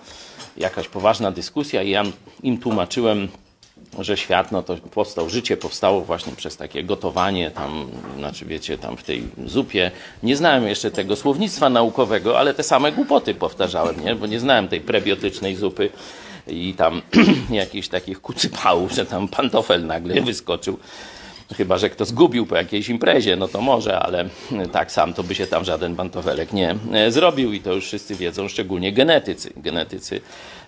jakaś 0.57 0.89
poważna 0.89 1.31
dyskusja 1.31 1.83
i 1.83 1.91
ja 1.91 2.03
im 2.43 2.59
tłumaczyłem, 2.59 3.29
że 3.99 4.17
świat, 4.17 4.53
no 4.53 4.63
to 4.63 4.77
powstał, 4.77 5.29
życie 5.29 5.57
powstało 5.57 6.01
właśnie 6.01 6.33
przez 6.33 6.57
takie 6.57 6.85
gotowanie 6.85 7.51
tam, 7.51 7.91
znaczy 8.19 8.45
wiecie, 8.45 8.79
tam 8.79 8.97
w 8.97 9.03
tej 9.03 9.23
zupie. 9.47 9.91
Nie 10.23 10.37
znałem 10.37 10.67
jeszcze 10.67 10.91
tego 10.91 11.17
słownictwa 11.17 11.69
naukowego, 11.71 12.39
ale 12.39 12.55
te 12.55 12.63
same 12.63 12.93
głupoty 12.93 13.35
powtarzałem, 13.35 14.05
nie? 14.05 14.15
Bo 14.15 14.27
nie 14.27 14.41
znałem 14.41 14.69
tej 14.69 14.81
prebiotycznej 14.81 15.57
zupy 15.57 15.91
i 16.47 16.75
tam 16.75 17.03
jakichś 17.51 17.89
takich 17.89 18.21
kucypałów, 18.21 18.93
że 18.93 19.07
tam 19.07 19.29
pantofel 19.29 19.87
nagle 19.87 20.21
wyskoczył. 20.21 20.79
Chyba, 21.57 21.79
że 21.79 21.91
kto 21.91 22.05
zgubił 22.05 22.47
po 22.47 22.57
jakiejś 22.57 22.89
imprezie, 22.89 23.37
no 23.37 23.49
to 23.49 23.61
może, 23.61 23.99
ale 23.99 24.29
tak 24.73 24.93
sam 24.93 25.15
to 25.15 25.23
by 25.23 25.35
się 25.35 25.47
tam 25.47 25.65
żaden 25.65 25.97
pantofelek 25.97 26.53
nie 26.53 26.77
e, 26.93 27.11
zrobił 27.11 27.53
i 27.53 27.61
to 27.61 27.73
już 27.73 27.85
wszyscy 27.85 28.15
wiedzą, 28.15 28.49
szczególnie 28.49 28.93
genetycy. 28.93 29.53
Genetycy, 29.57 30.21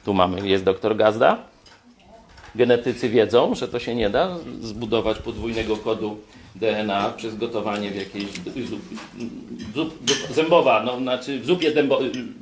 tu 0.04 0.14
mamy, 0.14 0.48
jest 0.48 0.64
doktor 0.64 0.96
Gazda. 0.96 1.38
Genetycy 2.54 3.08
wiedzą, 3.08 3.54
że 3.54 3.68
to 3.68 3.78
się 3.78 3.94
nie 3.94 4.10
da 4.10 4.36
zbudować 4.60 5.18
podwójnego 5.18 5.76
kodu 5.76 6.16
DNA 6.54 7.10
przez 7.16 7.36
gotowanie 7.36 7.90
w 7.90 7.96
jakiejś 7.96 8.26
zup, 8.64 8.80
zup, 9.74 9.98
zup, 10.06 10.34
zębowa, 10.34 10.82
no 10.82 10.98
znaczy 10.98 11.38
w 11.40 11.46
zupie 11.46 11.70
dębo, 11.70 12.00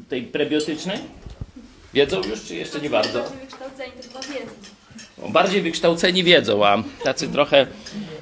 tej 0.09 0.23
prebiotycznej. 0.23 0.99
Wiedzą 1.95 2.21
już, 2.31 2.45
czy 2.45 2.55
jeszcze 2.55 2.81
nie 2.81 2.91
bardzo? 2.91 3.25
Bardziej 5.29 5.63
wykształceni 5.63 6.25
wiedzą, 6.25 6.67
a 6.67 6.83
tacy 7.05 7.29
trochę 7.29 7.67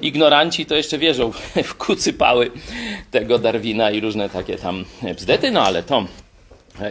ignoranci 0.01 0.65
to 0.65 0.75
jeszcze 0.75 0.97
wierzą 0.97 1.31
w 1.63 1.75
kucypały 1.75 2.51
tego 3.11 3.39
Darwina 3.39 3.91
i 3.91 3.99
różne 3.99 4.29
takie 4.29 4.57
tam 4.57 4.85
bzdety, 5.15 5.51
no 5.51 5.61
ale 5.61 5.83
to 5.83 6.05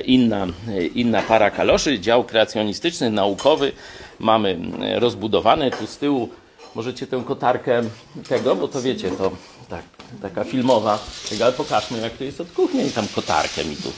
inna, 0.05 0.47
inna 0.95 1.23
para 1.23 1.51
kaloszy, 1.51 2.01
dział 2.01 2.25
kreacjonistyczny, 2.25 3.11
naukowy 3.11 3.73
mamy 4.19 4.59
rozbudowany. 4.95 5.71
Tu 5.71 5.87
z 5.87 5.99
tyłu 5.99 6.29
możecie 6.75 7.07
tę 7.07 7.23
kotarkę 7.27 7.83
tego, 8.29 8.57
bo 8.57 8.69
to 8.69 8.83
wiecie, 8.83 9.11
to 9.11 9.31
tak, 9.69 9.85
taka 10.23 10.45
filmowa, 10.45 10.99
ale 11.43 11.53
pokażmy 11.53 11.99
jak 11.99 12.13
to 12.13 12.25
jest 12.25 12.41
od 12.41 12.51
kuchni 12.51 12.87
i 12.87 12.91
tam 12.91 13.07
kotarkę 13.15 13.65
mi 13.65 13.77
tu. 13.77 13.93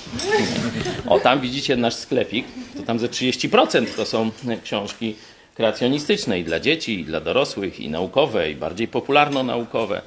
O, 1.08 1.20
tam 1.20 1.40
widzicie 1.40 1.76
nasz 1.76 1.94
sklepik, 1.94 2.46
to 2.76 2.82
tam 2.82 2.98
ze 2.98 3.08
30% 3.08 3.86
to 3.96 4.06
są 4.06 4.30
książki 4.62 5.16
kreacjonistyczne 5.54 6.38
i 6.38 6.44
dla 6.44 6.60
dzieci, 6.60 7.00
i 7.00 7.04
dla 7.04 7.20
dorosłych, 7.20 7.80
i 7.80 7.88
naukowe, 7.88 8.50
i 8.50 8.54
bardziej 8.54 8.88
popularno-naukowe. 8.88 10.02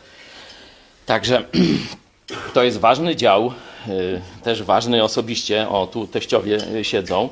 Także 1.05 1.43
to 2.53 2.63
jest 2.63 2.77
ważny 2.77 3.15
dział, 3.15 3.53
też 4.43 4.63
ważny 4.63 5.03
osobiście, 5.03 5.69
o 5.69 5.87
tu 5.87 6.07
teściowie 6.07 6.57
siedzą, 6.83 7.29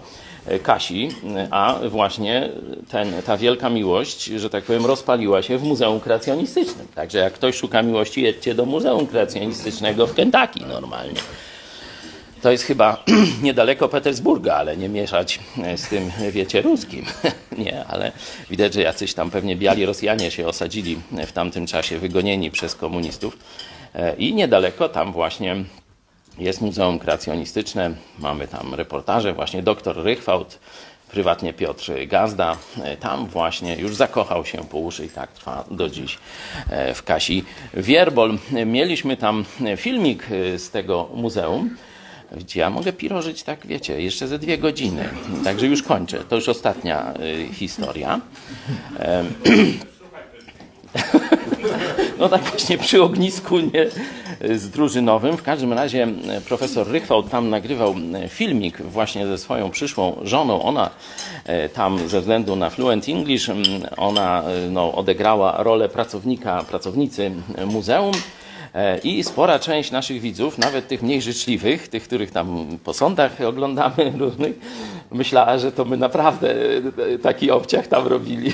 y, 0.52 0.60
Kasi, 0.60 1.10
a 1.52 1.80
właśnie 1.90 2.49
ten, 2.90 3.22
ta 3.26 3.38
wielka 3.38 3.69
miłość, 3.69 4.26
że 4.26 4.49
tak 4.49 4.64
powiem, 4.64 4.86
rozpaliła 4.86 5.41
się 5.41 5.57
w 5.57 5.64
Muzeum 5.64 5.99
Kreacjonistycznym. 5.99 6.88
Także 6.95 7.18
jak 7.18 7.34
ktoś 7.34 7.56
szuka 7.56 7.82
miłości, 7.82 8.22
jedźcie 8.22 8.56
do 8.56 8.65
Muzeum 8.65 9.07
Kreacjonistycznego 9.07 10.07
w 10.07 10.14
Kentucky 10.14 10.65
normalnie. 10.65 11.19
To 12.41 12.52
jest 12.52 12.64
chyba 12.64 13.03
niedaleko 13.44 13.90
Petersburga, 13.90 14.56
ale 14.56 14.78
nie 14.78 14.90
mieszać 14.90 15.40
z 15.76 15.88
tym, 15.88 16.11
wiecie, 16.32 16.61
ruskim. 16.61 17.06
nie, 17.65 17.86
ale 17.86 18.11
widać, 18.49 18.74
że 18.74 18.82
jacyś 18.82 19.14
tam 19.14 19.32
pewnie 19.32 19.56
biali 19.56 19.86
Rosjanie 19.86 20.32
się 20.32 20.48
osadzili 20.48 20.98
w 21.28 21.32
tamtym 21.32 21.68
czasie, 21.68 21.99
wygonieni 21.99 22.52
przez 22.52 22.76
komunistów. 22.76 23.38
I 24.18 24.34
niedaleko 24.34 24.90
tam 24.90 25.11
właśnie 25.11 25.56
jest 26.39 26.61
Muzeum 26.61 26.99
Kreacjonistyczne. 26.99 27.91
Mamy 28.19 28.47
tam 28.47 28.73
reportaże, 28.73 29.34
właśnie 29.34 29.64
doktor 29.64 30.03
Rychwałt, 30.03 30.59
prywatnie 31.11 31.53
Piotr 31.53 31.91
Gazda. 32.07 32.57
Tam 32.99 33.27
właśnie 33.27 33.76
już 33.76 33.95
zakochał 33.95 34.45
się 34.45 34.57
po 34.57 34.77
uszy 34.77 35.05
i 35.05 35.09
tak 35.09 35.31
trwa 35.31 35.64
do 35.72 35.89
dziś 35.89 36.18
w 36.95 37.03
Kasi 37.03 37.43
Wierbol. 37.73 38.38
Mieliśmy 38.65 39.18
tam 39.18 39.45
filmik 39.77 40.27
z 40.57 40.69
tego 40.69 41.09
muzeum 41.14 41.76
gdzie 42.38 42.59
ja 42.59 42.69
mogę 42.69 42.93
pirożyć, 42.93 43.43
tak 43.43 43.68
wiecie, 43.68 44.01
jeszcze 44.01 44.27
ze 44.27 44.39
dwie 44.39 44.57
godziny. 44.57 45.09
Także 45.43 45.68
już 45.68 45.84
kończę. 45.84 46.23
To 46.30 46.35
już 46.35 46.49
ostatnia 46.49 47.14
historia. 47.53 48.19
No 52.19 52.30
tak 52.30 52.41
właśnie 52.41 52.77
przy 52.77 53.03
ognisku 53.03 53.59
nie, 53.59 53.88
z 54.41 54.69
drużynowym. 54.69 55.38
W 55.38 55.43
każdym 55.43 55.73
razie 55.73 56.07
profesor 56.47 56.88
Rychwał 56.88 57.23
tam 57.23 57.49
nagrywał 57.49 57.95
filmik 58.30 58.81
właśnie 58.81 59.27
ze 59.27 59.38
swoją 59.38 59.69
przyszłą 59.69 60.18
żoną. 60.23 60.64
Ona 60.64 60.89
tam 61.73 62.09
ze 62.09 62.19
względu 62.19 62.55
na 62.55 62.69
Fluent 62.69 63.09
English, 63.09 63.49
ona 63.97 64.43
no, 64.72 64.93
odegrała 64.93 65.64
rolę 65.64 65.89
pracownika, 65.89 66.64
pracownicy 66.64 67.31
muzeum 67.65 68.11
E, 68.11 68.36
I 69.04 69.24
spora 69.24 69.60
część 69.60 69.91
naszych 69.91 70.22
widzów, 70.22 70.58
nawet 70.58 70.88
tych 70.88 71.04
mniej 71.04 71.22
życzliwych, 71.22 71.88
tych, 71.88 72.04
których 72.04 72.32
tam 72.32 72.78
po 72.84 72.94
sądach 72.94 73.41
oglądamy 73.41 74.14
różnych, 74.20 74.56
myślała, 75.12 75.58
że 75.58 75.72
to 75.72 75.86
my 75.86 75.98
naprawdę 75.98 76.56
e, 77.14 77.20
taki 77.20 77.52
obciach 77.52 77.88
tam 77.88 78.08
robili. 78.08 78.54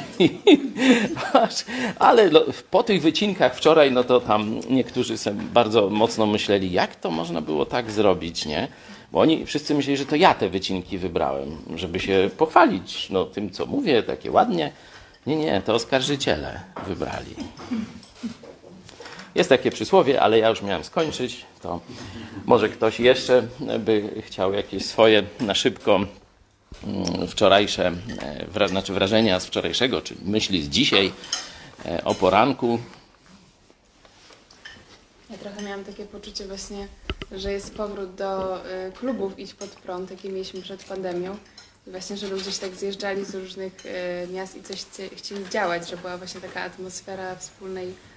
Ale 1.99 2.29
no, 2.29 2.41
po 2.71 2.83
tych 2.83 3.01
wycinkach 3.01 3.55
wczoraj, 3.55 3.91
no 3.91 4.03
to 4.03 4.19
tam 4.19 4.59
niektórzy 4.69 5.17
sobie 5.17 5.41
bardzo 5.53 5.89
mocno 5.89 6.25
myśleli, 6.25 6.71
jak 6.71 6.95
to 6.95 7.11
można 7.11 7.41
było 7.41 7.65
tak 7.65 7.91
zrobić, 7.91 8.45
nie? 8.45 8.67
Bo 9.11 9.19
oni 9.19 9.45
wszyscy 9.45 9.75
myśleli, 9.75 9.97
że 9.97 10.05
to 10.05 10.15
ja 10.15 10.33
te 10.33 10.49
wycinki 10.49 10.97
wybrałem, 10.97 11.57
żeby 11.75 11.99
się 11.99 12.29
pochwalić 12.37 13.09
no, 13.09 13.25
tym, 13.25 13.51
co 13.51 13.65
mówię, 13.65 14.03
takie 14.03 14.31
ładnie. 14.31 14.71
Nie, 15.27 15.35
nie, 15.35 15.61
to 15.65 15.73
oskarżyciele 15.73 16.59
wybrali. 16.87 17.35
Jest 19.35 19.49
takie 19.49 19.71
przysłowie, 19.71 20.21
ale 20.21 20.39
ja 20.39 20.49
już 20.49 20.61
miałem 20.61 20.83
skończyć. 20.83 21.45
To 21.61 21.79
może 22.45 22.69
ktoś 22.69 22.99
jeszcze 22.99 23.47
by 23.79 24.21
chciał 24.25 24.53
jakieś 24.53 24.85
swoje 24.85 25.23
na 25.39 25.55
szybko 25.55 25.95
mm, 26.83 27.27
wczorajsze, 27.27 27.91
e, 28.55 28.67
znaczy 28.67 28.93
wrażenia 28.93 29.39
z 29.39 29.45
wczorajszego, 29.45 30.01
czy 30.01 30.15
myśli 30.25 30.63
z 30.63 30.69
dzisiaj 30.69 31.11
e, 31.85 32.03
o 32.03 32.15
poranku. 32.15 32.79
Ja 35.29 35.37
trochę 35.37 35.61
miałam 35.61 35.83
takie 35.83 36.05
poczucie 36.05 36.47
właśnie, 36.47 36.87
że 37.31 37.51
jest 37.51 37.75
powrót 37.75 38.15
do 38.15 38.57
y, 38.65 38.91
klubów 38.91 39.39
Idź 39.39 39.53
Pod 39.53 39.69
Prąd, 39.69 40.11
jakie 40.11 40.29
mieliśmy 40.29 40.61
przed 40.61 40.83
pandemią. 40.83 41.37
I 41.87 41.91
właśnie, 41.91 42.17
że 42.17 42.27
ludzie 42.27 42.51
się 42.51 42.59
tak 42.59 42.75
zjeżdżali 42.75 43.25
z 43.25 43.35
różnych 43.35 43.73
miast 44.33 44.55
i 44.57 44.63
coś 44.63 44.85
chcie- 44.85 45.15
chcieli 45.15 45.49
działać, 45.49 45.89
że 45.89 45.97
była 45.97 46.17
właśnie 46.17 46.41
taka 46.41 46.61
atmosfera 46.61 47.35
wspólnej 47.35 47.87
e, 47.87 48.12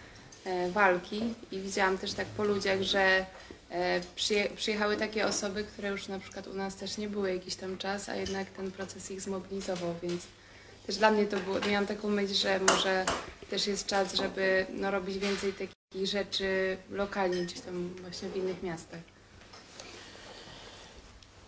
walki. 0.71 1.23
I 1.53 1.61
widziałam 1.61 1.99
też 1.99 2.13
tak 2.13 2.27
po 2.27 2.45
ludziach, 2.45 2.83
że 2.83 3.27
e, 3.71 4.01
przyje, 4.17 4.49
przyjechały 4.57 4.97
takie 4.97 5.27
osoby, 5.27 5.65
które 5.65 5.89
już 5.89 6.09
na 6.09 6.19
przykład 6.19 6.47
u 6.47 6.55
nas 6.55 6.77
też 6.77 6.99
nie 6.99 7.09
były 7.09 7.35
jakiś 7.35 7.55
tam 7.55 7.79
czas, 7.79 8.09
a 8.09 8.17
jednak 8.17 8.51
ten 8.51 8.73
proces 8.73 9.11
ich 9.11 9.21
zmobilizował, 9.21 9.95
więc 10.03 10.23
też 10.87 10.97
dla 10.97 11.11
mnie 11.11 11.27
to 11.27 11.37
było, 11.37 11.57
miałam 11.71 11.87
taką 11.87 12.09
myśl, 12.09 12.35
że 12.35 12.61
może 12.61 13.05
też 13.51 13.67
jest 13.67 13.87
czas, 13.87 14.15
żeby 14.15 14.67
no, 14.71 14.91
robić 14.91 15.19
więcej 15.19 15.53
takich 15.53 16.07
rzeczy 16.07 16.77
lokalnie, 16.91 17.43
gdzieś 17.43 17.61
tam 17.61 17.91
właśnie 18.01 18.29
w 18.29 18.37
innych 18.37 18.63
miastach. 18.63 19.01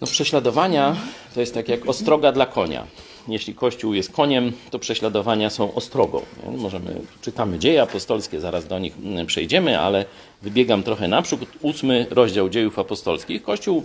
No, 0.00 0.06
prześladowania 0.06 0.96
to 1.34 1.40
jest 1.40 1.54
tak 1.54 1.68
jak 1.68 1.88
ostroga 1.88 2.32
dla 2.32 2.46
konia. 2.46 2.86
Jeśli 3.28 3.54
Kościół 3.54 3.94
jest 3.94 4.12
koniem, 4.12 4.52
to 4.70 4.78
prześladowania 4.78 5.50
są 5.50 5.74
ostrogą. 5.74 6.22
Możemy, 6.56 7.00
czytamy 7.22 7.58
dzieje 7.58 7.82
apostolskie, 7.82 8.40
zaraz 8.40 8.66
do 8.66 8.78
nich 8.78 8.94
mm, 9.04 9.26
przejdziemy, 9.26 9.80
ale 9.80 10.04
wybiegam 10.42 10.82
trochę 10.82 11.08
naprzód. 11.08 11.40
Ósmy 11.60 12.06
rozdział 12.10 12.48
dziejów 12.48 12.78
apostolskich. 12.78 13.42
Kościół 13.42 13.84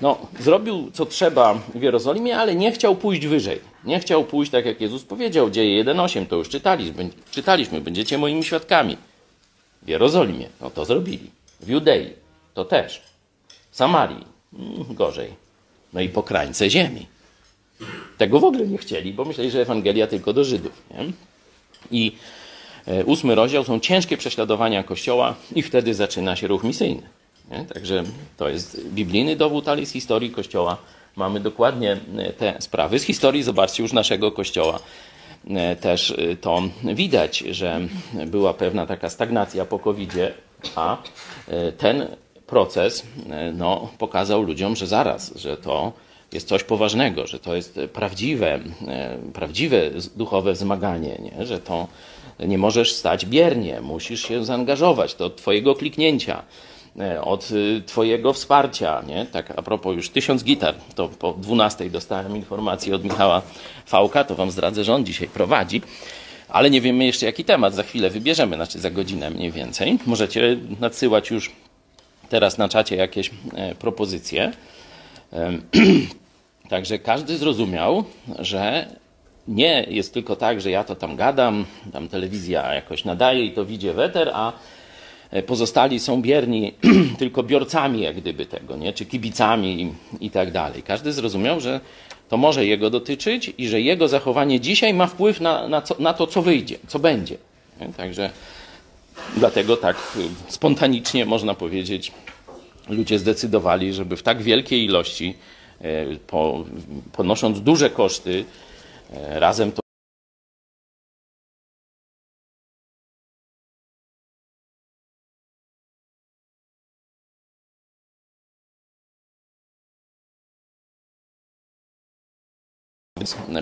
no, 0.00 0.18
zrobił 0.40 0.90
co 0.92 1.06
trzeba 1.06 1.54
w 1.74 1.82
Jerozolimie, 1.82 2.38
ale 2.38 2.54
nie 2.54 2.72
chciał 2.72 2.96
pójść 2.96 3.26
wyżej. 3.26 3.60
Nie 3.84 4.00
chciał 4.00 4.24
pójść 4.24 4.52
tak, 4.52 4.66
jak 4.66 4.80
Jezus 4.80 5.04
powiedział. 5.04 5.50
Dzieje 5.50 5.84
1.8, 5.84 6.26
to 6.26 6.36
już 6.36 6.48
czytaliśmy, 6.48 7.10
czytaliśmy. 7.30 7.80
Będziecie 7.80 8.18
moimi 8.18 8.44
świadkami. 8.44 8.96
W 9.82 9.88
Jerozolimie, 9.88 10.48
no 10.60 10.70
to 10.70 10.84
zrobili. 10.84 11.30
W 11.60 11.68
Judei, 11.68 12.10
to 12.54 12.64
też. 12.64 13.02
W 13.70 13.76
Samarii, 13.76 14.24
mm, 14.58 14.94
gorzej. 14.94 15.30
No 15.92 16.00
i 16.00 16.08
po 16.08 16.22
krańce 16.22 16.70
ziemi. 16.70 17.06
Tego 18.18 18.40
w 18.40 18.44
ogóle 18.44 18.66
nie 18.66 18.78
chcieli, 18.78 19.12
bo 19.12 19.24
myśleli, 19.24 19.50
że 19.50 19.60
Ewangelia 19.60 20.06
tylko 20.06 20.32
do 20.32 20.44
Żydów. 20.44 20.82
Nie? 20.90 21.12
I 21.90 22.12
e, 22.86 23.04
ósmy 23.04 23.34
rozdział 23.34 23.64
są 23.64 23.80
ciężkie 23.80 24.16
prześladowania 24.16 24.82
Kościoła 24.82 25.34
i 25.54 25.62
wtedy 25.62 25.94
zaczyna 25.94 26.36
się 26.36 26.46
ruch 26.46 26.64
misyjny. 26.64 27.02
Nie? 27.50 27.64
Także 27.64 28.04
to 28.36 28.48
jest 28.48 28.88
biblijny 28.88 29.36
dowód, 29.36 29.68
ale 29.68 29.86
z 29.86 29.92
historii 29.92 30.30
Kościoła 30.30 30.76
mamy 31.16 31.40
dokładnie 31.40 31.96
e, 32.16 32.32
te 32.32 32.56
sprawy. 32.60 32.98
Z 32.98 33.02
historii, 33.02 33.42
zobaczcie, 33.42 33.82
już 33.82 33.92
naszego 33.92 34.32
Kościoła 34.32 34.78
e, 35.50 35.76
też 35.76 36.14
to 36.40 36.62
widać, 36.84 37.38
że 37.38 37.80
była 38.26 38.54
pewna 38.54 38.86
taka 38.86 39.10
stagnacja 39.10 39.64
po 39.64 39.78
covid 39.78 40.12
a 40.76 40.96
ten 41.78 42.06
proces 42.46 43.06
no, 43.54 43.88
pokazał 43.98 44.42
ludziom, 44.42 44.76
że 44.76 44.86
zaraz, 44.86 45.36
że 45.36 45.56
to 45.56 45.92
jest 46.32 46.48
coś 46.48 46.64
poważnego, 46.64 47.26
że 47.26 47.38
to 47.38 47.56
jest 47.56 47.80
prawdziwe, 47.92 48.60
e, 48.88 49.18
prawdziwe 49.32 49.90
duchowe 50.16 50.56
zmaganie, 50.56 51.18
nie? 51.18 51.46
że 51.46 51.60
to 51.60 51.86
nie 52.40 52.58
możesz 52.58 52.92
stać 52.92 53.26
biernie, 53.26 53.80
musisz 53.80 54.22
się 54.28 54.44
zaangażować, 54.44 55.14
od 55.14 55.36
twojego 55.36 55.74
kliknięcia, 55.74 56.42
e, 57.00 57.22
od 57.22 57.50
y, 57.50 57.82
twojego 57.86 58.32
wsparcia, 58.32 59.02
nie? 59.06 59.26
Tak 59.26 59.52
a 59.56 59.62
propos 59.62 59.96
już 59.96 60.10
tysiąc 60.10 60.44
gitar, 60.44 60.74
to 60.94 61.08
po 61.08 61.32
12 61.32 61.90
dostałem 61.90 62.36
informację 62.36 62.94
od 62.94 63.04
Michała 63.04 63.42
Fałka, 63.86 64.24
to 64.24 64.34
wam 64.34 64.50
zdradzę, 64.50 64.84
że 64.84 64.94
on 64.94 65.04
dzisiaj 65.04 65.28
prowadzi, 65.28 65.82
ale 66.48 66.70
nie 66.70 66.80
wiemy 66.80 67.04
jeszcze 67.04 67.26
jaki 67.26 67.44
temat, 67.44 67.74
za 67.74 67.82
chwilę 67.82 68.10
wybierzemy, 68.10 68.56
znaczy 68.56 68.78
za 68.78 68.90
godzinę 68.90 69.30
mniej 69.30 69.52
więcej. 69.52 69.98
Możecie 70.06 70.56
nadsyłać 70.80 71.30
już 71.30 71.52
teraz 72.28 72.58
na 72.58 72.68
czacie 72.68 72.96
jakieś 72.96 73.30
e, 73.54 73.74
propozycje. 73.74 74.52
Także 76.68 76.98
każdy 76.98 77.36
zrozumiał, 77.36 78.04
że 78.38 78.86
nie 79.48 79.86
jest 79.88 80.14
tylko 80.14 80.36
tak, 80.36 80.60
że 80.60 80.70
ja 80.70 80.84
to 80.84 80.94
tam 80.94 81.16
gadam, 81.16 81.64
tam 81.92 82.08
telewizja 82.08 82.74
jakoś 82.74 83.04
nadaje 83.04 83.44
i 83.44 83.52
to 83.52 83.64
widzi 83.64 83.90
weter, 83.90 84.30
a 84.34 84.52
e, 85.30 85.42
pozostali 85.42 86.00
są 86.00 86.22
bierni 86.22 86.72
tylko 87.18 87.42
biorcami 87.42 88.00
jak 88.00 88.16
gdyby 88.16 88.46
tego, 88.46 88.76
nie? 88.76 88.92
czy 88.92 89.06
kibicami 89.06 89.82
i, 89.82 89.92
i 90.26 90.30
tak 90.30 90.52
dalej. 90.52 90.82
Każdy 90.82 91.12
zrozumiał, 91.12 91.60
że 91.60 91.80
to 92.28 92.36
może 92.36 92.66
jego 92.66 92.90
dotyczyć 92.90 93.52
i 93.58 93.68
że 93.68 93.80
jego 93.80 94.08
zachowanie 94.08 94.60
dzisiaj 94.60 94.94
ma 94.94 95.06
wpływ 95.06 95.40
na, 95.40 95.68
na, 95.68 95.82
co, 95.82 95.96
na 95.98 96.14
to, 96.14 96.26
co 96.26 96.42
wyjdzie, 96.42 96.78
co 96.86 96.98
będzie. 96.98 97.36
Nie? 97.80 97.88
Także 97.88 98.30
dlatego 99.36 99.76
tak 99.76 99.96
y, 100.16 100.52
spontanicznie 100.52 101.26
można 101.26 101.54
powiedzieć, 101.54 102.12
ludzie 102.88 103.18
zdecydowali, 103.18 103.92
żeby 103.92 104.16
w 104.16 104.22
tak 104.22 104.42
wielkiej 104.42 104.84
ilości, 104.84 105.34
e, 105.80 106.16
po, 106.16 106.64
ponosząc 107.12 107.60
duże 107.60 107.90
koszty, 107.90 108.44
e, 109.12 109.40
razem 109.40 109.72
to 109.72 109.80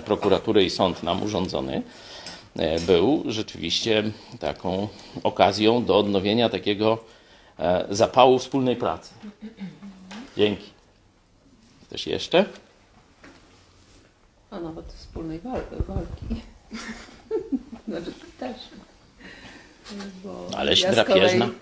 prokuratury 0.05 0.65
i 0.65 0.71
sąd 0.71 1.03
nam 1.03 1.23
urządzony 1.23 1.83
e, 2.57 2.81
był 2.81 3.25
rzeczywiście 3.27 4.03
taką 4.41 4.89
okazją 5.23 5.85
do 5.85 5.99
odnowienia 5.99 6.49
takiego 6.49 6.99
zapału 7.91 8.39
wspólnej 8.39 8.77
pracy. 8.77 9.15
Dzięki. 10.37 10.71
Ktoś 11.87 12.07
jeszcze? 12.07 12.45
A 14.51 14.61
nawet 14.61 14.87
wspólnej 14.87 15.39
wal 15.41 15.61
walki. 15.89 16.43
znaczy 17.89 18.13
też. 18.41 18.57
Bo 20.25 20.49
Aleś 20.57 20.81
ja 20.83 20.93
drapieżna. 20.93 21.47
kolei- 21.47 21.55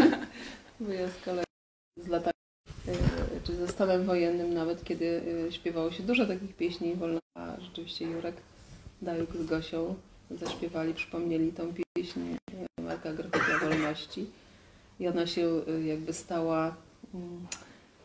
Bo 0.80 0.92
ja 0.92 1.08
z 1.08 1.24
kolei 1.24 1.44
z 2.04 2.08
latami, 2.08 2.32
y, 2.88 2.92
czy 3.44 3.56
ze 3.56 3.68
stanem 3.68 4.04
wojennym 4.06 4.54
nawet, 4.54 4.84
kiedy 4.84 5.04
y, 5.48 5.52
śpiewało 5.52 5.90
się 5.92 6.02
dużo 6.02 6.26
takich 6.26 6.56
pieśni 6.56 6.94
wolno, 6.94 7.18
a 7.38 7.60
rzeczywiście 7.60 8.04
Jurek 8.04 8.36
Dajuk 9.02 9.36
z 9.36 9.46
Gosią 9.46 9.94
zaśpiewali, 10.30 10.94
przypomnieli 10.94 11.52
tą 11.52 11.72
pieśń 11.96 12.20
Marka 12.80 13.12
Grafika 13.12 13.58
Wolności 13.60 14.26
i 15.00 15.08
ona 15.08 15.26
się 15.26 15.60
y, 15.68 15.84
jakby 15.84 16.12
stała 16.12 16.74
mm, 17.14 17.46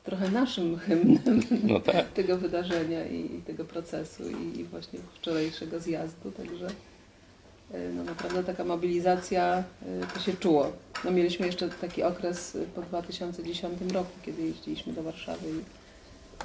trochę 0.03 0.31
naszym 0.31 0.77
hymnem 0.87 1.41
No 1.63 1.79
tak. 1.79 2.11
tego 2.11 2.37
wydarzenia 2.37 3.05
i, 3.05 3.41
tego 3.47 3.65
procesu 3.65 4.23
i, 4.29 4.63
właśnie 4.63 4.99
wczorajszego 5.15 5.79
zjazdu, 5.79 6.31
także 6.31 6.67
y, 7.75 7.93
no 7.95 8.03
naprawdę 8.03 8.43
taka 8.43 8.63
mobilizacja 8.63 9.63
y, 10.03 10.13
to 10.13 10.19
się 10.19 10.33
czuło. 10.33 10.71
No 11.05 11.11
mieliśmy 11.11 11.45
jeszcze 11.45 11.69
taki 11.69 12.03
okres 12.03 12.57
po 12.75 12.81
2010 12.81 13.91
roku, 13.93 14.11
kiedy 14.25 14.41
jeździliśmy 14.41 14.93
do 14.93 15.03
Warszawy 15.03 15.49
i 15.49 15.81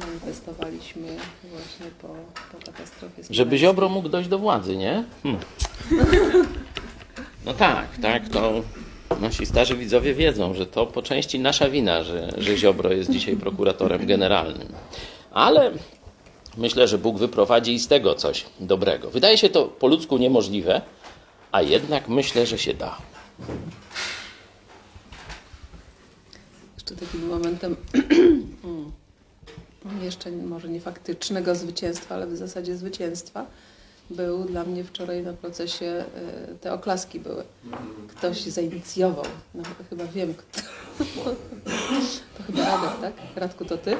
manifestowaliśmy 0.06 1.16
właśnie 1.50 1.86
po, 2.02 2.08
po 2.52 2.66
katastrofie 2.66 3.22
Żeby. 3.30 3.58
Ziobro 3.58 3.88
mógł 3.88 4.08
dojść 4.08 4.28
do 4.28 4.38
władzy, 4.38 4.76
nie? 4.76 5.04
Hmm. 5.22 5.40
No 7.46 7.54
tak, 7.54 7.98
tak, 8.02 8.28
to 8.28 8.62
nasi 9.20 9.46
starzy 9.46 9.76
widzowie 9.76 10.14
wiedzą, 10.14 10.54
że 10.54 10.66
to 10.66 10.86
po 10.86 11.02
części 11.02 11.38
nasza 11.38 11.68
wina, 11.70 12.02
że, 12.02 12.32
że 12.38 12.56
Ziobro 12.56 12.92
jest 12.92 13.10
dzisiaj 13.10 13.36
prokuratorem 13.36 14.06
generalnym. 14.06 14.68
Ale 15.30 15.72
myślę, 16.56 16.88
że 16.88 16.98
Bóg 16.98 17.18
wyprowadzi 17.18 17.74
i 17.74 17.78
z 17.78 17.88
tego 17.88 18.14
coś 18.14 18.44
dobrego. 18.60 19.10
Wydaje 19.10 19.38
się 19.38 19.48
to 19.48 19.64
po 19.64 19.86
ludzku 19.86 20.18
niemożliwe, 20.18 20.82
a 21.52 21.62
jednak 21.62 22.08
myślę, 22.08 22.46
że 22.46 22.58
się 22.58 22.74
da. 22.74 22.98
jeszcze 26.76 27.06
takim 27.06 27.28
momentem 27.28 27.76
jeszcze 30.02 30.30
może 30.30 30.68
nie 30.68 30.80
faktycznego 30.80 31.54
zwycięstwa, 31.54 32.14
ale 32.14 32.26
w 32.26 32.36
zasadzie 32.36 32.76
zwycięstwa 32.76 33.46
był 34.10 34.44
dla 34.44 34.64
mnie 34.64 34.84
wczoraj 34.84 35.22
na 35.22 35.32
procesie, 35.32 36.04
y, 36.52 36.58
te 36.58 36.72
oklaski 36.72 37.20
były. 37.20 37.44
Ktoś 38.08 38.42
zainicjował, 38.42 39.24
no, 39.54 39.62
chyba 39.90 40.04
wiem 40.04 40.34
kto. 40.34 40.60
To 42.36 42.42
chyba 42.46 42.64
Radek, 42.64 43.00
tak? 43.00 43.12
Radku, 43.36 43.64
to 43.64 43.78
ty? 43.78 43.96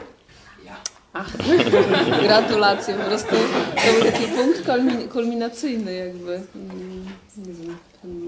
Ach, 1.13 1.33
gratulacje, 2.27 2.95
po 2.95 3.05
prostu 3.05 3.31
to 3.31 3.93
był 3.93 4.13
taki 4.13 4.25
punkt 4.25 4.65
kulmin- 4.67 5.09
kulminacyjny 5.09 5.95
jakby, 5.95 6.35
mm, 6.55 7.05
nie 7.37 7.53
wiem, 7.53 7.77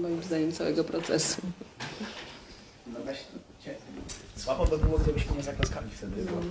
moim 0.01 0.23
zdaniem 0.23 0.51
całego 0.51 0.83
procesu. 0.83 1.41
No 2.87 2.99
właśnie, 3.03 3.39
słabo 4.35 4.65
by 4.65 4.77
było, 4.77 4.97
gdybyśmy 4.97 5.35
nie 5.37 5.43
zaklaskali 5.43 5.89
wtedy, 5.91 6.21
bo 6.25 6.41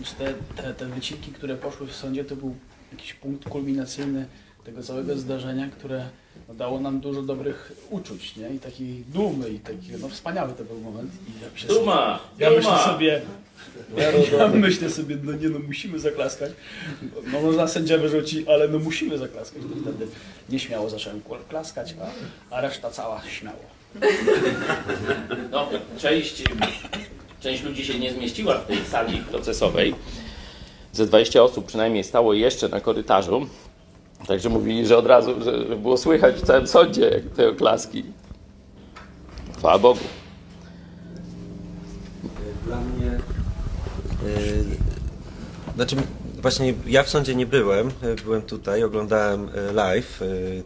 już 0.00 0.10
te, 0.10 0.34
te, 0.62 0.74
te 0.74 0.86
wycinki, 0.86 1.32
które 1.32 1.56
poszły 1.56 1.86
w 1.86 1.94
sądzie, 1.96 2.24
to 2.24 2.36
był 2.36 2.54
jakiś 2.92 3.14
punkt 3.14 3.48
kulminacyjny 3.48 4.26
tego 4.68 4.82
całego 4.82 5.16
zdarzenia, 5.16 5.68
które 5.68 6.08
no, 6.48 6.54
dało 6.54 6.80
nam 6.80 7.00
dużo 7.00 7.22
dobrych 7.22 7.72
uczuć, 7.90 8.36
nie? 8.36 8.50
I 8.50 8.58
takiej 8.58 9.04
dumy, 9.14 9.50
i 9.50 9.58
taki, 9.58 9.92
no 10.00 10.08
wspaniały 10.08 10.52
to 10.52 10.64
był 10.64 10.80
moment. 10.80 11.12
I 11.28 11.42
ja 11.42 11.48
myślę 11.52 11.74
Duma, 11.74 12.18
sobie, 12.18 12.44
ja 12.44 12.50
duma. 12.50 12.60
myślę 12.60 12.92
sobie, 12.92 13.22
ja 14.38 14.48
myślę 14.48 14.90
sobie, 14.90 15.16
no 15.22 15.32
nie 15.32 15.48
no, 15.48 15.58
musimy 15.58 15.98
zaklaskać. 15.98 16.52
No 17.32 17.40
można 17.40 17.68
sędzia 17.68 17.98
wyrzuci, 17.98 18.48
ale 18.48 18.68
no 18.68 18.78
musimy 18.78 19.18
zaklaskać. 19.18 19.62
To 19.62 19.80
wtedy 19.82 20.06
nieśmiało 20.48 20.90
zacząłem 20.90 21.20
klaskać, 21.48 21.94
a, 22.50 22.54
a 22.56 22.60
reszta 22.60 22.90
cała 22.90 23.22
śmiało. 23.28 23.64
No, 25.50 25.68
część, 25.98 26.42
część 27.40 27.62
ludzi 27.62 27.84
się 27.84 27.98
nie 27.98 28.12
zmieściła 28.12 28.58
w 28.58 28.66
tej 28.66 28.84
sali 28.84 29.18
procesowej. 29.18 29.94
Ze 30.92 31.06
20 31.06 31.42
osób 31.42 31.66
przynajmniej 31.66 32.04
stało 32.04 32.34
jeszcze 32.34 32.68
na 32.68 32.80
korytarzu. 32.80 33.46
Także 34.26 34.48
mówili, 34.48 34.86
że 34.86 34.96
od 34.98 35.06
razu 35.06 35.34
że 35.42 35.76
było 35.76 35.96
słychać 35.96 36.36
w 36.36 36.42
całym 36.42 36.66
sądzie 36.66 37.22
te 37.36 37.48
oklaski. 37.48 38.04
Chwała 39.58 39.78
Bogu. 39.78 40.00
Dla 42.66 42.80
mnie. 42.80 43.18
y, 44.26 44.64
znaczy, 45.74 45.96
właśnie 46.42 46.74
ja 46.86 47.02
w 47.02 47.08
sądzie 47.08 47.34
nie 47.34 47.46
byłem, 47.46 47.88
y, 47.88 48.16
byłem 48.24 48.42
tutaj, 48.42 48.84
oglądałem 48.84 49.48
y, 49.48 49.72
live. 49.72 50.20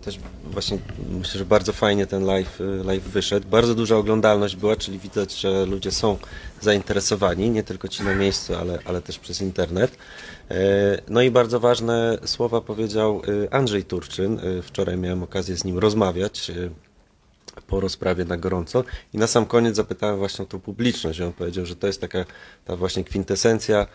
Też 0.05 0.19
właśnie 0.45 0.79
myślę, 1.11 1.39
że 1.39 1.45
bardzo 1.45 1.73
fajnie 1.73 2.07
ten 2.07 2.25
live, 2.25 2.61
live 2.85 3.03
wyszedł. 3.03 3.49
Bardzo 3.49 3.75
duża 3.75 3.97
oglądalność 3.97 4.57
była, 4.57 4.77
czyli 4.77 4.99
widać, 4.99 5.41
że 5.41 5.67
ludzie 5.67 5.91
są 5.91 6.17
zainteresowani, 6.63 7.51
nie 7.51 7.63
tylko 7.63 7.89
ci 7.89 8.03
na 8.03 8.15
miejscu, 8.15 8.55
ale, 8.55 8.79
ale 8.85 9.03
też 9.03 9.19
przez 9.19 9.41
internet. 9.41 9.93
Y, 10.51 10.55
No 11.09 11.23
i 11.23 11.31
bardzo 11.31 11.61
ważne 11.61 12.19
słowa 12.25 12.61
powiedział 12.61 13.23
y, 13.29 13.51
Andrzej 13.51 13.85
Turczyn. 13.85 14.39
Y, 14.39 14.63
Wczoraj 14.63 14.97
miałem 14.97 15.23
okazję 15.23 15.57
z 15.57 15.65
nim 15.65 15.79
rozmawiać. 15.79 16.51
po 17.67 17.81
rozprawie 17.81 18.25
na 18.25 18.37
gorąco 18.37 18.85
i 19.15 19.19
na 19.19 19.27
sam 19.27 19.47
koniec 19.47 19.77
zapytałem 19.77 20.19
właśnie 20.19 20.43
o 20.43 20.49
tą 20.49 20.61
publiczność 20.61 21.19
i 21.19 21.23
on 21.23 21.33
powiedział, 21.33 21.67
że 21.67 21.77
to 21.77 21.87
jest 21.87 22.01
taka 22.01 22.25
ta 22.65 22.77
właśnie 22.77 23.05
kwintesencja 23.05 23.87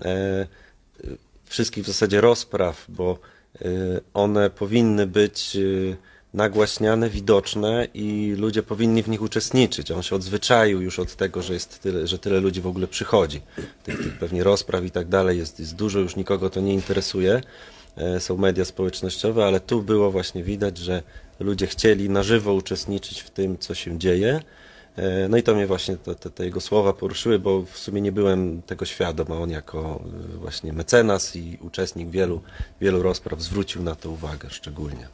e, 0.00 0.04
e, 0.04 0.46
wszystkich 1.44 1.84
w 1.84 1.86
zasadzie 1.86 2.20
rozpraw, 2.20 2.84
bo 2.88 3.18
e, 3.54 3.68
one 4.14 4.50
powinny 4.50 5.06
być 5.06 5.56
e, 5.56 5.60
nagłaśniane, 6.36 7.10
widoczne 7.10 7.86
i 7.94 8.34
ludzie 8.38 8.62
powinni 8.62 9.02
w 9.02 9.08
nich 9.08 9.22
uczestniczyć. 9.22 9.90
On 9.90 10.02
się 10.02 10.16
odzwyczaił 10.16 10.80
już 10.80 10.98
od 10.98 11.16
tego, 11.16 11.42
że 11.42 11.54
jest 11.54 11.80
tyle, 11.82 12.06
że 12.06 12.18
tyle 12.18 12.40
ludzi 12.40 12.60
w 12.60 12.66
ogóle 12.66 12.86
przychodzi. 12.86 13.40
Tych, 13.84 13.98
tych 13.98 14.18
pewnie 14.18 14.44
rozpraw 14.44 14.84
i 14.84 14.90
tak 14.90 15.08
dalej 15.08 15.38
jest, 15.38 15.60
jest 15.60 15.74
dużo, 15.74 15.98
już 15.98 16.16
nikogo 16.16 16.50
to 16.50 16.60
nie 16.60 16.74
interesuje. 16.74 17.40
E, 17.96 18.20
Są 18.20 18.36
media 18.36 18.64
społecznościowe, 18.64 19.44
ale 19.46 19.60
tu 19.60 19.82
było 19.82 20.10
właśnie 20.10 20.42
widać, 20.42 20.78
że 20.78 21.02
ludzie 21.40 21.66
chcieli 21.66 22.10
na 22.10 22.22
żywo 22.22 22.54
uczestniczyć 22.54 23.20
w 23.20 23.30
tym, 23.30 23.58
co 23.58 23.74
się 23.74 23.98
dzieje. 23.98 24.40
E, 24.96 25.28
No 25.28 25.36
i 25.36 25.42
to 25.42 25.54
mnie 25.54 25.66
właśnie 25.66 25.96
te, 25.96 26.14
te, 26.14 26.30
te 26.30 26.44
jego 26.44 26.60
słowa 26.60 26.92
poruszyły, 26.92 27.38
bo 27.38 27.62
w 27.62 27.78
sumie 27.78 28.00
nie 28.00 28.12
byłem 28.12 28.62
tego 28.62 28.84
świadom, 28.84 29.26
a 29.32 29.34
on 29.36 29.50
jako 29.50 30.00
e, 30.34 30.36
właśnie 30.36 30.72
mecenas 30.72 31.36
i 31.36 31.58
uczestnik 31.60 32.10
wielu, 32.10 32.40
wielu 32.80 33.02
rozpraw 33.02 33.42
zwrócił 33.42 33.82
na 33.82 33.94
to 33.94 34.10
uwagę 34.10 34.50
szczególnie. 34.50 35.08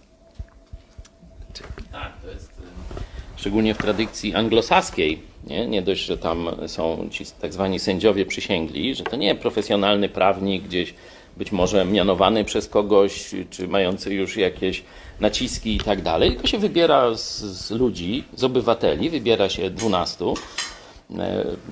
Tak, 1.92 2.12
to 2.22 2.30
jest 2.30 2.50
y, 2.50 3.00
szczególnie 3.36 3.74
w 3.74 3.78
tradycji 3.78 4.34
anglosaskiej. 4.34 5.22
Nie? 5.46 5.66
nie 5.66 5.82
dość, 5.82 6.04
że 6.04 6.18
tam 6.18 6.50
są 6.66 7.08
ci 7.10 7.24
tak 7.40 7.52
zwani 7.52 7.78
sędziowie 7.78 8.26
przysięgli, 8.26 8.94
że 8.94 9.04
to 9.04 9.16
nie 9.16 9.34
profesjonalny 9.34 10.08
prawnik 10.08 10.62
gdzieś 10.62 10.94
być 11.36 11.52
może 11.52 11.84
mianowany 11.84 12.44
przez 12.44 12.68
kogoś, 12.68 13.30
czy 13.50 13.68
mający 13.68 14.14
już 14.14 14.36
jakieś 14.36 14.82
naciski 15.20 15.76
i 15.76 15.80
tak 15.80 16.02
dalej, 16.02 16.30
tylko 16.30 16.46
się 16.46 16.58
wybiera 16.58 17.14
z, 17.14 17.38
z 17.40 17.70
ludzi, 17.70 18.24
z 18.36 18.44
obywateli, 18.44 19.10
wybiera 19.10 19.48
się 19.48 19.70
12, 19.70 20.24
e, 20.24 20.34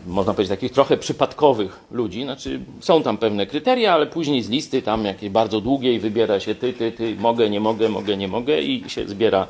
można 0.07 0.35
powiedzieć 0.35 0.51
takich 0.51 0.73
trochę 0.73 0.97
przypadkowych 0.97 1.81
ludzi, 1.91 2.23
znaczy 2.23 2.61
są 2.81 3.03
tam 3.03 3.19
pewne 3.19 3.47
kryteria, 3.47 3.95
ale 3.95 4.07
później 4.07 4.43
z 4.43 4.49
listy 4.49 4.83
tam 4.83 5.05
jakiejś 5.05 5.33
bardzo 5.33 5.61
długiej 5.61 6.01
wybiera 6.01 6.41
się 6.41 6.55
ty, 6.55 6.73
ty, 6.73 6.93
ty, 6.93 7.17
mogę, 7.17 7.51
nie 7.51 7.61
mogę, 7.61 7.89
mogę, 7.89 8.17
nie 8.17 8.29
mogę 8.29 8.61
i 8.61 8.91
się 8.91 9.09
zbiera 9.09 9.47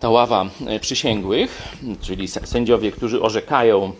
ta 0.00 0.10
ława 0.10 0.46
e, 0.66 0.80
przysięgłych, 0.80 1.62
czyli 2.00 2.28
sędziowie, 2.28 2.92
którzy 2.92 3.22
orzekają 3.22 3.92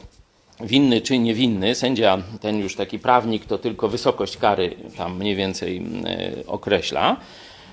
winny 0.61 1.01
czy 1.01 1.19
niewinny. 1.19 1.75
Sędzia, 1.75 2.19
ten 2.41 2.59
już 2.59 2.77
taki 2.77 2.99
prawnik, 2.99 3.45
to 3.45 3.59
tylko 3.59 3.89
wysokość 3.89 4.37
kary 4.37 4.77
tam 4.97 5.17
mniej 5.17 5.37
więcej 5.37 5.83
e, 6.07 6.47
określa. 6.47 7.17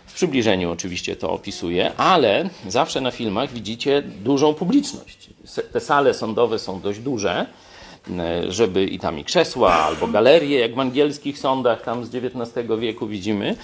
W 0.08 0.14
przybliżeniu 0.14 0.72
oczywiście 0.72 1.16
to 1.16 1.32
opisuje, 1.32 1.92
ale 1.98 2.50
zawsze 2.68 3.02
na 3.02 3.12
filmach 3.12 3.52
widzicie 3.52 4.02
dużą 4.02 4.54
publiczność. 4.54 5.30
Te 5.74 5.80
sale 5.80 6.14
sądowe 6.14 6.60
są 6.60 6.82
dość 6.82 7.00
duże, 7.00 7.46
e, 8.10 8.52
żeby 8.52 8.86
i 8.86 9.00
tam 9.00 9.20
i 9.20 9.24
krzesła, 9.24 9.74
albo 9.74 10.08
galerie, 10.08 10.60
jak 10.60 10.76
w 10.76 10.80
angielskich 10.80 11.40
sądach 11.40 11.82
tam 11.82 12.06
z 12.06 12.16
XIX 12.16 12.68
wieku 12.80 13.08
widzimy. 13.08 13.56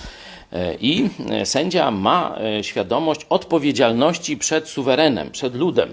E, 0.51 0.75
I 0.75 1.09
e, 1.29 1.45
sędzia 1.45 1.91
ma 1.91 2.35
świadomość 2.61 3.25
odpowiedzialności 3.29 4.37
przed 4.37 4.69
suwerenem, 4.69 5.31
przed 5.31 5.55
ludem 5.55 5.89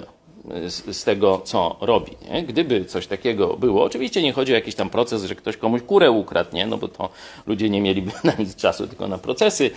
z, 0.66 0.96
z 0.96 1.04
tego, 1.04 1.40
co 1.44 1.76
robi. 1.80 2.12
Nie? 2.30 2.42
Gdyby 2.42 2.84
coś 2.84 3.06
takiego 3.06 3.56
było, 3.56 3.84
oczywiście 3.84 4.22
nie 4.22 4.32
chodzi 4.32 4.52
o 4.52 4.54
jakiś 4.54 4.74
tam 4.74 4.90
proces, 4.90 5.24
że 5.24 5.34
ktoś 5.34 5.56
komuś 5.56 5.82
kurę 5.82 6.10
ukradł, 6.10 6.56
nie? 6.56 6.66
no 6.66 6.78
bo 6.78 6.88
to 6.88 7.08
ludzie 7.46 7.70
nie 7.70 7.80
mieliby 7.80 8.10
na 8.24 8.32
nic 8.38 8.56
czasu, 8.56 8.86
tylko 8.86 9.08
na 9.08 9.18
procesy 9.18 9.70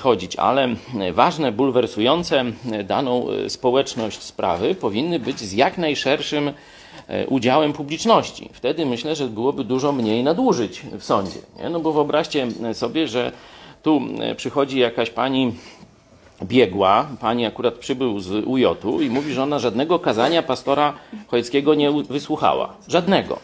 chodzić, 0.00 0.36
ale 0.36 0.68
e, 1.00 1.12
ważne, 1.12 1.52
bulwersujące 1.52 2.44
e, 2.72 2.84
daną 2.84 3.30
e, 3.30 3.50
społeczność 3.50 4.22
sprawy 4.22 4.74
powinny 4.74 5.18
być 5.18 5.38
z 5.38 5.52
jak 5.52 5.78
najszerszym 5.78 6.52
e, 7.08 7.26
udziałem 7.26 7.72
publiczności. 7.72 8.50
Wtedy 8.52 8.86
myślę, 8.86 9.16
że 9.16 9.26
byłoby 9.26 9.64
dużo 9.64 9.92
mniej 9.92 10.24
nadużyć 10.24 10.82
w 10.98 11.04
sądzie. 11.04 11.38
Nie? 11.62 11.70
No 11.70 11.80
bo 11.80 11.92
wyobraźcie 11.92 12.48
sobie, 12.72 13.08
że 13.08 13.32
tu 13.82 14.02
e, 14.20 14.34
przychodzi 14.34 14.78
jakaś 14.78 15.10
pani 15.10 15.52
biegła, 16.42 17.08
pani 17.20 17.46
akurat 17.46 17.74
przybył 17.74 18.20
z 18.20 18.30
UJ-u 18.46 19.00
i 19.00 19.10
mówi, 19.10 19.32
że 19.32 19.42
ona 19.42 19.58
żadnego 19.58 19.98
kazania 19.98 20.42
pastora 20.42 20.94
Chojeckiego 21.26 21.74
nie 21.74 21.92
wysłuchała. 21.92 22.74
Żadnego. 22.88 23.38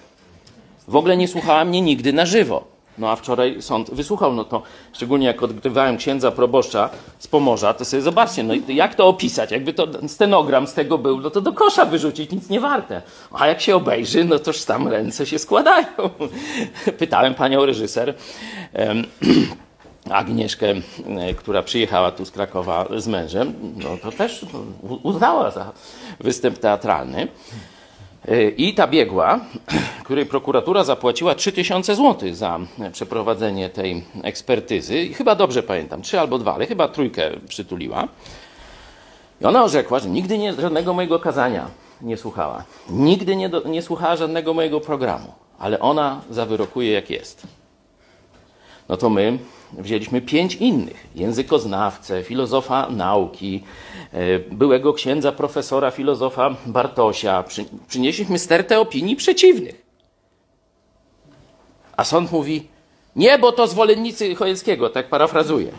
W 0.88 0.96
ogóle 0.96 1.16
nie 1.16 1.28
słuchała 1.28 1.64
mnie 1.64 1.80
nigdy 1.80 2.12
na 2.12 2.26
żywo. 2.26 2.69
No 3.01 3.10
a 3.10 3.16
wczoraj 3.16 3.62
sąd 3.62 3.90
wysłuchał, 3.90 4.32
no 4.32 4.44
to 4.44 4.62
szczególnie 4.93 5.27
jak 5.27 5.43
odgrywałem 5.43 5.97
księdza 5.97 6.31
proboszcza 6.31 6.90
z 7.18 7.27
Pomorza, 7.27 7.74
to 7.74 7.85
sobie 7.85 8.02
zobaczcie, 8.02 8.43
no 8.43 8.55
jak 8.68 8.94
to 8.94 9.06
opisać? 9.06 9.51
Jakby 9.51 9.72
to 9.72 9.86
stenogram 10.09 10.66
z 10.66 10.74
tego 10.74 10.98
był, 10.98 11.20
no 11.20 11.31
to 11.31 11.40
do 11.40 11.52
kosza 11.52 11.85
wyrzucić, 11.85 12.31
nic 12.31 12.48
nie 12.48 12.60
warte. 12.60 13.02
A 13.32 13.47
jak 13.47 13.60
się 13.60 13.77
obejrzy, 13.77 14.24
no 14.24 14.39
toż 14.39 14.64
tam 14.64 14.89
ręce 14.89 15.27
się 15.27 15.39
składają. 15.39 15.86
Pytałem 16.98 17.35
panią 17.35 17.66
reżyser, 17.66 18.14
em, 18.72 19.05
Agnieszkę, 20.10 20.66
e, 20.68 21.35
która 21.35 21.62
przyjechała 21.62 22.12
tu 22.12 22.24
z 22.24 22.31
Krakowa 22.31 22.86
z 22.97 23.09
mężem, 23.09 23.55
no 23.77 23.97
to 24.02 24.12
też 24.12 24.47
uznała 25.02 25.51
za 25.51 25.72
występ 26.20 26.59
teatralny. 26.59 27.28
E, 28.31 28.51
I 28.51 28.74
ta 28.74 28.86
biegła, 28.86 29.40
której 30.05 30.27
prokuratura 30.27 30.85
zapłaciła 30.85 31.35
3000 31.35 31.94
zł 31.94 32.35
za 32.35 32.59
przeprowadzenie 32.93 33.69
tej 33.69 34.05
ekspertyzy, 34.23 35.02
i 35.02 35.15
chyba 35.15 35.35
dobrze 35.35 35.62
pamiętam, 35.62 36.02
trzy 36.02 36.20
albo 36.20 36.39
dwa, 36.39 36.55
ale 36.55 36.66
chyba 36.66 36.89
trójkę 36.89 37.31
przytuliła. 37.48 38.09
I 39.40 39.44
ona 39.44 39.65
orzekła, 39.65 39.98
że 39.98 40.09
nigdy 40.09 40.39
nie, 40.39 40.52
żadnego 40.52 40.94
mojego 40.94 41.19
kazania 41.19 41.70
nie 42.02 42.16
słuchała. 42.16 42.65
Nigdy 42.90 43.36
nie, 43.36 43.48
do, 43.48 43.69
nie 43.69 43.82
słuchała 43.82 44.16
żadnego 44.16 44.55
mojego 44.55 44.81
programu, 44.81 45.32
ale 45.59 45.81
ona 45.81 46.20
zawyrokuje 46.31 46.93
jak 46.93 47.11
jest. 47.11 47.47
no 48.89 48.97
to 48.97 49.11
my 49.11 49.39
wzięliśmy 49.78 50.20
pięć 50.20 50.55
innych. 50.55 51.06
Językoznawcę, 51.14 52.22
filozofa 52.22 52.88
nauki, 52.90 53.62
e, 54.12 54.38
byłego 54.38 54.92
księdza 54.92 55.32
profesora 55.32 55.90
filozofa 55.90 56.56
Bartosia. 56.66 57.42
Przy, 57.42 57.64
przynieśliśmy 57.88 58.38
stertę 58.38 58.80
opinii 58.80 59.16
przeciwnych. 59.16 59.82
A 61.97 62.05
sąd 62.05 62.32
mówi, 62.32 62.68
nie, 63.16 63.38
bo 63.38 63.52
to 63.52 63.66
zwolennicy 63.66 64.34
Chojeckiego, 64.34 64.90
tak 64.90 65.09
parafrazuję. 65.09 65.72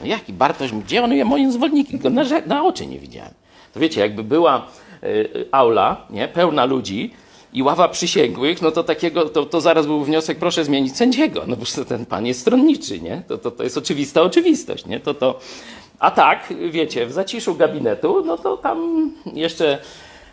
No 0.00 0.06
jaki 0.06 0.32
Bartoś, 0.32 0.72
gdzie 0.72 1.04
on 1.04 1.12
jest 1.12 1.28
moim 1.28 1.52
zwolennikiem? 1.52 1.98
Go 1.98 2.10
na, 2.10 2.24
na 2.46 2.64
oczy 2.64 2.86
nie 2.86 2.98
widziałem. 2.98 3.34
To 3.74 3.80
wiecie, 3.80 4.00
jakby 4.00 4.24
była 4.24 4.66
y, 5.04 5.48
aula, 5.52 6.06
nie, 6.10 6.28
pełna 6.28 6.64
ludzi 6.64 7.14
i 7.52 7.62
ława 7.62 7.88
przysięgłych, 7.88 8.62
no 8.62 8.70
to 8.70 8.84
takiego, 8.84 9.28
to, 9.28 9.46
to 9.46 9.60
zaraz 9.60 9.86
był 9.86 10.04
wniosek, 10.04 10.38
proszę 10.38 10.64
zmienić 10.64 10.96
sędziego, 10.96 11.44
no 11.46 11.56
bo 11.56 11.84
ten 11.84 12.06
pan 12.06 12.26
jest 12.26 12.40
stronniczy, 12.40 13.00
nie? 13.00 13.22
To, 13.28 13.38
to, 13.38 13.50
to 13.50 13.62
jest 13.62 13.78
oczywista 13.78 14.22
oczywistość, 14.22 14.86
nie? 14.86 15.00
To, 15.00 15.14
to... 15.14 15.38
A 15.98 16.10
tak, 16.10 16.54
wiecie, 16.70 17.06
w 17.06 17.12
zaciszu 17.12 17.54
gabinetu, 17.54 18.24
no 18.26 18.38
to 18.38 18.56
tam 18.56 19.10
jeszcze 19.34 19.78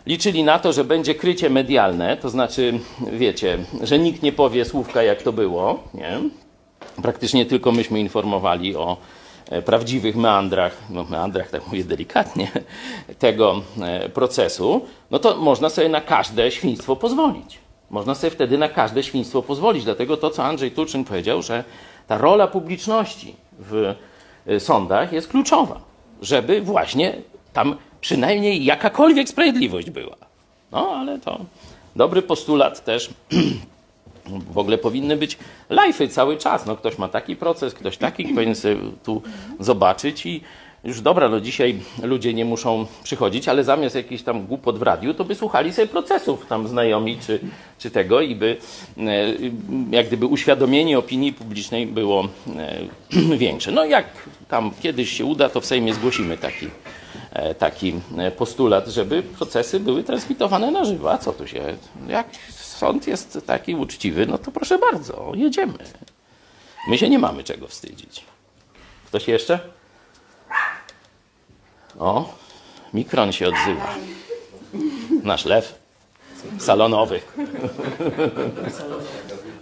liczyli 0.06 0.44
na 0.44 0.58
to, 0.58 0.72
że 0.72 0.84
będzie 0.84 1.14
krycie 1.14 1.50
medialne, 1.50 2.16
to 2.16 2.30
znaczy, 2.30 2.78
wiecie, 3.12 3.58
że 3.82 3.98
nikt 3.98 4.22
nie 4.22 4.32
powie 4.32 4.64
słówka, 4.64 5.02
jak 5.02 5.22
to 5.22 5.32
było, 5.32 5.82
nie? 5.94 6.20
Praktycznie 7.02 7.46
tylko 7.46 7.72
myśmy 7.72 8.00
informowali 8.00 8.76
o 8.76 8.96
prawdziwych 9.64 10.16
meandrach, 10.16 10.76
no 10.90 11.04
meandrach 11.04 11.50
tak 11.50 11.66
mówię 11.66 11.84
delikatnie, 11.84 12.48
tego 13.18 13.62
e, 13.82 14.08
procesu, 14.08 14.86
no 15.10 15.18
to 15.18 15.36
można 15.36 15.68
sobie 15.68 15.88
na 15.88 16.00
każde 16.00 16.50
świństwo 16.50 16.96
pozwolić. 16.96 17.58
Można 17.90 18.14
sobie 18.14 18.30
wtedy 18.30 18.58
na 18.58 18.68
każde 18.68 19.02
świństwo 19.02 19.42
pozwolić. 19.42 19.84
Dlatego 19.84 20.16
to, 20.16 20.30
co 20.30 20.44
Andrzej 20.44 20.70
Turczyn 20.70 21.04
powiedział, 21.04 21.42
że 21.42 21.64
ta 22.06 22.18
rola 22.18 22.46
publiczności 22.46 23.34
w 23.58 23.94
e, 24.46 24.60
sądach 24.60 25.12
jest 25.12 25.28
kluczowa, 25.28 25.80
żeby 26.22 26.60
właśnie 26.60 27.14
tam 27.52 27.76
przynajmniej 28.00 28.64
jakakolwiek 28.64 29.28
sprawiedliwość 29.28 29.90
była. 29.90 30.16
No 30.72 30.90
ale 30.90 31.18
to 31.18 31.40
dobry 31.96 32.22
postulat 32.22 32.84
też. 32.84 33.10
W 34.50 34.58
ogóle 34.58 34.78
powinny 34.78 35.16
być 35.16 35.38
live'y 35.70 36.08
cały 36.08 36.36
czas. 36.36 36.66
No, 36.66 36.76
ktoś 36.76 36.98
ma 36.98 37.08
taki 37.08 37.36
proces, 37.36 37.74
ktoś 37.74 37.96
taki, 37.96 38.24
powinien 38.24 38.54
sobie 38.54 38.76
tu 39.04 39.22
zobaczyć 39.60 40.26
i 40.26 40.40
już 40.84 41.00
dobra, 41.00 41.28
no 41.28 41.40
dzisiaj 41.40 41.78
ludzie 42.02 42.34
nie 42.34 42.44
muszą 42.44 42.86
przychodzić, 43.02 43.48
ale 43.48 43.64
zamiast 43.64 43.94
jakichś 43.94 44.22
tam 44.22 44.46
głupot 44.46 44.78
w 44.78 44.82
radiu, 44.82 45.14
to 45.14 45.24
by 45.24 45.34
słuchali 45.34 45.72
sobie 45.72 45.88
procesów 45.88 46.46
tam 46.46 46.68
znajomi 46.68 47.18
czy, 47.26 47.40
czy 47.78 47.90
tego 47.90 48.20
i 48.20 48.34
by 48.34 48.56
e, 48.98 49.02
jak 49.90 50.06
gdyby 50.06 50.26
uświadomienie 50.26 50.98
opinii 50.98 51.32
publicznej 51.32 51.86
było 51.86 52.28
e, 52.56 53.36
większe. 53.36 53.72
No 53.72 53.84
jak 53.84 54.06
tam 54.48 54.70
kiedyś 54.82 55.10
się 55.10 55.24
uda, 55.24 55.48
to 55.48 55.60
w 55.60 55.66
Sejmie 55.66 55.94
zgłosimy 55.94 56.38
taki, 56.38 56.66
taki 57.58 58.00
postulat, 58.36 58.88
żeby 58.88 59.22
procesy 59.22 59.80
były 59.80 60.04
transmitowane 60.04 60.70
na 60.70 60.84
żywo. 60.84 61.12
A 61.12 61.18
co 61.18 61.32
tu 61.32 61.46
się, 61.46 61.76
jak 62.08 62.26
sąd 62.50 63.06
jest 63.06 63.38
taki 63.46 63.74
uczciwy, 63.74 64.26
no 64.26 64.38
to 64.38 64.50
proszę 64.50 64.78
bardzo, 64.78 65.32
jedziemy. 65.34 65.78
My 66.88 66.98
się 66.98 67.08
nie 67.08 67.18
mamy 67.18 67.44
czego 67.44 67.68
wstydzić. 67.68 68.24
Ktoś 69.06 69.28
jeszcze? 69.28 69.60
O, 71.98 72.34
Mikron 72.94 73.32
się 73.32 73.48
odzywa. 73.48 73.94
Nasz 75.22 75.44
lew 75.44 75.80
salonowy. 76.58 77.20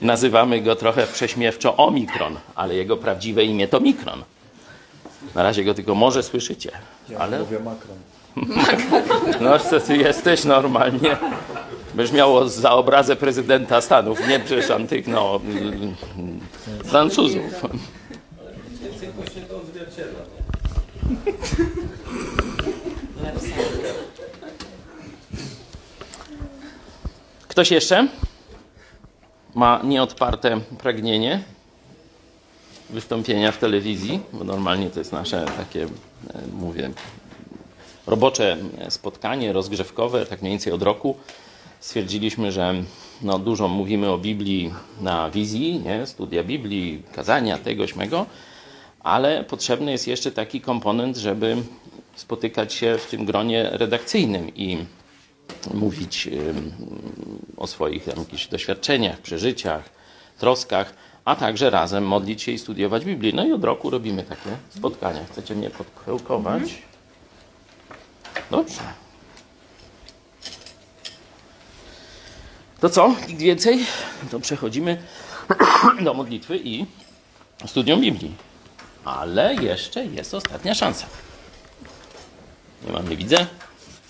Nazywamy 0.00 0.60
go 0.60 0.76
trochę 0.76 1.06
prześmiewczo 1.06 1.76
Omikron, 1.76 2.36
ale 2.54 2.74
jego 2.74 2.96
prawdziwe 2.96 3.44
imię 3.44 3.68
to 3.68 3.80
Mikron. 3.80 4.24
Na 5.34 5.42
razie 5.42 5.64
go 5.64 5.74
tylko 5.74 5.94
może 5.94 6.22
słyszycie. 6.22 6.70
Ale... 7.18 7.38
mówię 7.38 7.58
Macron. 7.58 7.98
No, 9.40 9.58
co 9.58 9.80
ty 9.80 9.96
jesteś 9.96 10.44
normalnie. 10.44 11.16
Byś 11.94 12.12
miało 12.12 12.48
za 12.48 12.70
obrazę 12.72 13.16
prezydenta 13.16 13.80
Stanów, 13.80 14.28
nie 14.28 14.40
przecież 14.40 14.70
antyk, 14.70 15.06
no, 15.06 15.40
Francuzów. 16.90 17.42
Ktoś 27.48 27.70
jeszcze 27.70 28.08
ma 29.54 29.80
nieodparte 29.84 30.60
pragnienie 30.78 31.42
wystąpienia 32.90 33.52
w 33.52 33.58
telewizji, 33.58 34.20
bo 34.32 34.44
normalnie 34.44 34.90
to 34.90 34.98
jest 34.98 35.12
nasze 35.12 35.44
takie, 35.56 35.82
e, 35.84 35.88
mówię, 36.52 36.90
robocze 38.06 38.56
spotkanie 38.88 39.52
rozgrzewkowe, 39.52 40.26
tak 40.26 40.42
mniej 40.42 40.52
więcej 40.52 40.72
od 40.72 40.82
roku. 40.82 41.16
Stwierdziliśmy, 41.80 42.52
że 42.52 42.74
no, 43.22 43.38
dużo 43.38 43.68
mówimy 43.68 44.10
o 44.10 44.18
Biblii 44.18 44.74
na 45.00 45.30
wizji, 45.30 45.80
nie? 45.84 46.06
studia 46.06 46.44
Biblii, 46.44 47.02
kazania, 47.12 47.58
tego, 47.58 47.86
śmego, 47.86 48.26
ale 49.00 49.44
potrzebny 49.44 49.92
jest 49.92 50.08
jeszcze 50.08 50.32
taki 50.32 50.60
komponent, 50.60 51.16
żeby 51.16 51.56
spotykać 52.16 52.74
się 52.74 52.98
w 52.98 53.06
tym 53.06 53.24
gronie 53.24 53.68
redakcyjnym 53.72 54.54
i 54.56 54.78
mówić 55.74 56.28
o 57.56 57.66
swoich 57.66 58.06
jakichś 58.06 58.46
doświadczeniach, 58.46 59.18
przeżyciach, 59.18 59.90
troskach, 60.38 60.94
a 61.28 61.36
także 61.36 61.70
razem 61.70 62.06
modlić 62.06 62.42
się 62.42 62.52
i 62.52 62.58
studiować 62.58 63.04
Biblię. 63.04 63.32
No 63.34 63.46
i 63.46 63.52
od 63.52 63.64
roku 63.64 63.90
robimy 63.90 64.22
takie 64.22 64.56
spotkania. 64.68 65.24
Chcecie 65.32 65.54
mnie 65.54 65.70
podkełkować? 65.70 66.62
Dobrze. 68.50 68.80
To 72.80 72.90
co? 72.90 73.14
Nikt 73.28 73.40
więcej? 73.40 73.86
To 74.30 74.40
przechodzimy 74.40 75.02
do 76.04 76.14
modlitwy 76.14 76.58
i 76.64 76.86
studium 77.66 78.00
Biblii. 78.00 78.34
Ale 79.04 79.54
jeszcze 79.54 80.04
jest 80.04 80.34
ostatnia 80.34 80.74
szansa. 80.74 81.06
Nie 82.86 82.92
mam, 82.92 83.08
nie 83.08 83.16
widzę. 83.16 83.46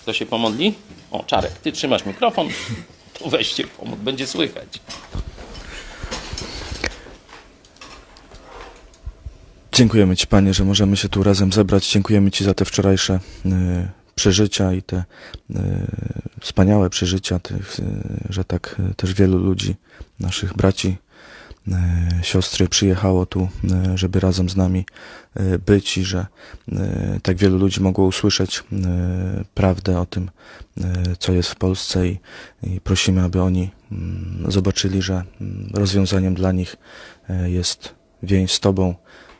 Kto 0.02 0.12
się 0.12 0.26
pomodli? 0.26 0.74
O, 1.10 1.24
Czarek, 1.24 1.52
ty 1.52 1.72
trzymasz 1.72 2.04
mikrofon. 2.06 2.48
To 3.18 3.28
weźcie 3.28 3.66
pomógł, 3.66 4.02
będzie 4.02 4.26
słychać. 4.26 4.80
Dziękujemy 9.78 10.16
Ci, 10.16 10.26
Panie, 10.26 10.54
że 10.54 10.64
możemy 10.64 10.96
się 10.96 11.08
tu 11.08 11.22
razem 11.22 11.52
zebrać. 11.52 11.92
Dziękujemy 11.92 12.30
Ci 12.30 12.44
za 12.44 12.54
te 12.54 12.64
wczorajsze 12.64 13.20
y, 13.46 13.50
przeżycia 14.14 14.72
i 14.72 14.82
te 14.82 15.04
y, 15.50 15.54
wspaniałe 16.40 16.90
przeżycia, 16.90 17.38
tych, 17.38 17.80
y, 17.80 17.84
że 18.30 18.44
tak 18.44 18.76
y, 18.90 18.94
też 18.94 19.14
wielu 19.14 19.38
ludzi, 19.38 19.76
naszych 20.20 20.54
braci, 20.54 20.96
y, 21.68 21.72
siostry 22.22 22.68
przyjechało 22.68 23.26
tu, 23.26 23.48
y, 23.94 23.98
żeby 23.98 24.20
razem 24.20 24.50
z 24.50 24.56
nami 24.56 24.86
być 25.66 25.98
i 25.98 26.04
że 26.04 26.26
tak 27.22 27.36
wielu 27.36 27.58
ludzi 27.58 27.80
mogło 27.80 28.06
usłyszeć 28.06 28.64
prawdę 29.54 30.00
o 30.00 30.06
tym, 30.06 30.30
co 31.18 31.32
jest 31.32 31.48
w 31.48 31.56
Polsce 31.56 32.08
i, 32.08 32.18
i 32.62 32.80
prosimy, 32.80 33.22
aby 33.22 33.42
oni 33.42 33.70
mm, 33.92 34.52
zobaczyli, 34.52 35.02
że 35.02 35.22
mm, 35.40 35.70
rozwiązaniem 35.74 36.34
dla 36.34 36.52
nich 36.52 36.76
jest 37.46 37.94
więź 38.22 38.52
z 38.52 38.60
Tobą. 38.60 38.94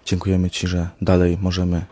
Dziękujemy 0.08 0.50
Ci, 0.50 0.66
że 0.66 0.88
dalej 1.02 1.38
możemy 1.40 1.76
y, 1.76 1.84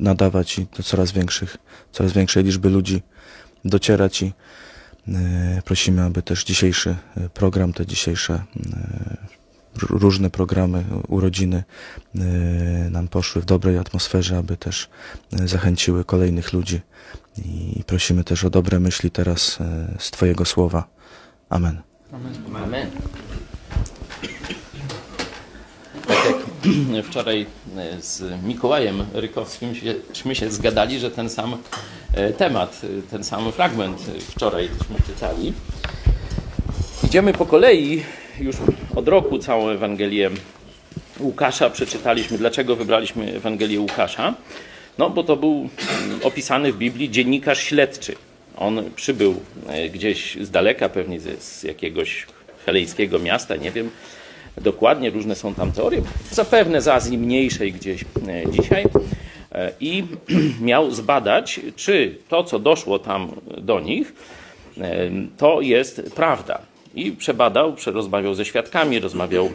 nadawać 0.00 0.58
i 0.58 0.66
do 0.76 0.82
coraz 0.82 1.12
większych, 1.12 1.56
coraz 1.92 2.12
większej 2.12 2.44
liczby 2.44 2.70
ludzi 2.70 3.02
docierać 3.64 4.22
i 4.22 4.32
y, 5.08 5.12
prosimy, 5.64 6.02
aby 6.02 6.22
też 6.22 6.44
dzisiejszy 6.44 6.96
y, 7.16 7.28
program, 7.28 7.72
te 7.72 7.86
dzisiejsze 7.86 8.42
różne 9.82 10.30
programy, 10.30 10.84
urodziny 11.08 11.64
nam 12.90 13.08
poszły 13.08 13.42
w 13.42 13.44
dobrej 13.44 13.78
atmosferze, 13.78 14.38
aby 14.38 14.56
też 14.56 14.88
zachęciły 15.32 16.04
kolejnych 16.04 16.52
ludzi 16.52 16.80
i 17.44 17.82
prosimy 17.86 18.24
też 18.24 18.44
o 18.44 18.50
dobre 18.50 18.80
myśli 18.80 19.10
teraz 19.10 19.58
z 19.98 20.10
Twojego 20.10 20.44
słowa. 20.44 20.88
Amen. 21.48 21.82
Amen. 22.12 22.34
Amen. 22.64 22.90
Tak 26.06 26.24
jak 26.24 26.35
wczoraj 27.10 27.46
z 28.00 28.44
Mikołajem 28.44 29.06
Rykowskim 29.14 29.74
się, 30.34 30.50
zgadali, 30.50 30.98
że 30.98 31.10
ten 31.10 31.30
sam 31.30 31.56
temat, 32.38 32.82
ten 33.10 33.24
sam 33.24 33.52
fragment 33.52 33.98
wczoraj 34.30 34.68
żeśmy 34.78 34.96
czytali. 35.06 35.52
Idziemy 37.04 37.32
po 37.32 37.46
kolei, 37.46 38.02
już 38.40 38.56
od 38.94 39.08
roku 39.08 39.38
całą 39.38 39.68
Ewangelię 39.68 40.30
Łukasza 41.20 41.70
przeczytaliśmy. 41.70 42.38
Dlaczego 42.38 42.76
wybraliśmy 42.76 43.36
Ewangelię 43.36 43.80
Łukasza? 43.80 44.34
No, 44.98 45.10
bo 45.10 45.24
to 45.24 45.36
był 45.36 45.68
opisany 46.22 46.72
w 46.72 46.76
Biblii 46.76 47.10
dziennikarz 47.10 47.62
śledczy. 47.62 48.14
On 48.56 48.90
przybył 48.96 49.40
gdzieś 49.92 50.38
z 50.40 50.50
daleka, 50.50 50.88
pewnie 50.88 51.20
z 51.20 51.62
jakiegoś 51.62 52.26
helejskiego 52.66 53.18
miasta, 53.18 53.56
nie 53.56 53.70
wiem, 53.70 53.90
dokładnie, 54.60 55.10
różne 55.10 55.34
są 55.34 55.54
tam 55.54 55.72
teorie, 55.72 56.02
zapewne 56.30 56.80
z 56.82 56.88
Azji 56.88 57.18
mniejszej 57.18 57.72
gdzieś 57.72 58.02
e, 58.02 58.50
dzisiaj. 58.50 58.84
E, 59.52 59.72
I 59.80 60.04
miał 60.60 60.90
zbadać, 60.90 61.60
czy 61.76 62.18
to, 62.28 62.44
co 62.44 62.58
doszło 62.58 62.98
tam 62.98 63.32
do 63.58 63.80
nich, 63.80 64.14
e, 64.80 65.10
to 65.36 65.60
jest 65.60 66.02
prawda. 66.14 66.58
I 66.94 67.12
przebadał, 67.12 67.76
rozmawiał 67.86 68.34
ze 68.34 68.44
świadkami, 68.44 69.00
rozmawiał 69.00 69.50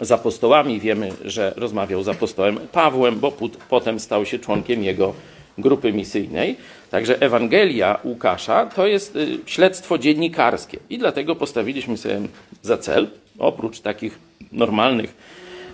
z 0.00 0.12
apostołami. 0.12 0.80
Wiemy, 0.80 1.12
że 1.24 1.52
rozmawiał 1.56 2.02
z 2.02 2.08
apostołem 2.08 2.58
Pawłem, 2.72 3.20
bo 3.20 3.32
potem 3.68 4.00
stał 4.00 4.26
się 4.26 4.38
członkiem 4.38 4.82
jego 4.82 5.14
grupy 5.58 5.92
misyjnej. 5.92 6.56
Także 6.90 7.20
Ewangelia 7.20 8.00
Łukasza 8.04 8.66
to 8.66 8.86
jest 8.86 9.16
y, 9.16 9.38
śledztwo 9.46 9.98
dziennikarskie. 9.98 10.78
I 10.90 10.98
dlatego 10.98 11.36
postawiliśmy 11.36 11.96
sobie 11.96 12.20
za 12.62 12.78
cel, 12.78 13.08
oprócz 13.38 13.80
takich 13.80 14.18
normalnych 14.52 15.14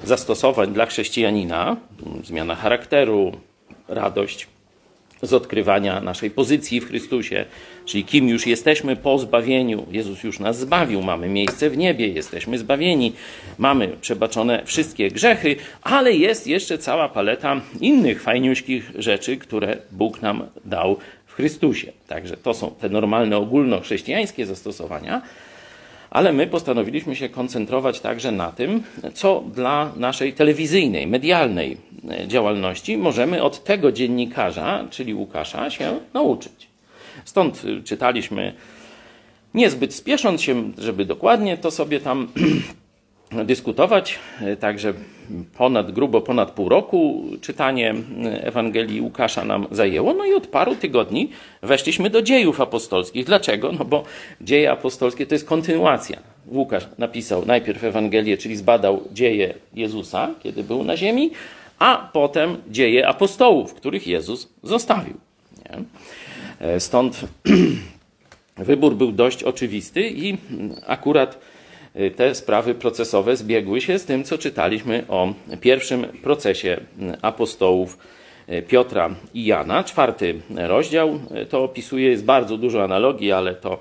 zastosowań 0.04 0.72
dla 0.72 0.86
chrześcijanina, 0.86 1.76
zmiana 2.24 2.54
charakteru, 2.54 3.32
radość, 3.88 4.46
z 5.22 5.32
odkrywania 5.32 6.00
naszej 6.00 6.30
pozycji 6.30 6.80
w 6.80 6.88
Chrystusie, 6.88 7.44
czyli 7.84 8.04
kim 8.04 8.28
już 8.28 8.46
jesteśmy 8.46 8.96
po 8.96 9.18
zbawieniu. 9.18 9.86
Jezus 9.90 10.22
już 10.24 10.38
nas 10.38 10.58
zbawił, 10.58 11.02
mamy 11.02 11.28
miejsce 11.28 11.70
w 11.70 11.76
niebie, 11.76 12.08
jesteśmy 12.08 12.58
zbawieni, 12.58 13.12
mamy 13.58 13.88
przebaczone 14.00 14.62
wszystkie 14.64 15.10
grzechy, 15.10 15.56
ale 15.82 16.12
jest 16.12 16.46
jeszcze 16.46 16.78
cała 16.78 17.08
paleta 17.08 17.60
innych 17.80 18.22
fajniuśkich 18.22 18.92
rzeczy, 18.98 19.36
które 19.36 19.76
Bóg 19.92 20.22
nam 20.22 20.46
dał 20.64 20.96
w 21.26 21.34
Chrystusie. 21.34 21.92
Także 22.08 22.36
to 22.36 22.54
są 22.54 22.70
te 22.70 22.88
normalne 22.88 23.36
ogólnochrześcijańskie 23.36 24.46
zastosowania 24.46 25.22
ale 26.12 26.32
my 26.32 26.46
postanowiliśmy 26.46 27.16
się 27.16 27.28
koncentrować 27.28 28.00
także 28.00 28.32
na 28.32 28.52
tym, 28.52 28.82
co 29.14 29.44
dla 29.54 29.92
naszej 29.96 30.32
telewizyjnej, 30.32 31.06
medialnej 31.06 31.76
e, 32.10 32.28
działalności 32.28 32.98
możemy 32.98 33.42
od 33.42 33.64
tego 33.64 33.92
dziennikarza, 33.92 34.84
czyli 34.90 35.14
Łukasza, 35.14 35.70
się 35.70 36.00
nauczyć. 36.14 36.68
Stąd 37.24 37.62
e, 37.64 37.82
czytaliśmy, 37.82 38.52
niezbyt 39.54 39.94
spiesząc 39.94 40.42
się, 40.42 40.72
żeby 40.78 41.04
dokładnie 41.04 41.58
to 41.58 41.70
sobie 41.70 42.00
tam 42.00 42.28
dyskutować. 43.44 44.18
E, 44.40 44.56
także 44.56 44.92
ponad, 45.56 45.92
grubo 45.92 46.20
ponad 46.20 46.50
pół 46.50 46.68
roku 46.68 47.24
czytanie 47.40 47.94
Ewangelii 48.40 49.00
Łukasza 49.00 49.44
nam 49.44 49.66
zajęło. 49.70 50.14
No 50.14 50.24
i 50.24 50.34
od 50.34 50.46
paru 50.46 50.74
tygodni 50.74 51.30
weszliśmy 51.62 52.10
do 52.10 52.22
dziejów 52.22 52.60
apostolskich. 52.60 53.26
Dlaczego? 53.26 53.72
No 53.72 53.84
bo 53.84 54.04
dzieje 54.40 54.70
apostolskie 54.70 55.26
to 55.26 55.34
jest 55.34 55.46
kontynuacja. 55.46 56.18
Łukasz 56.46 56.88
napisał 56.98 57.46
najpierw 57.46 57.84
Ewangelię, 57.84 58.38
czyli 58.38 58.56
zbadał 58.56 59.02
dzieje 59.12 59.54
Jezusa, 59.74 60.30
kiedy 60.42 60.64
był 60.64 60.84
na 60.84 60.96
ziemi, 60.96 61.30
a 61.78 62.10
potem 62.12 62.56
dzieje 62.68 63.08
apostołów, 63.08 63.74
których 63.74 64.06
Jezus 64.06 64.48
zostawił. 64.62 65.14
Nie? 65.64 65.84
E, 66.68 66.80
stąd 66.80 67.20
wybór 68.56 68.94
był 68.94 69.12
dość 69.12 69.42
oczywisty 69.42 70.08
i 70.08 70.36
akurat 70.86 71.38
te 72.16 72.34
sprawy 72.34 72.74
procesowe 72.74 73.36
zbiegły 73.36 73.80
się 73.80 73.98
z 73.98 74.04
tym, 74.04 74.24
co 74.24 74.38
czytaliśmy 74.38 75.04
o 75.08 75.34
pierwszym 75.60 76.04
procesie 76.04 76.80
apostołów 77.22 77.98
y, 78.48 78.62
Piotra 78.62 79.10
i 79.34 79.44
Jana. 79.44 79.84
Czwarty 79.84 80.34
rozdział 80.56 81.20
y, 81.42 81.46
to 81.46 81.64
opisuje, 81.64 82.08
jest 82.10 82.24
bardzo 82.24 82.56
dużo 82.56 82.84
analogii, 82.84 83.32
ale 83.32 83.54
to 83.54 83.78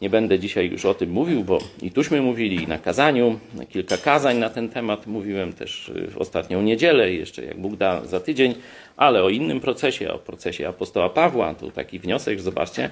nie 0.00 0.10
będę 0.10 0.38
dzisiaj 0.38 0.70
już 0.70 0.84
o 0.84 0.94
tym 0.94 1.10
mówił, 1.10 1.44
bo 1.44 1.58
i 1.82 1.90
tuśmy 1.90 2.22
mówili, 2.22 2.62
i 2.62 2.68
na 2.68 2.78
kazaniu, 2.78 3.38
kilka 3.68 3.96
kazań 3.96 4.38
na 4.38 4.50
ten 4.50 4.68
temat 4.68 5.06
mówiłem 5.06 5.52
też 5.52 5.92
w 6.08 6.18
ostatnią 6.18 6.62
niedzielę, 6.62 7.12
jeszcze 7.12 7.44
jak 7.44 7.60
Bóg 7.60 7.76
da 7.76 8.04
za 8.04 8.20
tydzień, 8.20 8.54
ale 8.96 9.22
o 9.22 9.28
innym 9.28 9.60
procesie, 9.60 10.12
o 10.12 10.18
procesie 10.18 10.68
apostoła 10.68 11.08
Pawła. 11.08 11.54
Tu 11.54 11.70
taki 11.70 11.98
wniosek, 11.98 12.40
zobaczcie, 12.40 12.90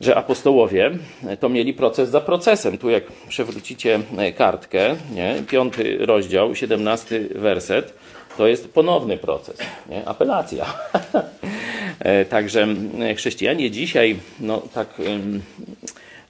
że 0.00 0.16
apostołowie 0.16 0.90
to 1.40 1.48
mieli 1.48 1.74
proces 1.74 2.10
za 2.10 2.20
procesem. 2.20 2.78
Tu 2.78 2.90
jak 2.90 3.04
przewrócicie 3.28 4.00
kartkę, 4.36 4.96
nie? 5.14 5.34
piąty 5.48 5.98
rozdział, 6.00 6.54
siedemnasty 6.54 7.28
werset, 7.34 7.94
to 8.36 8.46
jest 8.46 8.74
ponowny 8.74 9.16
proces, 9.16 9.58
nie? 9.88 10.08
apelacja. 10.08 10.66
Także 12.30 12.66
chrześcijanie 13.16 13.70
dzisiaj 13.70 14.16
no, 14.40 14.62
tak 14.74 14.88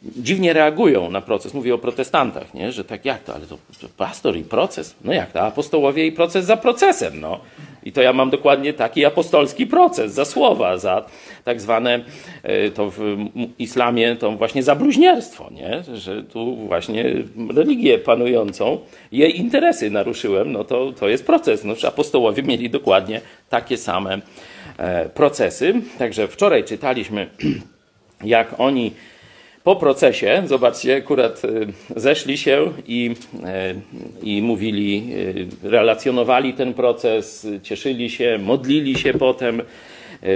dziwnie 0.03 0.53
reagują 0.53 1.11
na 1.11 1.21
proces. 1.21 1.55
Mówię 1.55 1.75
o 1.75 1.79
protestantach, 1.79 2.55
nie? 2.55 2.73
że 2.73 2.85
tak 2.85 3.05
jak 3.05 3.25
to, 3.25 3.35
ale 3.35 3.47
to, 3.47 3.59
to 3.81 3.89
pastor 3.97 4.37
i 4.37 4.43
proces? 4.43 4.95
No 5.05 5.13
jak 5.13 5.33
to, 5.33 5.41
apostołowie 5.41 6.07
i 6.07 6.13
proces 6.13 6.45
za 6.45 6.57
procesem. 6.57 7.21
No. 7.21 7.41
I 7.83 7.93
to 7.93 8.03
ja 8.03 8.13
mam 8.13 8.31
dokładnie 8.31 8.73
taki 8.73 9.05
apostolski 9.05 9.67
proces 9.67 10.13
za 10.13 10.25
słowa, 10.25 10.79
za 10.79 11.05
tak 11.45 11.61
zwane 11.61 12.05
e, 12.43 12.71
to 12.71 12.91
w 12.91 13.17
islamie 13.59 14.17
to 14.17 14.33
właśnie 14.33 14.63
za 14.63 14.75
bluźnierstwo, 14.75 15.51
nie? 15.51 15.83
że 15.95 16.23
tu 16.23 16.57
właśnie 16.57 17.05
religię 17.55 17.99
panującą, 17.99 18.79
jej 19.13 19.39
interesy 19.39 19.91
naruszyłem, 19.91 20.53
no 20.53 20.65
to, 20.65 20.93
to 20.93 21.09
jest 21.09 21.27
proces. 21.27 21.65
No, 21.65 21.75
apostołowie 21.89 22.43
mieli 22.43 22.71
dokładnie 22.71 23.21
takie 23.49 23.77
same 23.77 24.19
e, 24.79 25.09
procesy. 25.09 25.75
Także 25.99 26.29
wczoraj 26.29 26.65
czytaliśmy, 26.65 27.31
jak 28.25 28.55
oni 28.59 28.93
po 29.65 29.77
procesie, 29.77 30.43
zobaczcie, 30.47 30.97
akurat 30.97 31.45
y, 31.45 31.67
zeszli 31.97 32.39
się 32.39 32.73
i, 32.87 33.15
y, 34.23 34.27
i 34.27 34.43
mówili, 34.43 35.13
y, 35.63 35.71
relacjonowali 35.71 36.55
ten 36.55 36.75
proces, 36.75 37.47
cieszyli 37.63 38.11
się, 38.11 38.39
modlili 38.43 38.99
się 38.99 39.15
potem, 39.15 39.63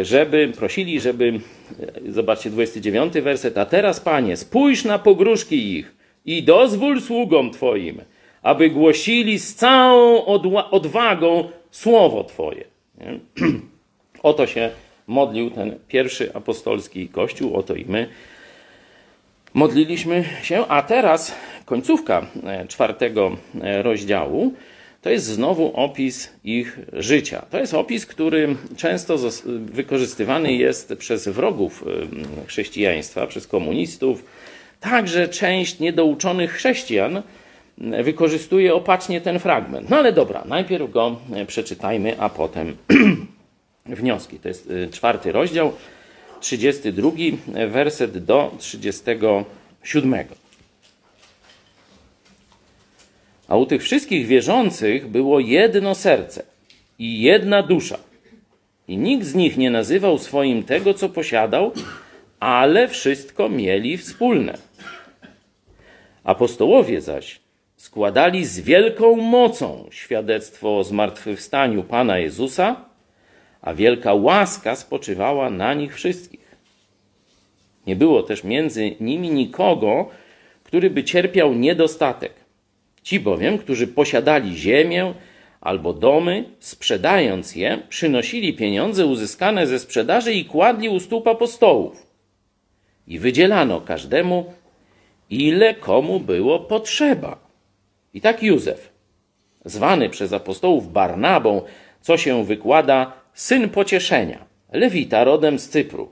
żeby, 0.02 0.52
prosili, 0.56 1.00
żeby, 1.00 1.40
zobaczcie, 2.08 2.50
29 2.50 3.20
werset, 3.20 3.58
a 3.58 3.66
teraz, 3.66 4.00
Panie, 4.00 4.36
spójrz 4.36 4.84
na 4.84 4.98
pogróżki 4.98 5.72
ich 5.72 5.94
i 6.26 6.42
dozwól 6.42 7.00
sługom 7.00 7.50
Twoim, 7.50 8.00
aby 8.42 8.70
głosili 8.70 9.38
z 9.38 9.54
całą 9.54 10.24
odwagą 10.70 11.48
słowo 11.70 12.24
Twoje. 12.24 12.64
Oto 14.22 14.46
się 14.52 14.70
modlił 15.06 15.50
ten 15.50 15.78
pierwszy 15.88 16.34
apostolski 16.34 17.08
kościół, 17.08 17.56
oto 17.56 17.74
i 17.74 17.84
my 17.88 18.08
modliliśmy 19.54 20.24
się, 20.42 20.66
a 20.68 20.82
teraz 20.82 21.34
końcówka 21.64 22.26
e, 22.44 22.66
czwartego 22.66 23.36
e, 23.62 23.82
rozdziału 23.82 24.52
to 25.02 25.10
jest 25.10 25.24
znowu 25.26 25.76
opis 25.76 26.32
ich 26.44 26.78
życia. 26.92 27.46
To 27.50 27.58
jest 27.58 27.74
opis, 27.74 28.06
który 28.06 28.56
często 28.76 29.18
wykorzystywany 29.64 30.52
jest 30.52 30.94
przez 30.98 31.28
wrogów 31.28 31.84
e, 32.42 32.46
chrześcijaństwa, 32.46 33.26
przez 33.26 33.46
komunistów. 33.46 34.24
Także 34.80 35.28
część 35.28 35.78
niedouczonych 35.78 36.52
chrześcijan 36.52 37.22
wykorzystuje 37.78 38.74
opacznie 38.74 39.20
ten 39.20 39.38
fragment. 39.38 39.90
No 39.90 39.96
ale 39.96 40.12
dobra, 40.12 40.44
najpierw 40.46 40.90
go 40.90 41.16
przeczytajmy, 41.46 42.20
a 42.20 42.28
potem 42.28 42.76
wnioski. 43.86 44.38
To 44.38 44.48
jest 44.48 44.72
czwarty 44.92 45.32
rozdział, 45.32 45.72
32 46.44 47.10
werset 47.68 48.24
do 48.24 48.54
37. 48.58 50.24
A 53.48 53.56
u 53.56 53.66
tych 53.66 53.82
wszystkich 53.82 54.26
wierzących 54.26 55.08
było 55.08 55.40
jedno 55.40 55.94
serce 55.94 56.42
i 56.98 57.22
jedna 57.22 57.62
dusza. 57.62 57.98
I 58.88 58.96
nikt 58.96 59.26
z 59.26 59.34
nich 59.34 59.56
nie 59.56 59.70
nazywał 59.70 60.18
swoim 60.18 60.62
tego, 60.62 60.94
co 60.94 61.08
posiadał, 61.08 61.72
ale 62.40 62.88
wszystko 62.88 63.48
mieli 63.48 63.96
wspólne. 63.96 64.58
Apostołowie 66.24 67.00
zaś 67.00 67.40
składali 67.76 68.44
z 68.44 68.60
wielką 68.60 69.16
mocą 69.16 69.88
świadectwo 69.90 70.78
o 70.78 70.84
zmartwychwstaniu 70.84 71.82
Pana 71.82 72.18
Jezusa, 72.18 72.93
a 73.64 73.74
wielka 73.74 74.14
łaska 74.14 74.76
spoczywała 74.76 75.50
na 75.50 75.74
nich 75.74 75.94
wszystkich. 75.94 76.56
Nie 77.86 77.96
było 77.96 78.22
też 78.22 78.44
między 78.44 78.96
nimi 79.00 79.30
nikogo, 79.30 80.08
który 80.64 80.90
by 80.90 81.04
cierpiał 81.04 81.54
niedostatek. 81.54 82.32
Ci 83.02 83.20
bowiem, 83.20 83.58
którzy 83.58 83.86
posiadali 83.86 84.56
ziemię 84.56 85.14
albo 85.60 85.92
domy, 85.92 86.44
sprzedając 86.58 87.56
je, 87.56 87.78
przynosili 87.88 88.54
pieniądze 88.54 89.06
uzyskane 89.06 89.66
ze 89.66 89.78
sprzedaży 89.78 90.34
i 90.34 90.44
kładli 90.44 90.88
u 90.88 91.00
stóp 91.00 91.28
apostołów. 91.28 92.06
I 93.06 93.18
wydzielano 93.18 93.80
każdemu, 93.80 94.52
ile 95.30 95.74
komu 95.74 96.20
było 96.20 96.58
potrzeba. 96.60 97.38
I 98.14 98.20
tak 98.20 98.42
Józef, 98.42 98.92
zwany 99.64 100.08
przez 100.08 100.32
apostołów 100.32 100.92
Barnabą, 100.92 101.62
co 102.00 102.16
się 102.16 102.44
wykłada 102.44 103.23
syn 103.34 103.68
pocieszenia, 103.68 104.44
Lewita 104.72 105.24
rodem 105.24 105.58
z 105.58 105.68
Cypru. 105.68 106.08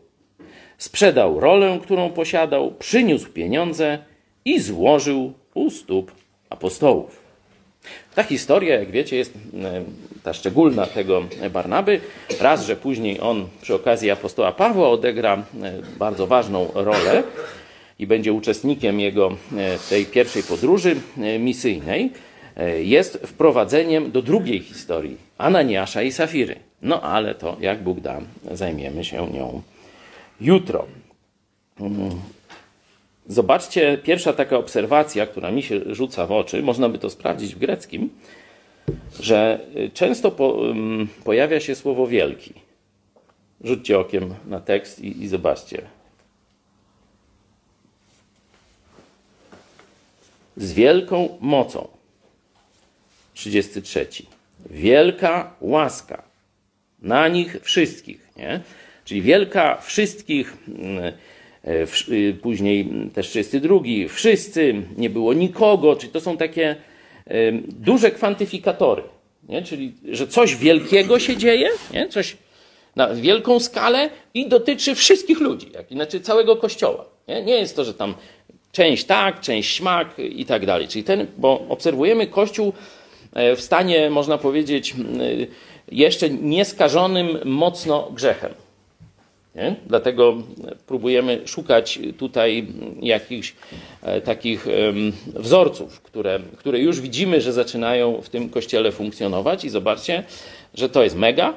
Sprzedał 0.79 1.41
rolę, 1.41 1.79
którą 1.83 2.11
posiadał, 2.11 2.75
przyniósł 2.75 3.29
pieniądze 3.29 3.99
i 4.45 4.61
złożył 4.61 5.33
u 5.55 5.71
stóp 5.71 6.13
apostołów. 6.51 7.23
Ta 8.15 8.23
historia, 8.23 8.81
jak 8.81 8.91
wiecie, 8.91 9.17
jest 9.17 9.35
e, 9.35 9.85
ta 10.23 10.33
szczególna 10.33 10.87
tego 10.87 11.25
Barnaby. 11.53 12.01
Raz, 12.41 12.67
że 12.67 12.77
później 12.77 13.21
on 13.21 13.49
przy 13.61 13.75
okazji 13.75 14.11
apostoła 14.11 14.53
Pawła 14.53 14.89
odegra 14.89 15.35
e, 15.63 15.73
bardzo 15.99 16.27
ważną 16.27 16.69
rolę 16.75 17.23
i 17.99 18.07
będzie 18.07 18.33
uczestnikiem 18.33 19.01
jego 19.01 19.37
e, 19.57 19.79
tej 19.91 20.07
pierwszej 20.07 20.43
podróży 20.43 20.97
misyjnej, 21.39 22.13
jest 22.83 23.19
wprowadzeniem 23.27 24.11
do 24.11 24.23
drugiej 24.23 24.61
historii 24.61 25.17
Ananiasza 25.39 26.03
i 26.03 26.13
Safiry. 26.13 26.72
No 26.83 27.01
ale 27.03 27.35
to, 27.35 27.57
jak 27.61 27.83
Bóg 27.83 28.01
da, 28.01 28.21
zajmiemy 28.53 29.05
się 29.05 29.31
nią 29.31 29.63
jutro. 30.41 30.87
Mm. 31.81 32.21
Zobaczcie, 33.27 33.99
pierwsza 33.99 34.33
taka 34.33 34.57
obserwacja, 34.57 35.27
która 35.27 35.51
mi 35.51 35.63
się 35.63 35.95
rzuca 35.95 36.27
w 36.27 36.33
oczy, 36.33 36.63
można 36.63 36.89
by 36.89 36.99
to 36.99 37.11
sprawdzić 37.11 37.55
w 37.55 37.59
greckim, 37.59 38.11
że 39.21 39.61
często 39.95 40.31
po, 40.31 40.49
um, 40.49 41.09
pojawia 41.25 41.61
się 41.61 41.75
słowo 41.75 42.07
wielki. 42.07 42.55
Rzućcie 43.65 43.99
okiem 43.99 44.35
na 44.47 44.61
tekst 44.61 45.01
i, 45.01 45.23
i 45.23 45.29
zobaczcie. 45.29 45.83
Z 50.57 50.73
wielką 50.73 51.39
mocą. 51.41 51.89
33. 53.35 54.07
Wielka 54.71 55.55
łaska 55.61 56.32
na 57.03 57.29
nich 57.29 57.57
wszystkich. 57.63 58.29
Nie? 58.37 58.61
Czyli 59.05 59.23
wielka 59.23 59.81
wszystkich. 59.81 60.57
Um, 60.79 61.13
E, 61.65 61.87
y, 62.13 62.35
później 62.43 62.89
też 63.15 63.29
32, 63.29 63.79
wszyscy, 64.09 64.75
nie 64.97 65.11
było 65.11 65.33
nikogo, 65.35 65.97
czyli 65.97 66.13
to 66.13 66.21
są 66.21 66.37
takie 66.37 66.77
duże 67.69 68.11
kwantyfikatory, 68.11 69.03
nie? 69.49 69.63
czyli 69.63 69.93
że 70.11 70.27
coś 70.27 70.57
wielkiego 70.57 71.19
się 71.19 71.37
dzieje, 71.37 71.69
nie? 71.93 72.09
coś 72.09 72.37
na 72.97 73.15
wielką 73.15 73.61
skalę 73.61 74.11
i 74.35 74.49
dotyczy 74.49 74.95
wszystkich 74.95 75.41
ludzi, 75.41 75.71
jak 75.75 75.93
inaczej 75.93 76.21
całego 76.21 76.57
kościoła. 76.57 77.05
Nie? 77.29 77.43
nie 77.43 77.55
jest 77.55 77.77
to, 77.77 77.85
że 77.85 77.95
tam 77.95 78.15
część 78.73 79.05
tak, 79.05 79.41
część 79.41 79.75
śmak 79.75 80.19
i 80.19 80.47
tak 80.47 80.67
dalej. 80.67 80.89
Czyli 80.89 81.05
ten, 81.05 81.27
bo 81.39 81.67
obserwujemy 81.69 82.27
kościół 82.27 82.73
e, 83.33 83.57
w 83.57 83.61
stanie, 83.61 84.11
można 84.11 84.39
powiedzieć, 84.39 84.95
jeszcze 85.93 86.31
nieskażonym 86.31 87.39
mocno 87.45 88.11
grzechem. 88.11 88.55
Nie? 89.55 89.77
Dlatego 89.87 90.35
próbujemy 90.87 91.43
szukać 91.45 91.99
tutaj 92.19 92.67
jakichś 93.03 93.55
e, 94.03 94.21
takich 94.21 94.67
wzorców, 95.27 96.01
które, 96.01 96.41
które 96.57 96.79
już 96.79 97.01
widzimy, 97.01 97.41
że 97.41 97.53
zaczynają 97.53 98.23
w 98.23 98.29
tym 98.29 98.49
kościele 98.49 98.93
funkcjonować. 98.93 99.65
I 99.65 99.71
zobaczcie, 99.71 100.25
że 100.75 100.89
to 100.89 101.03
jest 101.03 101.17
mega. 101.17 101.55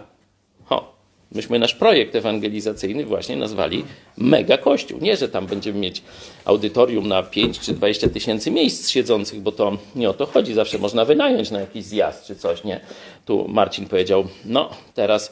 Ho, 0.65 0.94
myśmy 1.31 1.59
nasz 1.59 1.75
projekt 1.75 2.15
ewangelizacyjny 2.15 3.05
właśnie 3.05 3.35
nazwali 3.35 3.85
Mega 4.17 4.57
Kościół. 4.57 4.99
Nie, 5.01 5.17
że 5.17 5.29
tam 5.29 5.45
będziemy 5.45 5.79
mieć 5.79 6.01
audytorium 6.45 7.07
na 7.07 7.23
5 7.23 7.59
czy 7.59 7.73
20 7.73 8.09
tysięcy 8.09 8.51
miejsc 8.51 8.89
siedzących, 8.89 9.41
bo 9.41 9.51
to 9.51 9.77
nie 9.95 10.09
o 10.09 10.13
to 10.13 10.25
chodzi. 10.25 10.53
Zawsze 10.53 10.77
można 10.77 11.05
wynająć 11.05 11.51
na 11.51 11.59
jakiś 11.59 11.83
zjazd 11.85 12.25
czy 12.25 12.35
coś, 12.35 12.63
nie? 12.63 12.79
Tu 13.25 13.47
Marcin 13.47 13.85
powiedział, 13.87 14.27
no 14.45 14.69
teraz 14.93 15.31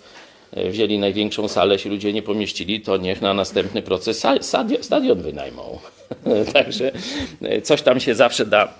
E, 0.55 0.69
wzięli 0.69 0.99
największą 0.99 1.47
salę, 1.47 1.80
się 1.80 1.89
ludzie 1.89 2.13
nie 2.13 2.22
pomieścili, 2.22 2.81
to 2.81 2.97
niech 2.97 3.22
na 3.22 3.33
następny 3.33 3.81
proces 3.81 4.25
stadion 4.81 5.22
wynajmą. 5.22 5.80
Także 6.53 6.91
e, 7.41 7.61
coś 7.61 7.81
tam 7.81 7.99
się 7.99 8.15
zawsze 8.15 8.45
da 8.45 8.67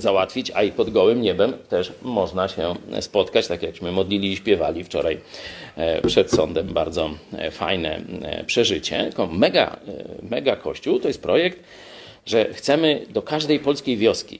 załatwić, 0.00 0.52
a 0.54 0.62
i 0.62 0.72
pod 0.72 0.90
gołym 0.90 1.22
niebem 1.22 1.52
też 1.68 1.92
można 2.02 2.48
się 2.48 2.74
spotkać, 3.00 3.46
tak 3.46 3.62
jakśmy 3.62 3.92
modlili 3.92 4.32
i 4.32 4.36
śpiewali 4.36 4.84
wczoraj 4.84 5.18
e, 5.76 6.02
przed 6.02 6.30
sądem. 6.30 6.66
Bardzo 6.66 7.10
fajne 7.50 8.02
przeżycie. 8.46 9.10
Mega, 9.30 9.76
mega 10.22 10.56
Kościół 10.56 11.00
to 11.00 11.08
jest 11.08 11.22
projekt, 11.22 11.58
że 12.26 12.54
chcemy 12.54 13.06
do 13.10 13.22
każdej 13.22 13.60
polskiej 13.60 13.96
wioski, 13.96 14.38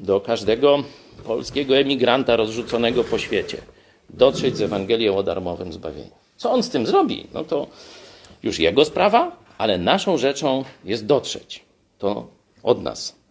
do 0.00 0.20
każdego 0.20 0.84
polskiego 1.24 1.76
emigranta 1.76 2.36
rozrzuconego 2.36 3.04
po 3.04 3.18
świecie, 3.18 3.58
dotrzeć 4.10 4.56
z 4.56 4.62
Ewangelią 4.62 5.16
o 5.16 5.22
darmowym 5.22 5.72
zbawieniu. 5.72 6.10
Co 6.36 6.52
on 6.52 6.62
z 6.62 6.70
tym 6.70 6.86
zrobi? 6.86 7.26
No 7.34 7.44
to 7.44 7.66
już 8.42 8.58
jego 8.58 8.84
sprawa, 8.84 9.36
ale 9.58 9.78
naszą 9.78 10.18
rzeczą 10.18 10.64
jest 10.84 11.06
dotrzeć. 11.06 11.64
To 11.98 12.28
od 12.62 12.82
nas 12.82 13.21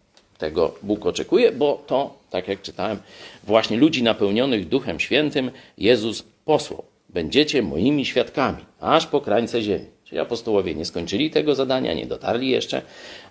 tego 0.41 0.73
Bóg 0.83 1.05
oczekuje, 1.05 1.51
bo 1.51 1.83
to, 1.87 2.15
tak 2.29 2.47
jak 2.47 2.61
czytałem, 2.61 2.97
właśnie 3.43 3.77
ludzi 3.77 4.03
napełnionych 4.03 4.67
Duchem 4.67 4.99
Świętym 4.99 5.51
Jezus 5.77 6.23
posłał. 6.45 6.83
Będziecie 7.09 7.61
moimi 7.61 8.05
świadkami, 8.05 8.57
aż 8.79 9.07
po 9.07 9.21
krańce 9.21 9.61
ziemi. 9.61 9.85
Czyli 10.05 10.19
apostołowie 10.19 10.75
nie 10.75 10.85
skończyli 10.85 11.31
tego 11.31 11.55
zadania, 11.55 11.93
nie 11.93 12.05
dotarli 12.05 12.49
jeszcze 12.49 12.81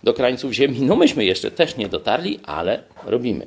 do 0.02 0.14
krańców 0.14 0.52
ziemi. 0.52 0.82
No 0.82 0.97
myśmy 0.97 1.24
jeszcze 1.24 1.50
też 1.50 1.76
nie 1.76 1.89
dotarli, 1.89 2.40
ale 2.47 2.82
robimy. 3.06 3.47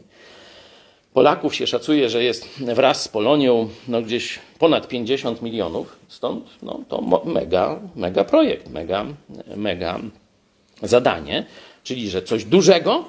Polaków 1.14 1.56
się 1.56 1.68
szacuje, 1.68 2.10
że 2.10 2.24
jest 2.24 2.48
wraz 2.60 3.04
z 3.04 3.08
Polonią 3.08 3.70
no 3.88 4.02
gdzieś 4.02 4.40
ponad 4.60 4.88
50 4.88 5.42
milionów, 5.42 5.96
stąd 6.08 6.46
no, 6.62 6.80
to 6.90 7.02
mega, 7.26 7.80
mega 7.96 8.24
projekt, 8.24 8.70
mega, 8.70 9.06
mega 9.56 10.00
zadanie, 10.82 11.46
czyli 11.84 12.10
że 12.10 12.22
coś 12.22 12.46
dużego 12.46 13.06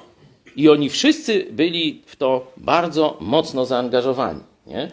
i 0.55 0.69
oni 0.69 0.89
wszyscy 0.89 1.47
byli 1.51 2.01
w 2.05 2.15
to 2.15 2.51
bardzo 2.57 3.17
mocno 3.21 3.65
zaangażowani. 3.65 4.39
Nie? 4.67 4.91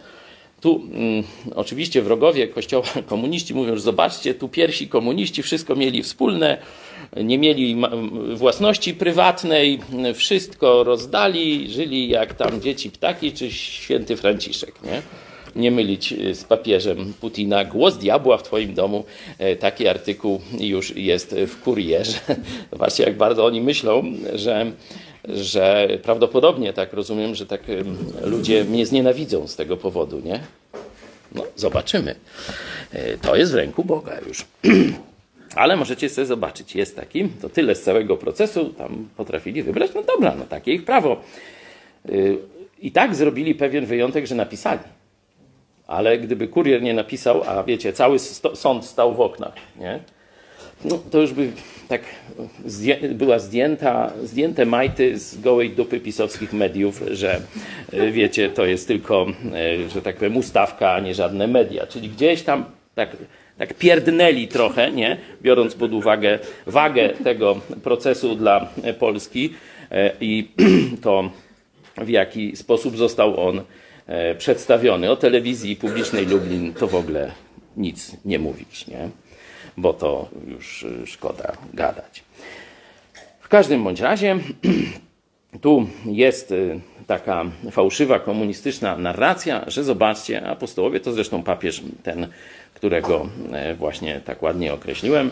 Tu 0.60 0.82
mm, 0.92 1.24
oczywiście 1.54 2.02
wrogowie 2.02 2.48
kościoła 2.48 2.84
komuniści 3.06 3.54
mówią, 3.54 3.74
że 3.74 3.80
zobaczcie, 3.80 4.34
tu 4.34 4.48
pierwsi 4.48 4.88
komuniści 4.88 5.42
wszystko 5.42 5.76
mieli 5.76 6.02
wspólne, 6.02 6.58
nie 7.16 7.38
mieli 7.38 7.76
własności 8.34 8.94
prywatnej, 8.94 9.80
wszystko 10.14 10.84
rozdali, 10.84 11.70
żyli 11.70 12.08
jak 12.08 12.34
tam 12.34 12.60
dzieci 12.60 12.90
ptaki 12.90 13.32
czy 13.32 13.50
święty 13.50 14.16
Franciszek, 14.16 14.82
nie? 14.82 15.02
Nie 15.56 15.70
mylić 15.70 16.12
y, 16.12 16.34
z 16.34 16.44
papieżem 16.44 17.12
Putina. 17.20 17.64
Głos 17.64 17.96
diabła 17.96 18.38
w 18.38 18.42
twoim 18.42 18.74
domu. 18.74 19.04
E, 19.38 19.56
taki 19.56 19.88
artykuł 19.88 20.40
już 20.60 20.96
jest 20.96 21.34
w 21.46 21.62
kurierze. 21.62 22.18
Zobaczcie, 22.72 23.04
jak 23.04 23.16
bardzo 23.16 23.46
oni 23.46 23.60
myślą, 23.60 24.04
że 24.34 24.72
że 25.28 25.88
prawdopodobnie 26.02 26.72
tak 26.72 26.92
rozumiem, 26.92 27.34
że 27.34 27.46
tak 27.46 27.60
ludzie 28.24 28.64
mnie 28.64 28.86
znienawidzą 28.86 29.48
z 29.48 29.56
tego 29.56 29.76
powodu, 29.76 30.20
nie? 30.20 30.40
No, 31.34 31.44
zobaczymy. 31.56 32.14
E, 32.92 33.18
to 33.18 33.36
jest 33.36 33.52
w 33.52 33.54
ręku 33.54 33.84
Boga 33.84 34.18
już. 34.28 34.44
Ale 35.54 35.76
możecie 35.76 36.08
sobie 36.08 36.26
zobaczyć, 36.26 36.74
jest 36.74 36.96
taki, 36.96 37.28
to 37.28 37.48
tyle 37.48 37.74
z 37.74 37.82
całego 37.82 38.16
procesu, 38.16 38.64
tam 38.64 39.08
potrafili 39.16 39.62
wybrać, 39.62 39.90
no 39.94 40.02
dobra, 40.02 40.34
no 40.38 40.44
takie 40.44 40.72
ich 40.72 40.84
prawo. 40.84 41.20
Y, 42.08 42.38
I 42.78 42.92
tak 42.92 43.14
zrobili 43.14 43.54
pewien 43.54 43.86
wyjątek, 43.86 44.26
że 44.26 44.34
napisali. 44.34 44.80
Ale 45.86 46.18
gdyby 46.18 46.48
kurier 46.48 46.82
nie 46.82 46.94
napisał, 46.94 47.42
a 47.46 47.62
wiecie, 47.64 47.92
cały 47.92 48.18
sąd 48.54 48.84
stał 48.84 49.14
w 49.14 49.20
oknach, 49.20 49.52
nie? 49.80 50.00
No, 50.84 50.98
to 51.10 51.20
już 51.20 51.32
by 51.32 51.52
tak 51.88 52.02
była 53.14 53.38
zdjęta, 53.38 54.12
zdjęte 54.22 54.66
majty 54.66 55.18
z 55.18 55.40
gołej 55.40 55.70
dupy 55.70 56.00
pisowskich 56.00 56.52
mediów, 56.52 57.02
że 57.10 57.40
y, 57.94 58.12
wiecie, 58.12 58.50
to 58.50 58.66
jest 58.66 58.88
tylko, 58.88 59.26
y, 59.86 59.90
że 59.90 60.02
tak 60.02 60.16
powiem, 60.16 60.36
ustawka, 60.36 60.92
a 60.92 61.00
nie 61.00 61.14
żadne 61.14 61.46
media. 61.46 61.86
Czyli 61.86 62.08
gdzieś 62.08 62.42
tam 62.42 62.64
tak 62.94 63.16
tak 63.58 63.74
pierdnęli 63.74 64.48
trochę, 64.48 64.92
nie? 64.92 65.16
biorąc 65.42 65.74
pod 65.74 65.92
uwagę 65.92 66.38
wagę 66.66 67.08
tego 67.08 67.60
procesu 67.82 68.34
dla 68.34 68.68
Polski 68.98 69.54
e, 69.90 70.12
i 70.20 70.48
to, 71.02 71.30
w 71.96 72.08
jaki 72.08 72.56
sposób 72.56 72.96
został 72.96 73.48
on 73.48 73.62
e, 74.06 74.34
przedstawiony. 74.34 75.10
O 75.10 75.16
telewizji 75.16 75.76
publicznej 75.76 76.26
Lublin 76.26 76.74
to 76.74 76.86
w 76.86 76.94
ogóle 76.94 77.32
nic 77.76 78.16
nie 78.24 78.38
mówić, 78.38 78.86
nie? 78.86 79.08
Bo 79.76 79.92
to 79.92 80.28
już 80.46 80.84
e, 81.02 81.06
szkoda 81.06 81.52
gadać. 81.74 82.22
W 83.40 83.48
każdym 83.48 83.84
bądź 83.84 84.00
razie 84.00 84.38
tu 85.62 85.86
jest 86.04 86.54
taka 87.06 87.44
fałszywa 87.70 88.18
komunistyczna 88.18 88.96
narracja, 88.96 89.64
że 89.66 89.84
zobaczcie, 89.84 90.46
apostołowie, 90.46 91.00
to 91.00 91.12
zresztą 91.12 91.42
papież 91.42 91.82
ten 92.02 92.26
którego 92.74 93.28
e, 93.52 93.74
właśnie 93.74 94.20
tak 94.24 94.42
ładnie 94.42 94.74
określiłem, 94.74 95.30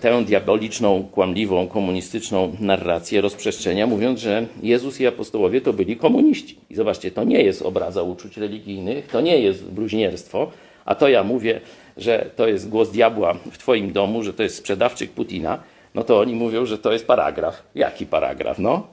tę 0.00 0.24
diaboliczną, 0.24 1.08
kłamliwą, 1.12 1.68
komunistyczną 1.68 2.56
narrację 2.60 3.20
rozprzestrzenia, 3.20 3.86
mówiąc, 3.86 4.20
że 4.20 4.46
Jezus 4.62 5.00
i 5.00 5.06
apostołowie 5.06 5.60
to 5.60 5.72
byli 5.72 5.96
komuniści. 5.96 6.56
I 6.70 6.74
zobaczcie, 6.74 7.10
to 7.10 7.24
nie 7.24 7.42
jest 7.42 7.62
obraza 7.62 8.02
uczuć 8.02 8.36
religijnych, 8.36 9.06
to 9.06 9.20
nie 9.20 9.38
jest 9.38 9.64
bluźnierstwo, 9.64 10.50
a 10.84 10.94
to 10.94 11.08
ja 11.08 11.24
mówię, 11.24 11.60
że 11.96 12.30
to 12.36 12.48
jest 12.48 12.68
głos 12.68 12.90
diabła 12.90 13.34
w 13.34 13.58
Twoim 13.58 13.92
domu, 13.92 14.22
że 14.22 14.34
to 14.34 14.42
jest 14.42 14.56
sprzedawczyk 14.56 15.10
Putina, 15.10 15.58
no 15.94 16.04
to 16.04 16.20
oni 16.20 16.34
mówią, 16.34 16.66
że 16.66 16.78
to 16.78 16.92
jest 16.92 17.06
paragraf. 17.06 17.62
Jaki 17.74 18.06
paragraf? 18.06 18.58
No, 18.58 18.86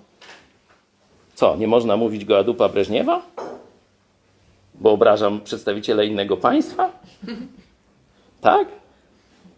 Co, 1.36 1.56
nie 1.56 1.68
można 1.68 1.98
mówić 1.98 2.26
Goładupa 2.26 2.70
Breżniewa? 2.70 3.22
Bo 4.76 4.92
obrażam 4.92 5.42
przedstawiciela 5.42 6.04
innego 6.04 6.38
państwa? 6.38 6.92
Tak? 8.42 8.68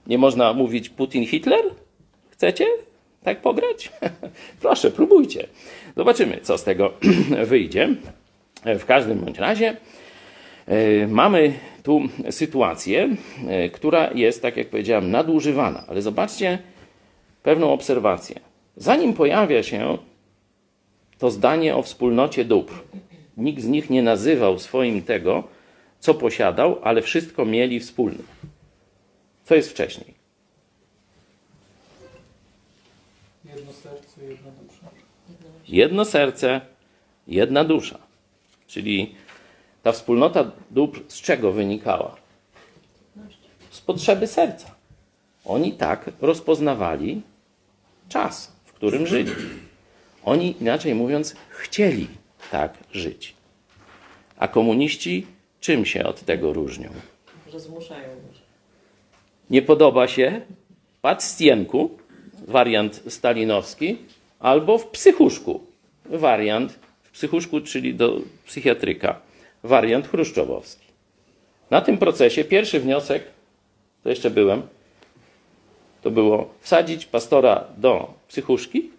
Nie 0.08 0.18
można 0.18 0.54
mówić 0.54 0.90
Putin 0.90 1.26
Hitler? 1.26 1.64
Chcecie 2.30 2.66
tak 3.24 3.42
pograć? 3.42 3.92
Proszę, 4.62 4.92
próbujcie. 4.92 5.48
Zobaczymy, 5.98 6.40
co 6.42 6.58
z 6.58 6.64
tego 6.64 6.94
wyjdzie. 7.46 7.96
W 8.66 8.86
każdym 8.86 9.20
bądź 9.20 9.38
razie 9.38 9.78
e, 10.68 11.08
mamy 11.08 11.54
tu 11.84 12.02
sytuację, 12.30 13.10
e, 13.48 13.70
która 13.70 14.12
jest, 14.12 14.42
tak 14.42 14.58
jak 14.58 14.70
powiedziałem, 14.70 15.12
nadużywana. 15.12 15.84
Ale 15.88 16.02
zobaczcie 16.02 16.60
pewną 17.44 17.74
obserwację. 17.74 18.40
Zanim 18.78 19.14
pojawia 19.14 19.64
się 19.64 19.98
to 21.18 21.32
zdanie 21.32 21.76
o 21.76 21.82
wspólnocie 21.82 22.46
dóbr, 22.46 22.74
nikt 23.38 23.62
z 23.62 23.68
nich 23.68 23.90
nie 23.90 24.04
nazywał 24.04 24.60
swoim 24.60 25.02
tego, 25.02 25.44
co 26.00 26.14
posiadał, 26.14 26.80
ale 26.84 27.02
wszystko 27.02 27.46
mieli 27.46 27.80
wspólne. 27.80 28.24
Co 29.46 29.56
jest 29.56 29.72
wcześniej? 29.72 30.14
Jedno 33.46 33.74
serce, 33.74 34.22
jedna 34.30 34.52
dusza. 34.52 34.90
Jedno 35.68 36.06
serce, 36.06 36.62
jedna 37.28 37.64
dusza. 37.64 38.00
Czyli 38.68 39.16
ta 39.84 39.92
wspólnota 39.92 40.52
dóbr 40.72 41.00
z 41.08 41.22
czego 41.22 41.52
wynikała? 41.52 42.16
Z 43.72 43.82
potrzeby 43.82 44.28
serca. 44.28 44.76
Oni 45.46 45.74
tak 45.74 46.10
rozpoznawali 46.22 47.22
czas, 48.10 48.52
w 48.66 48.74
którym 48.74 49.08
żyli. 49.08 49.32
Oni, 50.26 50.56
inaczej 50.62 50.96
mówiąc, 50.96 51.36
chcieli 51.50 52.08
tak 52.52 52.78
żyć. 52.92 53.34
A 54.38 54.48
komuniści 54.48 55.28
czym 55.60 55.86
się 55.86 56.04
od 56.04 56.22
tego 56.22 56.54
różnią? 56.54 56.90
Że 57.52 57.60
zmuszają. 57.60 58.10
Nie 59.50 59.62
podoba 59.62 60.08
się? 60.08 60.42
Patrz 61.02 61.26
Stienku, 61.26 61.98
wariant 62.48 63.04
stalinowski, 63.08 63.98
albo 64.40 64.78
w 64.78 64.88
psychuszku, 64.88 65.64
wariant 66.06 66.80
w 67.04 67.12
psychuszku, 67.12 67.62
czyli 67.62 67.96
do 67.96 68.22
psychiatryka, 68.46 69.20
wariant 69.64 70.08
chruszczowowski. 70.08 70.88
Na 71.70 71.82
tym 71.82 71.98
procesie 71.98 72.44
pierwszy 72.44 72.80
wniosek, 72.80 73.24
to 74.04 74.10
jeszcze 74.10 74.30
byłem, 74.30 74.62
to 76.02 76.12
było 76.12 76.54
wsadzić 76.62 77.06
pastora 77.06 77.68
do 77.78 78.14
psychuszki 78.28 78.92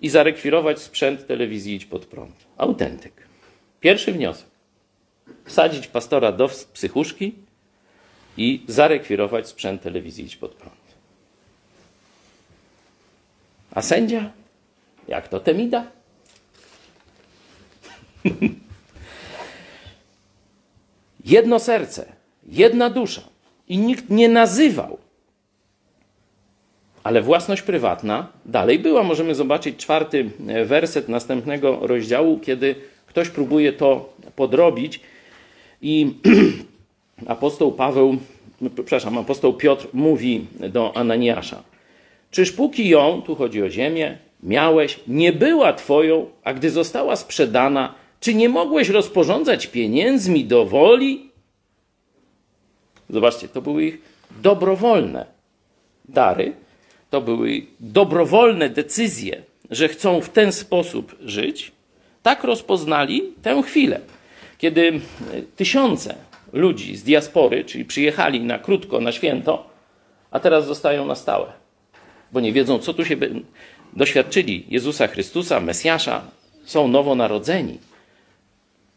i 0.00 0.08
zarekwirować 0.08 0.80
sprzęt 0.80 1.26
telewizji 1.26 1.74
Idź 1.74 1.84
Pod 1.84 2.06
Prąd. 2.06 2.34
Autentyk. 2.56 3.12
Pierwszy 3.80 4.12
wniosek. 4.12 4.46
Wsadzić 5.44 5.86
pastora 5.86 6.32
do 6.32 6.48
psychuszki 6.48 7.34
i 8.36 8.64
zarekwirować 8.68 9.48
sprzęt 9.48 9.82
telewizji 9.82 10.24
Idź 10.24 10.36
Pod 10.36 10.54
Prąd. 10.54 10.76
A 13.70 13.82
sędzia? 13.82 14.32
Jak 15.08 15.28
to 15.28 15.40
Temida? 15.40 15.86
Jedno 21.24 21.58
serce, 21.58 22.12
jedna 22.46 22.90
dusza. 22.90 23.22
I 23.68 23.78
nikt 23.78 24.10
nie 24.10 24.28
nazywał. 24.28 24.98
Ale 27.02 27.22
własność 27.22 27.62
prywatna 27.62 28.26
dalej 28.46 28.78
była. 28.78 29.02
Możemy 29.02 29.34
zobaczyć 29.34 29.76
czwarty 29.76 30.30
werset 30.64 31.08
następnego 31.08 31.78
rozdziału, 31.82 32.38
kiedy 32.38 32.74
ktoś 33.06 33.28
próbuje 33.28 33.72
to 33.72 34.12
podrobić 34.36 35.00
i 35.82 36.14
apostoł 37.26 37.72
Paweł, 37.72 38.16
przepraszam, 38.74 39.18
apostoł 39.18 39.54
Piotr 39.54 39.86
mówi 39.92 40.46
do 40.70 40.96
Ananiasza: 40.96 41.62
Czyż 42.30 42.52
póki 42.52 42.88
ją, 42.88 43.22
tu 43.22 43.34
chodzi 43.34 43.62
o 43.62 43.70
ziemię, 43.70 44.18
miałeś, 44.42 45.00
nie 45.06 45.32
była 45.32 45.72
twoją, 45.72 46.26
a 46.44 46.54
gdy 46.54 46.70
została 46.70 47.16
sprzedana, 47.16 47.94
czy 48.22 48.34
nie 48.34 48.48
mogłeś 48.48 48.88
rozporządzać 48.88 49.66
pieniędzmi 49.66 50.44
do 50.44 50.66
woli? 50.66 51.30
Zobaczcie, 53.10 53.48
to 53.48 53.62
były 53.62 53.84
ich 53.84 53.98
dobrowolne 54.42 55.26
dary, 56.04 56.52
to 57.10 57.20
były 57.20 57.66
dobrowolne 57.80 58.68
decyzje, 58.68 59.42
że 59.70 59.88
chcą 59.88 60.20
w 60.20 60.28
ten 60.28 60.52
sposób 60.52 61.16
żyć. 61.24 61.72
Tak 62.22 62.44
rozpoznali 62.44 63.22
tę 63.42 63.62
chwilę, 63.62 64.00
kiedy 64.58 65.00
tysiące 65.56 66.14
ludzi 66.52 66.96
z 66.96 67.02
diaspory, 67.02 67.64
czyli 67.64 67.84
przyjechali 67.84 68.40
na 68.40 68.58
krótko, 68.58 69.00
na 69.00 69.12
święto, 69.12 69.70
a 70.30 70.40
teraz 70.40 70.66
zostają 70.66 71.06
na 71.06 71.14
stałe, 71.14 71.52
bo 72.32 72.40
nie 72.40 72.52
wiedzą, 72.52 72.78
co 72.78 72.94
tu 72.94 73.04
się 73.04 73.16
doświadczyli 73.92 74.66
Jezusa 74.68 75.06
Chrystusa, 75.06 75.60
Mesjasza, 75.60 76.22
są 76.64 76.88
nowonarodzeni. 76.88 77.78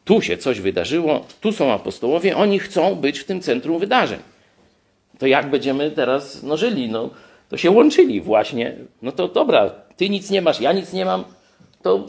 Tu 0.06 0.22
się 0.22 0.38
coś 0.38 0.60
wydarzyło, 0.60 1.26
tu 1.42 1.52
są 1.52 1.72
apostołowie, 1.72 2.38
oni 2.38 2.60
chcą 2.60 2.96
być 2.96 3.20
w 3.20 3.24
tym 3.24 3.42
centrum 3.42 3.80
wydarzeń. 3.80 4.20
To 5.20 5.28
jak 5.28 5.50
będziemy 5.50 5.92
teraz 5.92 6.44
no, 6.44 6.58
żyli? 6.58 6.90
No, 6.90 7.10
to 7.50 7.58
się 7.58 7.72
łączyli 7.72 8.22
właśnie. 8.22 8.76
No 9.02 9.12
to 9.12 9.28
dobra, 9.28 9.70
ty 9.98 10.10
nic 10.10 10.30
nie 10.30 10.42
masz, 10.42 10.62
ja 10.62 10.74
nic 10.74 10.94
nie 10.94 11.06
mam, 11.06 11.24
to 11.82 12.06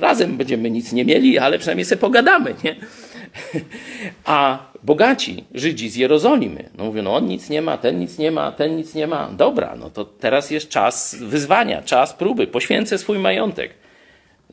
razem 0.00 0.36
będziemy 0.36 0.70
nic 0.70 0.92
nie 0.92 1.04
mieli, 1.04 1.38
ale 1.38 1.58
przynajmniej 1.58 1.84
sobie 1.84 2.00
pogadamy, 2.00 2.54
nie? 2.64 2.76
A 4.24 4.58
bogaci 4.82 5.44
Żydzi 5.54 5.88
z 5.88 5.96
Jerozolimy, 5.96 6.68
no 6.78 6.84
mówią, 6.84 7.02
no 7.02 7.16
on 7.16 7.26
nic 7.26 7.50
nie 7.50 7.62
ma, 7.62 7.78
ten 7.78 7.98
nic 7.98 8.18
nie 8.18 8.30
ma, 8.30 8.52
ten 8.52 8.76
nic 8.76 8.94
nie 8.94 9.06
ma. 9.06 9.30
Dobra, 9.36 9.76
no 9.76 9.90
to 9.90 10.04
teraz 10.04 10.50
jest 10.50 10.68
czas 10.68 11.16
wyzwania, 11.20 11.82
czas 11.82 12.12
próby, 12.12 12.46
poświęcę 12.46 12.98
swój 12.98 13.18
majątek. 13.18 13.74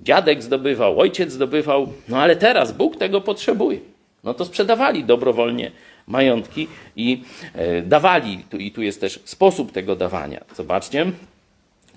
Dziadek 0.02 0.44
zdobywał, 0.44 1.00
ojciec 1.00 1.32
zdobywał, 1.32 1.94
no 2.10 2.18
ale 2.18 2.36
teraz 2.36 2.72
Bóg 2.72 2.98
tego 2.98 3.22
potrzebuje. 3.22 3.80
No 4.24 4.34
to 4.34 4.46
sprzedawali 4.46 5.04
dobrowolnie 5.04 5.72
majątki 6.08 6.68
i 6.96 7.22
e, 7.54 7.82
dawali. 7.82 8.44
Tu, 8.50 8.58
I 8.58 8.72
tu 8.72 8.82
jest 8.82 9.02
też 9.02 9.20
sposób 9.24 9.72
tego 9.72 9.96
dawania. 9.96 10.44
Zobaczcie, 10.56 11.06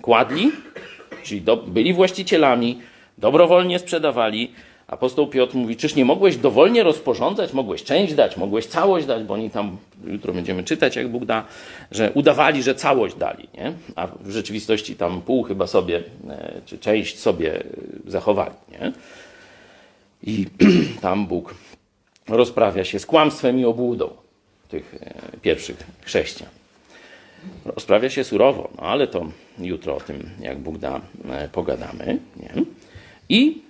kładli, 0.01 0.51
czyli 1.23 1.41
do, 1.41 1.57
byli 1.57 1.93
właścicielami, 1.93 2.81
dobrowolnie 3.17 3.79
sprzedawali. 3.79 4.51
Apostoł 4.89 5.27
Piotr 5.27 5.55
mówi, 5.55 5.75
czyż 5.75 5.95
nie 5.95 6.05
mogłeś 6.05 6.37
dowolnie 6.37 6.83
rozporządzać, 6.83 7.53
mogłeś 7.53 7.83
część 7.83 8.13
dać, 8.13 8.37
mogłeś 8.37 8.65
całość 8.65 9.05
dać, 9.05 9.23
bo 9.23 9.33
oni 9.33 9.49
tam, 9.49 9.77
jutro 10.05 10.33
będziemy 10.33 10.63
czytać, 10.63 10.95
jak 10.95 11.07
Bóg 11.07 11.25
da, 11.25 11.45
że 11.91 12.11
udawali, 12.13 12.63
że 12.63 12.75
całość 12.75 13.15
dali, 13.15 13.47
nie? 13.53 13.73
a 13.95 14.07
w 14.07 14.31
rzeczywistości 14.31 14.95
tam 14.95 15.21
pół 15.21 15.43
chyba 15.43 15.67
sobie, 15.67 16.03
e, 16.29 16.61
czy 16.65 16.77
część 16.77 17.19
sobie 17.19 17.63
zachowali. 18.07 18.55
Nie? 18.71 18.91
I 20.23 20.45
tam 21.01 21.27
Bóg 21.27 21.55
rozprawia 22.27 22.83
się 22.83 22.99
z 22.99 23.05
kłamstwem 23.05 23.59
i 23.59 23.65
obłudą 23.65 24.09
tych 24.69 24.95
e, 25.01 25.37
pierwszych 25.41 25.77
chrześcijan. 26.01 26.49
Rozprawia 27.65 28.09
się 28.09 28.23
surowo, 28.23 28.69
no 28.77 28.83
ale 28.83 29.07
to 29.07 29.27
jutro 29.59 29.95
o 29.95 29.99
tym, 29.99 30.29
jak 30.39 30.59
Bóg 30.59 30.77
da, 30.77 31.01
e, 31.29 31.49
pogadamy. 31.49 32.19
Nie? 32.37 32.63
I 33.29 33.68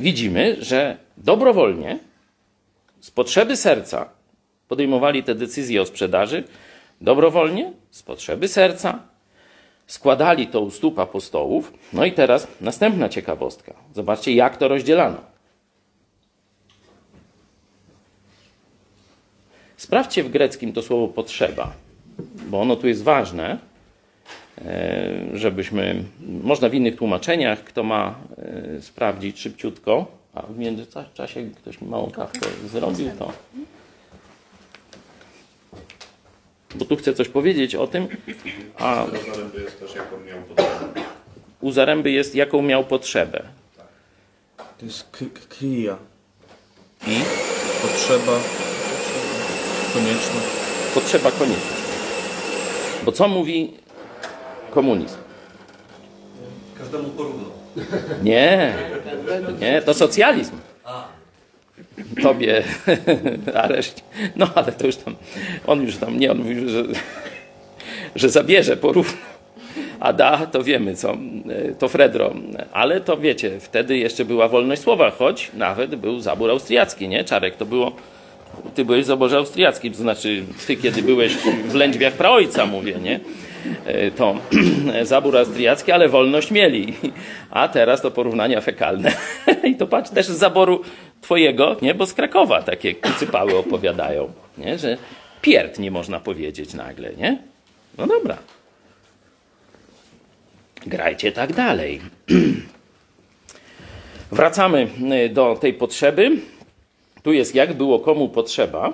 widzimy, 0.00 0.56
że 0.60 0.98
dobrowolnie, 1.16 1.98
z 3.00 3.10
potrzeby 3.10 3.56
serca 3.56 4.08
podejmowali 4.68 5.22
te 5.22 5.34
decyzje 5.34 5.82
o 5.82 5.86
sprzedaży, 5.86 6.44
dobrowolnie, 7.00 7.72
z 7.90 8.02
potrzeby 8.02 8.48
serca, 8.48 8.98
składali 9.86 10.46
to 10.46 10.60
u 10.60 10.70
stóp 10.70 10.98
apostołów. 10.98 11.72
No 11.92 12.04
i 12.04 12.12
teraz 12.12 12.48
następna 12.60 13.08
ciekawostka. 13.08 13.74
Zobaczcie, 13.94 14.34
jak 14.34 14.56
to 14.56 14.68
rozdzielano. 14.68 15.20
Sprawdźcie 19.76 20.24
w 20.24 20.30
greckim 20.30 20.72
to 20.72 20.82
słowo 20.82 21.08
potrzeba, 21.08 21.72
bo 22.48 22.60
ono 22.60 22.76
tu 22.76 22.88
jest 22.88 23.02
ważne, 23.02 23.58
żebyśmy, 25.34 26.02
można 26.42 26.68
w 26.68 26.74
innych 26.74 26.96
tłumaczeniach, 26.96 27.64
kto 27.64 27.82
ma 27.82 28.14
e, 28.76 28.82
sprawdzić 28.82 29.40
szybciutko, 29.40 30.06
a 30.34 30.42
w 30.42 30.58
międzyczasie 30.58 31.50
ktoś 31.56 31.80
mi 31.80 31.88
małą 31.88 32.10
kawkę 32.10 32.40
zrobił, 32.72 33.10
to 33.18 33.32
bo 36.74 36.84
tu 36.84 36.96
chcę 36.96 37.14
coś 37.14 37.28
powiedzieć 37.28 37.74
o 37.74 37.86
tym, 37.86 38.08
a 38.78 39.04
U 39.04 39.10
Zaręby 39.34 39.60
jest 39.62 39.80
też, 39.80 39.94
jaką 39.94 40.20
miał 40.20 40.42
potrzebę. 40.42 41.00
u 41.60 41.72
Zaręby 41.72 42.10
jest, 42.10 42.34
jaką 42.34 42.62
miał 42.62 42.84
potrzebę. 42.84 43.42
To 44.78 44.86
jest 44.86 45.10
k- 45.10 45.18
k- 45.34 45.40
krija. 45.48 45.96
I? 47.06 47.16
Potrzeba 47.82 48.32
konieczna. 49.94 50.40
Potrzeba 50.94 51.30
konieczna. 51.30 51.76
Bo 53.04 53.12
co 53.12 53.28
mówi 53.28 53.72
komunizm? 54.70 55.16
Każdemu 56.78 57.08
porówno. 57.08 57.44
Nie, 58.22 58.74
nie, 59.60 59.82
to 59.82 59.94
socjalizm. 59.94 60.56
Tobie 62.22 62.62
areszt. 63.62 64.02
No 64.36 64.46
ale 64.54 64.72
to 64.72 64.86
już 64.86 64.96
tam, 64.96 65.16
on 65.66 65.82
już 65.82 65.96
tam, 65.96 66.18
nie, 66.18 66.30
on 66.30 66.38
mówił, 66.38 66.68
że, 66.68 66.84
że 68.14 68.28
zabierze 68.28 68.76
porówno. 68.76 69.18
A 70.00 70.12
da, 70.12 70.46
to 70.46 70.62
wiemy 70.62 70.94
co, 70.96 71.16
to 71.78 71.88
Fredro. 71.88 72.34
Ale 72.72 73.00
to 73.00 73.16
wiecie, 73.16 73.60
wtedy 73.60 73.98
jeszcze 73.98 74.24
była 74.24 74.48
wolność 74.48 74.82
słowa, 74.82 75.10
choć 75.10 75.50
nawet 75.54 75.94
był 75.94 76.20
zabór 76.20 76.50
austriacki, 76.50 77.08
nie? 77.08 77.24
Czarek, 77.24 77.56
to 77.56 77.66
było, 77.66 77.92
ty 78.74 78.84
byłeś 78.84 79.04
w 79.04 79.06
zaborze 79.06 79.36
austriackim, 79.36 79.92
to 79.92 79.98
znaczy 79.98 80.44
ty 80.66 80.76
kiedy 80.76 81.02
byłeś 81.02 81.32
w 81.68 81.74
lędźwiach 81.74 82.12
praojca, 82.12 82.66
mówię, 82.66 82.94
nie? 83.02 83.20
E, 83.86 84.10
To 84.10 84.36
zabór 85.02 85.36
austriacki, 85.36 85.92
ale 85.92 86.08
wolność 86.08 86.50
mieli. 86.50 86.94
A 87.50 87.68
teraz 87.68 88.02
to 88.02 88.10
porównania 88.10 88.60
fekalne. 88.60 89.12
I 89.70 89.76
to 89.76 89.86
patrz 89.86 90.10
też 90.10 90.26
z 90.26 90.38
zaboru 90.38 90.82
twojego, 91.20 91.76
nie? 91.82 91.94
Bo 91.94 92.06
z 92.06 92.14
Krakowa 92.14 92.62
takie 92.62 92.94
kucypały 92.94 93.56
opowiadają, 93.56 94.32
nie? 94.58 94.78
Że 94.78 94.96
pierd 95.42 95.78
nie 95.78 95.90
można 95.90 96.20
powiedzieć 96.20 96.74
nagle, 96.74 97.14
nie? 97.14 97.38
No 97.98 98.06
dobra. 98.06 98.36
Grajcie 100.86 101.32
tak 101.32 101.52
dalej. 101.52 102.00
Wracamy 104.32 104.88
y, 105.26 105.28
do 105.28 105.56
tej 105.60 105.74
potrzeby. 105.74 106.30
Tu 107.22 107.32
jest 107.32 107.54
jak 107.54 107.72
było 107.72 107.98
komu 108.00 108.28
potrzeba, 108.28 108.92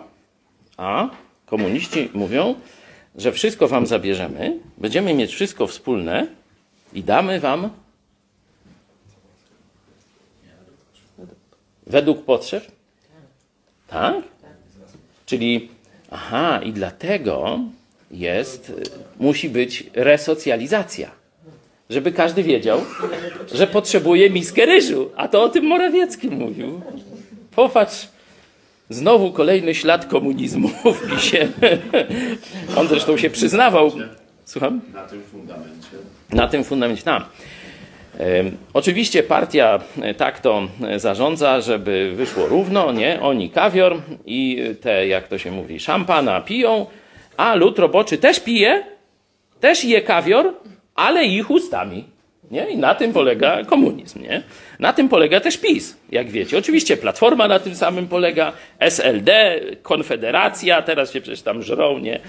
a 0.76 1.08
komuniści 1.46 2.08
mówią, 2.14 2.54
że 3.16 3.32
wszystko 3.32 3.68
wam 3.68 3.86
zabierzemy, 3.86 4.58
będziemy 4.78 5.14
mieć 5.14 5.32
wszystko 5.32 5.66
wspólne 5.66 6.26
i 6.92 7.02
damy 7.02 7.40
wam 7.40 7.70
według 11.86 12.24
potrzeb. 12.24 12.66
Tak? 13.88 14.16
Czyli, 15.26 15.68
aha, 16.10 16.60
i 16.62 16.72
dlatego 16.72 17.60
jest, 18.10 18.72
musi 19.18 19.48
być 19.48 19.90
resocjalizacja 19.94 21.10
żeby 21.90 22.12
każdy 22.12 22.42
wiedział, 22.42 22.80
że 23.54 23.66
potrzebuje 23.66 24.30
miskę 24.30 24.66
ryżu. 24.66 25.10
A 25.16 25.28
to 25.28 25.42
o 25.42 25.48
tym 25.48 25.64
Morawiecki 25.64 26.28
mówił. 26.28 26.80
Popatrz, 27.54 28.08
znowu 28.88 29.32
kolejny 29.32 29.74
ślad 29.74 30.06
komunizmu 30.06 30.68
w 30.98 31.10
PiSie. 31.10 31.48
On 32.76 32.88
zresztą 32.88 33.16
się 33.16 33.30
przyznawał. 33.30 33.92
Słucham? 34.44 34.80
Na 34.94 35.02
tym 35.02 35.22
fundamencie. 35.22 35.88
Na 36.32 36.48
tym 36.48 36.64
fundamencie, 36.64 37.02
tam. 37.02 37.24
Oczywiście 38.74 39.22
partia 39.22 39.80
tak 40.16 40.40
to 40.40 40.68
zarządza, 40.96 41.60
żeby 41.60 42.12
wyszło 42.16 42.46
równo, 42.46 42.92
nie? 42.92 43.20
Oni 43.20 43.50
kawior 43.50 44.02
i 44.26 44.62
te, 44.80 45.06
jak 45.06 45.28
to 45.28 45.38
się 45.38 45.50
mówi, 45.50 45.80
szampana 45.80 46.40
piją, 46.40 46.86
a 47.36 47.54
lud 47.54 47.78
roboczy 47.78 48.18
też 48.18 48.40
pije, 48.40 48.84
też 49.60 49.84
je 49.84 50.02
kawior, 50.02 50.54
ale 50.94 51.24
ich 51.24 51.50
ustami. 51.50 52.04
Nie? 52.50 52.70
I 52.70 52.78
na 52.78 52.94
tym 52.94 53.12
polega 53.12 53.64
komunizm. 53.64 54.22
Nie? 54.22 54.42
Na 54.78 54.92
tym 54.92 55.08
polega 55.08 55.40
też 55.40 55.58
PiS, 55.58 55.96
jak 56.12 56.30
wiecie. 56.30 56.58
Oczywiście 56.58 56.96
Platforma 56.96 57.48
na 57.48 57.58
tym 57.58 57.74
samym 57.74 58.08
polega, 58.08 58.52
SLD, 58.78 59.60
Konfederacja, 59.82 60.82
teraz 60.82 61.12
się 61.12 61.20
przecież 61.20 61.42
tam 61.42 61.62
żrą, 61.62 61.98
nie? 61.98 62.20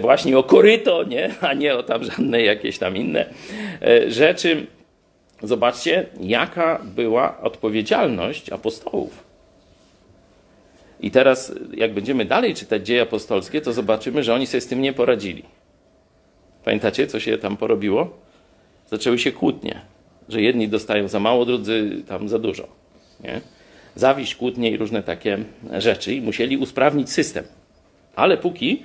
Właśnie 0.00 0.38
o 0.38 0.42
koryto, 0.42 1.04
nie? 1.04 1.30
A 1.40 1.54
nie 1.54 1.76
o 1.76 1.82
tam 1.82 2.04
żadne 2.04 2.42
jakieś 2.42 2.78
tam 2.78 2.96
inne 2.96 3.26
e, 3.82 4.10
rzeczy. 4.10 4.66
Zobaczcie, 5.42 6.06
jaka 6.20 6.80
była 6.84 7.40
odpowiedzialność 7.40 8.50
apostołów. 8.50 9.24
I 11.00 11.10
teraz, 11.10 11.52
jak 11.74 11.94
będziemy 11.94 12.24
dalej 12.24 12.54
czytać 12.54 12.86
dzieje 12.86 13.02
apostolskie, 13.02 13.60
to 13.60 13.72
zobaczymy, 13.72 14.22
że 14.22 14.34
oni 14.34 14.46
sobie 14.46 14.60
z 14.60 14.66
tym 14.66 14.82
nie 14.82 14.92
poradzili. 14.92 15.42
Pamiętacie, 16.64 17.06
co 17.06 17.20
się 17.20 17.38
tam 17.38 17.56
porobiło? 17.56 18.29
Zaczęły 18.90 19.18
się 19.18 19.32
kłótnie, 19.32 19.80
że 20.28 20.42
jedni 20.42 20.68
dostają 20.68 21.08
za 21.08 21.20
mało, 21.20 21.44
drudzy 21.44 22.02
tam 22.08 22.28
za 22.28 22.38
dużo. 22.38 22.68
Nie? 23.20 23.40
Zawiść, 23.94 24.34
kłótnie 24.34 24.70
i 24.70 24.76
różne 24.76 25.02
takie 25.02 25.38
rzeczy 25.78 26.14
i 26.14 26.20
musieli 26.20 26.56
usprawnić 26.56 27.10
system. 27.10 27.44
Ale 28.16 28.36
póki 28.36 28.82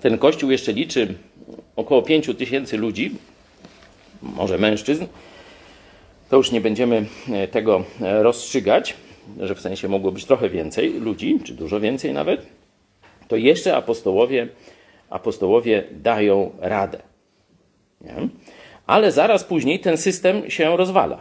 ten 0.00 0.18
kościół 0.18 0.50
jeszcze 0.50 0.72
liczy 0.72 1.14
około 1.76 2.02
5 2.02 2.30
tysięcy 2.38 2.76
ludzi, 2.78 3.14
może 4.22 4.58
mężczyzn, 4.58 5.04
to 6.30 6.36
już 6.36 6.52
nie 6.52 6.60
będziemy 6.60 7.06
tego 7.50 7.84
rozstrzygać, 8.00 8.94
że 9.40 9.54
w 9.54 9.60
sensie 9.60 9.88
mogło 9.88 10.12
być 10.12 10.24
trochę 10.24 10.48
więcej 10.48 11.00
ludzi, 11.00 11.40
czy 11.44 11.54
dużo 11.54 11.80
więcej 11.80 12.12
nawet, 12.12 12.46
to 13.28 13.36
jeszcze 13.36 13.76
apostołowie 13.76 14.48
apostołowie 15.10 15.84
dają 15.90 16.50
radę. 16.60 17.11
Nie? 18.04 18.28
Ale 18.86 19.12
zaraz 19.12 19.44
później 19.44 19.80
ten 19.80 19.96
system 19.96 20.50
się 20.50 20.76
rozwala. 20.76 21.20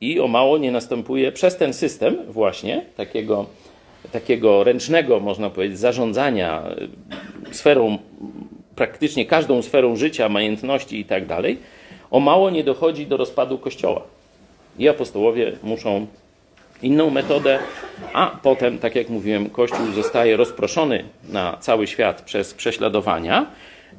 I 0.00 0.20
o 0.20 0.28
mało 0.28 0.58
nie 0.58 0.72
następuje 0.72 1.32
przez 1.32 1.56
ten 1.56 1.72
system 1.72 2.16
właśnie 2.28 2.84
takiego, 2.96 3.46
takiego 4.12 4.64
ręcznego, 4.64 5.20
można 5.20 5.50
powiedzieć, 5.50 5.78
zarządzania 5.78 6.62
y, 7.50 7.54
sferą, 7.54 7.98
praktycznie 8.76 9.26
każdą 9.26 9.62
sferą 9.62 9.96
życia, 9.96 10.28
majątności 10.28 11.00
i 11.00 11.04
tak 11.04 11.26
dalej, 11.26 11.58
o 12.10 12.20
mało 12.20 12.50
nie 12.50 12.64
dochodzi 12.64 13.06
do 13.06 13.16
rozpadu 13.16 13.58
Kościoła. 13.58 14.02
I 14.78 14.88
apostołowie 14.88 15.52
muszą 15.62 16.06
inną 16.82 17.10
metodę, 17.10 17.58
a 18.12 18.26
potem, 18.42 18.78
tak 18.78 18.94
jak 18.94 19.08
mówiłem, 19.08 19.50
Kościół 19.50 19.92
zostaje 19.92 20.36
rozproszony 20.36 21.04
na 21.28 21.56
cały 21.60 21.86
świat 21.86 22.22
przez 22.22 22.54
prześladowania. 22.54 23.46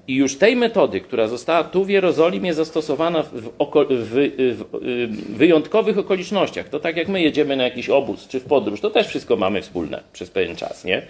I 0.07 0.15
już 0.15 0.37
tej 0.37 0.55
metody, 0.55 1.01
która 1.01 1.27
została 1.27 1.63
tu 1.63 1.85
w 1.85 1.89
Jerozolimie 1.89 2.53
zastosowana 2.53 3.23
w, 3.23 3.49
oko- 3.59 3.85
w, 3.89 4.31
w 4.51 5.37
wyjątkowych 5.37 5.97
okolicznościach, 5.97 6.69
to 6.69 6.79
tak 6.79 6.97
jak 6.97 7.07
my 7.07 7.21
jedziemy 7.21 7.55
na 7.55 7.63
jakiś 7.63 7.89
obóz 7.89 8.27
czy 8.27 8.39
w 8.39 8.43
podróż, 8.43 8.81
to 8.81 8.89
też 8.89 9.07
wszystko 9.07 9.35
mamy 9.35 9.61
wspólne 9.61 10.03
przez 10.13 10.29
pewien 10.29 10.55
czas, 10.55 10.85
nie? 10.85 11.01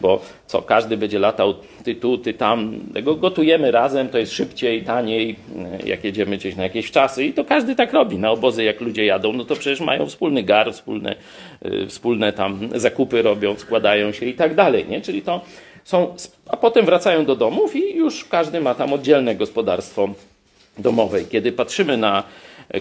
Bo 0.00 0.20
co, 0.46 0.62
każdy 0.62 0.96
będzie 0.96 1.18
latał 1.18 1.54
ty 1.84 1.94
tu, 1.94 2.18
ty 2.18 2.34
tam, 2.34 2.80
tego 2.94 3.14
gotujemy 3.14 3.70
razem, 3.70 4.08
to 4.08 4.18
jest 4.18 4.32
szybciej, 4.32 4.82
taniej, 4.82 5.36
jak 5.86 6.04
jedziemy 6.04 6.36
gdzieś 6.36 6.56
na 6.56 6.62
jakieś 6.62 6.90
czasy 6.90 7.24
i 7.24 7.32
to 7.32 7.44
każdy 7.44 7.74
tak 7.76 7.92
robi. 7.92 8.18
Na 8.18 8.30
obozy 8.30 8.64
jak 8.64 8.80
ludzie 8.80 9.04
jadą, 9.04 9.32
no 9.32 9.44
to 9.44 9.56
przecież 9.56 9.80
mają 9.80 10.06
wspólny 10.06 10.42
gar, 10.42 10.72
wspólne, 10.72 11.16
y, 11.66 11.86
wspólne 11.86 12.32
tam 12.32 12.68
zakupy 12.74 13.22
robią, 13.22 13.56
składają 13.56 14.12
się 14.12 14.26
i 14.26 14.34
tak 14.34 14.54
dalej, 14.54 14.86
nie? 14.88 15.00
Czyli 15.00 15.22
to 15.22 15.40
są, 15.90 16.14
a 16.46 16.56
potem 16.56 16.86
wracają 16.86 17.24
do 17.24 17.36
domów 17.36 17.76
i 17.76 17.96
już 17.96 18.24
każdy 18.24 18.60
ma 18.60 18.74
tam 18.74 18.92
oddzielne 18.92 19.34
gospodarstwo 19.34 20.08
domowe. 20.78 21.24
Kiedy 21.24 21.52
patrzymy 21.52 21.96
na 21.96 22.24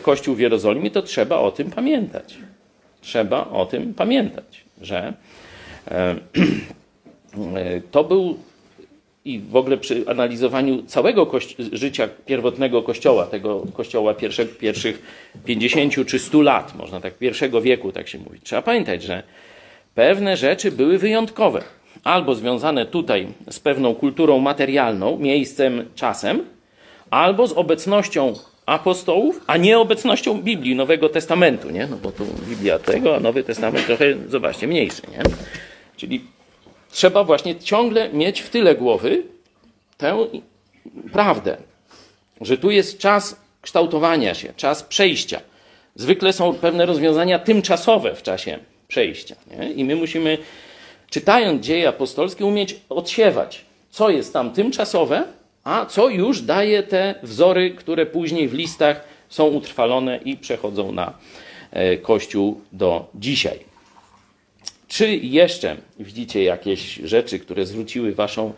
Kościół 0.02 0.36
w 0.36 0.40
Jerozolimie, 0.40 0.92
to 0.92 1.02
trzeba 1.02 1.38
o 1.38 1.52
tym 1.52 1.72
pamiętać. 1.72 2.38
Trzeba 3.02 3.50
o 3.50 3.66
tym 3.66 3.94
pamiętać, 3.94 4.64
że 4.82 5.14
e, 5.92 6.16
to 7.92 8.04
był 8.04 8.38
i 9.26 9.40
w 9.40 9.56
ogóle 9.56 9.78
przy 9.78 10.04
analizowaniu 10.08 10.84
całego 10.84 11.32
życia 11.72 12.10
pierwotnego 12.26 12.82
kościoła, 12.84 13.26
tego 13.26 13.64
kościoła 13.74 14.14
pierwszych 14.60 15.02
50 15.46 16.08
czy 16.08 16.20
100 16.20 16.42
lat, 16.42 16.76
można 16.76 17.02
tak, 17.02 17.18
pierwszego 17.18 17.62
wieku, 17.62 17.92
tak 17.92 18.08
się 18.08 18.18
mówi. 18.18 18.40
Trzeba 18.44 18.62
pamiętać, 18.62 19.04
że 19.04 19.24
pewne 19.96 20.38
rzeczy 20.38 20.72
były 20.72 20.98
wyjątkowe. 20.98 21.64
Albo 22.04 22.36
związane 22.36 22.86
tutaj 22.86 23.28
z 23.50 23.60
pewną 23.60 23.96
kulturą 23.96 24.40
materialną, 24.40 25.18
miejscem, 25.18 25.90
czasem, 25.96 26.46
albo 27.10 27.48
z 27.48 27.54
obecnością 27.54 28.34
apostołów, 28.66 29.42
a 29.48 29.58
nie 29.58 29.80
obecnością 29.80 30.42
Biblii, 30.42 30.76
Nowego 30.76 31.10
Testamentu, 31.10 31.70
nie? 31.70 31.88
No 31.88 31.98
bo 31.98 32.12
tu 32.12 32.26
Biblia 32.50 32.80
tego, 32.80 33.16
a 33.16 33.20
Nowy 33.20 33.44
Testament 33.44 33.86
trochę, 33.86 34.06
zobaczcie, 34.28 34.68
mniejszy, 34.68 35.02
nie? 35.12 35.24
Czyli 35.98 36.22
trzeba 36.92 37.24
właśnie 37.24 37.56
ciągle 37.56 38.10
mieć 38.14 38.42
w 38.42 38.50
tyle 38.50 38.76
głowy 38.76 39.24
tę 39.98 40.18
prawdę, 41.12 41.58
że 42.42 42.58
tu 42.58 42.72
jest 42.72 42.98
czas 42.98 43.42
kształtowania 43.62 44.34
się, 44.34 44.54
czas 44.56 44.84
przejścia. 44.84 45.42
Zwykle 45.96 46.34
są 46.34 46.54
pewne 46.54 46.86
rozwiązania 46.86 47.40
tymczasowe 47.40 48.16
w 48.16 48.24
czasie 48.24 48.60
przejścia. 48.88 49.36
Nie? 49.52 49.72
I 49.72 49.86
my 49.86 49.96
musimy, 49.96 50.38
czytając 51.10 51.66
dzieje 51.66 51.90
apostolskie, 51.90 52.46
umieć 52.46 52.76
odsiewać, 52.90 53.66
co 53.90 54.10
jest 54.10 54.34
tam 54.34 54.52
tymczasowe, 54.52 55.24
a 55.64 55.86
co 55.86 56.10
już 56.10 56.42
daje 56.42 56.84
te 56.84 57.16
wzory, 57.24 57.72
które 57.72 58.06
później 58.06 58.48
w 58.48 58.54
listach 58.54 59.04
są 59.30 59.48
utrwalone 59.48 60.18
i 60.18 60.38
przechodzą 60.38 60.92
na 60.92 61.14
e, 61.72 61.98
Kościół 61.98 62.62
do 62.72 63.08
dzisiaj. 63.16 63.70
Czy 64.88 65.16
jeszcze 65.16 65.78
widzicie 66.00 66.44
jakieś 66.44 66.96
rzeczy, 66.96 67.40
które 67.40 67.66
zwróciły 67.66 68.16
Waszą 68.16 68.54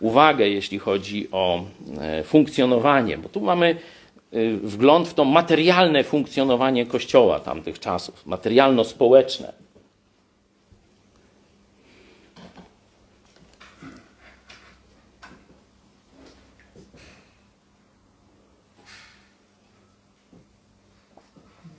uwagę, 0.00 0.48
jeśli 0.48 0.78
chodzi 0.78 1.28
o 1.32 1.64
e, 2.00 2.24
funkcjonowanie? 2.24 3.18
Bo 3.18 3.28
tu 3.28 3.40
mamy 3.40 3.76
y, 4.34 4.56
wgląd 4.62 5.08
w 5.08 5.14
to 5.14 5.24
materialne 5.24 6.04
funkcjonowanie 6.04 6.86
Kościoła 6.86 7.40
tamtych 7.40 7.80
czasów, 7.80 8.26
materialno-społeczne. 8.26 9.52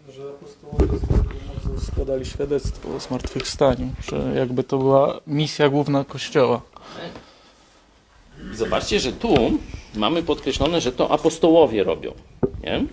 Że 0.09 0.23
apostołowie 0.30 0.97
składali 1.98 2.26
świadectwo 2.26 2.95
o 2.95 3.00
zmartwychwstaniu, 3.00 3.90
że 4.11 4.34
jakby 4.35 4.64
to 4.64 4.77
była 4.77 5.19
misja 5.27 5.69
główna 5.69 6.03
Kościoła. 6.03 6.61
Zobaczcie, 8.53 9.00
że 9.00 9.11
tu 9.11 9.35
mamy 9.95 10.24
podkreślone, 10.24 10.82
że 10.82 10.92
to 10.92 11.11
apostołowie 11.11 11.84
robią. 11.84 12.14
Nie? 12.64 12.85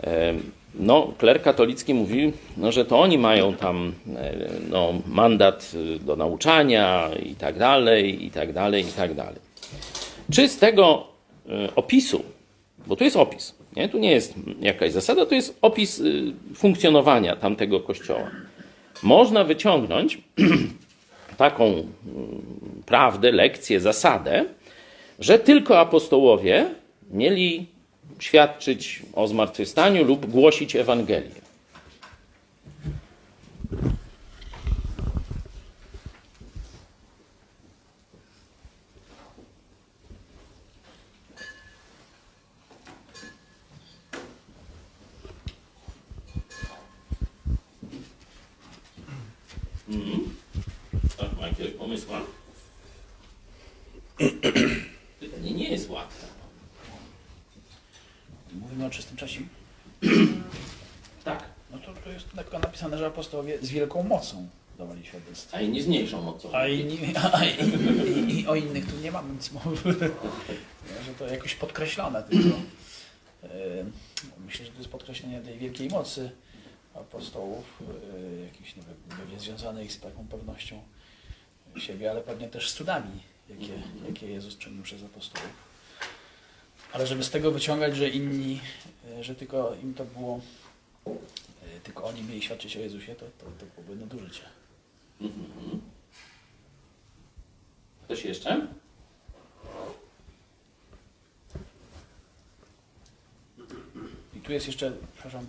Em, 0.00 0.50
No, 0.74 1.12
kler 1.18 1.42
katolicki 1.42 1.94
mówi, 1.94 2.32
no, 2.56 2.72
że 2.72 2.84
to 2.84 3.00
oni 3.00 3.18
mają 3.18 3.54
tam 3.54 3.92
e, 4.16 4.34
no, 4.70 4.92
mandat 5.06 5.72
y, 5.74 5.98
do 5.98 6.16
nauczania 6.16 7.10
i 7.22 7.34
tak 7.34 7.58
dalej, 7.58 8.24
i 8.26 8.30
tak 8.30 8.52
dalej, 8.52 8.86
i 8.86 8.92
tak 8.92 9.14
dalej. 9.14 9.40
Czy 10.32 10.48
z 10.48 10.58
tego 10.58 11.06
opisu, 11.76 12.22
bo 12.86 12.96
tu 12.96 13.04
jest 13.04 13.16
opis, 13.16 13.54
nie? 13.76 13.88
tu 13.88 13.98
nie 13.98 14.10
jest 14.10 14.34
jakaś 14.60 14.92
zasada, 14.92 15.26
to 15.26 15.34
jest 15.34 15.58
opis 15.62 15.98
y, 15.98 16.32
funkcjonowania 16.54 17.36
tamtego 17.36 17.80
kościoła. 17.80 18.30
Można 19.02 19.44
wyciągnąć 19.44 20.18
taką 21.36 21.64
mm, 21.66 21.86
prawdę, 22.86 23.32
lekcję, 23.32 23.80
zasadę, 23.80 24.44
że 25.18 25.38
tylko 25.38 25.78
apostołowie 25.78 26.66
mieli 27.10 27.66
świadczyć 28.18 29.02
o 29.12 29.28
zmartwychwstaniu 29.28 30.04
lub 30.04 30.26
głosić 30.26 30.76
Ewangelię. 30.76 31.40
Mhm. 49.90 50.20
Tak, 51.16 51.30
Michael, 51.90 52.16
pomysła? 52.16 52.20
Pytanie 55.20 55.50
nie 55.50 55.70
jest 55.70 55.90
łatwe. 55.90 56.26
Mówimy 58.52 58.86
o 58.86 58.90
czystym 58.90 59.16
czasie. 59.16 59.40
Tak. 61.24 61.44
No 61.70 61.78
to, 61.78 61.92
to 62.04 62.10
jest 62.10 62.26
tylko 62.36 62.58
napisane, 62.58 62.98
że 62.98 63.06
apostołowie 63.06 63.58
z 63.62 63.70
wielką 63.70 64.02
mocą 64.02 64.48
dawali 64.78 65.06
świadectwo. 65.06 65.56
A 65.56 65.60
inni 65.60 65.82
z 65.82 65.86
mniejszą 65.86 66.22
mocą. 66.22 66.52
A, 66.54 66.66
inni, 66.68 66.98
a 67.32 67.44
i, 67.44 68.30
i, 68.30 68.40
i 68.40 68.46
o 68.46 68.54
innych 68.54 68.86
tu 68.90 68.96
nie 69.02 69.12
mamy 69.12 69.32
nic 69.34 69.52
mowy. 69.52 69.92
Że 71.06 71.14
to 71.18 71.26
jakoś 71.26 71.54
podkreślone 71.54 72.22
tylko. 72.22 72.56
E, 73.42 73.48
Myślę, 74.46 74.66
że 74.66 74.72
to 74.72 74.78
jest 74.78 74.90
podkreślenie 74.90 75.40
tej 75.40 75.58
wielkiej 75.58 75.88
mocy 75.88 76.30
apostołów, 76.94 77.64
e, 77.80 78.44
jakichś 78.46 78.76
nie 78.76 78.82
wiem, 79.30 79.40
związanych 79.40 79.92
z 79.92 80.00
taką 80.00 80.26
pewnością 80.28 80.82
siebie, 81.78 82.10
ale 82.10 82.20
pewnie 82.20 82.48
też 82.48 82.70
z 82.70 82.74
cudami, 82.74 83.20
jakie, 83.48 83.82
jakie 84.08 84.26
Jezus 84.26 84.58
czynił 84.58 84.82
przez 84.82 85.02
apostołów. 85.02 85.70
Ale 86.92 87.06
żeby 87.06 87.24
z 87.24 87.30
tego 87.30 87.50
wyciągać, 87.50 87.96
że 87.96 88.08
inni, 88.08 88.60
e, 89.18 89.24
że 89.24 89.34
tylko 89.34 89.74
im 89.82 89.94
to 89.94 90.04
było, 90.04 90.40
e, 91.06 91.80
tylko 91.82 92.04
oni 92.04 92.22
mieli 92.22 92.42
świadczyć 92.42 92.76
o 92.76 92.80
Jezusie, 92.80 93.14
to, 93.14 93.26
to, 93.38 93.46
to 93.58 93.66
byłoby 93.66 93.96
nadużycie. 93.96 94.42
Mhm. 95.20 95.80
Ktoś 98.04 98.24
jeszcze? 98.24 98.66
I 104.36 104.40
tu 104.40 104.52
jest 104.52 104.66
jeszcze, 104.66 104.92
przepraszam, 105.14 105.46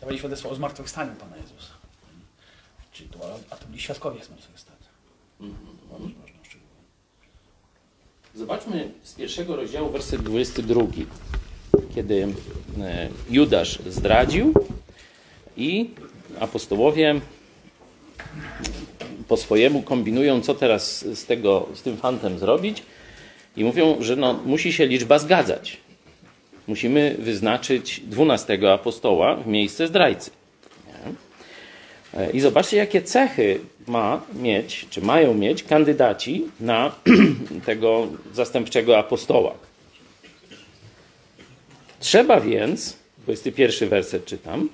dawali 0.00 0.18
świadectwo 0.18 0.50
o 0.50 0.54
zmartwychwstaniu 0.54 1.14
Pana 1.14 1.36
Jezusa. 1.36 1.72
Czyli 2.92 3.08
to, 3.08 3.38
a 3.50 3.56
to 3.56 3.66
byli 3.66 3.80
świadkowie 3.80 4.24
zmartwychwstania. 4.24 4.75
Mhm. 5.40 6.14
Szczegóły. 6.42 6.70
Zobaczmy 8.34 8.90
z 9.02 9.14
pierwszego 9.14 9.56
rozdziału, 9.56 9.90
werset 9.90 10.22
22, 10.22 10.82
kiedy 11.94 12.28
e, 12.80 13.08
Judasz 13.30 13.78
zdradził 13.86 14.54
i 15.56 15.90
apostołowie 16.40 17.20
po 19.28 19.36
swojemu 19.36 19.82
kombinują, 19.82 20.40
co 20.40 20.54
teraz 20.54 21.04
z, 21.04 21.26
tego, 21.26 21.68
z 21.74 21.82
tym 21.82 21.96
fantem 21.96 22.38
zrobić 22.38 22.82
i 23.56 23.64
mówią, 23.64 23.96
że 24.00 24.16
no, 24.16 24.34
musi 24.46 24.72
się 24.72 24.86
liczba 24.86 25.18
zgadzać. 25.18 25.76
Musimy 26.66 27.16
wyznaczyć 27.18 28.00
dwunastego 28.00 28.72
apostoła 28.72 29.36
w 29.36 29.46
miejsce 29.46 29.88
zdrajcy. 29.88 30.30
I 32.32 32.40
zobaczcie, 32.40 32.76
jakie 32.76 33.02
cechy 33.02 33.60
ma 33.86 34.22
mieć, 34.34 34.86
czy 34.90 35.00
mają 35.00 35.34
mieć 35.34 35.62
kandydaci 35.62 36.44
na 36.60 36.92
tego 37.66 38.06
zastępczego 38.34 38.98
apostoła. 38.98 39.54
Trzeba 42.00 42.40
więc, 42.40 42.96
21 43.18 43.88
werset 43.88 44.24
czytam, 44.24 44.68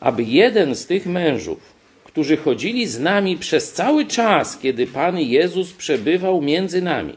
aby 0.00 0.22
jeden 0.22 0.74
z 0.74 0.86
tych 0.86 1.06
mężów, 1.06 1.58
którzy 2.04 2.36
chodzili 2.36 2.86
z 2.86 3.00
nami 3.00 3.36
przez 3.36 3.72
cały 3.72 4.06
czas, 4.06 4.58
kiedy 4.58 4.86
Pan 4.86 5.18
Jezus 5.18 5.72
przebywał 5.72 6.42
między 6.42 6.82
nami, 6.82 7.16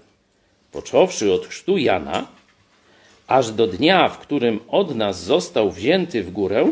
począwszy 0.72 1.34
od 1.34 1.48
chrztu 1.48 1.78
Jana, 1.78 2.28
aż 3.28 3.52
do 3.52 3.68
dnia, 3.68 4.10
w 4.10 4.18
którym 4.18 4.60
od 4.68 4.96
nas 4.96 5.24
został 5.24 5.72
wzięty 5.72 6.24
w 6.24 6.32
górę, 6.32 6.72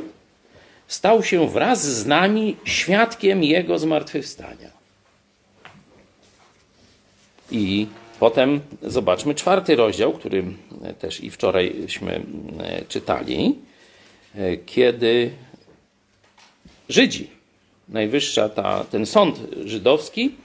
stał 0.87 1.23
się 1.23 1.49
wraz 1.49 1.83
z 1.83 2.05
nami 2.05 2.57
świadkiem 2.63 3.43
Jego 3.43 3.79
zmartwychwstania. 3.79 4.69
I 7.51 7.87
potem 8.19 8.59
zobaczmy 8.81 9.35
czwarty 9.35 9.75
rozdział, 9.75 10.13
który 10.13 10.43
też 10.99 11.23
i 11.23 11.31
wczorajśmy 11.31 12.23
e, 12.59 12.85
czytali, 12.85 13.55
e, 14.35 14.57
kiedy 14.57 15.31
Żydzi, 16.89 17.29
najwyższa 17.89 18.49
ta, 18.49 18.83
ten 18.91 19.05
sąd 19.05 19.39
żydowski, 19.65 20.35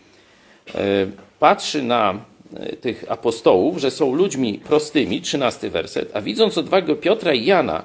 e, 0.75 1.07
patrzy 1.39 1.83
na 1.83 2.31
tych 2.81 3.05
apostołów, 3.09 3.78
że 3.78 3.91
są 3.91 4.15
ludźmi 4.15 4.59
prostymi, 4.59 5.20
trzynasty 5.20 5.70
werset, 5.70 6.10
a 6.15 6.20
widząc 6.20 6.59
odwagę 6.59 6.97
Piotra 6.97 7.35
i 7.35 7.44
Jana 7.44 7.85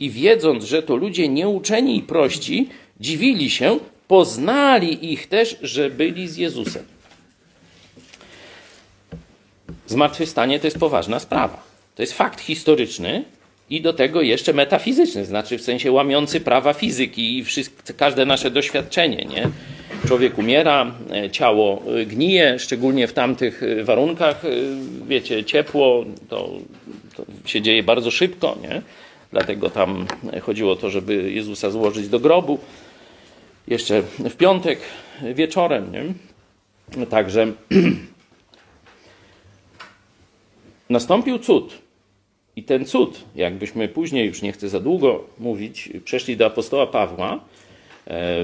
i 0.00 0.10
wiedząc, 0.10 0.64
że 0.64 0.82
to 0.82 0.96
ludzie 0.96 1.28
nieuczeni 1.28 1.96
i 1.96 2.02
prości, 2.02 2.68
dziwili 3.00 3.50
się, 3.50 3.78
poznali 4.08 5.12
ich 5.12 5.26
też, 5.26 5.56
że 5.62 5.90
byli 5.90 6.28
z 6.28 6.36
Jezusem. 6.36 6.84
Zmartwychwstanie 9.86 10.60
to 10.60 10.66
jest 10.66 10.78
poważna 10.78 11.20
sprawa. 11.20 11.62
To 11.96 12.02
jest 12.02 12.12
fakt 12.12 12.40
historyczny 12.40 13.24
i 13.70 13.80
do 13.80 13.92
tego 13.92 14.22
jeszcze 14.22 14.52
metafizyczny, 14.52 15.24
znaczy 15.24 15.58
w 15.58 15.62
sensie 15.62 15.92
łamiący 15.92 16.40
prawa 16.40 16.72
fizyki 16.72 17.38
i 17.38 17.44
wszystko, 17.44 17.92
każde 17.96 18.26
nasze 18.26 18.50
doświadczenie. 18.50 19.24
Nie? 19.24 19.48
Człowiek 20.06 20.38
umiera, 20.38 20.94
e, 21.12 21.30
ciało 21.30 21.82
e, 22.02 22.06
gnije, 22.06 22.58
szczególnie 22.58 23.06
w 23.06 23.12
tamtych 23.12 23.62
e, 23.62 23.84
warunkach, 23.84 24.42
wiecie, 25.08 25.44
ciepło, 25.44 26.04
to, 26.28 26.50
to 27.16 27.24
się 27.44 27.62
dzieje 27.62 27.82
bardzo 27.82 28.10
szybko, 28.10 28.58
nie? 28.62 28.82
Dlatego 29.32 29.70
tam 29.70 30.06
chodziło 30.42 30.72
o 30.72 30.76
to, 30.76 30.90
żeby 30.90 31.32
Jezusa 31.32 31.70
złożyć 31.70 32.08
do 32.08 32.20
grobu. 32.20 32.58
Jeszcze 33.68 34.02
w 34.02 34.36
piątek 34.36 34.78
wieczorem, 35.34 35.92
nie? 35.92 37.06
Także 37.06 37.52
nastąpił 40.90 41.38
cud. 41.38 41.78
I 42.56 42.62
ten 42.62 42.84
cud, 42.84 43.24
jakbyśmy 43.34 43.88
później, 43.88 44.26
już 44.26 44.42
nie 44.42 44.52
chcę 44.52 44.68
za 44.68 44.80
długo 44.80 45.24
mówić, 45.38 45.88
przeszli 46.04 46.36
do 46.36 46.46
apostoła 46.46 46.86
Pawła 46.86 47.40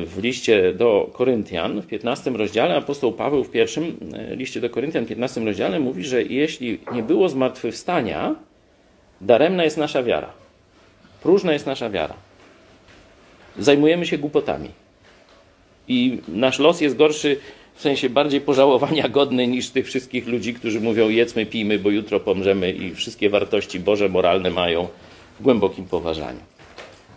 w 0.06 0.18
liście 0.22 0.74
do 0.74 1.10
Koryntian, 1.12 1.80
w 1.80 1.86
15 1.86 2.30
rozdziale, 2.30 2.76
apostoł 2.76 3.12
Paweł 3.12 3.44
w 3.44 3.50
pierwszym 3.50 3.96
liście 4.30 4.60
do 4.60 4.70
Koryntian, 4.70 5.04
w 5.04 5.08
15 5.08 5.40
rozdziale 5.40 5.80
mówi, 5.80 6.04
że 6.04 6.22
jeśli 6.22 6.78
nie 6.92 7.02
było 7.02 7.28
zmartwychwstania, 7.28 8.34
daremna 9.20 9.64
jest 9.64 9.76
nasza 9.76 10.02
wiara. 10.02 10.45
Próżna 11.26 11.52
jest 11.52 11.66
nasza 11.66 11.90
wiara. 11.90 12.14
Zajmujemy 13.58 14.06
się 14.06 14.18
głupotami. 14.18 14.70
I 15.88 16.18
nasz 16.28 16.58
los 16.58 16.80
jest 16.80 16.96
gorszy, 16.96 17.40
w 17.74 17.80
sensie 17.80 18.10
bardziej 18.10 18.40
pożałowania 18.40 19.08
godny 19.08 19.46
niż 19.46 19.70
tych 19.70 19.86
wszystkich 19.86 20.26
ludzi, 20.26 20.54
którzy 20.54 20.80
mówią 20.80 21.08
jedzmy, 21.08 21.46
pijmy, 21.46 21.78
bo 21.78 21.90
jutro 21.90 22.20
pomrzemy 22.20 22.72
i 22.72 22.94
wszystkie 22.94 23.30
wartości 23.30 23.80
Boże, 23.80 24.08
moralne 24.08 24.50
mają 24.50 24.88
w 25.40 25.42
głębokim 25.42 25.84
poważaniu. 25.84 26.40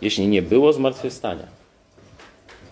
Jeśli 0.02 0.26
nie 0.26 0.42
było 0.42 0.72
zmartwychwstania, 0.72 1.46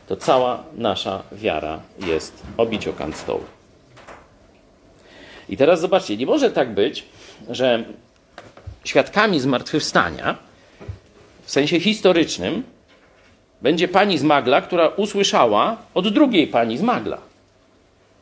to 0.08 0.16
cała 0.16 0.64
nasza 0.76 1.22
wiara 1.32 1.80
jest 2.06 2.42
obić 2.56 2.88
o 2.88 2.92
kant 2.92 3.16
stołu. 3.16 3.44
I 5.48 5.56
teraz 5.56 5.80
zobaczcie, 5.80 6.16
nie 6.16 6.26
może 6.26 6.50
tak 6.50 6.74
być, 6.74 7.04
że 7.50 7.84
świadkami 8.84 9.40
zmartwychwstania 9.40 10.47
w 11.48 11.50
sensie 11.50 11.80
historycznym 11.80 12.62
będzie 13.62 13.88
pani 13.88 14.18
z 14.18 14.22
Magla, 14.22 14.60
która 14.60 14.88
usłyszała 14.88 15.76
od 15.94 16.08
drugiej 16.08 16.46
pani 16.46 16.78
z 16.78 16.82
Magla. 16.82 17.18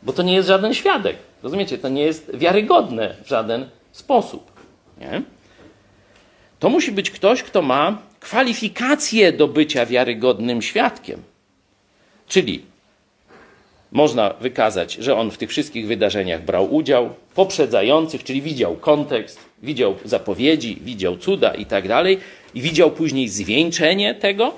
Bo 0.03 0.13
to 0.13 0.23
nie 0.23 0.35
jest 0.35 0.49
żaden 0.49 0.75
świadek. 0.75 1.17
Rozumiecie? 1.43 1.79
To 1.79 1.89
nie 1.89 2.03
jest 2.03 2.37
wiarygodne 2.37 3.15
w 3.25 3.29
żaden 3.29 3.69
sposób. 3.93 4.51
Nie? 4.99 5.23
To 6.59 6.69
musi 6.69 6.93
być 6.93 7.11
ktoś, 7.11 7.43
kto 7.43 7.63
ma 7.63 7.99
kwalifikacje 8.21 9.33
do 9.33 9.49
bycia 9.49 9.87
wiarygodnym 9.87 10.63
świadkiem. 10.63 11.23
Czyli 12.29 12.63
można 13.93 14.35
wykazać, 14.41 14.95
że 14.95 15.17
on 15.17 15.31
w 15.31 15.39
tych 15.39 15.51
wszystkich 15.51 15.87
wydarzeniach 15.87 16.45
brał 16.45 16.75
udział, 16.75 17.11
poprzedzających, 17.35 18.25
czyli 18.25 18.43
widział 18.43 18.77
kontekst, 18.77 19.39
widział 19.63 19.95
zapowiedzi, 20.05 20.79
widział 20.83 21.17
cuda 21.17 21.55
i 21.55 21.67
tak 21.67 21.89
dalej, 21.89 22.19
i 22.55 22.61
widział 22.61 22.91
później 22.91 23.29
zwieńczenie 23.29 24.15
tego. 24.15 24.55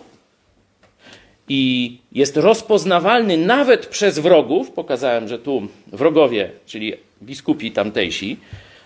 I 1.49 1.99
jest 2.13 2.37
rozpoznawalny 2.37 3.37
nawet 3.37 3.87
przez 3.87 4.19
wrogów. 4.19 4.71
Pokazałem, 4.71 5.29
że 5.29 5.39
tu 5.39 5.69
wrogowie, 5.87 6.51
czyli 6.67 6.95
biskupi 7.23 7.73
tamtejsi, 7.73 8.37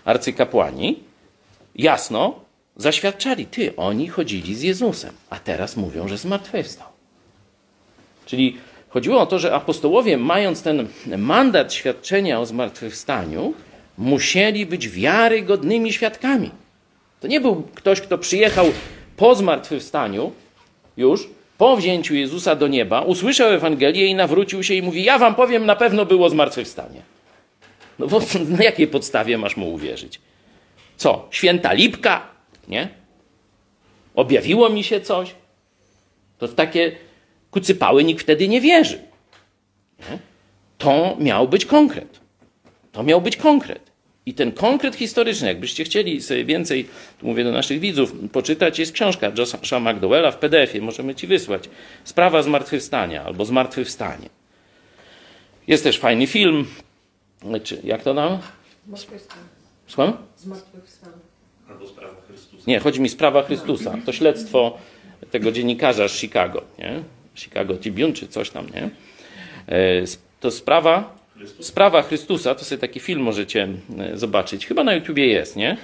arcykapłani, 0.05 0.99
jasno 1.75 2.39
zaświadczali, 2.75 3.45
ty, 3.45 3.75
oni 3.75 4.07
chodzili 4.07 4.55
z 4.55 4.61
Jezusem, 4.61 5.13
a 5.29 5.39
teraz 5.39 5.77
mówią, 5.77 6.07
że 6.07 6.17
zmartwychwstał. 6.17 6.87
Czyli 8.25 8.57
chodziło 8.93 9.21
o 9.21 9.25
to, 9.25 9.39
że 9.39 9.55
apostołowie, 9.55 10.17
mając 10.17 10.63
ten 10.63 10.87
mandat 11.17 11.73
świadczenia 11.73 12.39
o 12.39 12.45
zmartwychwstaniu, 12.45 13.53
musieli 13.97 14.65
być 14.65 14.89
wiarygodnymi 14.89 15.93
świadkami. 15.93 16.51
To 17.19 17.27
nie 17.27 17.41
był 17.41 17.63
ktoś, 17.75 18.01
kto 18.01 18.17
przyjechał 18.17 18.65
po 19.17 19.35
zmartwychwstaniu, 19.35 20.31
już 20.97 21.29
po 21.57 21.77
wzięciu 21.77 22.15
Jezusa 22.15 22.55
do 22.55 22.67
nieba, 22.67 23.01
usłyszał 23.01 23.49
Ewangelię 23.49 24.05
i 24.07 24.15
nawrócił 24.15 24.63
się 24.63 24.73
i 24.73 24.81
mówi: 24.81 25.03
Ja 25.03 25.19
wam 25.19 25.35
powiem, 25.35 25.65
na 25.65 25.75
pewno 25.75 26.05
było 26.05 26.29
zmartwychwstanie. 26.29 27.01
No 27.99 28.07
bo 28.07 28.21
na 28.57 28.63
jakiej 28.63 28.87
podstawie 28.87 29.37
masz 29.37 29.57
mu 29.57 29.73
uwierzyć? 29.73 30.21
Co? 30.97 31.27
Święta 31.31 31.73
lipka? 31.73 32.21
Nie? 32.67 32.89
Objawiło 34.15 34.69
mi 34.69 34.83
się 34.83 35.01
coś? 35.01 35.35
To 36.37 36.47
takie 36.47 36.91
kucypały 37.53 38.03
nikt 38.03 38.21
wtedy 38.21 38.47
nie 38.47 38.61
wierzy. 38.61 39.01
Nie? 39.99 40.19
To 40.77 41.17
miał 41.19 41.47
być 41.47 41.65
konkret. 41.65 42.19
To 42.91 43.03
miał 43.03 43.21
być 43.21 43.37
konkret. 43.37 43.91
I 44.25 44.33
ten 44.33 44.51
konkret 44.51 44.95
historyczny, 44.95 45.47
jakbyście 45.47 45.83
chcieli 45.83 46.21
sobie 46.21 46.45
więcej, 46.45 46.89
tu 47.19 47.27
mówię 47.27 47.43
do 47.43 47.51
naszych 47.51 47.79
widzów, 47.79 48.13
poczytać, 48.31 48.79
jest 48.79 48.91
książka 48.91 49.31
Josha 49.37 49.79
McDowella 49.79 50.31
w 50.31 50.37
PDF-ie, 50.37 50.81
możemy 50.81 51.15
ci 51.15 51.27
wysłać. 51.27 51.69
Sprawa 52.03 52.43
zmartwychwstania 52.43 53.23
albo 53.23 53.45
zmartwychwstanie. 53.45 54.29
Jest 55.67 55.83
też 55.83 55.99
fajny 55.99 56.27
film. 56.27 56.65
Czy, 57.63 57.81
jak 57.83 58.03
to 58.03 58.13
nam? 58.13 58.39
Słucham? 59.87 60.17
Zmartwychwstanie. 60.37 61.13
Albo 61.69 61.87
sprawa 61.87 62.15
Chrystusa. 62.27 62.63
Nie, 62.67 62.79
chodzi 62.79 63.01
mi 63.01 63.09
sprawa 63.09 63.43
Chrystusa. 63.43 63.97
To 64.05 64.11
śledztwo 64.11 64.77
tego 65.31 65.51
dziennikarza 65.51 66.07
z 66.07 66.11
Chicago, 66.11 66.61
nie? 66.79 67.03
Chicago 67.35 67.77
Tribune 67.77 68.13
czy 68.13 68.27
coś 68.27 68.49
tam, 68.49 68.65
nie? 68.75 68.89
E, 69.75 70.03
To 70.39 70.51
sprawa, 70.51 71.15
sprawa 71.59 72.01
Chrystusa, 72.01 72.55
to 72.55 72.65
sobie 72.65 72.79
taki 72.81 72.99
film 72.99 73.21
możecie 73.21 73.67
e, 73.99 74.17
zobaczyć. 74.17 74.67
Chyba 74.67 74.83
na 74.83 74.93
YouTubie 74.93 75.27
jest, 75.27 75.55
nie? 75.55 75.77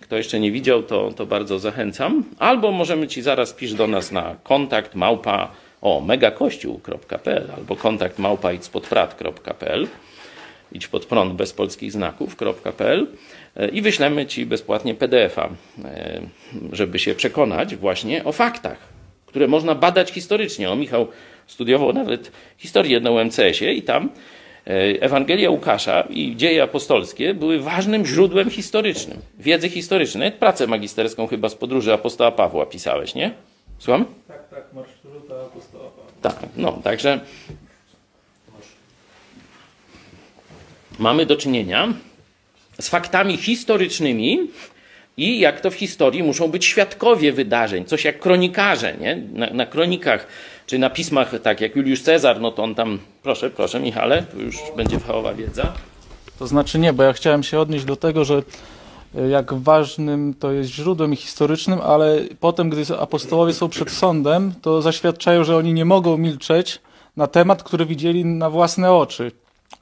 Kto 0.00 0.16
jeszcze 0.16 0.40
nie 0.40 0.52
widział, 0.52 0.82
to, 0.82 1.12
to 1.12 1.26
bardzo 1.26 1.58
zachęcam. 1.58 2.24
Albo 2.38 2.70
możemy 2.72 3.08
ci 3.08 3.22
zaraz 3.22 3.52
pisz 3.52 3.74
do 3.74 3.86
nas 3.86 4.12
na 4.12 4.36
kontakt 4.42 4.94
małpa 4.94 5.50
o 5.82 6.00
megakościół.pl 6.00 7.50
albo 7.56 7.76
kontakt 7.76 8.18
małpa 8.18 8.52
idźpodprat.pl 8.52 9.86
idź 10.72 10.88
pod 10.88 11.06
prąd 11.06 11.34
bez 11.34 11.52
polskich 11.52 11.92
znaków.pl 11.92 13.06
e, 13.56 13.68
i 13.68 13.82
wyślemy 13.82 14.26
ci 14.26 14.46
bezpłatnie 14.46 14.94
PDF-a, 14.94 15.48
żeby 16.72 16.98
się 16.98 17.14
przekonać 17.14 17.76
właśnie 17.76 18.24
o 18.24 18.32
faktach, 18.32 18.93
które 19.34 19.48
można 19.48 19.74
badać 19.74 20.10
historycznie. 20.10 20.70
O, 20.70 20.76
Michał 20.76 21.06
studiował 21.46 21.92
nawet 21.92 22.32
historię 22.58 23.00
na 23.00 23.10
UMCS-ie 23.10 23.74
i 23.74 23.82
tam 23.82 24.10
e, 24.66 24.70
Ewangelia 25.00 25.50
Łukasza 25.50 26.00
i 26.10 26.36
dzieje 26.36 26.62
apostolskie 26.62 27.34
były 27.34 27.60
ważnym 27.60 28.06
źródłem 28.06 28.50
historycznym, 28.50 29.18
wiedzy 29.38 29.68
historycznej. 29.68 30.32
Pracę 30.32 30.66
magisterską 30.66 31.26
chyba 31.26 31.48
z 31.48 31.54
podróży 31.54 31.92
apostoła 31.92 32.32
Pawła 32.32 32.66
pisałeś, 32.66 33.14
nie? 33.14 33.34
Słucham? 33.78 34.04
Tak, 34.28 34.48
tak, 34.48 34.64
marszruta 34.72 35.34
apostoła 35.42 35.84
Pawła. 35.84 36.12
Tak, 36.22 36.48
no, 36.56 36.72
także 36.72 37.20
mamy 40.98 41.26
do 41.26 41.36
czynienia 41.36 41.92
z 42.80 42.88
faktami 42.88 43.36
historycznymi 43.36 44.38
i 45.16 45.38
jak 45.38 45.60
to 45.60 45.70
w 45.70 45.74
historii 45.74 46.22
muszą 46.22 46.48
być 46.48 46.64
świadkowie 46.64 47.32
wydarzeń, 47.32 47.84
coś 47.84 48.04
jak 48.04 48.18
kronikarze, 48.18 48.96
nie? 49.00 49.16
Na, 49.32 49.50
na 49.50 49.66
kronikach 49.66 50.26
czy 50.66 50.78
na 50.78 50.90
pismach, 50.90 51.40
tak 51.42 51.60
jak 51.60 51.76
Juliusz 51.76 52.02
Cezar, 52.02 52.40
no 52.40 52.50
to 52.50 52.62
on 52.62 52.74
tam, 52.74 52.98
proszę, 53.22 53.50
proszę 53.50 53.80
Michale, 53.80 54.22
tu 54.22 54.40
już 54.40 54.56
będzie 54.76 54.98
fachowa 54.98 55.34
wiedza. 55.34 55.72
To 56.38 56.46
znaczy 56.46 56.78
nie, 56.78 56.92
bo 56.92 57.02
ja 57.02 57.12
chciałem 57.12 57.42
się 57.42 57.60
odnieść 57.60 57.84
do 57.84 57.96
tego, 57.96 58.24
że 58.24 58.42
e, 59.14 59.28
jak 59.28 59.54
ważnym 59.54 60.34
to 60.38 60.52
jest 60.52 60.70
źródłem 60.70 61.16
historycznym, 61.16 61.80
ale 61.80 62.20
potem, 62.40 62.70
gdy 62.70 62.98
apostołowie 62.98 63.52
są 63.52 63.68
przed 63.68 63.90
sądem, 63.90 64.52
to 64.62 64.82
zaświadczają, 64.82 65.44
że 65.44 65.56
oni 65.56 65.72
nie 65.72 65.84
mogą 65.84 66.16
milczeć 66.16 66.80
na 67.16 67.26
temat, 67.26 67.62
który 67.62 67.86
widzieli 67.86 68.24
na 68.24 68.50
własne 68.50 68.92
oczy. 68.92 69.32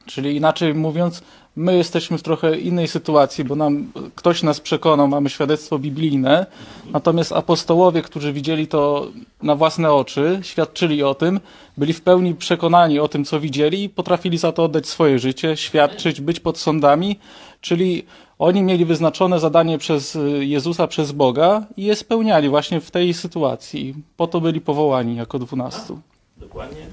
Czyli 0.06 0.36
inaczej 0.36 0.74
mówiąc, 0.74 1.22
my 1.56 1.76
jesteśmy 1.76 2.18
w 2.18 2.22
trochę 2.22 2.58
innej 2.58 2.88
sytuacji, 2.88 3.44
bo 3.44 3.56
nam 3.56 3.92
ktoś 4.14 4.42
nas 4.42 4.60
przekonał, 4.60 5.08
mamy 5.08 5.30
świadectwo 5.30 5.78
biblijne, 5.78 6.46
natomiast 6.92 7.32
apostołowie, 7.32 8.02
którzy 8.02 8.32
widzieli 8.32 8.66
to 8.66 9.08
na 9.42 9.56
własne 9.56 9.92
oczy, 9.92 10.40
świadczyli 10.42 11.02
o 11.02 11.14
tym, 11.14 11.40
byli 11.76 11.92
w 11.92 12.00
pełni 12.00 12.34
przekonani 12.34 12.98
o 12.98 13.08
tym, 13.08 13.24
co 13.24 13.40
widzieli 13.40 13.84
i 13.84 13.88
potrafili 13.88 14.38
za 14.38 14.52
to 14.52 14.64
oddać 14.64 14.88
swoje 14.88 15.18
życie, 15.18 15.56
świadczyć, 15.56 16.20
być 16.20 16.40
pod 16.40 16.58
sądami, 16.58 17.18
czyli 17.60 18.04
oni 18.38 18.62
mieli 18.62 18.84
wyznaczone 18.84 19.40
zadanie 19.40 19.78
przez 19.78 20.18
Jezusa, 20.40 20.86
przez 20.86 21.12
Boga 21.12 21.66
i 21.76 21.84
je 21.84 21.96
spełniali 21.96 22.48
właśnie 22.48 22.80
w 22.80 22.90
tej 22.90 23.14
sytuacji. 23.14 23.94
Po 24.16 24.26
to 24.26 24.40
byli 24.40 24.60
powołani 24.60 25.16
jako 25.16 25.38
dwunastu. 25.38 26.00
Dokładnie. 26.36 26.86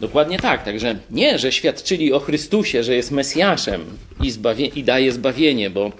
Dokładnie 0.00 0.38
tak. 0.38 0.64
Także 0.64 0.96
nie, 1.10 1.38
że 1.38 1.52
świadczyli 1.52 2.12
o 2.12 2.20
Chrystusie, 2.20 2.82
że 2.82 2.94
jest 2.94 3.10
Mesjaszem 3.10 3.84
i, 4.22 4.30
zbawie, 4.30 4.66
i 4.66 4.84
daje 4.84 5.12
zbawienie, 5.12 5.70
bo 5.70 5.92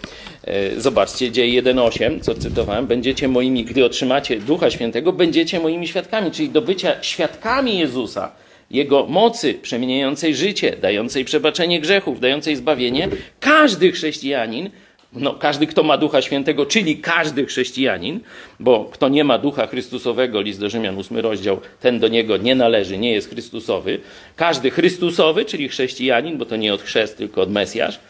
e, 0.45 0.81
zobaczcie, 0.81 1.31
dzieje 1.31 1.63
1.8, 1.63 2.21
co 2.21 2.35
cytowałem, 2.35 2.87
będziecie 2.87 3.29
moimi, 3.29 3.65
gdy 3.65 3.85
otrzymacie 3.85 4.41
Ducha 4.41 4.71
Świętego, 4.71 5.13
będziecie 5.13 5.61
moimi 5.61 5.89
świadkami, 5.89 6.31
czyli 6.31 6.49
do 6.49 6.63
bycia 6.63 7.03
świadkami 7.03 7.79
Jezusa, 7.79 8.33
Jego 8.71 9.07
mocy 9.07 9.55
przemieniającej 9.55 10.35
życie, 10.35 10.77
dającej 10.83 11.25
przebaczenie 11.25 11.81
grzechów, 11.81 12.21
dającej 12.21 12.57
zbawienie. 12.57 13.09
Każdy 13.41 13.93
chrześcijanin 13.93 14.71
no, 15.15 15.35
każdy, 15.35 15.67
kto 15.67 15.83
ma 15.83 15.99
Ducha 15.99 16.23
Świętego, 16.23 16.67
czyli 16.67 16.97
każdy 16.97 17.47
chrześcijanin, 17.47 18.21
bo 18.61 18.85
kto 18.85 19.09
nie 19.09 19.25
ma 19.25 19.39
Ducha 19.39 19.67
Chrystusowego, 19.67 20.41
list 20.41 20.61
do 20.61 20.71
Rzymian, 20.71 20.99
8 20.99 21.19
rozdział, 21.19 21.61
ten 21.81 21.99
do 21.99 22.09
niego 22.09 22.37
nie 22.37 22.55
należy, 22.55 22.99
nie 22.99 23.13
jest 23.13 23.31
Chrystusowy. 23.31 23.99
Każdy 24.37 24.71
Chrystusowy, 24.71 25.45
czyli 25.45 25.69
chrześcijanin, 25.69 26.39
bo 26.39 26.47
to 26.47 26.57
nie 26.57 26.75
od 26.75 26.83
chrzest, 26.83 27.19
tylko 27.19 27.43
od 27.43 27.51
Mesjasz. 27.51 28.01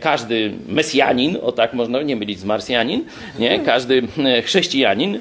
Każdy 0.00 0.52
Mesjanin, 0.68 1.38
o 1.42 1.52
tak 1.52 1.74
można 1.74 2.02
nie 2.02 2.16
mylić 2.16 2.38
z 2.38 2.44
Marsjanin, 2.44 3.04
nie? 3.38 3.58
Każdy 3.58 4.02
chrześcijanin, 4.44 5.20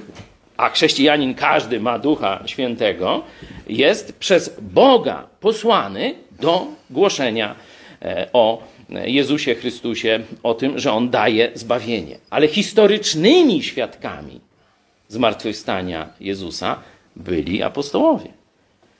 a 0.58 0.70
chrześcijanin 0.70 1.34
każdy 1.34 1.80
ma 1.80 2.00
Ducha 2.00 2.44
Świętego, 2.46 3.24
jest 3.68 4.20
przez 4.20 4.58
Boga 4.62 5.28
posłany 5.40 6.16
do 6.42 6.68
głoszenia 6.90 7.56
e, 8.02 8.28
o 8.34 8.64
Jezusie 8.90 9.56
Chrystusie 9.56 10.20
o 10.44 10.54
tym, 10.54 10.80
że 10.80 10.92
On 10.94 11.10
daje 11.10 11.52
zbawienie. 11.54 12.18
Ale 12.30 12.48
historycznymi 12.48 13.64
świadkami 13.64 14.42
zmartwychwstania 15.08 16.10
Jezusa 16.20 16.80
byli 17.16 17.64
apostołowie, 17.64 18.30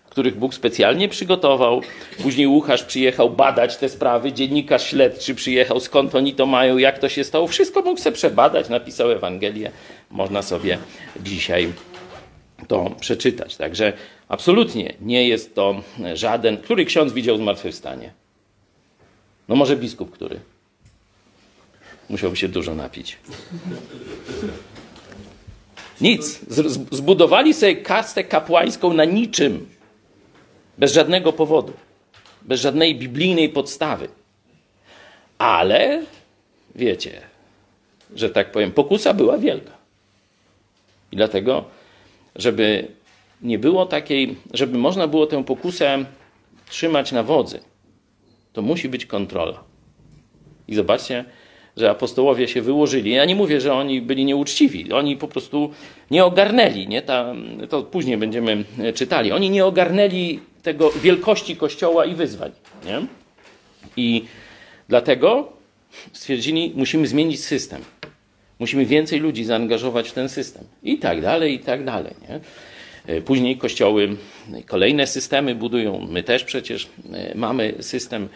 których 0.10 0.38
Bóg 0.38 0.54
specjalnie 0.54 1.10
przygotował. 1.10 1.82
Później 2.24 2.48
Łukasz 2.48 2.84
przyjechał 2.84 3.30
badać 3.30 3.78
te 3.78 3.90
sprawy, 3.90 4.34
dziennikarz 4.34 4.88
śledczy 4.88 5.36
przyjechał, 5.36 5.80
skąd 5.80 6.16
oni 6.16 6.34
to 6.34 6.46
mają, 6.46 6.78
jak 6.78 7.00
to 7.00 7.10
się 7.10 7.24
stało. 7.24 7.48
Wszystko 7.48 7.82
mógł 7.82 8.02
sobie 8.02 8.16
przebadać, 8.16 8.70
napisał 8.70 9.12
Ewangelię. 9.12 9.72
Można 10.12 10.42
sobie 10.42 10.78
dzisiaj 11.24 11.74
to 12.68 12.92
przeczytać. 13.00 13.56
Także 13.58 13.94
absolutnie 14.28 14.94
nie 15.02 15.28
jest 15.28 15.56
to 15.56 15.82
żaden. 16.14 16.58
Który 16.58 16.86
ksiądz 16.86 17.14
widział 17.14 17.38
zmartwychwstanie? 17.38 18.23
No 19.48 19.56
może 19.56 19.76
biskup, 19.76 20.12
który? 20.12 20.40
Musiałby 22.10 22.38
się 22.38 22.48
dużo 22.48 22.76
napić. 22.76 23.18
Nic. 26.02 26.40
Zbudowali 26.92 27.54
sobie 27.54 27.76
kastę 27.76 28.24
kapłańską 28.24 28.94
na 28.94 29.06
niczym. 29.06 29.70
Bez 30.78 30.94
żadnego 30.94 31.34
powodu. 31.34 31.74
Bez 32.42 32.62
żadnej 32.62 32.96
biblijnej 32.96 33.50
podstawy. 33.50 34.08
Ale 35.38 36.04
wiecie, 36.76 37.22
że 38.16 38.30
tak 38.30 38.52
powiem, 38.52 38.72
pokusa 38.72 39.14
była 39.14 39.38
wielka. 39.38 39.72
I 41.12 41.16
dlatego, 41.16 41.66
żeby 42.36 42.88
nie 43.42 43.60
było 43.60 43.86
takiej, 43.86 44.36
żeby 44.54 44.78
można 44.78 45.08
było 45.08 45.28
tę 45.28 45.44
pokusę 45.44 46.06
trzymać 46.70 47.12
na 47.12 47.24
wodzy, 47.24 47.60
to 48.54 48.62
musi 48.62 48.90
być 48.90 49.06
kontrola. 49.06 49.64
I 50.68 50.76
zobaczcie, 50.76 51.26
że 51.78 51.90
apostołowie 51.90 52.48
się 52.48 52.62
wyłożyli. 52.62 53.12
Ja 53.12 53.26
nie 53.26 53.36
mówię, 53.36 53.62
że 53.62 53.74
oni 53.74 54.02
byli 54.02 54.26
nieuczciwi. 54.26 54.94
Oni 54.94 55.18
po 55.18 55.28
prostu 55.28 55.72
nie 56.12 56.26
ogarnęli, 56.26 56.88
nie? 56.88 57.02
Ta, 57.02 57.36
to 57.70 57.84
później 57.84 58.18
będziemy 58.18 58.64
czytali. 58.96 59.32
Oni 59.32 59.50
nie 59.50 59.66
ogarnęli 59.66 60.40
tego 60.64 60.92
wielkości 60.92 61.56
Kościoła 61.56 62.06
i 62.06 62.16
wyzwań. 62.16 62.52
Nie? 62.86 63.02
I 63.98 64.26
dlatego 64.90 65.54
stwierdzili, 66.12 66.74
musimy 66.76 67.08
zmienić 67.08 67.46
system. 67.46 67.82
Musimy 68.60 68.86
więcej 68.86 69.20
ludzi 69.20 69.44
zaangażować 69.44 70.10
w 70.10 70.14
ten 70.14 70.30
system. 70.30 70.64
I 70.84 70.98
tak 70.98 71.22
dalej, 71.22 71.54
i 71.54 71.60
tak 71.60 71.86
dalej. 71.86 72.14
Nie? 72.30 72.40
Później 73.26 73.58
kościoły 73.58 74.16
kolejne 74.68 75.08
systemy 75.08 75.56
budują. 75.56 76.08
My 76.10 76.24
też 76.24 76.44
przecież 76.44 76.90
e, 77.14 77.32
mamy 77.36 77.74
system 77.80 78.30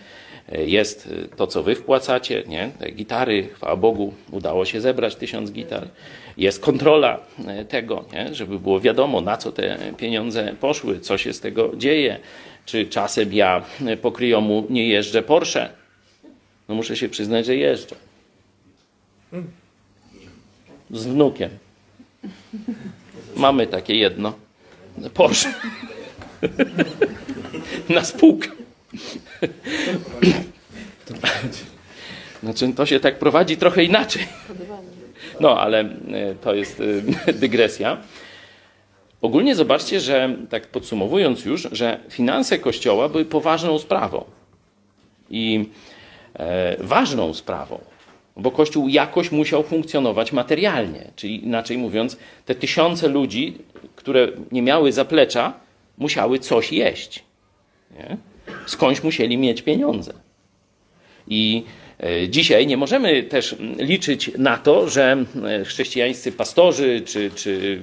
jest 0.52 1.10
to, 1.36 1.48
co 1.48 1.64
wy 1.64 1.76
wpłacacie, 1.76 2.44
nie? 2.48 2.72
Te 2.80 2.92
gitary, 2.92 3.48
chwała 3.54 3.76
Bogu, 3.76 4.14
udało 4.32 4.66
się 4.66 4.82
zebrać 4.82 5.16
tysiąc 5.16 5.52
gitar. 5.52 5.88
Jest 6.38 6.60
kontrola 6.60 7.20
e, 7.48 7.66
tego, 7.66 8.06
nie? 8.14 8.36
żeby 8.36 8.60
było 8.60 8.80
wiadomo, 8.80 9.22
na 9.22 9.38
co 9.38 9.52
te 9.52 9.78
pieniądze 9.98 10.56
poszły, 10.60 11.00
co 11.00 11.18
się 11.18 11.34
z 11.34 11.40
tego 11.40 11.76
dzieje. 11.76 12.20
Czy 12.66 12.86
czasem 12.86 13.34
ja 13.34 13.66
po 14.02 14.12
kryjomu 14.12 14.68
nie 14.70 14.88
jeżdżę 14.88 15.22
Porsche? 15.22 15.70
No 16.70 16.76
muszę 16.76 16.96
się 16.96 17.10
przyznać, 17.10 17.46
że 17.46 17.56
jeżdżę. 17.56 17.96
Z 20.92 21.06
wnukiem. 21.06 21.50
Mamy 23.36 23.68
takie 23.68 23.96
jedno. 23.96 24.47
Porsche. 25.14 25.54
Na 27.90 28.06
spółkę. 28.06 28.50
Znaczy, 32.44 32.74
to 32.74 32.86
się 32.86 33.00
tak 33.00 33.20
prowadzi 33.20 33.58
trochę 33.58 33.84
inaczej. 33.84 34.28
No, 35.40 35.60
ale 35.60 35.80
e, 35.80 35.88
to 36.42 36.56
jest 36.56 36.82
e, 37.28 37.34
dygresja. 37.34 37.98
Ogólnie 39.22 39.56
zobaczcie, 39.56 40.00
że 40.00 40.36
tak 40.50 40.68
podsumowując 40.68 41.46
już, 41.46 41.68
że 41.72 42.00
finanse 42.10 42.60
Kościoła 42.60 43.10
były 43.10 43.26
poważną 43.26 43.80
sprawą. 43.80 44.26
I 45.30 45.70
e, 46.34 46.78
ważną 46.80 47.34
sprawą, 47.34 47.80
bo 48.38 48.52
Kościół 48.52 48.88
jakoś 48.88 49.32
musiał 49.32 49.64
funkcjonować 49.64 50.32
materialnie. 50.32 51.12
Czyli 51.16 51.44
inaczej 51.46 51.78
mówiąc, 51.78 52.18
te 52.46 52.56
tysiące 52.56 53.08
ludzi, 53.08 53.58
które 54.08 54.28
nie 54.52 54.62
miały 54.62 54.92
zaplecza, 54.92 55.54
musiały 55.98 56.40
coś 56.40 56.72
jeść. 56.72 57.24
Nie? 58.00 58.18
skądś 58.66 59.04
musieli 59.04 59.38
mieć 59.38 59.62
pieniądze. 59.62 60.14
I 61.28 61.64
e, 62.00 62.30
dzisiaj 62.30 62.68
nie 62.68 62.78
możemy 62.78 63.24
też 63.24 63.56
liczyć 63.78 64.32
na 64.38 64.58
to, 64.58 64.90
że 64.90 65.26
e, 65.46 65.66
chrześcijańscy 65.66 66.32
pastorzy 66.32 67.02
czy, 67.06 67.32
czy 67.36 67.82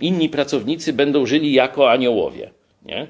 inni 0.00 0.28
pracownicy 0.28 0.92
będą 0.92 1.26
żyli 1.26 1.52
jako 1.52 1.90
aniołowie 1.90 2.50
nie? 2.84 3.06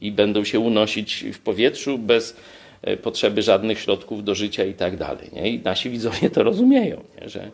i 0.00 0.12
będą 0.12 0.44
się 0.44 0.60
unosić 0.60 1.24
w 1.32 1.38
powietrzu 1.38 1.98
bez 1.98 2.36
e, 2.82 2.96
potrzeby 2.96 3.42
żadnych 3.42 3.78
środków 3.78 4.24
do 4.24 4.34
życia 4.34 4.64
i 4.64 4.74
tak 4.74 4.96
dalej. 4.96 5.30
I 5.44 5.60
nasi 5.64 5.90
widzowie 5.90 6.30
to 6.30 6.42
rozumieją, 6.42 7.04
nie? 7.20 7.28
że 7.28 7.50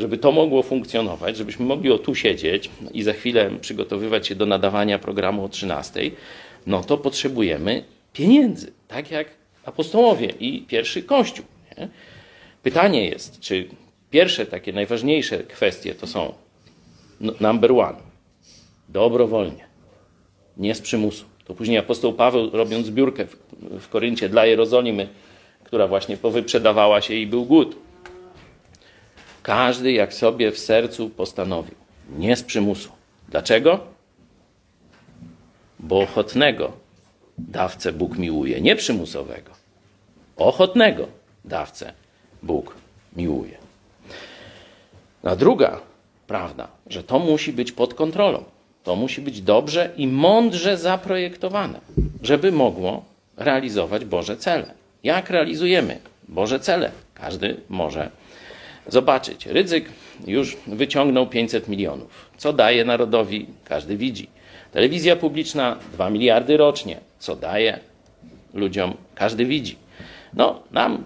żeby 0.00 0.18
to 0.18 0.32
mogło 0.32 0.62
funkcjonować, 0.62 1.36
żebyśmy 1.36 1.66
mogli 1.66 1.90
o 1.90 1.98
tu 1.98 2.14
siedzieć 2.14 2.70
i 2.94 3.02
za 3.02 3.12
chwilę 3.12 3.50
przygotowywać 3.60 4.26
się 4.26 4.34
do 4.34 4.46
nadawania 4.46 4.98
programu 4.98 5.44
o 5.44 5.48
13, 5.48 6.10
no 6.66 6.84
to 6.84 6.98
potrzebujemy 6.98 7.84
pieniędzy, 8.12 8.72
tak 8.88 9.10
jak 9.10 9.28
apostołowie 9.64 10.32
i 10.40 10.62
pierwszy 10.62 11.02
Kościół. 11.02 11.44
Nie? 11.78 11.88
Pytanie 12.62 13.08
jest, 13.08 13.40
czy 13.40 13.68
pierwsze 14.10 14.46
takie 14.46 14.72
najważniejsze 14.72 15.38
kwestie 15.38 15.94
to 15.94 16.06
są 16.06 16.34
number 17.40 17.72
one, 17.72 17.98
dobrowolnie, 18.88 19.64
nie 20.56 20.74
z 20.74 20.80
przymusu. 20.80 21.24
To 21.44 21.54
później 21.54 21.78
apostoł 21.78 22.12
Paweł, 22.12 22.50
robiąc 22.52 22.86
zbiórkę 22.86 23.26
w, 23.26 23.36
w 23.80 23.88
Koryncie 23.88 24.28
dla 24.28 24.46
Jerozolimy, 24.46 25.08
która 25.64 25.88
właśnie 25.88 26.16
powyprzedawała 26.16 27.00
się 27.00 27.14
i 27.14 27.26
był 27.26 27.44
głód. 27.44 27.76
Każdy 29.42 29.92
jak 29.92 30.14
sobie 30.14 30.52
w 30.52 30.58
sercu 30.58 31.10
postanowił, 31.10 31.74
nie 32.18 32.36
z 32.36 32.42
przymusu. 32.42 32.90
Dlaczego? 33.28 33.80
Bo 35.78 36.00
ochotnego 36.00 36.72
dawcę 37.38 37.92
Bóg 37.92 38.18
miłuje. 38.18 38.60
Nie 38.60 38.76
przymusowego, 38.76 39.50
ochotnego 40.36 41.06
dawcę 41.44 41.92
Bóg 42.42 42.76
miłuje. 43.16 43.58
A 45.22 45.36
druga 45.36 45.80
prawda, 46.26 46.68
że 46.86 47.02
to 47.02 47.18
musi 47.18 47.52
być 47.52 47.72
pod 47.72 47.94
kontrolą. 47.94 48.44
To 48.84 48.96
musi 48.96 49.20
być 49.20 49.42
dobrze 49.42 49.90
i 49.96 50.06
mądrze 50.06 50.76
zaprojektowane, 50.76 51.80
żeby 52.22 52.52
mogło 52.52 53.04
realizować 53.36 54.04
Boże 54.04 54.36
cele. 54.36 54.74
Jak 55.04 55.30
realizujemy 55.30 55.98
Boże 56.28 56.60
cele? 56.60 56.90
Każdy 57.14 57.56
może 57.68 58.10
zobaczyć. 58.86 59.46
Rydzyk 59.46 59.84
już 60.26 60.56
wyciągnął 60.66 61.26
500 61.26 61.68
milionów. 61.68 62.30
Co 62.36 62.52
daje 62.52 62.84
narodowi? 62.84 63.46
Każdy 63.64 63.96
widzi. 63.96 64.28
Telewizja 64.72 65.16
publiczna 65.16 65.76
2 65.92 66.10
miliardy 66.10 66.56
rocznie 66.56 67.00
co 67.20 67.36
daje 67.36 67.78
ludziom, 68.54 68.96
każdy 69.14 69.44
widzi. 69.44 69.76
No, 70.34 70.62
nam 70.70 71.04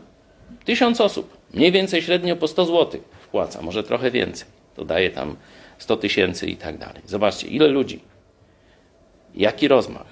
tysiąc 0.65 1.01
osób, 1.01 1.37
mniej 1.55 1.73
więcej 1.73 2.03
średnio 2.03 2.37
po 2.37 2.49
100 2.49 2.67
zł 2.67 3.01
wpłaca, 3.21 3.63
może 3.63 3.83
trochę 3.83 4.11
więcej. 4.11 4.49
To 4.77 4.85
daje 4.85 5.11
tam 5.11 5.37
100 5.79 5.97
tysięcy 5.97 6.47
i 6.47 6.57
tak 6.57 6.79
dalej. 6.79 7.03
Zobaczcie, 7.07 7.47
ile 7.47 7.69
ludzi, 7.69 8.01
jaki 9.35 9.69
rozmach, 9.69 10.07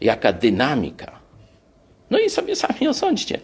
jaka 0.00 0.32
dynamika. 0.32 1.18
No 2.10 2.18
i 2.18 2.30
sobie 2.30 2.56
sami 2.56 2.88
osądźcie. 2.88 3.40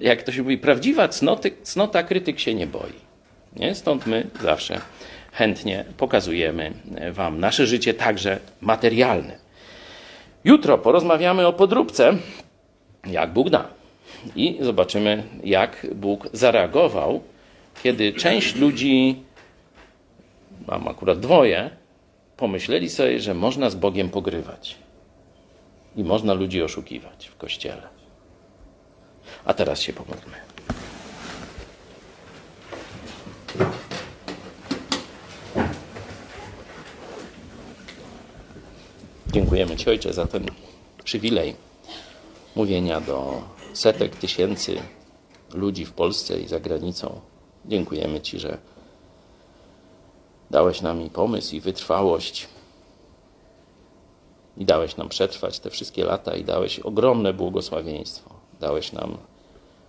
Jak 0.00 0.22
to 0.22 0.32
się 0.32 0.42
mówi, 0.42 0.58
prawdziwa 0.58 1.08
cnoty, 1.08 1.52
cnota 1.62 2.02
krytyk 2.02 2.40
się 2.40 2.54
nie 2.54 2.66
boi. 2.66 2.92
Nie? 3.56 3.74
Stąd 3.74 4.06
my 4.06 4.26
zawsze 4.42 4.80
chętnie 5.32 5.84
pokazujemy 5.96 6.72
Wam 7.12 7.40
nasze 7.40 7.66
życie 7.66 7.94
także 7.94 8.38
materialne. 8.60 9.38
Jutro 10.44 10.78
porozmawiamy 10.78 11.46
o 11.46 11.52
podróbce, 11.52 12.16
jak 13.06 13.32
Bóg 13.32 13.50
da. 13.50 13.68
I 14.36 14.58
zobaczymy, 14.60 15.22
jak 15.44 15.86
Bóg 15.94 16.28
zareagował, 16.32 17.20
kiedy 17.82 18.12
część 18.12 18.56
ludzi, 18.56 19.16
mam 20.66 20.88
akurat 20.88 21.20
dwoje, 21.20 21.70
pomyśleli 22.36 22.88
sobie, 22.88 23.20
że 23.20 23.34
można 23.34 23.70
z 23.70 23.74
Bogiem 23.74 24.08
pogrywać. 24.08 24.76
I 25.96 26.04
można 26.04 26.34
ludzi 26.34 26.62
oszukiwać 26.62 27.28
w 27.28 27.36
kościele. 27.36 27.95
A 29.46 29.54
teraz 29.54 29.80
się 29.80 29.92
pomódlmy. 29.92 30.36
Dziękujemy 39.32 39.76
Ci, 39.76 39.90
Ojcze, 39.90 40.12
za 40.12 40.26
ten 40.26 40.46
przywilej 41.04 41.56
mówienia 42.56 43.00
do 43.00 43.42
setek 43.72 44.16
tysięcy 44.16 44.82
ludzi 45.54 45.84
w 45.84 45.92
Polsce 45.92 46.40
i 46.40 46.48
za 46.48 46.60
granicą. 46.60 47.20
Dziękujemy 47.64 48.20
Ci, 48.20 48.38
że 48.38 48.58
dałeś 50.50 50.80
nam 50.80 51.02
i 51.02 51.10
pomysł, 51.10 51.56
i 51.56 51.60
wytrwałość, 51.60 52.48
i 54.56 54.64
dałeś 54.64 54.96
nam 54.96 55.08
przetrwać 55.08 55.58
te 55.58 55.70
wszystkie 55.70 56.04
lata 56.04 56.36
i 56.36 56.44
dałeś 56.44 56.78
ogromne 56.78 57.32
błogosławieństwo. 57.32 58.30
Dałeś 58.60 58.92
nam 58.92 59.18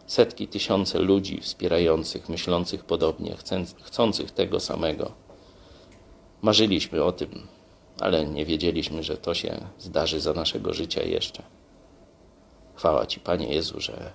setki, 0.08 0.48
tysiące 0.48 1.00
ludzi 1.00 1.42
wspierających, 1.42 2.30
myślących 2.30 2.84
podobnie, 2.84 3.36
chcących 3.84 4.32
tego 4.32 4.60
samego. 4.60 5.12
Marzyliśmy 6.42 7.04
o 7.04 7.12
tym, 7.12 7.48
ale 8.00 8.26
nie 8.26 8.46
wiedzieliśmy, 8.46 9.04
że 9.04 9.18
to 9.18 9.34
się 9.34 9.68
zdarzy 9.80 10.20
za 10.20 10.34
naszego 10.34 10.74
życia 10.74 11.04
jeszcze. 11.04 11.44
Chwała 12.76 13.06
Ci, 13.06 13.20
Panie 13.20 13.54
Jezu, 13.54 13.82
że 13.82 14.12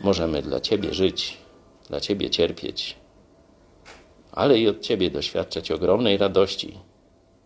możemy 0.00 0.42
dla 0.42 0.60
Ciebie 0.60 0.94
żyć, 0.94 1.36
dla 1.88 2.00
Ciebie 2.00 2.30
cierpieć, 2.30 2.96
ale 4.32 4.58
i 4.58 4.68
od 4.68 4.80
Ciebie 4.80 5.10
doświadczać 5.10 5.70
ogromnej 5.70 6.16
radości 6.16 6.78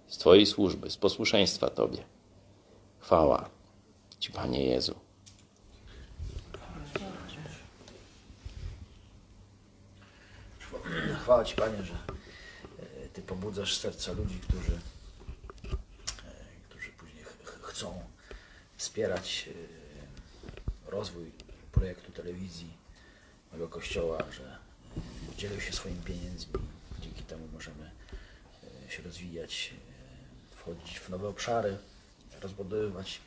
z 0.07 0.19
Twojej 0.19 0.47
służby, 0.47 0.91
z 0.91 0.97
posłuszeństwa 0.97 1.71
Tobie. 1.71 1.99
Chwała 2.99 3.51
Ci, 4.19 4.33
Panie 4.33 4.65
Jezu. 4.65 4.95
Chwała 11.29 11.45
Ci, 11.45 11.57
Panie, 11.57 11.83
że 11.83 11.93
e, 11.93 13.09
Ty 13.09 13.23
pobudzasz 13.23 13.77
serca 13.77 14.13
ludzi, 14.13 14.41
którzy, 14.41 14.73
e, 16.25 16.35
którzy 16.69 16.91
później 16.91 17.25
ch 17.25 17.61
chcą 17.63 18.03
wspierać 18.77 19.49
e, 20.87 20.91
rozwój 20.91 21.33
projektu 21.73 22.13
telewizji 22.13 22.73
mojego 23.51 23.69
kościoła, 23.69 24.19
że 24.33 24.59
dzielą 25.37 25.61
się 25.61 25.73
swoimi 25.73 26.01
pieniędzmi. 26.01 26.55
Dzięki 27.01 27.23
temu 27.23 27.49
możemy 27.53 27.91
się 28.89 29.03
rozwijać, 29.03 29.75
wchodzić 30.51 30.99
w 30.99 31.09
nowe 31.09 31.29
obszary, 31.29 31.79
rozbudowywać. 32.41 33.21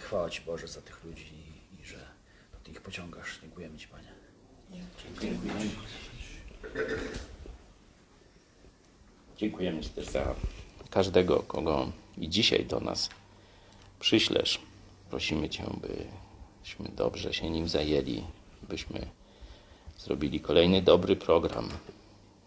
Chwała 0.00 0.30
Ci 0.30 0.40
Boże 0.40 0.68
za 0.68 0.82
tych 0.82 1.04
ludzi 1.04 1.32
i, 1.80 1.86
że 1.86 2.06
Ty 2.64 2.70
ich 2.70 2.80
pociągasz. 2.80 3.38
Dziękujemy 3.42 3.78
Ci 3.78 3.88
Panie. 3.88 4.12
Dziękujemy. 5.20 5.70
Dziękujemy 9.36 9.82
Ci 9.82 9.88
też 9.88 10.06
za 10.06 10.34
każdego, 10.90 11.42
kogo 11.42 11.92
i 12.18 12.28
dzisiaj 12.28 12.66
do 12.66 12.80
nas 12.80 13.10
przyślesz. 14.00 14.60
Prosimy 15.10 15.48
Cię, 15.48 15.64
byśmy 16.62 16.88
dobrze 16.88 17.34
się 17.34 17.50
nim 17.50 17.68
zajęli, 17.68 18.24
byśmy 18.68 19.06
zrobili 19.98 20.40
kolejny 20.40 20.82
dobry 20.82 21.16
program, 21.16 21.68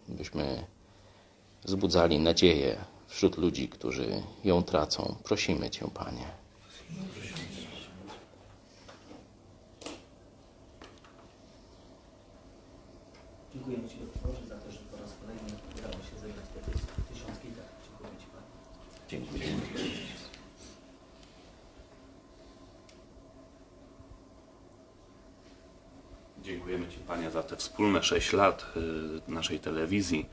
byśmy 0.08 0.64
wzbudzali 1.64 2.18
nadzieję 2.18 2.76
wśród 3.08 3.38
ludzi, 3.38 3.68
którzy 3.68 4.22
ją 4.44 4.62
tracą. 4.62 5.16
Prosimy 5.24 5.70
Cię, 5.70 5.88
Panie. 5.94 6.26
Dziękujemy 13.54 13.88
Ci 13.88 13.96
Boże 14.24 14.46
za 14.48 14.54
to, 14.54 14.70
że 14.70 14.78
po 14.78 14.96
raz 14.96 15.16
kolejny 15.20 15.58
udało 15.78 16.04
się 16.04 16.18
zebrać 16.20 16.46
te 16.54 16.60
tysiącki. 17.14 17.48
Tak, 17.48 17.66
dziękuję 17.84 18.10
Ci 18.20 18.26
Panie. 18.32 18.46
Dziękuję. 19.08 19.46
Dziękujemy 26.42 26.88
Ci 26.88 26.98
Panie 26.98 27.30
za 27.30 27.42
te 27.42 27.56
wspólne 27.56 28.02
6 28.02 28.32
lat 28.32 28.66
y, 29.28 29.30
naszej 29.30 29.60
telewizji 29.60 30.26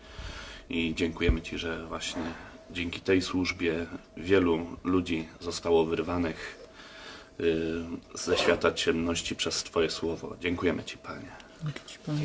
i 0.70 0.96
dziękujemy 0.96 1.42
Ci, 1.42 1.58
że 1.58 1.86
właśnie 1.88 2.24
dzięki 2.72 3.02
tej 3.02 3.22
służbie 3.22 3.86
wielu 4.18 4.78
ludzi 4.84 5.28
zostało 5.40 5.86
wyrwanych 5.86 6.70
y, 7.40 7.84
ze 8.16 8.38
świata 8.38 8.72
ciemności 8.72 9.36
przez 9.36 9.64
Twoje 9.64 9.90
słowo. 9.90 10.36
Dziękujemy 10.40 10.84
Ci 10.84 10.98
Panie. 10.98 11.32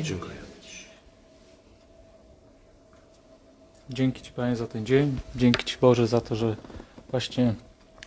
Dziękuję. 0.03 0.52
Dzięki 3.93 4.21
Ci 4.21 4.31
Panie 4.31 4.55
za 4.55 4.67
ten 4.67 4.85
dzień. 4.85 5.19
Dzięki 5.35 5.65
Ci 5.65 5.77
Boże 5.81 6.07
za 6.07 6.21
to, 6.21 6.35
że 6.35 6.55
właśnie 7.11 7.53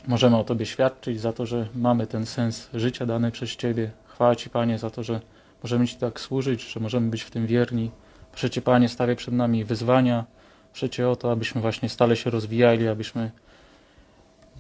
możemy 0.09 0.37
o 0.37 0.45
Tobie 0.45 0.67
świadczyć, 0.67 1.21
za 1.21 1.33
to, 1.33 1.47
że 1.47 1.69
mamy 1.75 2.07
ten 2.07 2.27
sens 2.27 2.69
życia 2.75 3.07
dany 3.07 3.31
przez 3.31 3.57
Ciebie. 3.57 3.91
Chwała 4.07 4.37
Ci 4.37 4.51
Panie 4.51 4.79
za 4.79 4.91
to, 4.91 5.03
że 5.03 5.21
możemy 5.63 5.87
Ci 5.87 5.97
tak 5.97 6.21
służyć, 6.21 6.63
że 6.73 6.81
możemy 6.81 7.11
być 7.11 7.23
w 7.23 7.31
tym 7.31 7.47
wierni. 7.47 7.91
Proszę 8.31 8.51
Cię 8.51 8.63
Panie, 8.63 8.89
stawię 8.89 9.17
przed 9.17 9.35
nami 9.35 9.65
wyzwania. 9.65 10.25
Proszę 10.73 10.91
Cię 10.91 11.09
o 11.09 11.17
to, 11.17 11.33
abyśmy 11.33 11.61
właśnie 11.61 11.89
stale 11.89 12.17
się 12.17 12.31
rozwijali, 12.31 12.89
abyśmy 12.89 13.31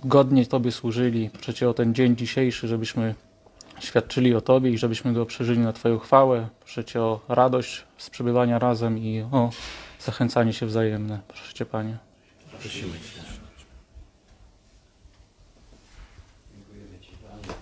godnie 0.04 0.46
Tobie 0.46 0.72
służyli. 0.72 1.30
Proszę 1.30 1.54
Cię 1.54 1.68
o 1.68 1.74
ten 1.74 1.94
dzień 1.94 2.16
dzisiejszy, 2.16 2.68
żebyśmy 2.68 3.14
świadczyli 3.80 4.34
o 4.34 4.40
Tobie 4.40 4.70
i 4.70 4.78
żebyśmy 4.78 5.12
go 5.12 5.26
przeżyli 5.26 5.58
na 5.58 5.72
Twoją 5.72 5.98
chwałę. 5.98 6.48
Proszę 6.60 6.84
Cię 6.84 7.00
o 7.00 7.20
radość 7.28 7.84
z 7.98 8.10
przebywania 8.10 8.58
razem 8.58 8.98
i 8.98 9.24
o 9.32 9.50
zachęcanie 10.06 10.52
się 10.52 10.66
wzajemne. 10.66 11.20
Proszę 11.28 11.54
Cię, 11.54 11.66
Panie. 11.66 11.98
Prosimy 12.60 12.92
Cię. 12.92 13.20
Dziękujemy 16.54 17.00
Ci, 17.00 17.10
Panie, 17.10 17.54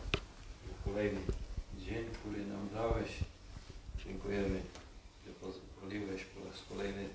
za 0.68 0.90
kolejny 0.90 1.20
dzień, 1.78 2.05
który 2.20 2.47
nam 2.47 2.68
dałeś. 2.74 3.08
Dziękujemy, 4.06 4.60
że 5.26 5.32
pozwoliłeś 5.32 6.24
po 6.24 6.48
raz 6.48 6.62
kolejny 6.68 7.08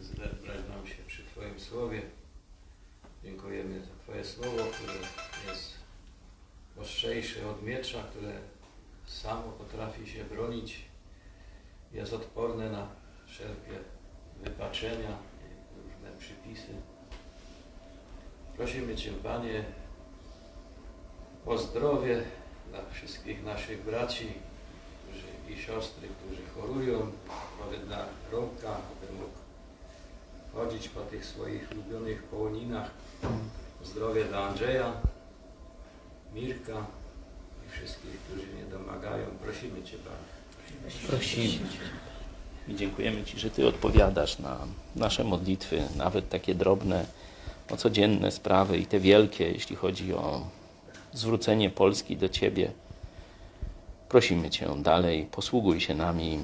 zebrać 0.00 0.58
nam 0.68 0.86
się 0.86 1.02
przy 1.06 1.24
Twoim 1.24 1.60
Słowie. 1.60 2.02
Dziękujemy 3.24 3.80
za 3.80 4.02
Twoje 4.02 4.24
Słowo, 4.24 4.64
które 4.72 4.98
jest 5.48 5.72
ostrzejsze 6.76 7.50
od 7.50 7.62
miecza, 7.62 8.02
które 8.02 8.32
samo 9.06 9.42
potrafi 9.42 10.10
się 10.10 10.24
bronić, 10.24 10.84
jest 11.92 12.12
odporne 12.12 12.70
na 12.70 12.86
wszelkie 13.26 13.91
wypaczenia, 14.42 15.18
różne 15.76 16.18
przypisy. 16.18 16.72
Prosimy 18.56 18.96
Cię, 18.96 19.12
Panie, 19.12 19.64
o 21.46 21.58
zdrowie 21.58 22.22
dla 22.70 22.80
wszystkich 22.92 23.44
naszych 23.44 23.84
braci 23.84 24.32
którzy, 25.08 25.54
i 25.58 25.62
siostry, 25.62 26.08
którzy 26.08 26.42
chorują, 26.54 27.12
aby 27.64 27.86
dla 27.86 28.06
Romka, 28.32 28.68
aby 28.68 29.12
mógł 29.12 29.38
chodzić 30.54 30.88
po 30.88 31.00
tych 31.00 31.26
swoich 31.26 31.72
ulubionych 31.72 32.22
połoninach. 32.22 32.90
Zdrowie 33.84 34.24
dla 34.24 34.48
Andrzeja, 34.48 34.92
Mirka 36.34 36.86
i 37.66 37.70
wszystkich, 37.70 38.18
którzy 38.18 38.54
nie 38.54 38.64
domagają. 38.64 39.26
Prosimy 39.26 39.82
Cię, 39.82 39.96
Panie. 39.98 41.08
Prosimy 41.08 41.68
Cię. 41.70 41.78
I 42.68 42.74
dziękujemy 42.74 43.24
Ci, 43.24 43.38
że 43.38 43.50
Ty 43.50 43.68
odpowiadasz 43.68 44.38
na 44.38 44.58
nasze 44.96 45.24
modlitwy, 45.24 45.82
nawet 45.96 46.28
takie 46.28 46.54
drobne, 46.54 47.06
o 47.70 47.76
codzienne 47.76 48.30
sprawy 48.30 48.78
i 48.78 48.86
te 48.86 49.00
wielkie, 49.00 49.50
jeśli 49.50 49.76
chodzi 49.76 50.14
o 50.14 50.46
zwrócenie 51.12 51.70
Polski 51.70 52.16
do 52.16 52.28
Ciebie. 52.28 52.72
Prosimy 54.08 54.50
Cię 54.50 54.68
dalej, 54.82 55.26
posługuj 55.30 55.80
się 55.80 55.94
nami, 55.94 56.38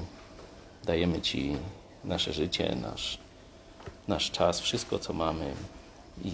dajemy 0.83 1.21
Ci 1.21 1.55
nasze 2.03 2.33
życie, 2.33 2.75
nasz, 2.81 3.17
nasz 4.07 4.31
czas, 4.31 4.59
wszystko 4.59 4.99
co 4.99 5.13
mamy 5.13 5.53
i 6.25 6.31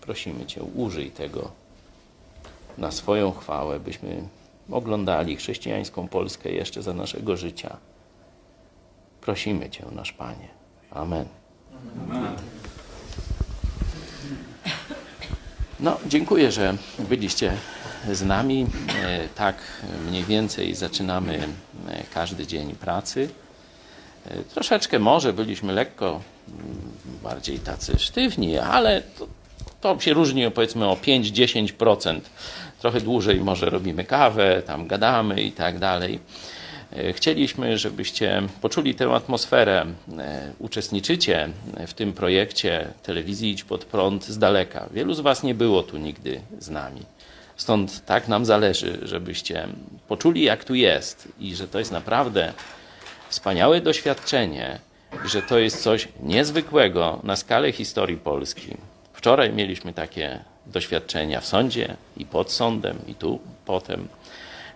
prosimy 0.00 0.46
Cię, 0.46 0.62
użyj 0.62 1.10
tego 1.10 1.50
na 2.78 2.90
swoją 2.90 3.32
chwałę, 3.32 3.80
byśmy 3.80 4.28
oglądali 4.70 5.36
chrześcijańską 5.36 6.08
Polskę 6.08 6.52
jeszcze 6.52 6.82
za 6.82 6.94
naszego 6.94 7.36
życia. 7.36 7.76
Prosimy 9.22 9.70
Cię, 9.70 9.84
nasz 9.92 10.12
Panie. 10.12 10.48
Amen. 10.90 11.24
Amen. 12.10 12.36
No, 15.80 15.98
dziękuję, 16.06 16.52
że 16.52 16.76
byliście 16.98 17.52
z 18.12 18.22
nami. 18.22 18.66
E, 19.04 19.28
Tak 19.28 19.56
mniej 20.08 20.24
więcej 20.24 20.74
zaczynamy 20.74 21.38
e, 21.88 22.02
każdy 22.14 22.46
dzień 22.46 22.72
pracy. 22.74 23.28
E, 24.26 24.36
Troszeczkę 24.42 24.98
może 24.98 25.32
byliśmy 25.32 25.72
lekko 25.72 26.20
bardziej 27.22 27.58
tacy 27.58 27.98
sztywni, 27.98 28.58
ale 28.58 29.02
to, 29.18 29.26
to 29.80 30.00
się 30.00 30.14
różni 30.14 30.50
powiedzmy 30.50 30.88
o 30.88 30.94
5-10%. 30.96 32.20
Trochę 32.80 33.00
dłużej 33.00 33.40
może 33.40 33.70
robimy 33.70 34.04
kawę, 34.04 34.62
tam 34.66 34.86
gadamy 34.86 35.42
i 35.42 35.52
tak 35.52 35.78
dalej. 35.78 36.20
Chcieliśmy, 37.12 37.78
żebyście 37.78 38.42
poczuli 38.60 38.94
tę 38.94 39.14
atmosferę. 39.14 39.86
E, 40.18 40.52
Uczestniczycie 40.58 41.48
w 41.86 41.94
tym 41.94 42.12
projekcie 42.12 42.88
telewizji 43.02 43.50
Idź 43.50 43.64
Pod 43.64 43.84
Prąd 43.84 44.24
z 44.24 44.38
daleka. 44.38 44.88
Wielu 44.92 45.14
z 45.14 45.20
Was 45.20 45.42
nie 45.42 45.54
było 45.54 45.82
tu 45.82 45.98
nigdy 45.98 46.40
z 46.58 46.70
nami. 46.70 47.00
Stąd 47.56 48.04
tak 48.06 48.28
nam 48.28 48.44
zależy, 48.44 48.98
żebyście 49.02 49.68
poczuli, 50.08 50.42
jak 50.42 50.64
tu 50.64 50.74
jest 50.74 51.28
i 51.40 51.54
że 51.54 51.68
to 51.68 51.78
jest 51.78 51.92
naprawdę 51.92 52.52
wspaniałe 53.28 53.80
doświadczenie, 53.80 54.78
że 55.24 55.42
to 55.42 55.58
jest 55.58 55.82
coś 55.82 56.08
niezwykłego 56.22 57.20
na 57.22 57.36
skalę 57.36 57.72
historii 57.72 58.16
Polski. 58.16 58.76
Wczoraj 59.12 59.52
mieliśmy 59.52 59.92
takie 59.92 60.44
doświadczenia 60.66 61.40
w 61.40 61.46
sądzie 61.46 61.96
i 62.16 62.26
pod 62.26 62.52
sądem, 62.52 62.98
i 63.06 63.14
tu 63.14 63.40
potem. 63.66 64.08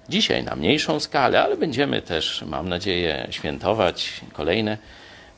Dzisiaj 0.08 0.44
na 0.44 0.56
mniejszą 0.56 1.00
skalę, 1.00 1.42
ale 1.42 1.56
będziemy 1.56 2.02
też, 2.02 2.44
mam 2.46 2.68
nadzieję, 2.68 3.26
świętować 3.30 4.12
kolejne. 4.32 4.78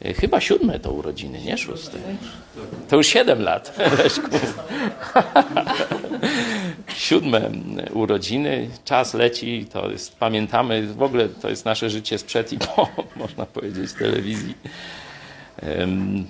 y, 0.06 0.14
Chyba 0.14 0.40
siódme 0.40 0.80
to 0.80 0.92
urodziny, 0.92 1.40
nie 1.40 1.58
szóste. 1.58 1.98
To 2.88 2.97
już 2.97 3.06
siedem 3.06 3.42
lat. 3.42 3.76
Siódme 6.97 7.50
urodziny, 7.92 8.68
czas 8.84 9.14
leci, 9.14 9.66
to 9.72 9.90
jest, 9.90 10.16
pamiętamy, 10.18 10.86
w 10.86 11.02
ogóle 11.02 11.28
to 11.28 11.48
jest 11.48 11.64
nasze 11.64 11.90
życie 11.90 12.18
sprzed 12.18 12.52
i 12.52 12.58
po, 12.58 12.88
można 13.16 13.47
powiedzieć, 13.47 13.92
telewizji. 13.92 14.55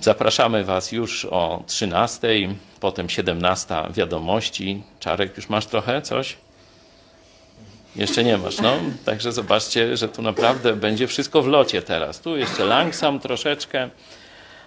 Zapraszamy 0.00 0.64
Was 0.64 0.92
już 0.92 1.24
o 1.24 1.62
13, 1.66 2.28
potem 2.80 3.08
17 3.08 3.74
wiadomości. 3.90 4.82
Czarek, 5.00 5.36
już 5.36 5.48
masz 5.48 5.66
trochę 5.66 6.02
coś? 6.02 6.36
Jeszcze 7.98 8.24
nie 8.24 8.38
masz, 8.38 8.58
no. 8.60 8.76
Także 9.04 9.32
zobaczcie, 9.32 9.96
że 9.96 10.08
tu 10.08 10.22
naprawdę 10.22 10.76
będzie 10.76 11.06
wszystko 11.06 11.42
w 11.42 11.46
locie 11.46 11.82
teraz. 11.82 12.20
Tu 12.20 12.36
jeszcze 12.36 12.64
langsam 12.64 13.20
troszeczkę, 13.20 13.88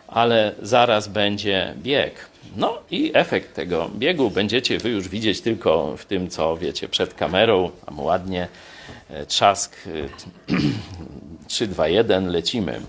ale 0.07 0.55
zaraz 0.61 1.07
będzie 1.07 1.73
bieg. 1.77 2.29
No 2.55 2.77
i 2.91 3.11
efekt 3.13 3.55
tego 3.55 3.89
biegu 3.95 4.29
będziecie 4.29 4.77
Wy 4.77 4.89
już 4.89 5.09
widzieć 5.09 5.41
tylko 5.41 5.97
w 5.97 6.05
tym, 6.05 6.29
co 6.29 6.57
wiecie, 6.57 6.89
przed 6.89 7.13
kamerą. 7.13 7.71
Tam 7.85 7.99
ładnie 7.99 8.47
e, 9.09 9.25
trzask 9.25 9.75
e, 9.87 9.89
3, 11.47 11.67
2, 11.67 11.87
1, 11.87 12.27
lecimy. 12.27 12.81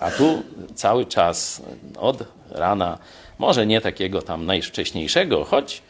A 0.00 0.10
tu 0.10 0.42
cały 0.74 1.06
czas 1.06 1.62
od 1.98 2.24
rana, 2.50 2.98
może 3.38 3.66
nie 3.66 3.80
takiego 3.80 4.22
tam 4.22 4.46
najwcześniejszego, 4.46 5.44
choć 5.44 5.82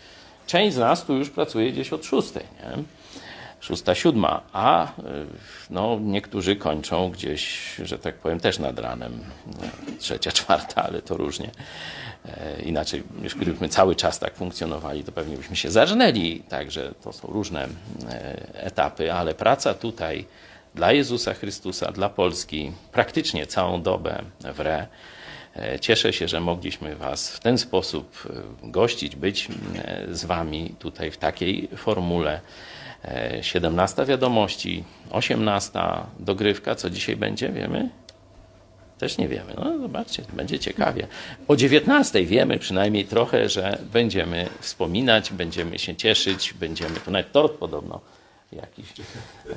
część 0.46 0.74
z 0.74 0.78
nas 0.78 1.04
tu 1.04 1.14
już 1.16 1.30
pracuje 1.30 1.72
gdzieś 1.72 1.92
od 1.92 2.04
szóstej, 2.04 2.44
nie? 2.62 3.01
Szósta, 3.62 3.94
siódma, 3.94 4.42
a 4.52 4.86
y, 4.86 4.90
no, 5.70 5.98
niektórzy 6.00 6.56
kończą 6.56 7.10
gdzieś, 7.10 7.74
że 7.84 7.98
tak 7.98 8.14
powiem, 8.14 8.40
też 8.40 8.58
nad 8.58 8.78
ranem. 8.78 9.24
Trzecia, 9.98 10.32
czwarta, 10.32 10.82
ale 10.82 11.02
to 11.02 11.16
różnie. 11.16 11.50
E, 12.26 12.62
Inaczej, 12.62 13.02
już 13.22 13.34
gdybyśmy 13.34 13.68
cały 13.68 13.96
czas 13.96 14.18
tak 14.18 14.34
funkcjonowali, 14.34 15.04
to 15.04 15.12
pewnie 15.12 15.36
byśmy 15.36 15.56
się 15.56 15.70
zarżnęli. 15.70 16.40
Także 16.48 16.94
to 17.02 17.12
są 17.12 17.28
różne 17.28 17.64
e, 17.64 18.64
etapy, 18.64 19.12
ale 19.12 19.34
praca 19.34 19.74
tutaj 19.74 20.24
dla 20.74 20.92
Jezusa 20.92 21.34
Chrystusa, 21.34 21.92
dla 21.92 22.08
Polski, 22.08 22.72
praktycznie 22.92 23.46
całą 23.46 23.82
dobę 23.82 24.22
w 24.54 24.60
re. 24.60 24.86
E, 25.56 25.80
Cieszę 25.80 26.12
się, 26.12 26.28
że 26.28 26.40
mogliśmy 26.40 26.96
Was 26.96 27.30
w 27.30 27.40
ten 27.40 27.58
sposób 27.58 28.28
gościć, 28.62 29.16
być 29.16 29.48
z 30.10 30.24
Wami 30.24 30.74
tutaj 30.78 31.10
w 31.10 31.16
takiej 31.16 31.68
formule. 31.76 32.40
E, 33.04 33.42
17 33.42 34.04
wiadomości, 34.04 34.84
18 35.10 35.80
dogrywka, 36.18 36.74
co 36.74 36.90
dzisiaj 36.90 37.16
będzie, 37.16 37.48
wiemy? 37.48 37.88
Też 38.98 39.18
nie 39.18 39.28
wiemy. 39.28 39.54
No 39.56 39.78
zobaczcie, 39.78 40.22
będzie 40.32 40.58
ciekawie. 40.58 41.06
O 41.48 41.56
19 41.56 42.24
wiemy 42.26 42.58
przynajmniej 42.58 43.04
trochę, 43.04 43.48
że 43.48 43.78
będziemy 43.92 44.48
wspominać, 44.60 45.32
będziemy 45.32 45.78
się 45.78 45.96
cieszyć, 45.96 46.54
będziemy, 46.54 47.00
tu 47.00 47.10
nawet 47.10 47.32
tort 47.32 47.52
podobno 47.52 48.00
jakiś 48.52 48.86
e, 48.90 49.54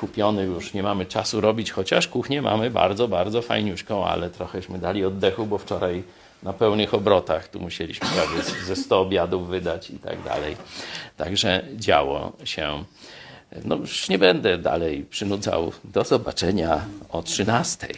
kupiony, 0.00 0.44
już 0.44 0.74
nie 0.74 0.82
mamy 0.82 1.06
czasu 1.06 1.40
robić, 1.40 1.70
chociaż 1.70 2.08
kuchnię 2.08 2.42
mamy 2.42 2.70
bardzo, 2.70 3.08
bardzo 3.08 3.42
fajniuszką, 3.42 4.06
ale 4.06 4.30
trochęśmy 4.30 4.78
dali 4.78 5.04
oddechu, 5.04 5.46
bo 5.46 5.58
wczoraj 5.58 6.02
na 6.44 6.52
pełnych 6.52 6.94
obrotach 6.94 7.48
tu 7.48 7.60
musieliśmy 7.60 8.08
prawie 8.08 8.42
ze 8.66 8.76
100 8.76 9.00
obiadów 9.00 9.48
wydać 9.48 9.90
i 9.90 9.98
tak 9.98 10.22
dalej. 10.22 10.56
Także 11.16 11.64
działo 11.76 12.32
się. 12.44 12.84
No 13.64 13.76
już 13.76 14.08
nie 14.08 14.18
będę 14.18 14.58
dalej 14.58 15.06
przynudzał. 15.10 15.72
Do 15.84 16.04
zobaczenia 16.04 16.80
o 17.08 17.22
13. 17.22 17.88